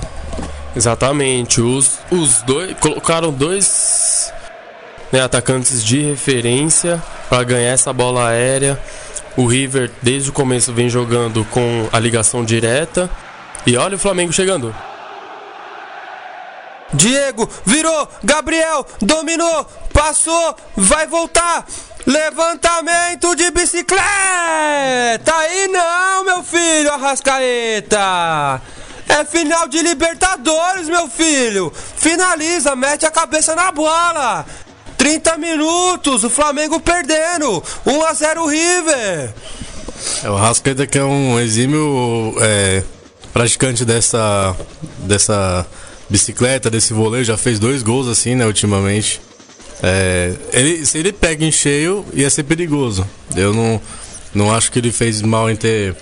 Exatamente. 0.74 1.60
Os, 1.60 1.98
os 2.10 2.42
dois 2.42 2.76
colocaram 2.78 3.32
dois 3.32 4.32
né, 5.12 5.20
atacantes 5.20 5.84
de 5.84 6.02
referência 6.02 7.02
para 7.28 7.42
ganhar 7.44 7.72
essa 7.72 7.92
bola 7.92 8.28
aérea. 8.28 8.78
O 9.36 9.46
River 9.46 9.90
desde 10.02 10.30
o 10.30 10.32
começo 10.32 10.72
vem 10.72 10.88
jogando 10.88 11.44
com 11.46 11.88
a 11.92 11.98
ligação 11.98 12.44
direta. 12.44 13.08
E 13.66 13.76
olha 13.76 13.96
o 13.96 13.98
Flamengo 13.98 14.32
chegando. 14.32 14.74
Diego 16.92 17.48
virou, 17.64 18.08
Gabriel 18.22 18.86
dominou, 19.00 19.66
passou, 19.92 20.56
vai 20.76 21.06
voltar. 21.06 21.66
Levantamento 22.06 23.34
de 23.36 23.50
bicicleta! 23.50 24.02
Aí 25.34 25.68
não, 25.68 26.24
meu 26.24 26.42
filho, 26.42 26.90
Arrascaeta! 26.90 28.62
É 29.08 29.24
final 29.24 29.68
de 29.68 29.82
Libertadores, 29.82 30.88
meu 30.88 31.08
filho! 31.08 31.70
Finaliza, 31.96 32.74
mete 32.74 33.04
a 33.04 33.10
cabeça 33.10 33.54
na 33.54 33.70
bola! 33.70 34.46
30 34.96 35.36
minutos, 35.36 36.24
o 36.24 36.30
Flamengo 36.30 36.80
perdendo! 36.80 37.62
1 37.84 38.04
a 38.04 38.14
0 38.14 38.46
River! 38.46 39.34
É, 40.24 40.30
o 40.30 40.36
Arrascaeta 40.36 40.86
que 40.86 40.98
é 40.98 41.04
um 41.04 41.38
exímio 41.38 42.34
é, 42.40 42.82
praticante 43.32 43.84
dessa, 43.84 44.56
dessa 45.00 45.66
bicicleta, 46.08 46.70
desse 46.70 46.92
vôlei, 46.92 47.24
já 47.24 47.36
fez 47.36 47.58
dois 47.58 47.82
gols 47.82 48.08
assim, 48.08 48.34
né, 48.34 48.46
ultimamente. 48.46 49.20
É, 49.82 50.34
ele, 50.52 50.84
se 50.84 50.98
ele 50.98 51.12
pega 51.12 51.44
em 51.44 51.52
cheio, 51.52 52.04
ia 52.12 52.28
ser 52.30 52.42
perigoso. 52.42 53.06
Eu 53.36 53.52
não, 53.54 53.80
não 54.34 54.52
acho 54.54 54.72
que 54.72 54.78
ele 54.78 54.90
fez 54.90 55.22
mal 55.22 55.50
em 55.50 55.56
ter 55.56 55.94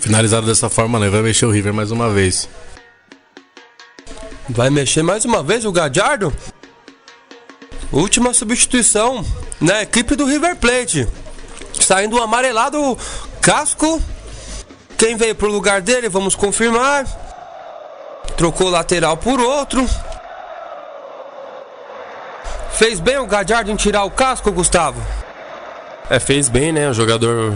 finalizado 0.00 0.46
dessa 0.46 0.68
forma, 0.68 0.98
né? 0.98 1.08
Vai 1.08 1.22
mexer 1.22 1.46
o 1.46 1.50
River 1.50 1.74
mais 1.74 1.90
uma 1.90 2.10
vez. 2.10 2.48
Vai 4.48 4.70
mexer 4.70 5.02
mais 5.02 5.24
uma 5.24 5.42
vez 5.42 5.64
o 5.64 5.72
Gadiardo? 5.72 6.32
Última 7.92 8.34
substituição 8.34 9.24
na 9.60 9.82
equipe 9.82 10.16
do 10.16 10.24
River 10.24 10.56
Plate. 10.56 11.06
Saindo 11.80 12.16
o 12.16 12.22
amarelado 12.22 12.98
Casco. 13.40 14.02
Quem 14.96 15.16
veio 15.16 15.34
pro 15.34 15.50
lugar 15.50 15.80
dele? 15.80 16.08
Vamos 16.08 16.34
confirmar. 16.34 17.23
Trocou 18.36 18.68
lateral 18.68 19.16
por 19.16 19.40
outro. 19.40 19.88
Fez 22.72 22.98
bem 22.98 23.18
o 23.18 23.26
Gadiardo 23.26 23.70
em 23.70 23.76
tirar 23.76 24.04
o 24.04 24.10
casco, 24.10 24.50
Gustavo? 24.50 25.00
É, 26.10 26.18
fez 26.18 26.48
bem, 26.48 26.72
né? 26.72 26.88
O 26.88 26.92
jogador 26.92 27.54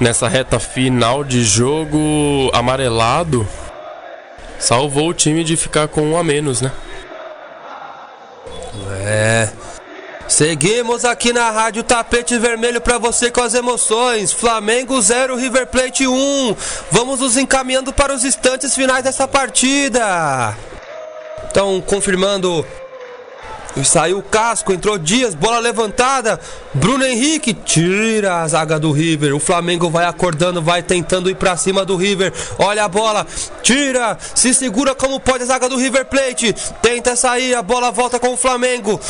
nessa 0.00 0.26
reta 0.26 0.58
final 0.58 1.22
de 1.22 1.44
jogo 1.44 2.50
amarelado 2.52 3.46
salvou 4.58 5.10
o 5.10 5.14
time 5.14 5.44
de 5.44 5.56
ficar 5.56 5.86
com 5.88 6.02
um 6.02 6.16
a 6.16 6.24
menos, 6.24 6.60
né? 6.60 6.72
É. 9.04 9.48
Seguimos 10.32 11.04
aqui 11.04 11.30
na 11.30 11.50
Rádio 11.50 11.82
Tapete 11.82 12.38
Vermelho 12.38 12.80
para 12.80 12.96
você 12.96 13.30
com 13.30 13.42
as 13.42 13.52
emoções. 13.52 14.32
Flamengo 14.32 14.98
0, 14.98 15.36
River 15.36 15.66
Plate 15.66 16.06
1. 16.08 16.56
Vamos 16.90 17.20
nos 17.20 17.36
encaminhando 17.36 17.92
para 17.92 18.14
os 18.14 18.24
instantes 18.24 18.74
finais 18.74 19.04
dessa 19.04 19.28
partida. 19.28 20.56
Então, 21.50 21.82
confirmando 21.82 22.66
Saiu 23.84 24.18
o 24.18 24.22
casco, 24.22 24.72
entrou 24.72 24.98
Dias, 24.98 25.34
bola 25.34 25.58
levantada. 25.58 26.38
Bruno 26.74 27.04
Henrique 27.04 27.54
tira 27.54 28.42
a 28.42 28.48
zaga 28.48 28.78
do 28.78 28.92
River. 28.92 29.34
O 29.34 29.40
Flamengo 29.40 29.88
vai 29.88 30.04
acordando, 30.04 30.60
vai 30.60 30.82
tentando 30.82 31.30
ir 31.30 31.34
para 31.36 31.56
cima 31.56 31.84
do 31.84 31.96
River. 31.96 32.32
Olha 32.58 32.84
a 32.84 32.88
bola, 32.88 33.26
tira, 33.62 34.16
se 34.34 34.52
segura 34.52 34.94
como 34.94 35.18
pode 35.18 35.44
a 35.44 35.46
zaga 35.46 35.68
do 35.68 35.76
River 35.76 36.04
Plate. 36.04 36.54
Tenta 36.82 37.16
sair, 37.16 37.54
a 37.54 37.62
bola 37.62 37.90
volta 37.90 38.18
com 38.18 38.34
o 38.34 38.36
Flamengo. 38.36 39.00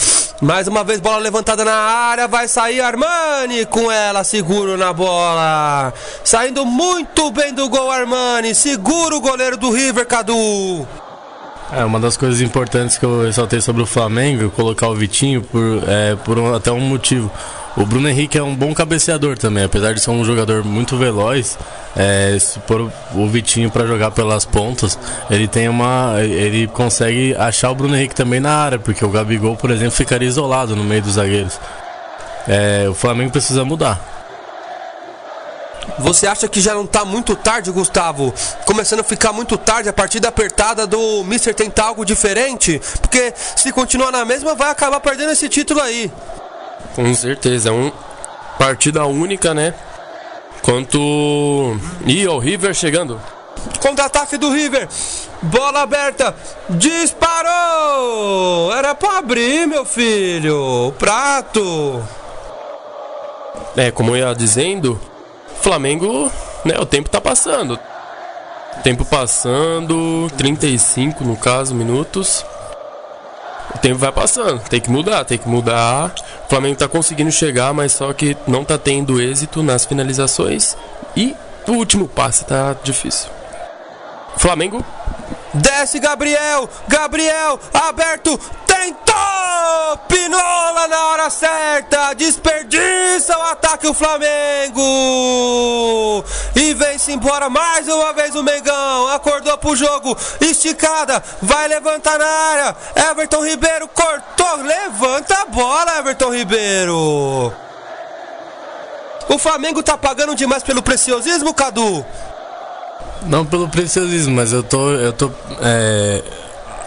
Mais 0.41 0.67
uma 0.67 0.85
vez, 0.85 1.01
bola 1.01 1.19
levantada 1.19 1.65
na 1.65 1.75
área. 1.75 2.29
Vai 2.29 2.49
sair 2.49 2.81
Armani 2.81 3.67
com 3.67 3.91
ela, 3.91 4.25
seguro 4.25 4.77
na 4.77 4.93
bola. 4.93 5.93
Saindo 6.25 6.65
muito 6.65 7.31
bem 7.31 7.53
do 7.53 7.69
gol, 7.69 7.91
Armani. 7.91 8.55
Segura 8.55 9.17
o 9.17 9.21
goleiro 9.21 9.57
do 9.57 9.71
River, 9.71 10.07
Cadu. 10.07 10.87
É, 11.75 11.83
uma 11.85 11.99
das 11.99 12.19
coisas 12.19 12.43
importantes 12.43 12.99
que 12.99 13.05
eu 13.05 13.23
ressaltei 13.23 13.59
sobre 13.63 13.83
o 13.83 13.87
Flamengo, 13.87 14.51
colocar 14.51 14.89
o 14.89 14.95
Vitinho 14.95 15.41
por, 15.41 15.83
é, 15.89 16.15
por 16.17 16.39
um, 16.39 16.55
até 16.55 16.71
um 16.71 16.81
motivo. 16.81 17.33
O 17.75 17.87
Bruno 17.87 18.07
Henrique 18.07 18.37
é 18.37 18.43
um 18.43 18.55
bom 18.55 18.75
cabeceador 18.75 19.39
também, 19.39 19.65
apesar 19.65 19.95
de 19.95 20.01
ser 20.01 20.11
um 20.11 20.23
jogador 20.23 20.63
muito 20.63 20.99
veloz. 20.99 21.59
É, 21.97 22.37
se 22.39 22.59
pôr 22.61 22.93
o 23.15 23.27
Vitinho 23.27 23.71
para 23.71 23.87
jogar 23.87 24.11
pelas 24.11 24.45
pontas, 24.45 24.99
ele 25.31 25.49
tem 25.49 25.67
uma, 25.67 26.17
ele 26.21 26.67
consegue 26.67 27.35
achar 27.37 27.71
o 27.71 27.75
Bruno 27.75 27.97
Henrique 27.97 28.15
também 28.15 28.39
na 28.39 28.55
área, 28.55 28.79
porque 28.79 29.03
o 29.03 29.09
Gabigol, 29.09 29.57
por 29.57 29.71
exemplo, 29.71 29.93
ficaria 29.93 30.29
isolado 30.29 30.77
no 30.77 30.85
meio 30.85 31.01
dos 31.01 31.15
zagueiros. 31.15 31.59
É, 32.47 32.87
o 32.87 32.95
Flamengo 32.95 33.31
precisa 33.31 33.65
mudar. 33.65 34.22
Você 35.99 36.27
acha 36.27 36.49
que 36.49 36.61
já 36.61 36.75
não 36.75 36.87
tá 36.87 37.05
muito 37.05 37.37
tarde, 37.37 37.71
Gustavo? 37.71 38.33
Começando 38.65 39.01
a 39.01 39.05
ficar 39.05 39.33
muito 39.33 39.59
tarde 39.59 39.89
a 39.89 39.93
partida 39.93 40.29
apertada 40.29 40.87
do 40.87 41.23
Mister 41.25 41.55
tentar 41.55 41.85
algo 41.85 42.05
diferente? 42.05 42.81
Porque 43.01 43.33
se 43.37 43.71
continuar 43.73 44.11
na 44.11 44.25
mesma, 44.25 44.55
vai 44.55 44.71
acabar 44.71 45.01
perdendo 45.01 45.33
esse 45.33 45.49
título 45.49 45.81
aí. 45.81 46.11
Com 46.95 47.15
certeza, 47.15 47.69
é 47.69 47.73
uma 47.73 47.93
partida 48.59 49.05
única, 49.07 49.55
né? 49.55 49.75
Quanto. 50.63 51.77
Ih, 52.07 52.27
o 52.29 52.39
River 52.39 52.75
chegando. 52.75 53.21
Contra-ataque 53.81 54.37
do 54.37 54.51
River. 54.51 54.89
Bola 55.43 55.83
aberta. 55.83 56.35
Disparou! 56.71 58.73
Era 58.73 58.95
pra 58.95 59.19
abrir, 59.19 59.67
meu 59.67 59.85
filho. 59.85 60.89
O 60.89 60.93
prato. 60.93 62.03
É, 63.77 63.91
como 63.91 64.17
eu 64.17 64.29
ia 64.29 64.35
dizendo, 64.35 65.01
Flamengo, 65.63 66.31
né, 66.65 66.75
o 66.79 66.85
tempo 66.85 67.09
tá 67.09 67.21
passando. 67.21 67.79
Tempo 68.83 69.05
passando, 69.05 70.29
35 70.37 71.23
no 71.23 71.37
caso, 71.37 71.73
minutos. 71.73 72.45
O 73.73 73.79
tempo 73.79 73.97
vai 73.97 74.11
passando, 74.11 74.61
tem 74.69 74.81
que 74.81 74.91
mudar, 74.91 75.25
tem 75.25 75.39
que 75.39 75.49
mudar. 75.49 76.13
O 76.47 76.49
Flamengo 76.49 76.77
tá 76.77 76.89
conseguindo 76.89 77.31
chegar, 77.31 77.73
mas 77.73 77.93
só 77.93 78.13
que 78.13 78.37
não 78.47 78.65
tá 78.65 78.77
tendo 78.77 79.21
êxito 79.21 79.63
nas 79.63 79.85
finalizações. 79.85 80.77
E 81.17 81.37
o 81.69 81.73
último 81.73 82.09
passe 82.09 82.45
tá 82.45 82.75
difícil. 82.83 83.31
Flamengo. 84.37 84.85
Desce 85.55 86.01
Gabriel! 86.01 86.69
Gabriel 86.89 87.61
aberto! 87.73 88.41
Tentou! 88.83 89.97
Pinola 90.09 90.89
na 90.89 91.07
hora 91.09 91.31
certa! 91.31 92.15
Desperdiça 92.15 93.39
o 93.39 93.43
ataque 93.43 93.87
o 93.87 93.95
Flamengo! 93.95 94.83
E 96.57 96.75
vem-se 96.75 97.13
embora 97.13 97.49
mais 97.49 97.87
uma 97.87 98.13
vez 98.13 98.35
o 98.35 98.43
Mengão. 98.43 99.07
Acordou 99.07 99.57
pro 99.59 99.77
jogo. 99.77 100.17
Esticada. 100.41 101.23
Vai 101.41 101.69
levantar 101.69 102.19
na 102.19 102.27
área. 102.27 102.75
Everton 103.11 103.45
Ribeiro 103.45 103.87
cortou. 103.87 104.57
Levanta 104.65 105.43
a 105.43 105.45
bola, 105.47 105.99
Everton 105.99 106.35
Ribeiro. 106.35 107.53
O 109.29 109.39
Flamengo 109.39 109.81
tá 109.81 109.97
pagando 109.97 110.35
demais 110.35 110.65
pelo 110.65 110.83
preciosismo, 110.83 111.55
Cadu? 111.55 112.05
Não 113.23 113.47
pelo 113.47 113.69
preciosismo, 113.69 114.35
mas 114.35 114.53
eu 114.53 114.65
tô. 114.65 114.91
Eu 114.91 115.13
tô. 115.13 115.31
É, 115.61 116.23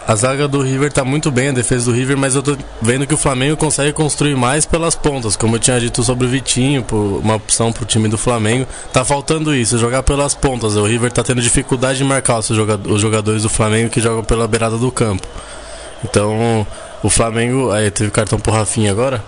a 0.06 0.14
zaga 0.14 0.46
do 0.46 0.62
River 0.62 0.92
tá 0.92 1.04
muito 1.04 1.32
bem, 1.32 1.48
a 1.48 1.52
defesa 1.52 1.86
do 1.86 1.92
River, 1.92 2.16
mas 2.16 2.36
eu 2.36 2.42
tô 2.42 2.56
vendo 2.80 3.06
que 3.06 3.14
o 3.14 3.16
Flamengo 3.16 3.56
consegue 3.56 3.92
construir 3.92 4.36
mais 4.36 4.64
pelas 4.64 4.94
pontas, 4.94 5.34
como 5.34 5.56
eu 5.56 5.58
tinha 5.58 5.80
dito 5.80 6.00
sobre 6.04 6.26
o 6.26 6.30
Vitinho, 6.30 6.86
uma 6.92 7.34
opção 7.34 7.72
pro 7.72 7.84
time 7.84 8.08
do 8.08 8.16
Flamengo. 8.16 8.68
Tá 8.92 9.04
faltando 9.04 9.52
isso, 9.52 9.78
jogar 9.78 10.04
pelas 10.04 10.32
pontas. 10.32 10.76
O 10.76 10.84
River 10.84 11.10
tá 11.10 11.24
tendo 11.24 11.42
dificuldade 11.42 11.98
de 11.98 12.04
marcar 12.04 12.38
os 12.38 13.00
jogadores 13.00 13.42
do 13.42 13.48
Flamengo 13.48 13.90
que 13.90 14.00
jogam 14.00 14.22
pela 14.22 14.46
beirada 14.46 14.78
do 14.78 14.92
campo. 14.92 15.26
Então, 16.04 16.64
o 17.02 17.10
Flamengo. 17.10 17.72
Aí, 17.72 17.90
teve 17.90 18.12
cartão 18.12 18.38
pro 18.38 18.52
Rafinha 18.52 18.92
agora? 18.92 19.24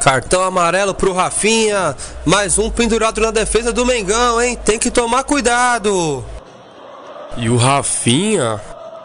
Cartão 0.00 0.42
amarelo 0.42 0.94
pro 0.94 1.12
Rafinha. 1.12 1.94
Mais 2.24 2.58
um 2.58 2.70
pendurado 2.70 3.20
na 3.20 3.30
defesa 3.30 3.70
do 3.70 3.84
Mengão, 3.84 4.40
hein? 4.40 4.58
Tem 4.64 4.78
que 4.78 4.90
tomar 4.90 5.24
cuidado. 5.24 6.24
E 7.36 7.50
o 7.50 7.56
Rafinha 7.56 8.58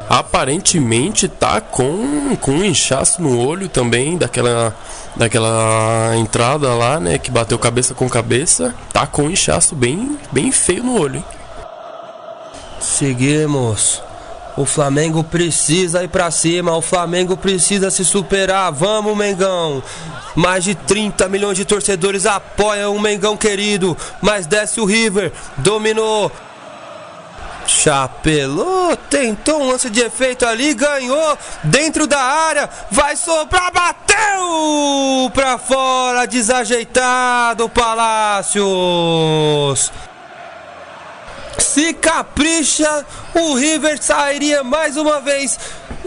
aparentemente 0.09 1.27
tá 1.27 1.61
com, 1.61 2.35
com 2.37 2.51
um 2.51 2.63
inchaço 2.63 3.21
no 3.21 3.39
olho 3.39 3.67
também 3.67 4.17
daquela 4.17 4.75
daquela 5.15 6.13
entrada 6.17 6.73
lá, 6.73 6.99
né, 6.99 7.19
que 7.19 7.29
bateu 7.29 7.57
cabeça 7.59 7.93
com 7.93 8.09
cabeça, 8.09 8.73
tá 8.91 9.05
com 9.05 9.23
um 9.23 9.29
inchaço 9.29 9.75
bem 9.75 10.17
bem 10.31 10.51
feio 10.51 10.83
no 10.83 10.99
olho. 10.99 11.17
Hein? 11.17 11.25
Seguimos. 12.79 14.01
O 14.55 14.65
Flamengo 14.65 15.23
precisa 15.23 16.03
ir 16.03 16.09
para 16.09 16.29
cima, 16.29 16.75
o 16.75 16.81
Flamengo 16.81 17.35
precisa 17.35 17.89
se 17.89 18.05
superar. 18.05 18.71
Vamos, 18.71 19.17
Mengão. 19.17 19.81
Mais 20.35 20.63
de 20.63 20.75
30 20.75 21.27
milhões 21.27 21.57
de 21.57 21.65
torcedores 21.65 22.27
apoiam 22.27 22.95
o 22.95 22.99
Mengão 22.99 23.35
querido. 23.35 23.97
Mas 24.21 24.45
desce 24.45 24.79
o 24.79 24.85
River, 24.85 25.31
dominou. 25.57 26.31
Chapelou, 27.65 28.95
tentou 29.09 29.61
um 29.61 29.67
lance 29.69 29.89
de 29.89 30.01
efeito 30.01 30.45
ali, 30.45 30.73
ganhou 30.73 31.37
dentro 31.63 32.05
da 32.05 32.19
área, 32.21 32.69
vai 32.91 33.15
sobrar, 33.15 33.71
bateu 33.71 35.31
para 35.33 35.57
fora, 35.57 36.27
desajeitado 36.27 37.69
Palácios. 37.69 38.63
Se 41.57 41.93
capricha, 41.93 43.05
o 43.33 43.53
River 43.55 44.01
sairia 44.01 44.63
mais 44.63 44.97
uma 44.97 45.21
vez 45.21 45.57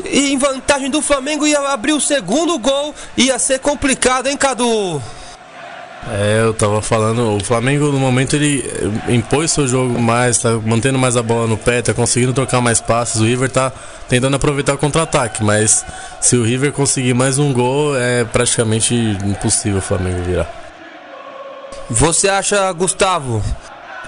em 0.05 0.37
vantagem 0.37 0.91
do 0.91 1.01
Flamengo 1.01 1.47
ia 1.47 1.61
abrir 1.61 1.93
o 1.93 2.01
segundo 2.01 2.59
gol. 2.59 2.95
Ia 3.17 3.39
ser 3.39 3.61
complicado, 3.61 4.27
hein, 4.27 4.37
Cadu? 4.37 5.01
É, 6.09 6.41
eu 6.41 6.55
tava 6.55 6.81
falando, 6.81 7.37
o 7.37 7.43
Flamengo 7.43 7.91
no 7.91 7.99
momento 7.99 8.37
ele 8.37 8.65
impôs 9.09 9.51
seu 9.51 9.67
jogo 9.67 10.01
mais, 10.01 10.39
tá 10.39 10.53
mantendo 10.53 10.99
mais 10.99 11.17
a 11.17 11.23
bola 11.23 11.49
no 11.49 11.57
pé, 11.57 11.83
tá 11.83 11.93
conseguindo 11.93 12.33
trocar 12.33 12.61
mais 12.61 12.81
passes. 12.81 13.21
O 13.21 13.25
River 13.25 13.51
tá 13.51 13.73
tentando 14.09 14.37
aproveitar 14.37 14.75
o 14.75 14.79
contra-ataque, 14.79 15.43
mas 15.43 15.85
se 16.21 16.37
o 16.37 16.45
River 16.45 16.73
conseguir 16.73 17.13
mais 17.13 17.39
um 17.39 17.53
gol, 17.53 17.99
é 17.99 18.25
praticamente 18.25 18.95
impossível 18.95 19.79
o 19.79 19.83
Flamengo 19.83 20.23
virar. 20.23 20.49
Você 21.91 22.29
acha, 22.29 22.71
Gustavo, 22.73 23.43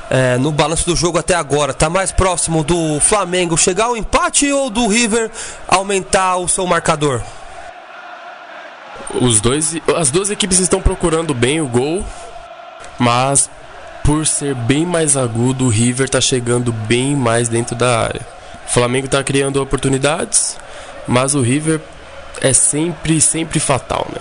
é, 0.09 0.39
no 0.39 0.53
balanço 0.53 0.87
do 0.87 0.95
jogo 0.95 1.19
até 1.19 1.35
agora, 1.35 1.75
tá 1.75 1.91
mais 1.91 2.13
próximo 2.13 2.63
do 2.63 3.01
Flamengo 3.01 3.57
chegar 3.57 3.87
ao 3.87 3.97
empate 3.97 4.51
ou 4.53 4.71
do 4.71 4.87
River 4.87 5.31
aumentar 5.67 6.37
o 6.37 6.47
seu 6.47 6.65
marcador? 6.65 7.21
Os 9.21 9.41
dois, 9.41 9.77
as 9.97 10.11
duas 10.11 10.31
equipes 10.31 10.59
estão 10.59 10.81
procurando 10.81 11.33
bem 11.35 11.61
o 11.61 11.67
gol, 11.67 12.05
mas 12.99 13.51
por 14.05 14.27
ser 14.27 14.55
bem 14.55 14.87
mais 14.87 15.17
agudo, 15.17 15.67
o 15.67 15.69
River 15.69 16.07
está 16.07 16.21
chegando 16.21 16.73
bem 16.73 17.15
mais 17.15 17.49
dentro 17.49 17.77
da 17.77 18.01
área. 18.01 18.23
O 18.67 18.71
Flamengo 18.71 19.07
está 19.07 19.23
criando 19.23 19.63
oportunidades, 19.63 20.57
mas 21.07 21.35
o 21.35 21.41
River 21.41 21.81
é 22.41 22.53
sempre, 22.53 23.21
sempre 23.21 23.59
fatal, 23.59 24.07
né? 24.13 24.21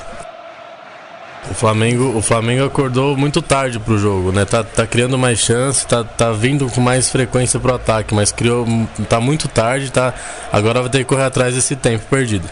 O 1.50 1.54
Flamengo, 1.54 2.18
o 2.18 2.22
Flamengo 2.22 2.66
acordou 2.66 3.16
muito 3.16 3.42
tarde 3.42 3.80
pro 3.80 3.98
jogo, 3.98 4.32
né? 4.32 4.44
Tá, 4.44 4.64
tá 4.64 4.86
criando 4.86 5.18
mais 5.18 5.40
chance, 5.40 5.88
tá, 5.88 6.04
tá 6.04 6.32
vindo 6.32 6.70
com 6.70 6.82
mais 6.82 7.10
frequência 7.10 7.60
pro 7.60 7.74
ataque, 7.74 8.14
mas 8.14 8.32
criou, 8.32 8.66
tá 9.08 9.22
muito 9.22 9.48
tarde, 9.48 9.92
tá? 9.92 10.14
Agora 10.52 10.82
vai 10.82 10.90
ter 10.90 11.00
que 11.00 11.06
correr 11.06 11.24
atrás 11.24 11.56
desse 11.56 11.76
tempo 11.76 12.06
perdido. 12.10 12.50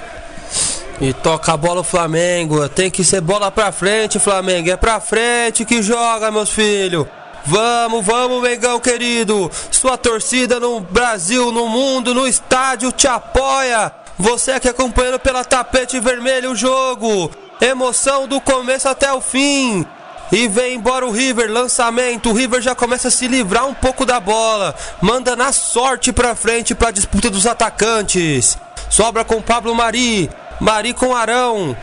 E 1.02 1.14
toca 1.14 1.54
a 1.54 1.58
bola 1.58 1.82
o 1.82 1.84
Flamengo. 1.84 2.68
Tem 2.70 2.90
que 2.90 3.04
ser 3.04 3.22
bola 3.22 3.52
pra 3.52 3.72
frente, 3.72 4.20
Flamengo. 4.20 4.70
É 4.70 4.78
pra 4.78 5.00
frente 5.00 5.66
que 5.66 5.82
joga, 5.82 6.32
meus 6.32 6.50
filhos. 6.50 7.06
Vamos, 7.46 8.04
vamos, 8.04 8.42
Mengão 8.42 8.80
querido. 8.80 9.52
Sua 9.70 9.98
torcida 9.98 10.60
no 10.60 10.80
Brasil, 10.80 11.52
no 11.52 11.68
mundo, 11.68 12.14
no 12.14 12.28
estádio 12.28 12.92
te 12.92 13.08
apoia. 13.08 13.92
Você 14.18 14.52
aqui 14.54 14.70
acompanhando 14.70 15.20
pela 15.20 15.44
tapete 15.44 16.00
vermelho 16.00 16.52
o 16.52 16.56
jogo. 16.56 17.30
Emoção 17.62 18.28
do 18.28 18.40
começo 18.42 18.88
até 18.88 19.12
o 19.14 19.22
fim. 19.22 19.86
E 20.32 20.48
vem 20.48 20.76
embora 20.76 21.06
o 21.06 21.12
River, 21.12 21.52
lançamento. 21.52 22.30
O 22.30 22.34
River 22.34 22.62
já 22.62 22.74
começa 22.74 23.10
a 23.10 23.12
se 23.12 23.28
livrar 23.28 23.68
um 23.68 23.74
pouco 23.74 24.06
da 24.06 24.20
bola. 24.20 24.74
Manda 25.00 25.36
na 25.36 25.52
sorte 25.52 26.12
pra 26.12 26.36
frente 26.36 26.74
pra 26.74 26.90
disputa 26.90 27.30
dos 27.30 27.46
atacantes. 27.46 28.58
Sobra 28.90 29.24
com 29.24 29.42
Pablo 29.42 29.76
Mari. 29.76 30.30
Mari 30.60 30.94
com 30.94 31.16
Arão. 31.16 31.76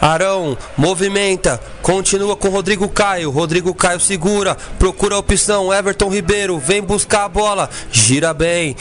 Arão 0.00 0.56
movimenta, 0.76 1.60
continua 1.82 2.36
com 2.36 2.48
Rodrigo 2.48 2.88
Caio. 2.88 3.30
Rodrigo 3.30 3.74
Caio 3.74 3.98
segura, 3.98 4.56
procura 4.78 5.16
a 5.16 5.18
opção. 5.18 5.72
Everton 5.72 6.08
Ribeiro 6.08 6.58
vem 6.58 6.80
buscar 6.80 7.24
a 7.24 7.28
bola, 7.28 7.68
gira 7.90 8.32
bem, 8.32 8.76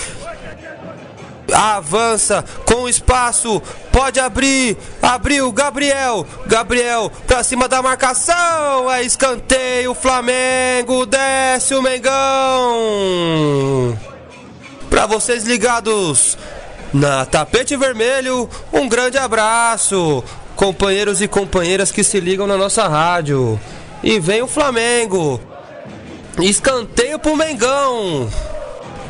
avança 1.53 2.43
com 2.65 2.87
espaço, 2.87 3.61
pode 3.91 4.19
abrir, 4.19 4.77
abriu 5.01 5.51
Gabriel, 5.51 6.25
Gabriel 6.45 7.11
pra 7.25 7.43
cima 7.43 7.67
da 7.67 7.81
marcação, 7.81 8.91
é 8.91 9.01
escanteio, 9.03 9.95
Flamengo 9.95 11.05
desce 11.05 11.73
o 11.73 11.81
Mengão. 11.81 12.17
Pra 14.89 15.05
vocês 15.05 15.43
ligados 15.43 16.37
na 16.93 17.25
Tapete 17.25 17.75
Vermelho, 17.75 18.49
um 18.71 18.87
grande 18.87 19.17
abraço, 19.17 20.23
companheiros 20.55 21.21
e 21.21 21.27
companheiras 21.27 21.91
que 21.91 22.03
se 22.03 22.19
ligam 22.19 22.47
na 22.47 22.57
nossa 22.57 22.87
rádio. 22.87 23.59
E 24.03 24.19
vem 24.19 24.41
o 24.41 24.47
Flamengo. 24.47 25.39
Escanteio 26.39 27.19
pro 27.19 27.35
Mengão. 27.35 28.29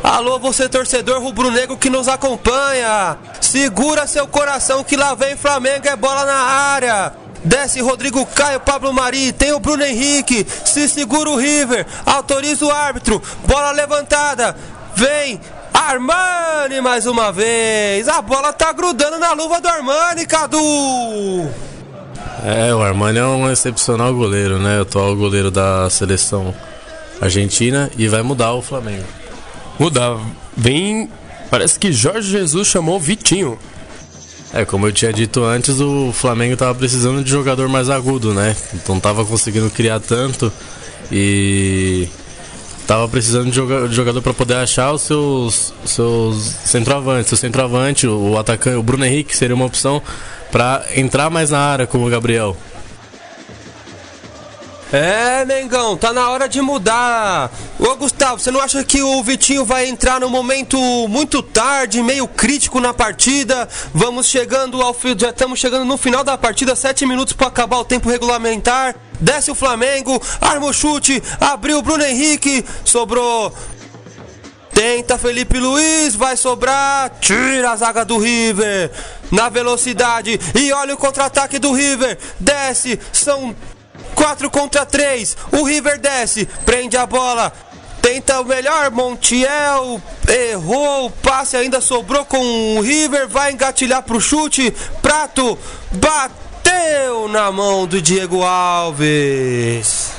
Alô, 0.04 0.40
você 0.40 0.70
torcedor 0.70 1.22
rubro-negro 1.22 1.78
que 1.78 1.90
nos 1.90 2.08
acompanha. 2.08 3.18
Segura 3.42 4.08
seu 4.08 4.28
coração 4.28 4.84
que 4.84 4.96
lá 4.96 5.14
vem 5.14 5.36
Flamengo, 5.36 5.88
é 5.88 5.96
bola 5.96 6.26
na 6.26 6.36
área. 6.36 7.14
Desce 7.44 7.82
Rodrigo 7.82 8.26
Caio, 8.26 8.60
Pablo 8.60 8.92
Mari, 8.94 9.32
tem 9.32 9.54
o 9.54 9.60
Bruno 9.60 9.84
Henrique, 9.84 10.46
se 10.66 10.90
segura 10.90 11.30
o 11.30 11.38
River, 11.38 11.86
autoriza 12.06 12.66
o 12.66 12.72
árbitro, 12.72 13.22
bola 13.46 13.72
levantada, 13.72 14.56
vem 14.96 15.40
Armani 15.80 16.82
mais 16.82 17.06
uma 17.06 17.32
vez, 17.32 18.08
a 18.08 18.20
bola 18.20 18.52
tá 18.52 18.74
grudando 18.74 19.20
na 19.20 19.34
luva 19.34 19.62
do 19.62 19.68
Armani, 19.68 20.26
Cadu! 20.26 20.58
É, 22.44 22.74
o 22.74 22.82
Armani 22.82 23.20
é 23.20 23.26
um 23.26 23.52
excepcional 23.52 24.14
goleiro, 24.14 24.58
né? 24.58 24.80
O 24.80 24.82
atual 24.82 25.16
goleiro 25.16 25.52
da 25.52 25.88
seleção 25.90 26.54
argentina 27.22 27.92
e 27.96 28.08
vai 28.08 28.24
mudar 28.24 28.54
o 28.54 28.62
Flamengo. 28.62 29.06
Mudar. 29.78 30.18
Vem. 30.56 31.10
Parece 31.50 31.80
que 31.80 31.92
Jorge 31.92 32.30
Jesus 32.32 32.68
chamou 32.68 33.00
Vitinho. 33.00 33.58
É, 34.54 34.66
como 34.66 34.88
eu 34.88 34.92
tinha 34.92 35.14
dito 35.14 35.44
antes, 35.44 35.80
o 35.80 36.12
Flamengo 36.12 36.54
estava 36.54 36.74
precisando 36.74 37.24
de 37.24 37.30
jogador 37.30 37.70
mais 37.70 37.90
agudo, 37.90 38.34
né? 38.34 38.56
Então 38.74 39.00
tava 39.00 39.24
conseguindo 39.24 39.70
criar 39.70 40.00
tanto 40.00 40.52
e 41.12 42.08
tava 42.88 43.08
precisando 43.10 43.52
de 43.52 43.96
jogador 43.96 44.22
para 44.22 44.34
poder 44.34 44.56
achar 44.56 44.94
os 44.94 45.02
seus, 45.02 45.74
seus 45.86 46.38
centroavantes. 46.38 47.32
O 47.34 47.38
centroavante, 47.38 48.08
o 48.08 48.38
atacante, 48.38 48.78
o 48.78 48.82
Bruno 48.82 49.06
Henrique 49.06 49.36
seria 49.36 49.54
uma 49.54 49.66
opção 49.66 50.02
para 50.52 50.86
entrar 50.96 51.30
mais 51.30 51.52
na 51.52 51.60
área 51.60 51.86
como 51.86 52.08
o 52.08 52.10
Gabriel. 52.10 52.56
É, 54.92 55.44
Mengão, 55.44 55.98
tá 55.98 56.14
na 56.14 56.30
hora 56.30 56.48
de 56.48 56.62
mudar. 56.62 57.52
Ô 57.78 57.94
Gustavo, 57.98 58.40
você 58.40 58.50
não 58.50 58.62
acha 58.62 58.82
que 58.86 59.02
o 59.02 59.22
Vitinho 59.22 59.66
vai 59.66 59.86
entrar 59.86 60.22
num 60.22 60.30
momento 60.30 60.78
muito 61.10 61.44
tarde, 61.44 62.02
meio 62.02 62.26
crítico 62.26 62.80
na 62.80 62.94
partida? 62.94 63.68
Vamos 63.94 64.28
chegando 64.28 64.82
ao 64.82 64.96
já 65.18 65.32
estamos 65.32 65.60
chegando 65.60 65.84
no 65.84 65.98
final 65.98 66.24
da 66.24 66.38
partida, 66.38 66.74
sete 66.74 67.06
minutos 67.06 67.34
para 67.34 67.48
acabar 67.48 67.80
o 67.80 67.86
tempo 67.86 68.10
regulamentar. 68.10 68.96
Desce 69.20 69.52
o 69.52 69.56
Flamengo, 69.56 70.22
arma 70.40 70.68
o 70.68 70.74
chute, 70.74 71.22
abriu 71.40 71.80
o 71.80 71.82
Bruno 71.82 72.04
Henrique, 72.04 72.64
sobrou 72.86 73.54
Tenta 74.78 75.18
Felipe 75.18 75.58
Luiz, 75.58 76.14
vai 76.14 76.38
sobrar. 76.38 77.10
Tira 77.20 77.72
a 77.72 77.76
zaga 77.76 78.06
do 78.06 78.20
River. 78.20 78.92
Na 79.32 79.50
velocidade. 79.50 80.40
E 80.54 80.72
olha 80.72 80.94
o 80.94 80.98
contra-ataque 80.98 81.58
do 81.58 81.74
River. 81.74 82.16
Desce. 82.40 83.00
São 83.12 83.56
4 84.14 84.52
contra 84.52 84.86
3. 84.86 85.36
O 85.52 85.64
River 85.64 86.00
desce, 86.00 86.46
prende 86.64 86.96
a 86.96 87.08
bola. 87.08 87.52
Tenta 88.04 88.40
o 88.40 88.46
melhor, 88.46 88.92
Montiel 88.92 90.00
errou 90.30 91.08
o 91.08 91.12
passe, 91.12 91.58
ainda 91.58 91.82
sobrou 91.82 92.24
com 92.24 92.78
o 92.78 92.82
River, 92.82 93.28
vai 93.28 93.52
engatilhar 93.52 94.04
pro 94.04 94.22
chute. 94.22 94.72
Prato 95.02 95.58
bateu 95.92 96.47
na 97.30 97.52
mão 97.52 97.86
do 97.86 98.02
Diego 98.02 98.44
Alves. 98.44 100.14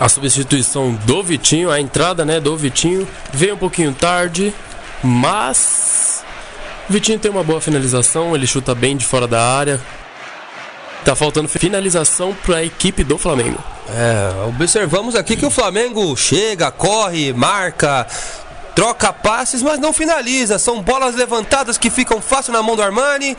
A 0.00 0.08
substituição 0.08 0.94
do 0.94 1.22
Vitinho, 1.22 1.70
a 1.70 1.80
entrada 1.80 2.24
né, 2.24 2.40
do 2.40 2.56
Vitinho 2.56 3.06
veio 3.32 3.54
um 3.54 3.58
pouquinho 3.58 3.92
tarde, 3.92 4.52
mas 5.02 6.24
o 6.88 6.92
Vitinho 6.92 7.18
tem 7.18 7.30
uma 7.30 7.44
boa 7.44 7.60
finalização, 7.60 8.34
ele 8.34 8.46
chuta 8.46 8.74
bem 8.74 8.96
de 8.96 9.04
fora 9.04 9.28
da 9.28 9.40
área, 9.40 9.80
Tá 11.04 11.16
faltando 11.16 11.48
finalização 11.48 12.32
para 12.32 12.58
a 12.58 12.64
equipe 12.64 13.02
do 13.02 13.18
Flamengo. 13.18 13.58
É, 13.88 14.46
observamos 14.46 15.16
aqui 15.16 15.36
que 15.36 15.44
o 15.44 15.50
Flamengo 15.50 16.16
chega, 16.16 16.70
corre, 16.70 17.32
marca, 17.32 18.06
troca 18.76 19.12
passes, 19.12 19.62
mas 19.62 19.80
não 19.80 19.92
finaliza. 19.92 20.60
São 20.60 20.80
bolas 20.80 21.16
levantadas 21.16 21.76
que 21.76 21.90
ficam 21.90 22.20
fácil 22.20 22.52
na 22.52 22.62
mão 22.62 22.76
do 22.76 22.82
Armani. 22.82 23.36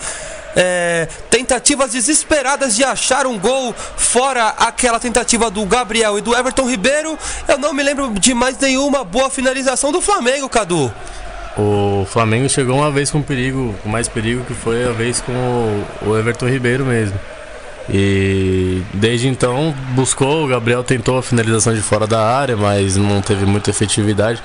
É, 0.56 1.08
tentativas 1.30 1.92
desesperadas 1.94 2.76
de 2.76 2.84
achar 2.84 3.26
um 3.26 3.40
gol 3.40 3.74
fora 3.74 4.50
aquela 4.50 5.00
tentativa 5.00 5.50
do 5.50 5.66
Gabriel 5.66 6.18
e 6.18 6.22
do 6.22 6.36
Everton 6.36 6.70
Ribeiro. 6.70 7.18
Eu 7.48 7.58
não 7.58 7.74
me 7.74 7.82
lembro 7.82 8.12
de 8.20 8.34
mais 8.34 8.58
nenhuma 8.60 9.04
boa 9.04 9.30
finalização 9.30 9.92
do 9.92 10.00
Flamengo, 10.00 10.48
Cadu. 10.48 10.94
O 11.58 12.06
Flamengo 12.10 12.50
chegou 12.50 12.78
uma 12.78 12.90
vez 12.90 13.12
com 13.12 13.22
perigo, 13.22 13.76
com 13.84 13.90
mais 13.90 14.08
perigo 14.08 14.44
que 14.44 14.54
foi 14.54 14.88
a 14.88 14.92
vez 14.92 15.22
com 15.22 15.84
o 16.02 16.18
Everton 16.18 16.48
Ribeiro 16.48 16.86
mesmo. 16.86 17.20
E 17.90 18.82
desde 18.94 19.28
então 19.28 19.74
buscou, 19.90 20.46
o 20.46 20.48
Gabriel 20.48 20.84
tentou 20.84 21.18
a 21.18 21.24
finalização 21.24 21.74
de 21.74 21.82
fora 21.82 22.08
da 22.08 22.22
área, 22.22 22.56
mas 22.56 22.96
não 22.96 23.22
teve 23.22 23.46
muita 23.46 23.70
efetividade. 23.70 24.42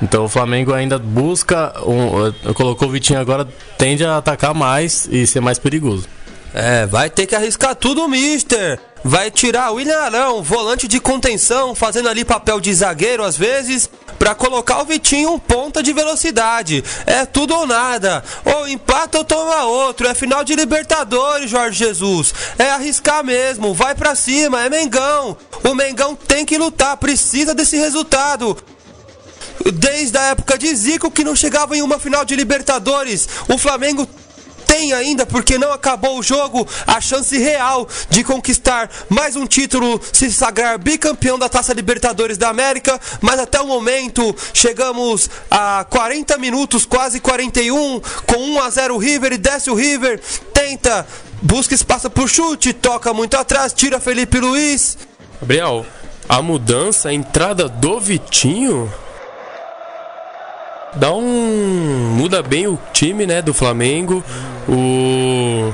Então 0.00 0.24
o 0.24 0.28
Flamengo 0.28 0.72
ainda 0.72 0.98
busca, 0.98 1.72
um, 1.86 2.52
colocou 2.52 2.88
o 2.88 2.90
Vitinho 2.90 3.18
agora, 3.18 3.48
tende 3.78 4.04
a 4.04 4.18
atacar 4.18 4.54
mais 4.54 5.08
e 5.10 5.26
ser 5.26 5.40
mais 5.40 5.58
perigoso. 5.58 6.06
É, 6.52 6.86
vai 6.86 7.10
ter 7.10 7.26
que 7.26 7.34
arriscar 7.34 7.74
tudo 7.74 8.08
Mister. 8.08 8.78
Vai 9.04 9.30
tirar 9.30 9.70
o 9.70 9.74
William 9.74 9.98
Arão, 9.98 10.42
volante 10.42 10.88
de 10.88 10.98
contenção, 10.98 11.74
fazendo 11.74 12.08
ali 12.08 12.24
papel 12.24 12.58
de 12.58 12.74
zagueiro 12.74 13.22
às 13.22 13.36
vezes, 13.36 13.88
para 14.18 14.34
colocar 14.34 14.80
o 14.80 14.84
Vitinho 14.84 15.38
ponta 15.38 15.82
de 15.82 15.92
velocidade. 15.92 16.82
É 17.04 17.24
tudo 17.24 17.54
ou 17.54 17.66
nada. 17.66 18.24
Ou 18.44 18.66
empata 18.66 19.18
ou 19.18 19.24
toma 19.24 19.64
outro. 19.64 20.08
É 20.08 20.14
final 20.14 20.42
de 20.42 20.54
Libertadores, 20.54 21.50
Jorge 21.50 21.78
Jesus. 21.78 22.34
É 22.58 22.70
arriscar 22.70 23.22
mesmo. 23.22 23.74
Vai 23.74 23.94
para 23.94 24.14
cima. 24.14 24.64
É 24.64 24.70
Mengão. 24.70 25.36
O 25.62 25.74
Mengão 25.74 26.16
tem 26.16 26.44
que 26.44 26.58
lutar. 26.58 26.96
Precisa 26.96 27.54
desse 27.54 27.76
resultado 27.76 28.56
desde 29.72 30.16
a 30.18 30.22
época 30.26 30.58
de 30.58 30.74
Zico 30.74 31.10
que 31.10 31.24
não 31.24 31.34
chegava 31.34 31.76
em 31.76 31.82
uma 31.82 31.98
final 31.98 32.24
de 32.24 32.36
Libertadores. 32.36 33.28
O 33.48 33.58
Flamengo 33.58 34.08
tem 34.66 34.92
ainda, 34.92 35.24
porque 35.24 35.56
não 35.56 35.72
acabou 35.72 36.18
o 36.18 36.22
jogo, 36.22 36.66
a 36.86 37.00
chance 37.00 37.36
real 37.38 37.88
de 38.10 38.24
conquistar 38.24 38.90
mais 39.08 39.36
um 39.36 39.46
título, 39.46 40.00
se 40.12 40.30
sagrar 40.30 40.78
bicampeão 40.78 41.38
da 41.38 41.48
Taça 41.48 41.72
Libertadores 41.72 42.36
da 42.36 42.48
América, 42.48 43.00
mas 43.20 43.38
até 43.38 43.60
o 43.60 43.66
momento 43.66 44.34
chegamos 44.52 45.30
a 45.50 45.86
40 45.88 46.36
minutos, 46.38 46.84
quase 46.84 47.20
41, 47.20 48.00
com 48.26 48.36
1 48.36 48.60
a 48.60 48.70
0 48.70 48.94
o 48.94 48.98
River 48.98 49.32
e 49.32 49.38
desce 49.38 49.70
o 49.70 49.74
River, 49.74 50.20
tenta, 50.52 51.06
busca 51.40 51.74
espaço 51.74 52.10
pro 52.10 52.26
chute, 52.28 52.72
toca 52.72 53.14
muito 53.14 53.36
atrás, 53.36 53.72
tira 53.72 54.00
Felipe 54.00 54.40
Luiz. 54.40 54.98
Gabriel, 55.40 55.86
a 56.28 56.42
mudança, 56.42 57.10
a 57.10 57.14
entrada 57.14 57.68
do 57.68 58.00
Vitinho 58.00 58.92
dá 60.94 61.12
um 61.12 62.14
muda 62.16 62.42
bem 62.42 62.66
o 62.66 62.78
time, 62.92 63.26
né, 63.26 63.42
do 63.42 63.52
Flamengo. 63.52 64.22
O 64.68 65.72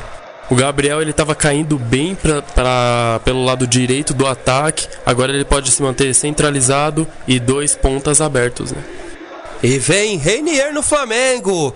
o 0.53 0.55
Gabriel 0.55 1.01
ele 1.01 1.13
estava 1.13 1.35
caindo 1.35 1.79
bem 1.79 2.15
pra, 2.15 2.43
pra, 2.43 3.21
pelo 3.25 3.43
lado 3.43 3.67
direito 3.67 4.13
do 4.13 4.27
ataque. 4.27 4.87
Agora 5.07 5.33
ele 5.33 5.47
pode 5.47 5.71
se 5.71 5.83
manter 5.83 6.15
centralizado 6.15 7.09
e 7.27 7.41
dois 7.41 7.75
pontas 7.75 8.21
abertos. 8.21 8.71
Né? 8.71 8.83
E 9.63 9.79
vem 9.79 10.19
Reinier 10.19 10.75
no 10.75 10.83
Flamengo. 10.83 11.73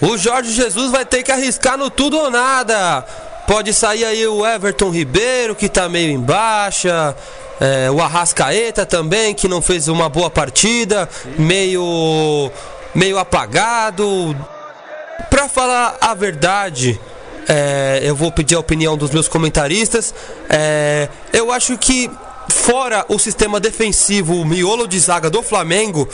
O 0.00 0.16
Jorge 0.16 0.52
Jesus 0.52 0.90
vai 0.90 1.04
ter 1.04 1.22
que 1.22 1.30
arriscar 1.30 1.76
no 1.76 1.90
tudo 1.90 2.16
ou 2.16 2.30
nada. 2.30 3.02
Pode 3.46 3.74
sair 3.74 4.06
aí 4.06 4.26
o 4.26 4.46
Everton 4.46 4.88
Ribeiro, 4.88 5.54
que 5.54 5.66
está 5.66 5.86
meio 5.86 6.10
em 6.10 6.18
baixa. 6.18 7.14
É, 7.60 7.90
o 7.90 8.00
Arrascaeta 8.00 8.86
também, 8.86 9.34
que 9.34 9.46
não 9.46 9.60
fez 9.60 9.86
uma 9.86 10.08
boa 10.08 10.30
partida. 10.30 11.06
Meio 11.38 12.50
meio 12.94 13.18
apagado. 13.18 14.36
Para 15.30 15.48
falar 15.48 15.96
a 16.00 16.14
verdade, 16.14 17.00
é, 17.48 18.00
eu 18.02 18.14
vou 18.14 18.30
pedir 18.30 18.54
a 18.54 18.60
opinião 18.60 18.96
dos 18.96 19.10
meus 19.10 19.28
comentaristas. 19.28 20.14
É, 20.48 21.08
eu 21.32 21.52
acho 21.52 21.76
que, 21.78 22.10
fora 22.50 23.04
o 23.08 23.18
sistema 23.18 23.58
defensivo, 23.60 24.34
o 24.34 24.44
miolo 24.44 24.86
de 24.86 24.98
zaga 24.98 25.28
do 25.28 25.42
Flamengo, 25.42 26.08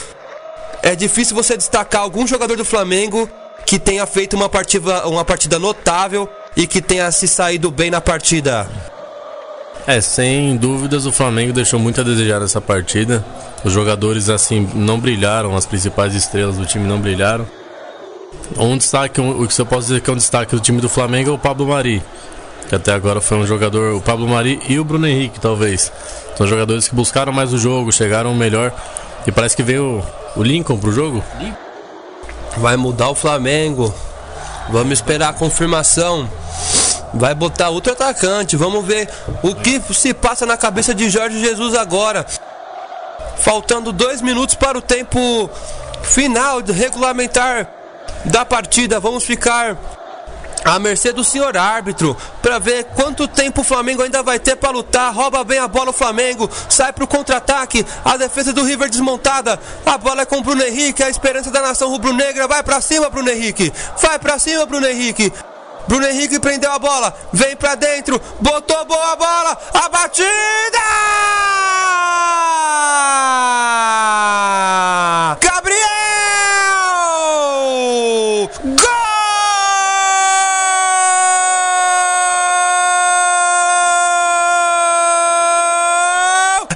é 0.83 0.97
difícil 0.97 1.37
você 1.37 1.57
destacar 1.57 2.03
algum 2.03 2.27
jogador 2.27 2.57
do 2.57 2.65
Flamengo 2.65 3.29
que 3.67 3.79
tenha 3.79 4.07
feito 4.07 4.35
uma 4.35 4.49
partida, 4.49 5.07
uma 5.07 5.25
partida 5.25 5.59
notável 5.59 6.29
e 6.57 6.67
que 6.67 6.81
tenha 6.81 7.11
se 7.13 7.29
saído 7.29 7.71
bem 7.71 7.91
na 7.91 8.01
partida. 8.01 8.69
É, 9.87 10.01
sem 10.01 10.57
dúvidas 10.57 11.07
o 11.07 11.13
Flamengo 11.13 11.53
deixou 11.53 11.81
muito 11.81 12.01
a 12.01 12.05
desejar 12.05 12.41
nessa 12.41 12.61
partida. 12.61 13.25
Os 13.65 13.73
jogadores 13.73 14.29
assim 14.29 14.69
não 14.75 15.01
brilharam, 15.01 15.57
as 15.57 15.67
principais 15.67 16.15
estrelas 16.15 16.57
do 16.57 16.67
time 16.67 16.87
não 16.87 17.01
brilharam. 17.01 17.47
Um 18.57 18.77
destaque, 18.77 19.21
um, 19.21 19.43
o 19.43 19.49
que 19.49 19.61
eu 19.61 19.67
posso 19.67 19.89
dizer 19.89 20.01
que 20.01 20.11
é 20.11 20.13
um 20.13 20.17
destaque 20.17 20.55
do 20.55 20.61
time 20.61 20.81
do 20.81 20.89
Flamengo 20.89 21.31
é 21.31 21.33
o 21.33 21.39
Pablo 21.39 21.67
Mari, 21.67 22.03
que 22.69 22.75
até 22.75 22.93
agora 22.93 23.21
foi 23.21 23.39
um 23.39 23.47
jogador, 23.47 23.95
o 23.95 24.01
Pablo 24.01 24.29
Mari 24.29 24.61
e 24.69 24.79
o 24.79 24.85
Bruno 24.85 25.07
Henrique, 25.07 25.41
talvez. 25.41 25.91
São 26.37 26.47
jogadores 26.47 26.89
que 26.89 26.95
buscaram 26.95 27.33
mais 27.33 27.53
o 27.53 27.59
jogo, 27.59 27.93
chegaram 27.93 28.35
melhor. 28.35 28.73
E 29.27 29.33
parece 29.33 29.57
que 29.57 29.63
veio 29.63 30.03
o 30.37 30.43
Lincoln 30.43 30.79
pro 30.79 30.93
jogo. 30.93 31.23
Vai 32.57 32.77
mudar 32.77 33.11
o 33.11 33.15
Flamengo. 33.15 33.93
Vamos 34.71 34.93
esperar 34.93 35.31
a 35.31 35.33
confirmação. 35.33 36.29
Vai 37.15 37.35
botar 37.35 37.71
outro 37.71 37.93
atacante. 37.93 38.57
Vamos 38.57 38.85
ver 38.85 39.09
o 39.43 39.55
que 39.55 39.81
se 39.95 40.15
passa 40.15 40.47
na 40.47 40.57
cabeça 40.57 40.95
de 40.95 41.11
Jorge 41.11 41.41
Jesus 41.41 41.75
agora. 41.75 42.25
Faltando 43.39 43.93
dois 43.93 44.21
minutos 44.21 44.55
para 44.55 44.79
o 44.79 44.83
tempo 44.83 45.51
final 46.03 46.61
regulamentar 46.61 47.69
da 48.25 48.45
partida. 48.45 49.01
Vamos 49.01 49.25
ficar 49.25 49.77
à 50.65 50.79
mercê 50.79 51.11
do 51.13 51.25
senhor 51.25 51.57
árbitro 51.57 52.17
para 52.43 52.59
ver 52.59 52.85
quanto 52.95 53.27
tempo 53.27 53.63
o 53.63 53.65
Flamengo 53.65 54.03
ainda 54.03 54.23
vai 54.23 54.39
ter 54.39 54.57
para 54.57 54.71
lutar. 54.71 55.13
Rouba 55.13 55.43
bem 55.43 55.59
a 55.59 55.67
bola 55.67 55.91
o 55.91 55.95
Flamengo, 55.95 56.49
sai 56.69 56.93
para 56.93 57.05
o 57.05 57.09
contra-ataque. 57.09 57.85
A 58.05 58.17
defesa 58.17 58.53
do 58.53 58.63
River 58.63 58.89
desmontada. 58.89 59.59
A 59.85 59.99
bola 59.99 60.23
é 60.23 60.27
com 60.27 60.39
o 60.39 60.43
Bruno 60.43 60.63
Henrique, 60.63 61.03
a 61.03 61.11
esperança 61.11 61.51
da 61.51 61.63
nação 61.63 61.89
rubro-negra. 61.89 62.47
Vai 62.47 62.63
para 62.63 62.81
cima, 62.81 63.09
Bruno 63.09 63.31
Henrique. 63.31 63.73
Vai 64.01 64.19
para 64.19 64.39
cima, 64.39 64.67
Bruno 64.67 64.87
Henrique. 64.87 65.33
Bruno 65.91 66.07
Henrique 66.07 66.39
prendeu 66.39 66.71
a 66.71 66.79
bola, 66.79 67.13
vem 67.33 67.57
para 67.57 67.75
dentro, 67.75 68.23
botou 68.41 68.85
boa 68.85 69.17
bola, 69.17 69.59
a 69.75 69.89
batida! 69.89 70.79
Gabriel! 75.41 75.81
Gol! 78.63 78.91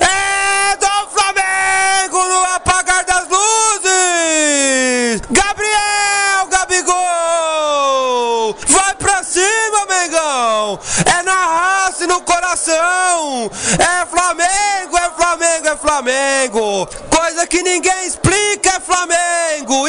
É 0.01 0.77
do 0.77 1.09
Flamengo 1.13 2.19
no 2.19 2.45
apagar 2.57 3.05
das 3.05 3.29
luzes! 3.29 5.21
Gabriel 5.31 6.49
Gabigol! 6.51 6.95
Vai 8.69 8.95
pra 8.97 9.23
cima, 9.23 9.87
Mengão! 9.89 10.81
É 11.07 11.23
na 11.23 11.33
raça 11.35 12.05
e 12.05 12.07
no 12.07 12.21
coração! 12.23 13.51
É 13.79 14.07
Flamengo, 14.07 14.97
é 14.99 15.77
Flamengo! 15.95 16.89
Coisa 17.09 17.47
que 17.47 17.63
ninguém 17.63 18.05
explica 18.05 18.71
é 18.71 18.81
Flamengo! 18.81 19.87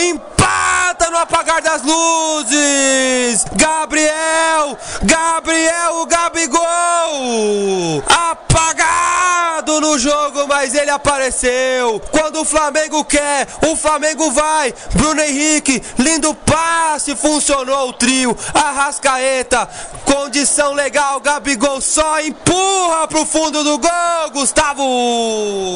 Apagar 1.26 1.62
das 1.62 1.82
luzes! 1.82 3.46
Gabriel! 3.56 4.78
Gabriel 5.04 6.02
o 6.02 6.06
Gabigol! 6.06 8.04
Apagado 8.08 9.82
no 9.82 9.98
jogo, 9.98 10.48
mas 10.48 10.76
ele 10.76 10.92
apareceu! 10.92 12.00
Quando 12.12 12.42
o 12.42 12.46
Flamengo 12.46 13.04
quer, 13.04 13.48
o 13.68 13.76
Flamengo 13.76 14.32
vai! 14.32 14.74
Bruno 14.94 15.22
Henrique, 15.22 15.82
lindo 15.98 16.34
passe, 16.34 17.16
funcionou 17.16 17.90
o 17.90 17.94
trio! 17.94 18.38
Arrascaeta, 18.54 19.68
condição 20.06 20.74
legal, 20.74 21.20
Gabigol 21.20 21.82
só 21.82 22.22
empurra 22.22 23.08
pro 23.08 23.26
fundo 23.26 23.64
do 23.64 23.80
gol, 23.80 24.32
Gustavo! 24.32 24.84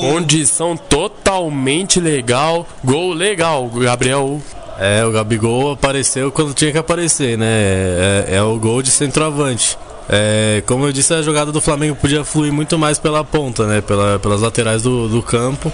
Condição 0.02 0.78
totalmente 0.78 2.00
legal. 2.00 2.68
Gol 2.84 3.14
legal, 3.14 3.68
Gabriel. 3.68 4.40
É, 4.80 5.06
o 5.06 5.12
Gabigol 5.12 5.74
apareceu 5.74 6.32
quando 6.32 6.54
tinha 6.54 6.72
que 6.72 6.78
aparecer, 6.78 7.38
né? 7.38 7.46
É, 7.48 8.36
é 8.38 8.42
o 8.42 8.58
gol 8.58 8.82
de 8.82 8.90
centroavante. 8.90 9.78
É, 10.08 10.64
como 10.66 10.86
eu 10.86 10.94
disse, 10.94 11.14
a 11.14 11.22
jogada 11.22 11.52
do 11.52 11.60
Flamengo 11.60 11.96
podia 11.96 12.24
fluir 12.24 12.52
muito 12.52 12.80
mais 12.80 12.98
pela 12.98 13.24
ponta, 13.24 13.68
né? 13.68 13.82
Pela, 13.82 14.18
pelas 14.20 14.40
laterais 14.40 14.82
do, 14.82 15.10
do 15.10 15.22
campo. 15.22 15.72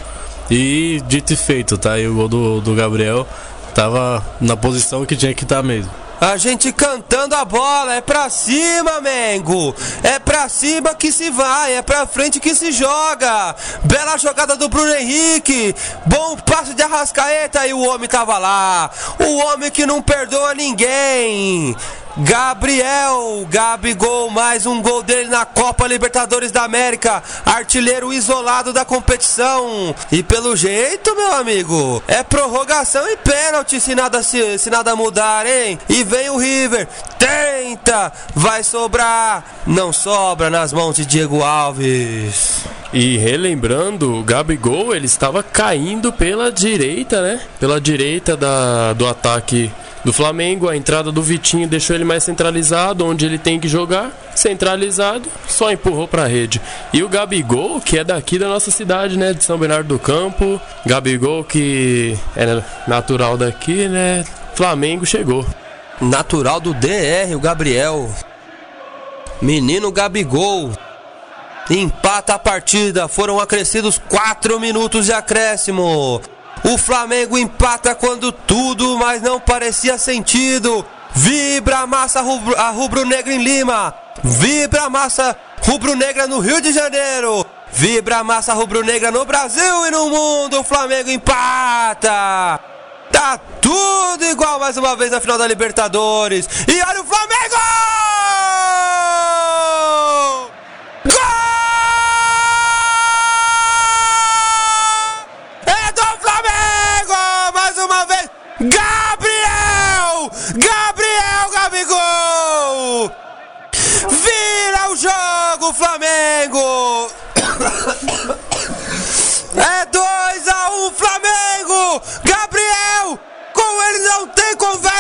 E 0.49 1.01
dito 1.07 1.33
e 1.33 1.35
feito, 1.35 1.77
tá? 1.77 1.99
E 1.99 2.07
o 2.07 2.15
gol 2.15 2.27
do, 2.27 2.61
do 2.61 2.73
Gabriel 2.73 3.27
tava 3.75 4.25
na 4.41 4.57
posição 4.57 5.05
que 5.05 5.15
tinha 5.15 5.33
que 5.35 5.43
estar 5.43 5.61
mesmo. 5.61 5.91
A 6.19 6.37
gente 6.37 6.71
cantando 6.71 7.35
a 7.35 7.43
bola, 7.43 7.95
é 7.95 8.01
pra 8.01 8.29
cima, 8.29 9.01
Mengo. 9.01 9.75
É 10.01 10.17
pra 10.17 10.47
cima 10.47 10.95
que 10.95 11.11
se 11.11 11.29
vai, 11.29 11.75
é 11.75 11.81
pra 11.81 12.07
frente 12.07 12.39
que 12.39 12.55
se 12.55 12.71
joga. 12.71 13.55
Bela 13.83 14.17
jogada 14.17 14.55
do 14.55 14.69
Bruno 14.69 14.93
Henrique. 14.95 15.75
Bom 16.05 16.37
passe 16.37 16.73
de 16.73 16.81
Arrascaeta 16.81 17.67
e 17.67 17.73
o 17.73 17.81
homem 17.81 18.07
tava 18.07 18.37
lá. 18.37 18.89
O 19.19 19.37
homem 19.37 19.69
que 19.69 19.85
não 19.85 20.01
perdoa 20.01 20.55
ninguém. 20.55 21.75
Gabriel, 22.17 23.45
Gabigol, 23.49 24.29
mais 24.29 24.65
um 24.65 24.81
gol 24.81 25.03
dele 25.03 25.27
na 25.27 25.45
Copa 25.45 25.85
Libertadores 25.85 26.49
da 26.49 26.63
América, 26.63 27.21
artilheiro 27.45 28.13
isolado 28.13 28.71
da 28.71 28.85
competição. 28.85 29.93
E 30.09 30.23
pelo 30.23 30.55
jeito, 30.55 31.13
meu 31.13 31.33
amigo, 31.33 32.01
é 32.07 32.23
prorrogação 32.23 33.05
e 33.09 33.17
pênalti 33.17 33.81
se 33.81 33.93
nada, 33.93 34.23
se, 34.23 34.57
se 34.57 34.69
nada 34.69 34.95
mudar, 34.95 35.45
hein? 35.45 35.77
E 35.89 36.05
vem 36.05 36.29
o 36.29 36.37
River, 36.37 36.87
tenta, 37.19 38.13
vai 38.33 38.63
sobrar, 38.63 39.43
não 39.67 39.91
sobra 39.91 40.49
nas 40.49 40.71
mãos 40.71 40.95
de 40.95 41.05
Diego 41.05 41.43
Alves. 41.43 42.61
E 42.93 43.17
relembrando, 43.17 44.19
o 44.19 44.23
Gabigol 44.23 44.95
ele 44.95 45.05
estava 45.05 45.43
caindo 45.43 46.13
pela 46.13 46.49
direita, 46.49 47.21
né? 47.21 47.41
Pela 47.59 47.81
direita 47.81 48.37
da, 48.37 48.93
do 48.93 49.05
ataque 49.05 49.69
do 50.05 50.13
Flamengo. 50.13 50.69
A 50.69 50.77
entrada 50.77 51.11
do 51.11 51.21
Vitinho 51.21 51.67
deixou 51.67 51.95
ele 51.95 52.05
mais 52.05 52.23
centralizado, 52.23 53.05
onde 53.05 53.25
ele 53.25 53.39
tem 53.39 53.59
que 53.59 53.67
jogar. 53.67 54.11
Centralizado, 54.35 55.27
só 55.47 55.71
empurrou 55.71 56.07
para 56.07 56.23
a 56.23 56.27
rede. 56.27 56.61
E 56.93 57.03
o 57.03 57.09
Gabigol, 57.09 57.81
que 57.81 57.97
é 57.97 58.03
daqui 58.03 58.37
da 58.37 58.47
nossa 58.47 58.69
cidade, 58.69 59.17
né? 59.17 59.33
De 59.33 59.43
São 59.43 59.57
Bernardo 59.57 59.87
do 59.87 59.99
Campo. 59.99 60.61
Gabigol, 60.85 61.43
que 61.43 62.17
é 62.37 62.61
natural 62.87 63.35
daqui, 63.35 63.87
né? 63.87 64.23
Flamengo 64.53 65.05
chegou. 65.05 65.45
Natural 65.99 66.59
do 66.59 66.73
DR, 66.73 67.35
o 67.35 67.39
Gabriel. 67.39 68.09
Menino 69.41 69.91
Gabigol. 69.91 70.71
Empata 71.69 72.35
a 72.35 72.39
partida. 72.39 73.07
Foram 73.07 73.39
acrescidos 73.39 73.99
4 74.07 74.59
minutos 74.59 75.07
de 75.07 75.13
acréscimo. 75.13 76.21
O 76.63 76.77
Flamengo 76.77 77.37
empata 77.37 77.93
quando 77.93 78.31
tudo, 78.31 78.97
mas 78.97 79.21
não 79.21 79.39
parecia 79.39 79.97
sentido. 79.97 80.85
Vibra 81.13 81.79
a 81.79 81.87
massa 81.87 82.21
rubro, 82.21 82.55
a 82.59 82.69
rubro-negra 82.69 83.33
em 83.33 83.43
Lima. 83.43 83.93
Vibra 84.23 84.83
a 84.83 84.89
massa 84.89 85.37
rubro-negra 85.61 86.27
no 86.27 86.39
Rio 86.39 86.59
de 86.61 86.73
Janeiro. 86.73 87.45
Vibra 87.71 88.17
a 88.17 88.23
massa 88.23 88.53
rubro-negra 88.53 89.11
no 89.11 89.25
Brasil 89.25 89.85
e 89.87 89.91
no 89.91 90.09
mundo. 90.09 90.59
O 90.59 90.63
Flamengo 90.63 91.09
empata. 91.09 92.59
Tá 93.11 93.39
tudo 93.61 94.25
igual 94.25 94.59
mais 94.59 94.75
uma 94.77 94.95
vez 94.95 95.11
na 95.11 95.21
final 95.21 95.37
da 95.37 95.47
Libertadores. 95.47 96.47
E 96.67 96.81
olha 96.81 97.01
o 97.01 97.05
Flamengo! 97.05 98.14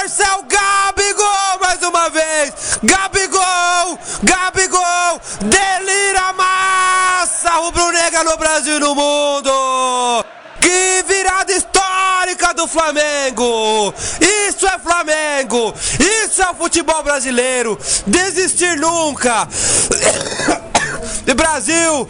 O 0.05 0.43
Gabigol 0.43 1.59
mais 1.59 1.81
uma 1.81 2.09
vez! 2.11 2.77
Gabigol! 2.83 3.97
Gabigol! 4.21 5.19
Delira 5.41 6.31
massa 6.33 7.49
rubro-negra 7.53 8.23
no 8.23 8.37
Brasil 8.37 8.75
e 8.75 8.79
no 8.79 8.93
mundo! 8.93 10.23
Que 10.61 11.03
virada 11.07 11.51
histórica 11.51 12.53
do 12.53 12.67
Flamengo! 12.67 13.91
Isso 14.21 14.67
é 14.67 14.77
Flamengo! 14.77 15.73
Isso 15.99 16.43
é 16.43 16.51
o 16.51 16.55
futebol 16.55 17.01
brasileiro! 17.01 17.75
Desistir 18.05 18.77
nunca! 18.77 19.47
Brasil! 21.35 22.07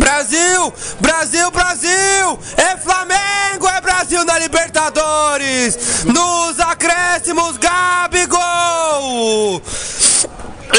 Brasil! 0.00 0.72
Brasil, 0.98 1.50
Brasil! 1.50 2.38
É 2.56 2.76
Flamengo, 2.78 3.68
é 3.68 3.80
Brasil 3.82 4.24
na 4.24 4.38
Libertadores! 4.38 6.04
Nos 6.04 6.58
acréscimos, 6.58 7.58
Gabigol! 7.58 8.40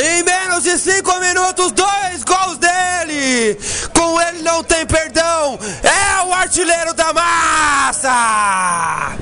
Em 0.04 0.24
menos 0.24 0.64
de 0.64 0.78
5 0.78 1.20
minutos, 1.20 1.72
dois 1.72 2.24
gols 2.26 2.58
dele! 2.58 3.60
Com 3.94 4.20
ele 4.20 4.42
não 4.42 4.64
tem 4.64 4.86
perdão! 4.88 5.60
É 5.84 6.26
o 6.26 6.34
artilheiro 6.34 6.94
da 6.96 7.14
massa! 7.14 9.18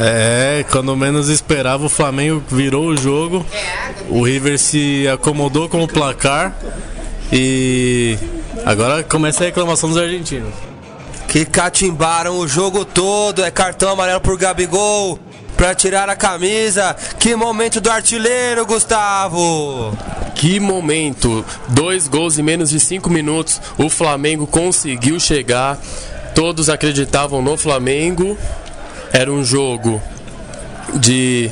É, 0.00 0.64
quando 0.70 0.94
menos 0.96 1.28
esperava, 1.28 1.86
o 1.86 1.88
Flamengo 1.88 2.42
virou 2.48 2.88
o 2.88 2.96
jogo. 2.96 3.44
O 4.08 4.22
River 4.22 4.58
se 4.58 5.08
acomodou 5.08 5.68
com 5.68 5.82
o 5.82 5.88
placar. 5.88 6.54
E 7.32 8.16
agora 8.64 9.02
começa 9.02 9.44
a 9.44 9.46
reclamação 9.46 9.88
dos 9.88 9.98
argentinos. 9.98 10.52
que 11.28 11.44
catimbaram 11.44 12.38
o 12.38 12.48
jogo 12.48 12.84
todo. 12.84 13.44
É 13.44 13.50
cartão 13.50 13.90
amarelo 13.90 14.20
por 14.20 14.38
Gabigol 14.38 15.18
para 15.56 15.74
tirar 15.74 16.08
a 16.08 16.16
camisa. 16.16 16.96
Que 17.18 17.36
momento 17.36 17.80
do 17.80 17.90
artilheiro, 17.90 18.64
Gustavo! 18.64 19.96
Que 20.34 20.58
momento! 20.58 21.44
Dois 21.68 22.08
gols 22.08 22.38
em 22.38 22.42
menos 22.42 22.70
de 22.70 22.80
cinco 22.80 23.10
minutos. 23.10 23.60
O 23.76 23.90
Flamengo 23.90 24.46
conseguiu 24.46 25.20
chegar. 25.20 25.78
Todos 26.34 26.70
acreditavam 26.70 27.42
no 27.42 27.56
Flamengo. 27.56 28.38
Era 29.12 29.30
um 29.30 29.44
jogo 29.44 30.00
de. 30.94 31.50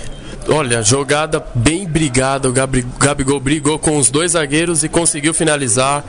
Olha, 0.49 0.83
jogada 0.83 1.45
bem 1.55 1.87
brigada. 1.87 2.49
O 2.49 2.53
Gabigol 2.53 3.41
brigou 3.41 3.79
com 3.79 3.99
os 3.99 4.11
dois 4.11 4.33
zagueiros 4.33 4.85
e 4.85 4.89
conseguiu 4.89 5.35
finalizar. 5.35 6.05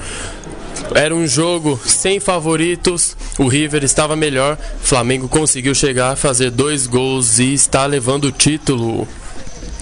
Era 0.94 1.14
um 1.14 1.28
jogo 1.28 1.80
sem 1.84 2.20
favoritos. 2.20 3.18
O 3.40 3.48
River 3.48 3.84
estava 3.84 4.16
melhor. 4.16 4.58
Flamengo 4.82 5.28
conseguiu 5.28 5.74
chegar, 5.74 6.16
fazer 6.16 6.52
dois 6.52 6.86
gols 6.86 7.40
e 7.40 7.54
está 7.54 7.86
levando 7.86 8.26
o 8.26 8.32
título. 8.32 9.08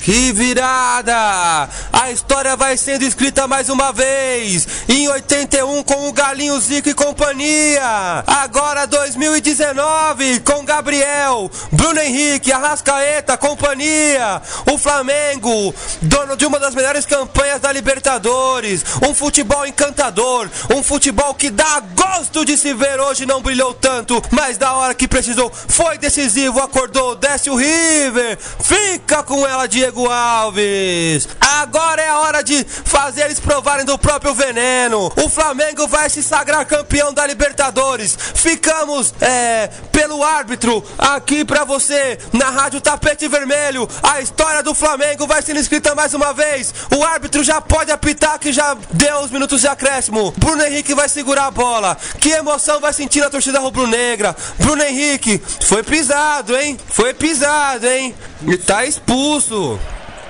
Que 0.06 0.32
virada! 0.32 1.68
A 1.92 2.12
história 2.12 2.56
vai 2.56 2.78
sendo 2.78 3.02
escrita 3.02 3.48
mais 3.48 3.70
uma 3.70 3.92
vez. 3.92 4.68
Em 4.88 5.08
81 5.08 5.82
com 5.82 6.08
o 6.08 6.14
Galinho 6.14 6.62
Zico 6.62 6.90
e 6.90 6.94
companhia. 6.94 8.24
Agora 8.28 8.86
2019 8.86 10.42
com 10.42 10.64
Gabriel, 10.64 11.50
Bruno 11.72 12.00
Henrique, 12.00 12.52
Arrascaeta, 12.52 13.36
companhia. 13.36 14.44
O 14.72 14.78
Flamengo, 14.78 15.74
dono 16.04 16.38
de 16.38 16.46
uma 16.46 16.60
das 16.60 16.76
melhores 16.76 17.08
campanhas 17.08 17.60
da 17.60 17.72
Libertadores. 17.72 18.86
Um 19.02 19.16
futebol 19.16 19.66
encantador, 19.66 20.48
um 20.72 20.84
futebol 20.84 21.34
que 21.34 21.50
dá 21.50 21.82
gosto 21.96 22.46
de 22.46 22.56
se 22.56 22.76
ver 22.76 23.00
hoje 23.00 23.26
não 23.26 23.42
brilhou 23.42 23.74
tanto, 23.74 24.22
mas 24.30 24.56
da 24.56 24.72
hora 24.74 24.94
que 24.94 25.08
precisou 25.08 25.52
foi 25.52 25.98
decisivo, 25.98 26.60
acordou, 26.60 27.16
desce 27.16 27.50
o 27.50 27.56
River. 27.56 28.38
Fica 28.38 29.24
com 29.24 29.48
ela 29.48 29.68
Diego 29.68 29.95
Diego 29.96 30.12
Alves. 30.12 31.28
Agora 31.40 32.02
é 32.02 32.10
a 32.10 32.20
hora 32.20 32.44
de 32.44 32.66
fazer 32.66 33.24
eles 33.24 33.40
provarem 33.40 33.86
do 33.86 33.98
próprio 33.98 34.34
veneno. 34.34 35.12
O 35.16 35.30
Flamengo 35.30 35.88
vai 35.88 36.10
se 36.10 36.22
sagrar 36.22 36.66
campeão 36.66 37.14
da 37.14 37.26
Libertadores. 37.26 38.18
Ficamos 38.36 39.14
é, 39.22 39.70
pelo 39.94 40.22
árbitro 40.22 40.84
aqui 40.98 41.46
para 41.46 41.64
você 41.64 42.20
na 42.34 42.50
Rádio 42.50 42.82
Tapete 42.82 43.28
Vermelho. 43.30 43.88
A 44.04 44.20
história 44.20 44.62
do 44.62 44.74
Flamengo 44.74 45.26
vai 45.26 45.42
sendo 45.42 45.62
escrita 45.62 45.96
mais 45.96 46.14
uma 46.14 46.34
vez. 46.34 46.74
O 46.94 47.02
árbitro 47.04 47.42
já 47.42 47.62
pode 47.62 47.90
apitar 47.90 48.38
que 48.38 48.52
já 48.52 48.76
deu 48.92 49.20
os 49.20 49.32
minutos 49.32 49.62
de 49.62 49.68
acréscimo. 49.68 50.34
Bruno 50.38 50.64
Henrique 50.64 50.94
vai 50.94 51.08
segurar 51.08 51.46
a 51.46 51.52
bola. 51.52 51.98
Que 52.20 52.32
emoção 52.32 52.82
vai 52.82 52.92
sentir 52.92 53.24
a 53.24 53.30
torcida 53.30 53.60
rubro-negra. 53.60 54.36
Bruno 54.60 54.84
Henrique 54.84 55.42
foi 55.62 55.84
pisado, 55.84 56.58
hein? 56.58 56.78
Foi 56.90 57.14
pisado, 57.14 57.88
hein? 57.88 58.14
E 58.46 58.58
tá 58.58 58.86
expulso. 58.86 59.80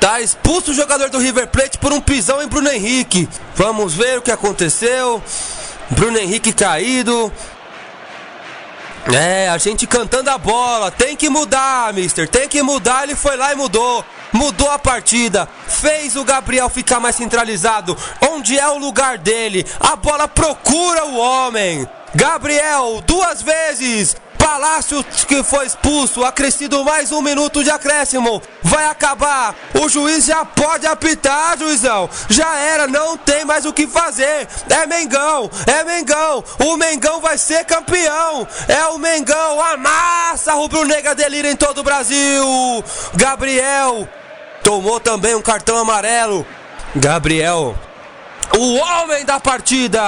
Tá 0.05 0.21
expulso 0.21 0.69
o 0.69 0.73
jogador 0.75 1.09
do 1.09 1.17
River 1.17 1.47
Plate 1.47 1.79
por 1.79 1.91
um 1.91 1.99
pisão 1.99 2.39
em 2.39 2.47
Bruno 2.47 2.69
Henrique. 2.69 3.27
Vamos 3.55 3.95
ver 3.95 4.19
o 4.19 4.21
que 4.21 4.29
aconteceu. 4.29 5.19
Bruno 5.89 6.19
Henrique 6.19 6.53
caído. 6.53 7.33
É, 9.11 9.49
a 9.49 9.57
gente 9.57 9.87
cantando 9.87 10.29
a 10.29 10.37
bola. 10.37 10.91
Tem 10.91 11.15
que 11.15 11.27
mudar, 11.27 11.91
mister. 11.91 12.29
Tem 12.29 12.47
que 12.47 12.61
mudar. 12.61 13.05
Ele 13.05 13.15
foi 13.15 13.35
lá 13.35 13.51
e 13.51 13.55
mudou. 13.55 14.05
Mudou 14.31 14.69
a 14.69 14.77
partida. 14.77 15.49
Fez 15.67 16.15
o 16.15 16.23
Gabriel 16.23 16.69
ficar 16.69 16.99
mais 16.99 17.15
centralizado. 17.15 17.97
Onde 18.29 18.59
é 18.59 18.67
o 18.67 18.77
lugar 18.77 19.17
dele? 19.17 19.65
A 19.79 19.95
bola 19.95 20.27
procura 20.27 21.03
o 21.05 21.17
homem. 21.17 21.89
Gabriel, 22.13 23.01
duas 23.07 23.41
vezes. 23.41 24.15
Palácio 24.45 25.03
que 25.27 25.41
foi 25.41 25.65
expulso, 25.65 26.23
acrescido 26.23 26.85
mais 26.85 27.11
um 27.11 27.19
minuto 27.19 27.63
de 27.63 27.71
acréscimo. 27.71 28.39
Vai 28.61 28.85
acabar. 28.85 29.55
O 29.73 29.89
juiz 29.89 30.23
já 30.23 30.45
pode 30.45 30.85
apitar, 30.85 31.57
juizão. 31.57 32.07
Já 32.29 32.55
era, 32.55 32.85
não 32.85 33.17
tem 33.17 33.43
mais 33.43 33.65
o 33.65 33.73
que 33.73 33.87
fazer. 33.87 34.47
É 34.69 34.85
Mengão, 34.85 35.49
é 35.65 35.83
Mengão. 35.83 36.43
O 36.63 36.77
Mengão 36.77 37.19
vai 37.19 37.39
ser 37.39 37.65
campeão. 37.65 38.47
É 38.67 38.85
o 38.89 38.99
Mengão. 38.99 39.59
A 39.59 39.77
massa 39.77 40.53
rubro-negra 40.53 41.15
delira 41.15 41.49
em 41.49 41.55
todo 41.55 41.79
o 41.79 41.83
Brasil. 41.83 42.45
Gabriel 43.15 44.07
tomou 44.63 44.99
também 44.99 45.33
um 45.33 45.41
cartão 45.41 45.75
amarelo. 45.75 46.45
Gabriel, 46.95 47.75
o 48.55 48.75
homem 48.75 49.25
da 49.25 49.39
partida. 49.39 49.99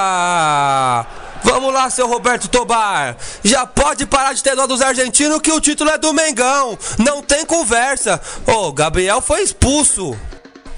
Vamos 1.49 1.73
lá, 1.73 1.89
seu 1.89 2.09
Roberto 2.09 2.49
Tobar. 2.49 3.15
Já 3.41 3.65
pode 3.65 4.05
parar 4.05 4.33
de 4.33 4.43
ter 4.43 4.53
dó 4.53 4.67
dos 4.67 4.81
argentinos 4.81 5.39
que 5.39 5.49
o 5.49 5.61
título 5.61 5.89
é 5.89 5.97
do 5.97 6.13
Mengão. 6.13 6.77
Não 6.97 7.23
tem 7.23 7.45
conversa. 7.45 8.19
Ô, 8.45 8.51
oh, 8.51 8.73
Gabriel 8.73 9.21
foi 9.21 9.43
expulso. 9.43 10.13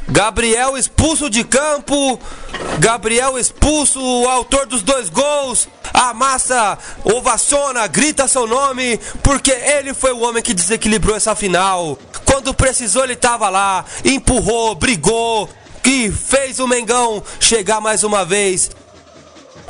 Gabriel 0.08 0.78
expulso 0.78 1.28
de 1.28 1.44
campo. 1.44 2.20
Gabriel 2.78 3.40
expulso, 3.40 4.00
o 4.00 4.30
autor 4.30 4.68
dos 4.68 4.84
dois 4.84 5.10
gols. 5.10 5.68
A 5.91 6.14
massa 6.14 6.78
ovaciona, 7.04 7.88
grita 7.88 8.28
seu 8.28 8.46
nome, 8.46 9.00
porque 9.24 9.52
ele 9.52 9.96
foi 9.96 10.12
o 10.12 10.20
homem 10.20 10.44
que 10.44 10.54
desequilibrou 10.54 11.16
essa 11.16 11.34
final. 11.34 11.98
Quando 12.26 12.54
precisou, 12.54 13.04
ele 13.04 13.14
estava 13.14 13.50
lá, 13.50 13.84
empurrou, 14.06 14.76
brigou, 14.76 15.50
que 15.82 16.12
fez 16.12 16.60
o 16.60 16.68
Mengão 16.68 17.24
chegar 17.40 17.82
mais 17.82 18.04
uma 18.04 18.24
vez 18.24 18.70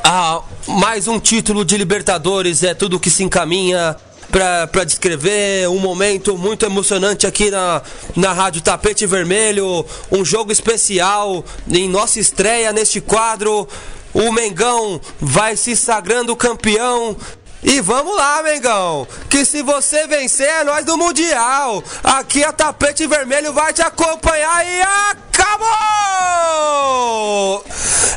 ah, 0.02 0.42
mais 0.66 1.08
um 1.08 1.18
título 1.18 1.64
de 1.64 1.76
Libertadores 1.76 2.62
é 2.62 2.74
tudo 2.74 3.00
que 3.00 3.10
se 3.10 3.22
encaminha 3.22 3.96
para 4.30 4.84
descrever 4.84 5.68
um 5.68 5.78
momento 5.78 6.38
muito 6.38 6.64
emocionante 6.64 7.26
aqui 7.26 7.50
na, 7.50 7.82
na 8.14 8.32
Rádio 8.32 8.62
Tapete 8.62 9.04
Vermelho, 9.06 9.84
um 10.10 10.24
jogo 10.24 10.52
especial 10.52 11.44
em 11.68 11.88
nossa 11.88 12.20
estreia 12.20 12.72
neste 12.72 13.00
quadro. 13.00 13.66
O 14.12 14.32
Mengão 14.32 15.00
vai 15.20 15.56
se 15.56 15.76
sagrando 15.76 16.34
campeão 16.34 17.16
e 17.62 17.80
vamos 17.80 18.16
lá, 18.16 18.42
Mengão. 18.42 19.06
Que 19.28 19.44
se 19.44 19.62
você 19.62 20.06
vencer, 20.06 20.48
é 20.48 20.64
nós 20.64 20.84
do 20.84 20.96
Mundial. 20.96 21.82
Aqui 22.02 22.42
a 22.42 22.52
tapete 22.52 23.06
vermelho 23.06 23.52
vai 23.52 23.72
te 23.72 23.82
acompanhar 23.82 24.66
e 24.66 24.80
acabou! 25.10 25.68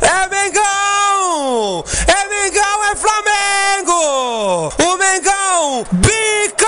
É 0.02 0.28
Mengão! 0.30 1.84
É 2.08 2.28
Mengão, 2.30 2.84
é 2.86 2.96
Flamengo! 2.96 4.74
O 4.84 4.98
Mengão, 4.98 5.86
bicampeão 5.92 6.63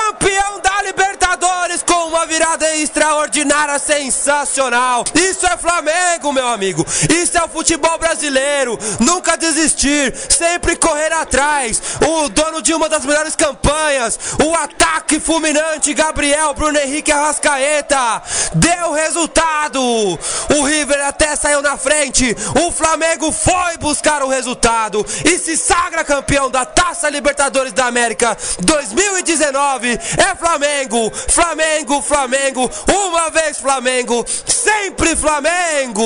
extraordinária, 2.82 3.80
sensacional. 3.80 5.04
Isso 5.14 5.46
é 5.46 5.58
Flamengo, 5.58 6.34
meu 6.34 6.48
amigo. 6.48 6.86
Isso 7.10 7.38
é 7.38 7.44
o 7.44 7.50
futebol 7.50 7.98
brasileiro. 7.98 8.78
Nunca 9.00 9.38
desistir, 9.38 10.14
sempre 10.30 10.76
correr 10.76 11.12
atrás. 11.14 11.82
O 12.08 12.30
dono 12.30 12.62
de 12.62 12.74
uma 12.74 12.90
das 12.90 13.06
melhores 13.06 13.36
campanhas. 13.36 14.20
O 14.44 14.54
ataque 14.56 15.20
fulminante 15.20 15.94
Gabriel, 15.94 16.54
Bruno 16.54 16.78
Henrique 16.78 17.12
Arrascaeta 17.12 18.22
deu 18.54 18.92
resultado. 18.94 19.82
O 19.82 20.64
River 20.64 21.06
até 21.06 21.36
saiu 21.36 21.62
na 21.62 21.78
frente. 21.78 22.36
O 22.66 22.72
Flamengo 22.72 23.32
foi 23.32 23.78
buscar 23.80 24.24
o 24.24 24.30
resultado 24.30 25.06
e 25.26 25.38
se 25.38 25.58
sagra 25.58 26.04
campeão 26.04 26.50
da 26.50 26.66
Taça 26.66 27.10
Libertadores 27.10 27.74
da 27.74 27.86
América 27.86 28.38
2019. 28.60 29.90
É 29.92 30.36
Flamengo, 30.36 31.12
Flamengo, 31.30 32.02
Flamengo. 32.02 32.65
Uma 32.88 33.30
vez 33.30 33.58
Flamengo, 33.58 34.26
sempre 34.46 35.16
Flamengo. 35.16 36.04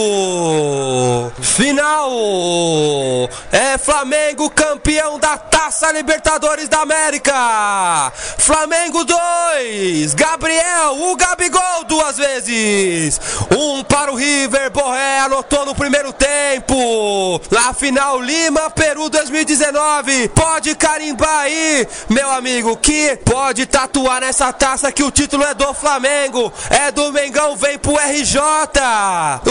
Final 1.42 2.10
é 3.52 3.78
Flamengo 3.78 4.50
campeão 4.50 5.20
da 5.20 5.38
Taça 5.38 5.92
Libertadores 5.92 6.68
da 6.68 6.82
América. 6.82 8.12
Flamengo 8.38 9.04
2. 9.04 10.14
Gabriel, 10.14 11.10
o 11.10 11.16
Gabigol 11.16 11.84
duas 11.88 12.18
vezes. 12.18 13.20
Um 13.56 13.84
para 13.84 14.12
o 14.12 14.16
River. 14.16 14.72
Borré 14.72 15.20
anotou 15.20 15.66
no 15.66 15.76
primeiro 15.76 16.14
tempo. 16.14 17.42
Na 17.52 17.74
final, 17.74 18.22
Lima, 18.22 18.70
Peru 18.70 19.10
2019. 19.10 20.30
Pode 20.30 20.76
carimbar 20.76 21.42
aí, 21.42 21.88
meu 22.10 22.32
amigo, 22.32 22.78
que 22.78 23.18
pode 23.26 23.66
tatuar 23.66 24.22
nessa 24.22 24.52
taça 24.54 24.92
que 24.92 25.04
o 25.04 25.12
título 25.12 25.44
é 25.44 25.54
do 25.54 25.74
Flamengo. 25.74 26.49
É 26.70 26.92
do 26.92 27.12
Mengão, 27.12 27.56
vem 27.56 27.78
pro 27.78 27.96
RJ. 27.96 28.40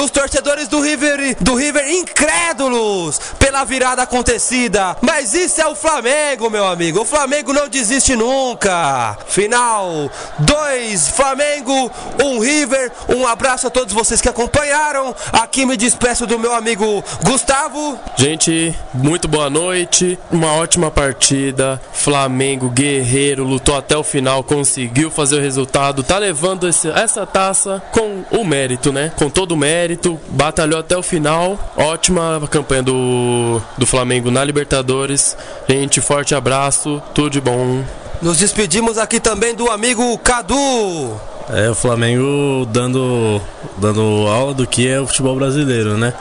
Os 0.02 0.10
torcedores 0.10 0.68
do 0.68 0.80
River, 0.80 1.36
do 1.40 1.54
River 1.54 1.88
incrédulos 1.88 3.18
pela 3.38 3.64
virada 3.64 4.02
acontecida. 4.02 4.96
Mas 5.00 5.34
isso 5.34 5.60
é 5.60 5.66
o 5.66 5.74
Flamengo, 5.74 6.50
meu 6.50 6.66
amigo. 6.66 7.00
O 7.00 7.04
Flamengo 7.04 7.52
não 7.52 7.68
desiste 7.68 8.14
nunca. 8.16 9.16
Final 9.26 10.10
2 10.38 11.08
Flamengo, 11.08 11.90
1 12.22 12.26
um 12.26 12.38
River. 12.38 12.92
Um 13.08 13.26
abraço 13.26 13.66
a 13.66 13.70
todos 13.70 13.92
vocês 13.92 14.20
que 14.20 14.28
acompanharam. 14.28 15.14
Aqui 15.32 15.64
me 15.64 15.76
despeço 15.76 16.26
do 16.26 16.38
meu 16.38 16.54
amigo 16.54 17.04
Gustavo. 17.22 17.98
Gente, 18.16 18.74
muito 18.94 19.28
boa 19.28 19.50
noite. 19.50 20.18
Uma 20.30 20.52
ótima 20.54 20.90
partida. 20.90 21.80
Flamengo 21.92 22.68
guerreiro, 22.68 23.44
lutou 23.44 23.76
até 23.76 23.96
o 23.96 24.02
final, 24.02 24.42
conseguiu 24.42 25.10
fazer 25.10 25.36
o 25.36 25.40
resultado. 25.40 26.02
Tá 26.02 26.18
levando 26.18 26.68
esse, 26.68 26.87
essa 26.94 27.26
taça 27.26 27.82
com 27.92 28.24
o 28.30 28.44
mérito, 28.44 28.92
né? 28.92 29.12
Com 29.16 29.30
todo 29.30 29.52
o 29.52 29.56
mérito. 29.56 30.18
Batalhou 30.28 30.80
até 30.80 30.96
o 30.96 31.02
final. 31.02 31.58
Ótima 31.76 32.40
campanha 32.50 32.82
do, 32.82 33.60
do 33.76 33.86
Flamengo 33.86 34.30
na 34.30 34.44
Libertadores. 34.44 35.36
Gente, 35.68 36.00
forte 36.00 36.34
abraço. 36.34 37.02
Tudo 37.14 37.30
de 37.30 37.40
bom. 37.40 37.82
Nos 38.20 38.38
despedimos 38.38 38.98
aqui 38.98 39.20
também 39.20 39.54
do 39.54 39.70
amigo 39.70 40.16
Cadu. 40.18 41.20
É, 41.50 41.70
o 41.70 41.74
Flamengo 41.74 42.66
dando, 42.70 43.40
dando 43.78 44.02
aula 44.26 44.52
do 44.52 44.66
que 44.66 44.86
é 44.86 45.00
o 45.00 45.06
futebol 45.06 45.36
brasileiro, 45.36 45.96
né? 45.96 46.12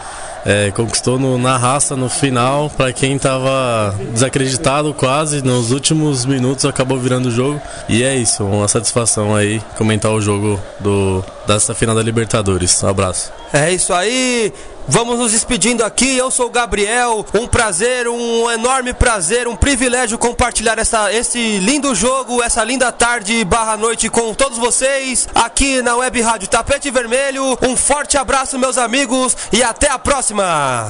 É, 0.50 0.72
conquistou 0.72 1.20
no, 1.20 1.38
na 1.38 1.58
raça 1.58 1.94
no 1.98 2.08
final, 2.08 2.70
para 2.70 2.94
quem 2.94 3.18
estava 3.18 3.94
desacreditado 4.14 4.94
quase, 4.94 5.42
nos 5.42 5.72
últimos 5.72 6.26
minutos 6.26 6.64
acabou 6.64 6.98
virando 6.98 7.28
o 7.28 7.32
jogo. 7.32 7.60
E 7.90 8.02
é 8.02 8.16
isso, 8.16 8.46
uma 8.46 8.70
satisfação 8.70 9.36
aí 9.36 9.62
comentar 9.78 10.10
o 10.10 10.22
jogo 10.22 10.58
do, 10.80 11.22
dessa 11.46 11.76
final 11.76 11.94
da 11.94 12.02
Libertadores. 12.02 12.82
Um 12.82 12.88
abraço. 12.88 13.30
É 13.52 13.74
isso 13.74 13.94
aí. 13.94 14.54
Vamos 14.90 15.20
nos 15.20 15.32
despedindo 15.34 15.84
aqui. 15.84 16.16
Eu 16.18 16.32
sou 16.32 16.48
o 16.48 16.50
Gabriel. 16.50 17.26
Um 17.34 17.46
prazer, 17.46 18.08
um 18.08 18.50
enorme 18.50 18.94
prazer, 18.94 19.48
um 19.48 19.56
privilégio 19.56 20.18
compartilhar 20.18 20.80
essa, 20.80 21.12
esse 21.14 21.58
lindo 21.60 21.94
jogo, 21.94 22.42
essa 22.42 22.64
linda 22.64 22.92
tarde 22.92 23.44
barra 23.44 23.76
noite 23.76 24.10
com 24.10 24.34
todos 24.34 24.58
vocês 24.58 25.28
aqui 25.36 25.82
na 25.82 25.96
Web 25.98 26.22
Rádio 26.22 26.48
Tapete 26.48 26.90
Vermelho. 26.90 27.58
Um 27.62 27.76
forte 27.76 28.18
abraço, 28.18 28.58
meus 28.58 28.78
amigos, 28.78 29.36
e 29.52 29.62
até 29.62 29.90
a 29.90 30.00
próxima. 30.00 30.90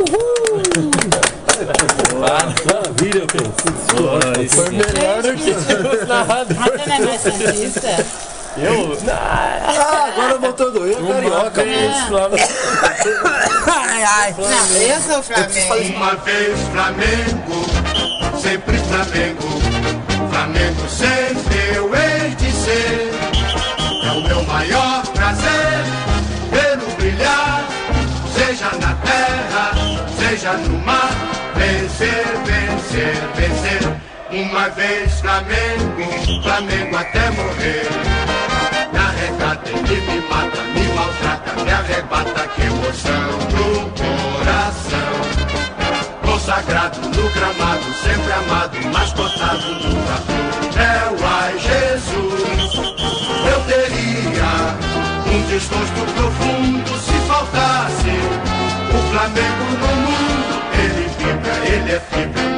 Uhul. 0.00 0.90
Maravilha, 2.18 3.26
Foi 4.48 4.70
melhor 4.70 5.22
do 5.22 5.34
que 5.34 5.50
não 6.86 6.94
é 6.94 7.00
mais 7.00 7.20
santista? 7.20 8.37
Eu? 8.60 8.98
Ah, 9.08 10.08
agora 10.12 10.38
voltou 10.38 10.72
do 10.72 10.86
eu, 10.86 11.06
carioca. 11.06 11.62
Ai, 13.66 14.02
ai. 14.02 14.34
Não, 14.36 14.76
eu 14.82 15.00
sou 15.00 15.22
Flamengo. 15.22 15.96
Uma 15.96 16.14
vez 16.16 16.58
Flamengo, 16.72 17.66
sempre 18.40 18.78
Flamengo. 18.78 19.48
Flamengo 20.30 20.88
sempre 20.88 21.76
eu 21.76 21.94
hei 21.94 22.34
de 22.34 22.50
ser. 22.50 23.12
É 24.04 24.10
o 24.10 24.22
meu 24.22 24.42
maior 24.42 25.06
prazer 25.06 25.84
vê-lo 26.50 26.90
brilhar, 26.96 27.64
seja 28.34 28.70
na 28.80 28.94
terra, 28.94 29.72
seja 30.18 30.52
no 30.54 30.78
mar. 30.78 31.10
Vencer, 31.54 32.24
vencer, 32.44 33.14
vencer. 33.36 33.98
Uma 34.30 34.68
vez 34.70 35.20
Flamengo, 35.20 36.42
Flamengo 36.42 36.96
até 36.96 37.30
morrer. 37.30 38.37
Me 39.38 39.44
arrecata, 39.44 39.70
ele 39.70 40.00
me 40.00 40.20
mata, 40.28 40.62
me 40.74 40.82
maltrata, 40.94 41.62
me 41.62 41.70
arrebata, 41.70 42.48
que 42.48 42.62
emoção 42.62 43.30
no 43.54 43.88
coração. 43.92 45.14
Consagrado 46.24 47.00
no 47.00 47.30
gramado, 47.30 47.84
sempre 48.02 48.32
amado, 48.32 48.76
mas 48.92 49.12
cotado 49.12 49.74
no 49.74 49.94
vapor. 50.06 50.48
É 50.76 51.10
o 51.10 51.16
ai 51.24 51.58
Jesus. 51.58 52.74
Eu 53.46 53.60
teria 53.66 54.50
um 55.32 55.42
desgosto 55.46 56.00
profundo 56.14 56.98
se 56.98 57.18
faltasse 57.28 58.14
o 58.90 58.98
Flamengo 59.12 59.64
no 59.80 59.90
mundo. 60.02 60.52
Ele 60.74 61.08
vibra, 61.16 61.54
ele 61.64 61.92
é 61.92 62.00
fibra, 62.00 62.57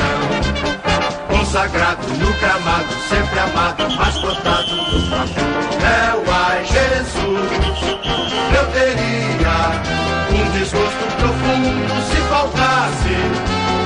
sagrado, 1.51 2.07
nunca 2.07 2.53
amado, 2.53 2.93
sempre 3.09 3.39
amado, 3.39 3.95
mais 3.97 4.17
cortado 4.17 4.73
do 4.73 5.07
Flamengo. 5.09 5.83
É 5.83 6.15
o 6.15 6.33
ai 6.33 6.63
Jesus, 6.63 7.51
eu 8.55 8.65
teria 8.71 9.81
um 10.31 10.51
desgosto 10.51 11.05
profundo 11.17 11.93
se 12.09 12.21
faltasse 12.29 13.15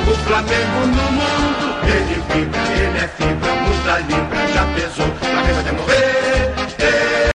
o 0.08 0.16
Flamengo 0.28 0.80
no 0.86 1.12
mundo. 1.12 1.76
Ele 1.88 2.22
vibra, 2.30 2.62
ele 2.62 3.00
é 3.00 3.08
fibra, 3.08 3.52
muda 3.56 4.00
libra, 4.00 4.48
já 4.54 4.66
pesou, 4.76 5.08
na 5.34 5.42
vai 5.42 5.72
morrer. 5.72 6.25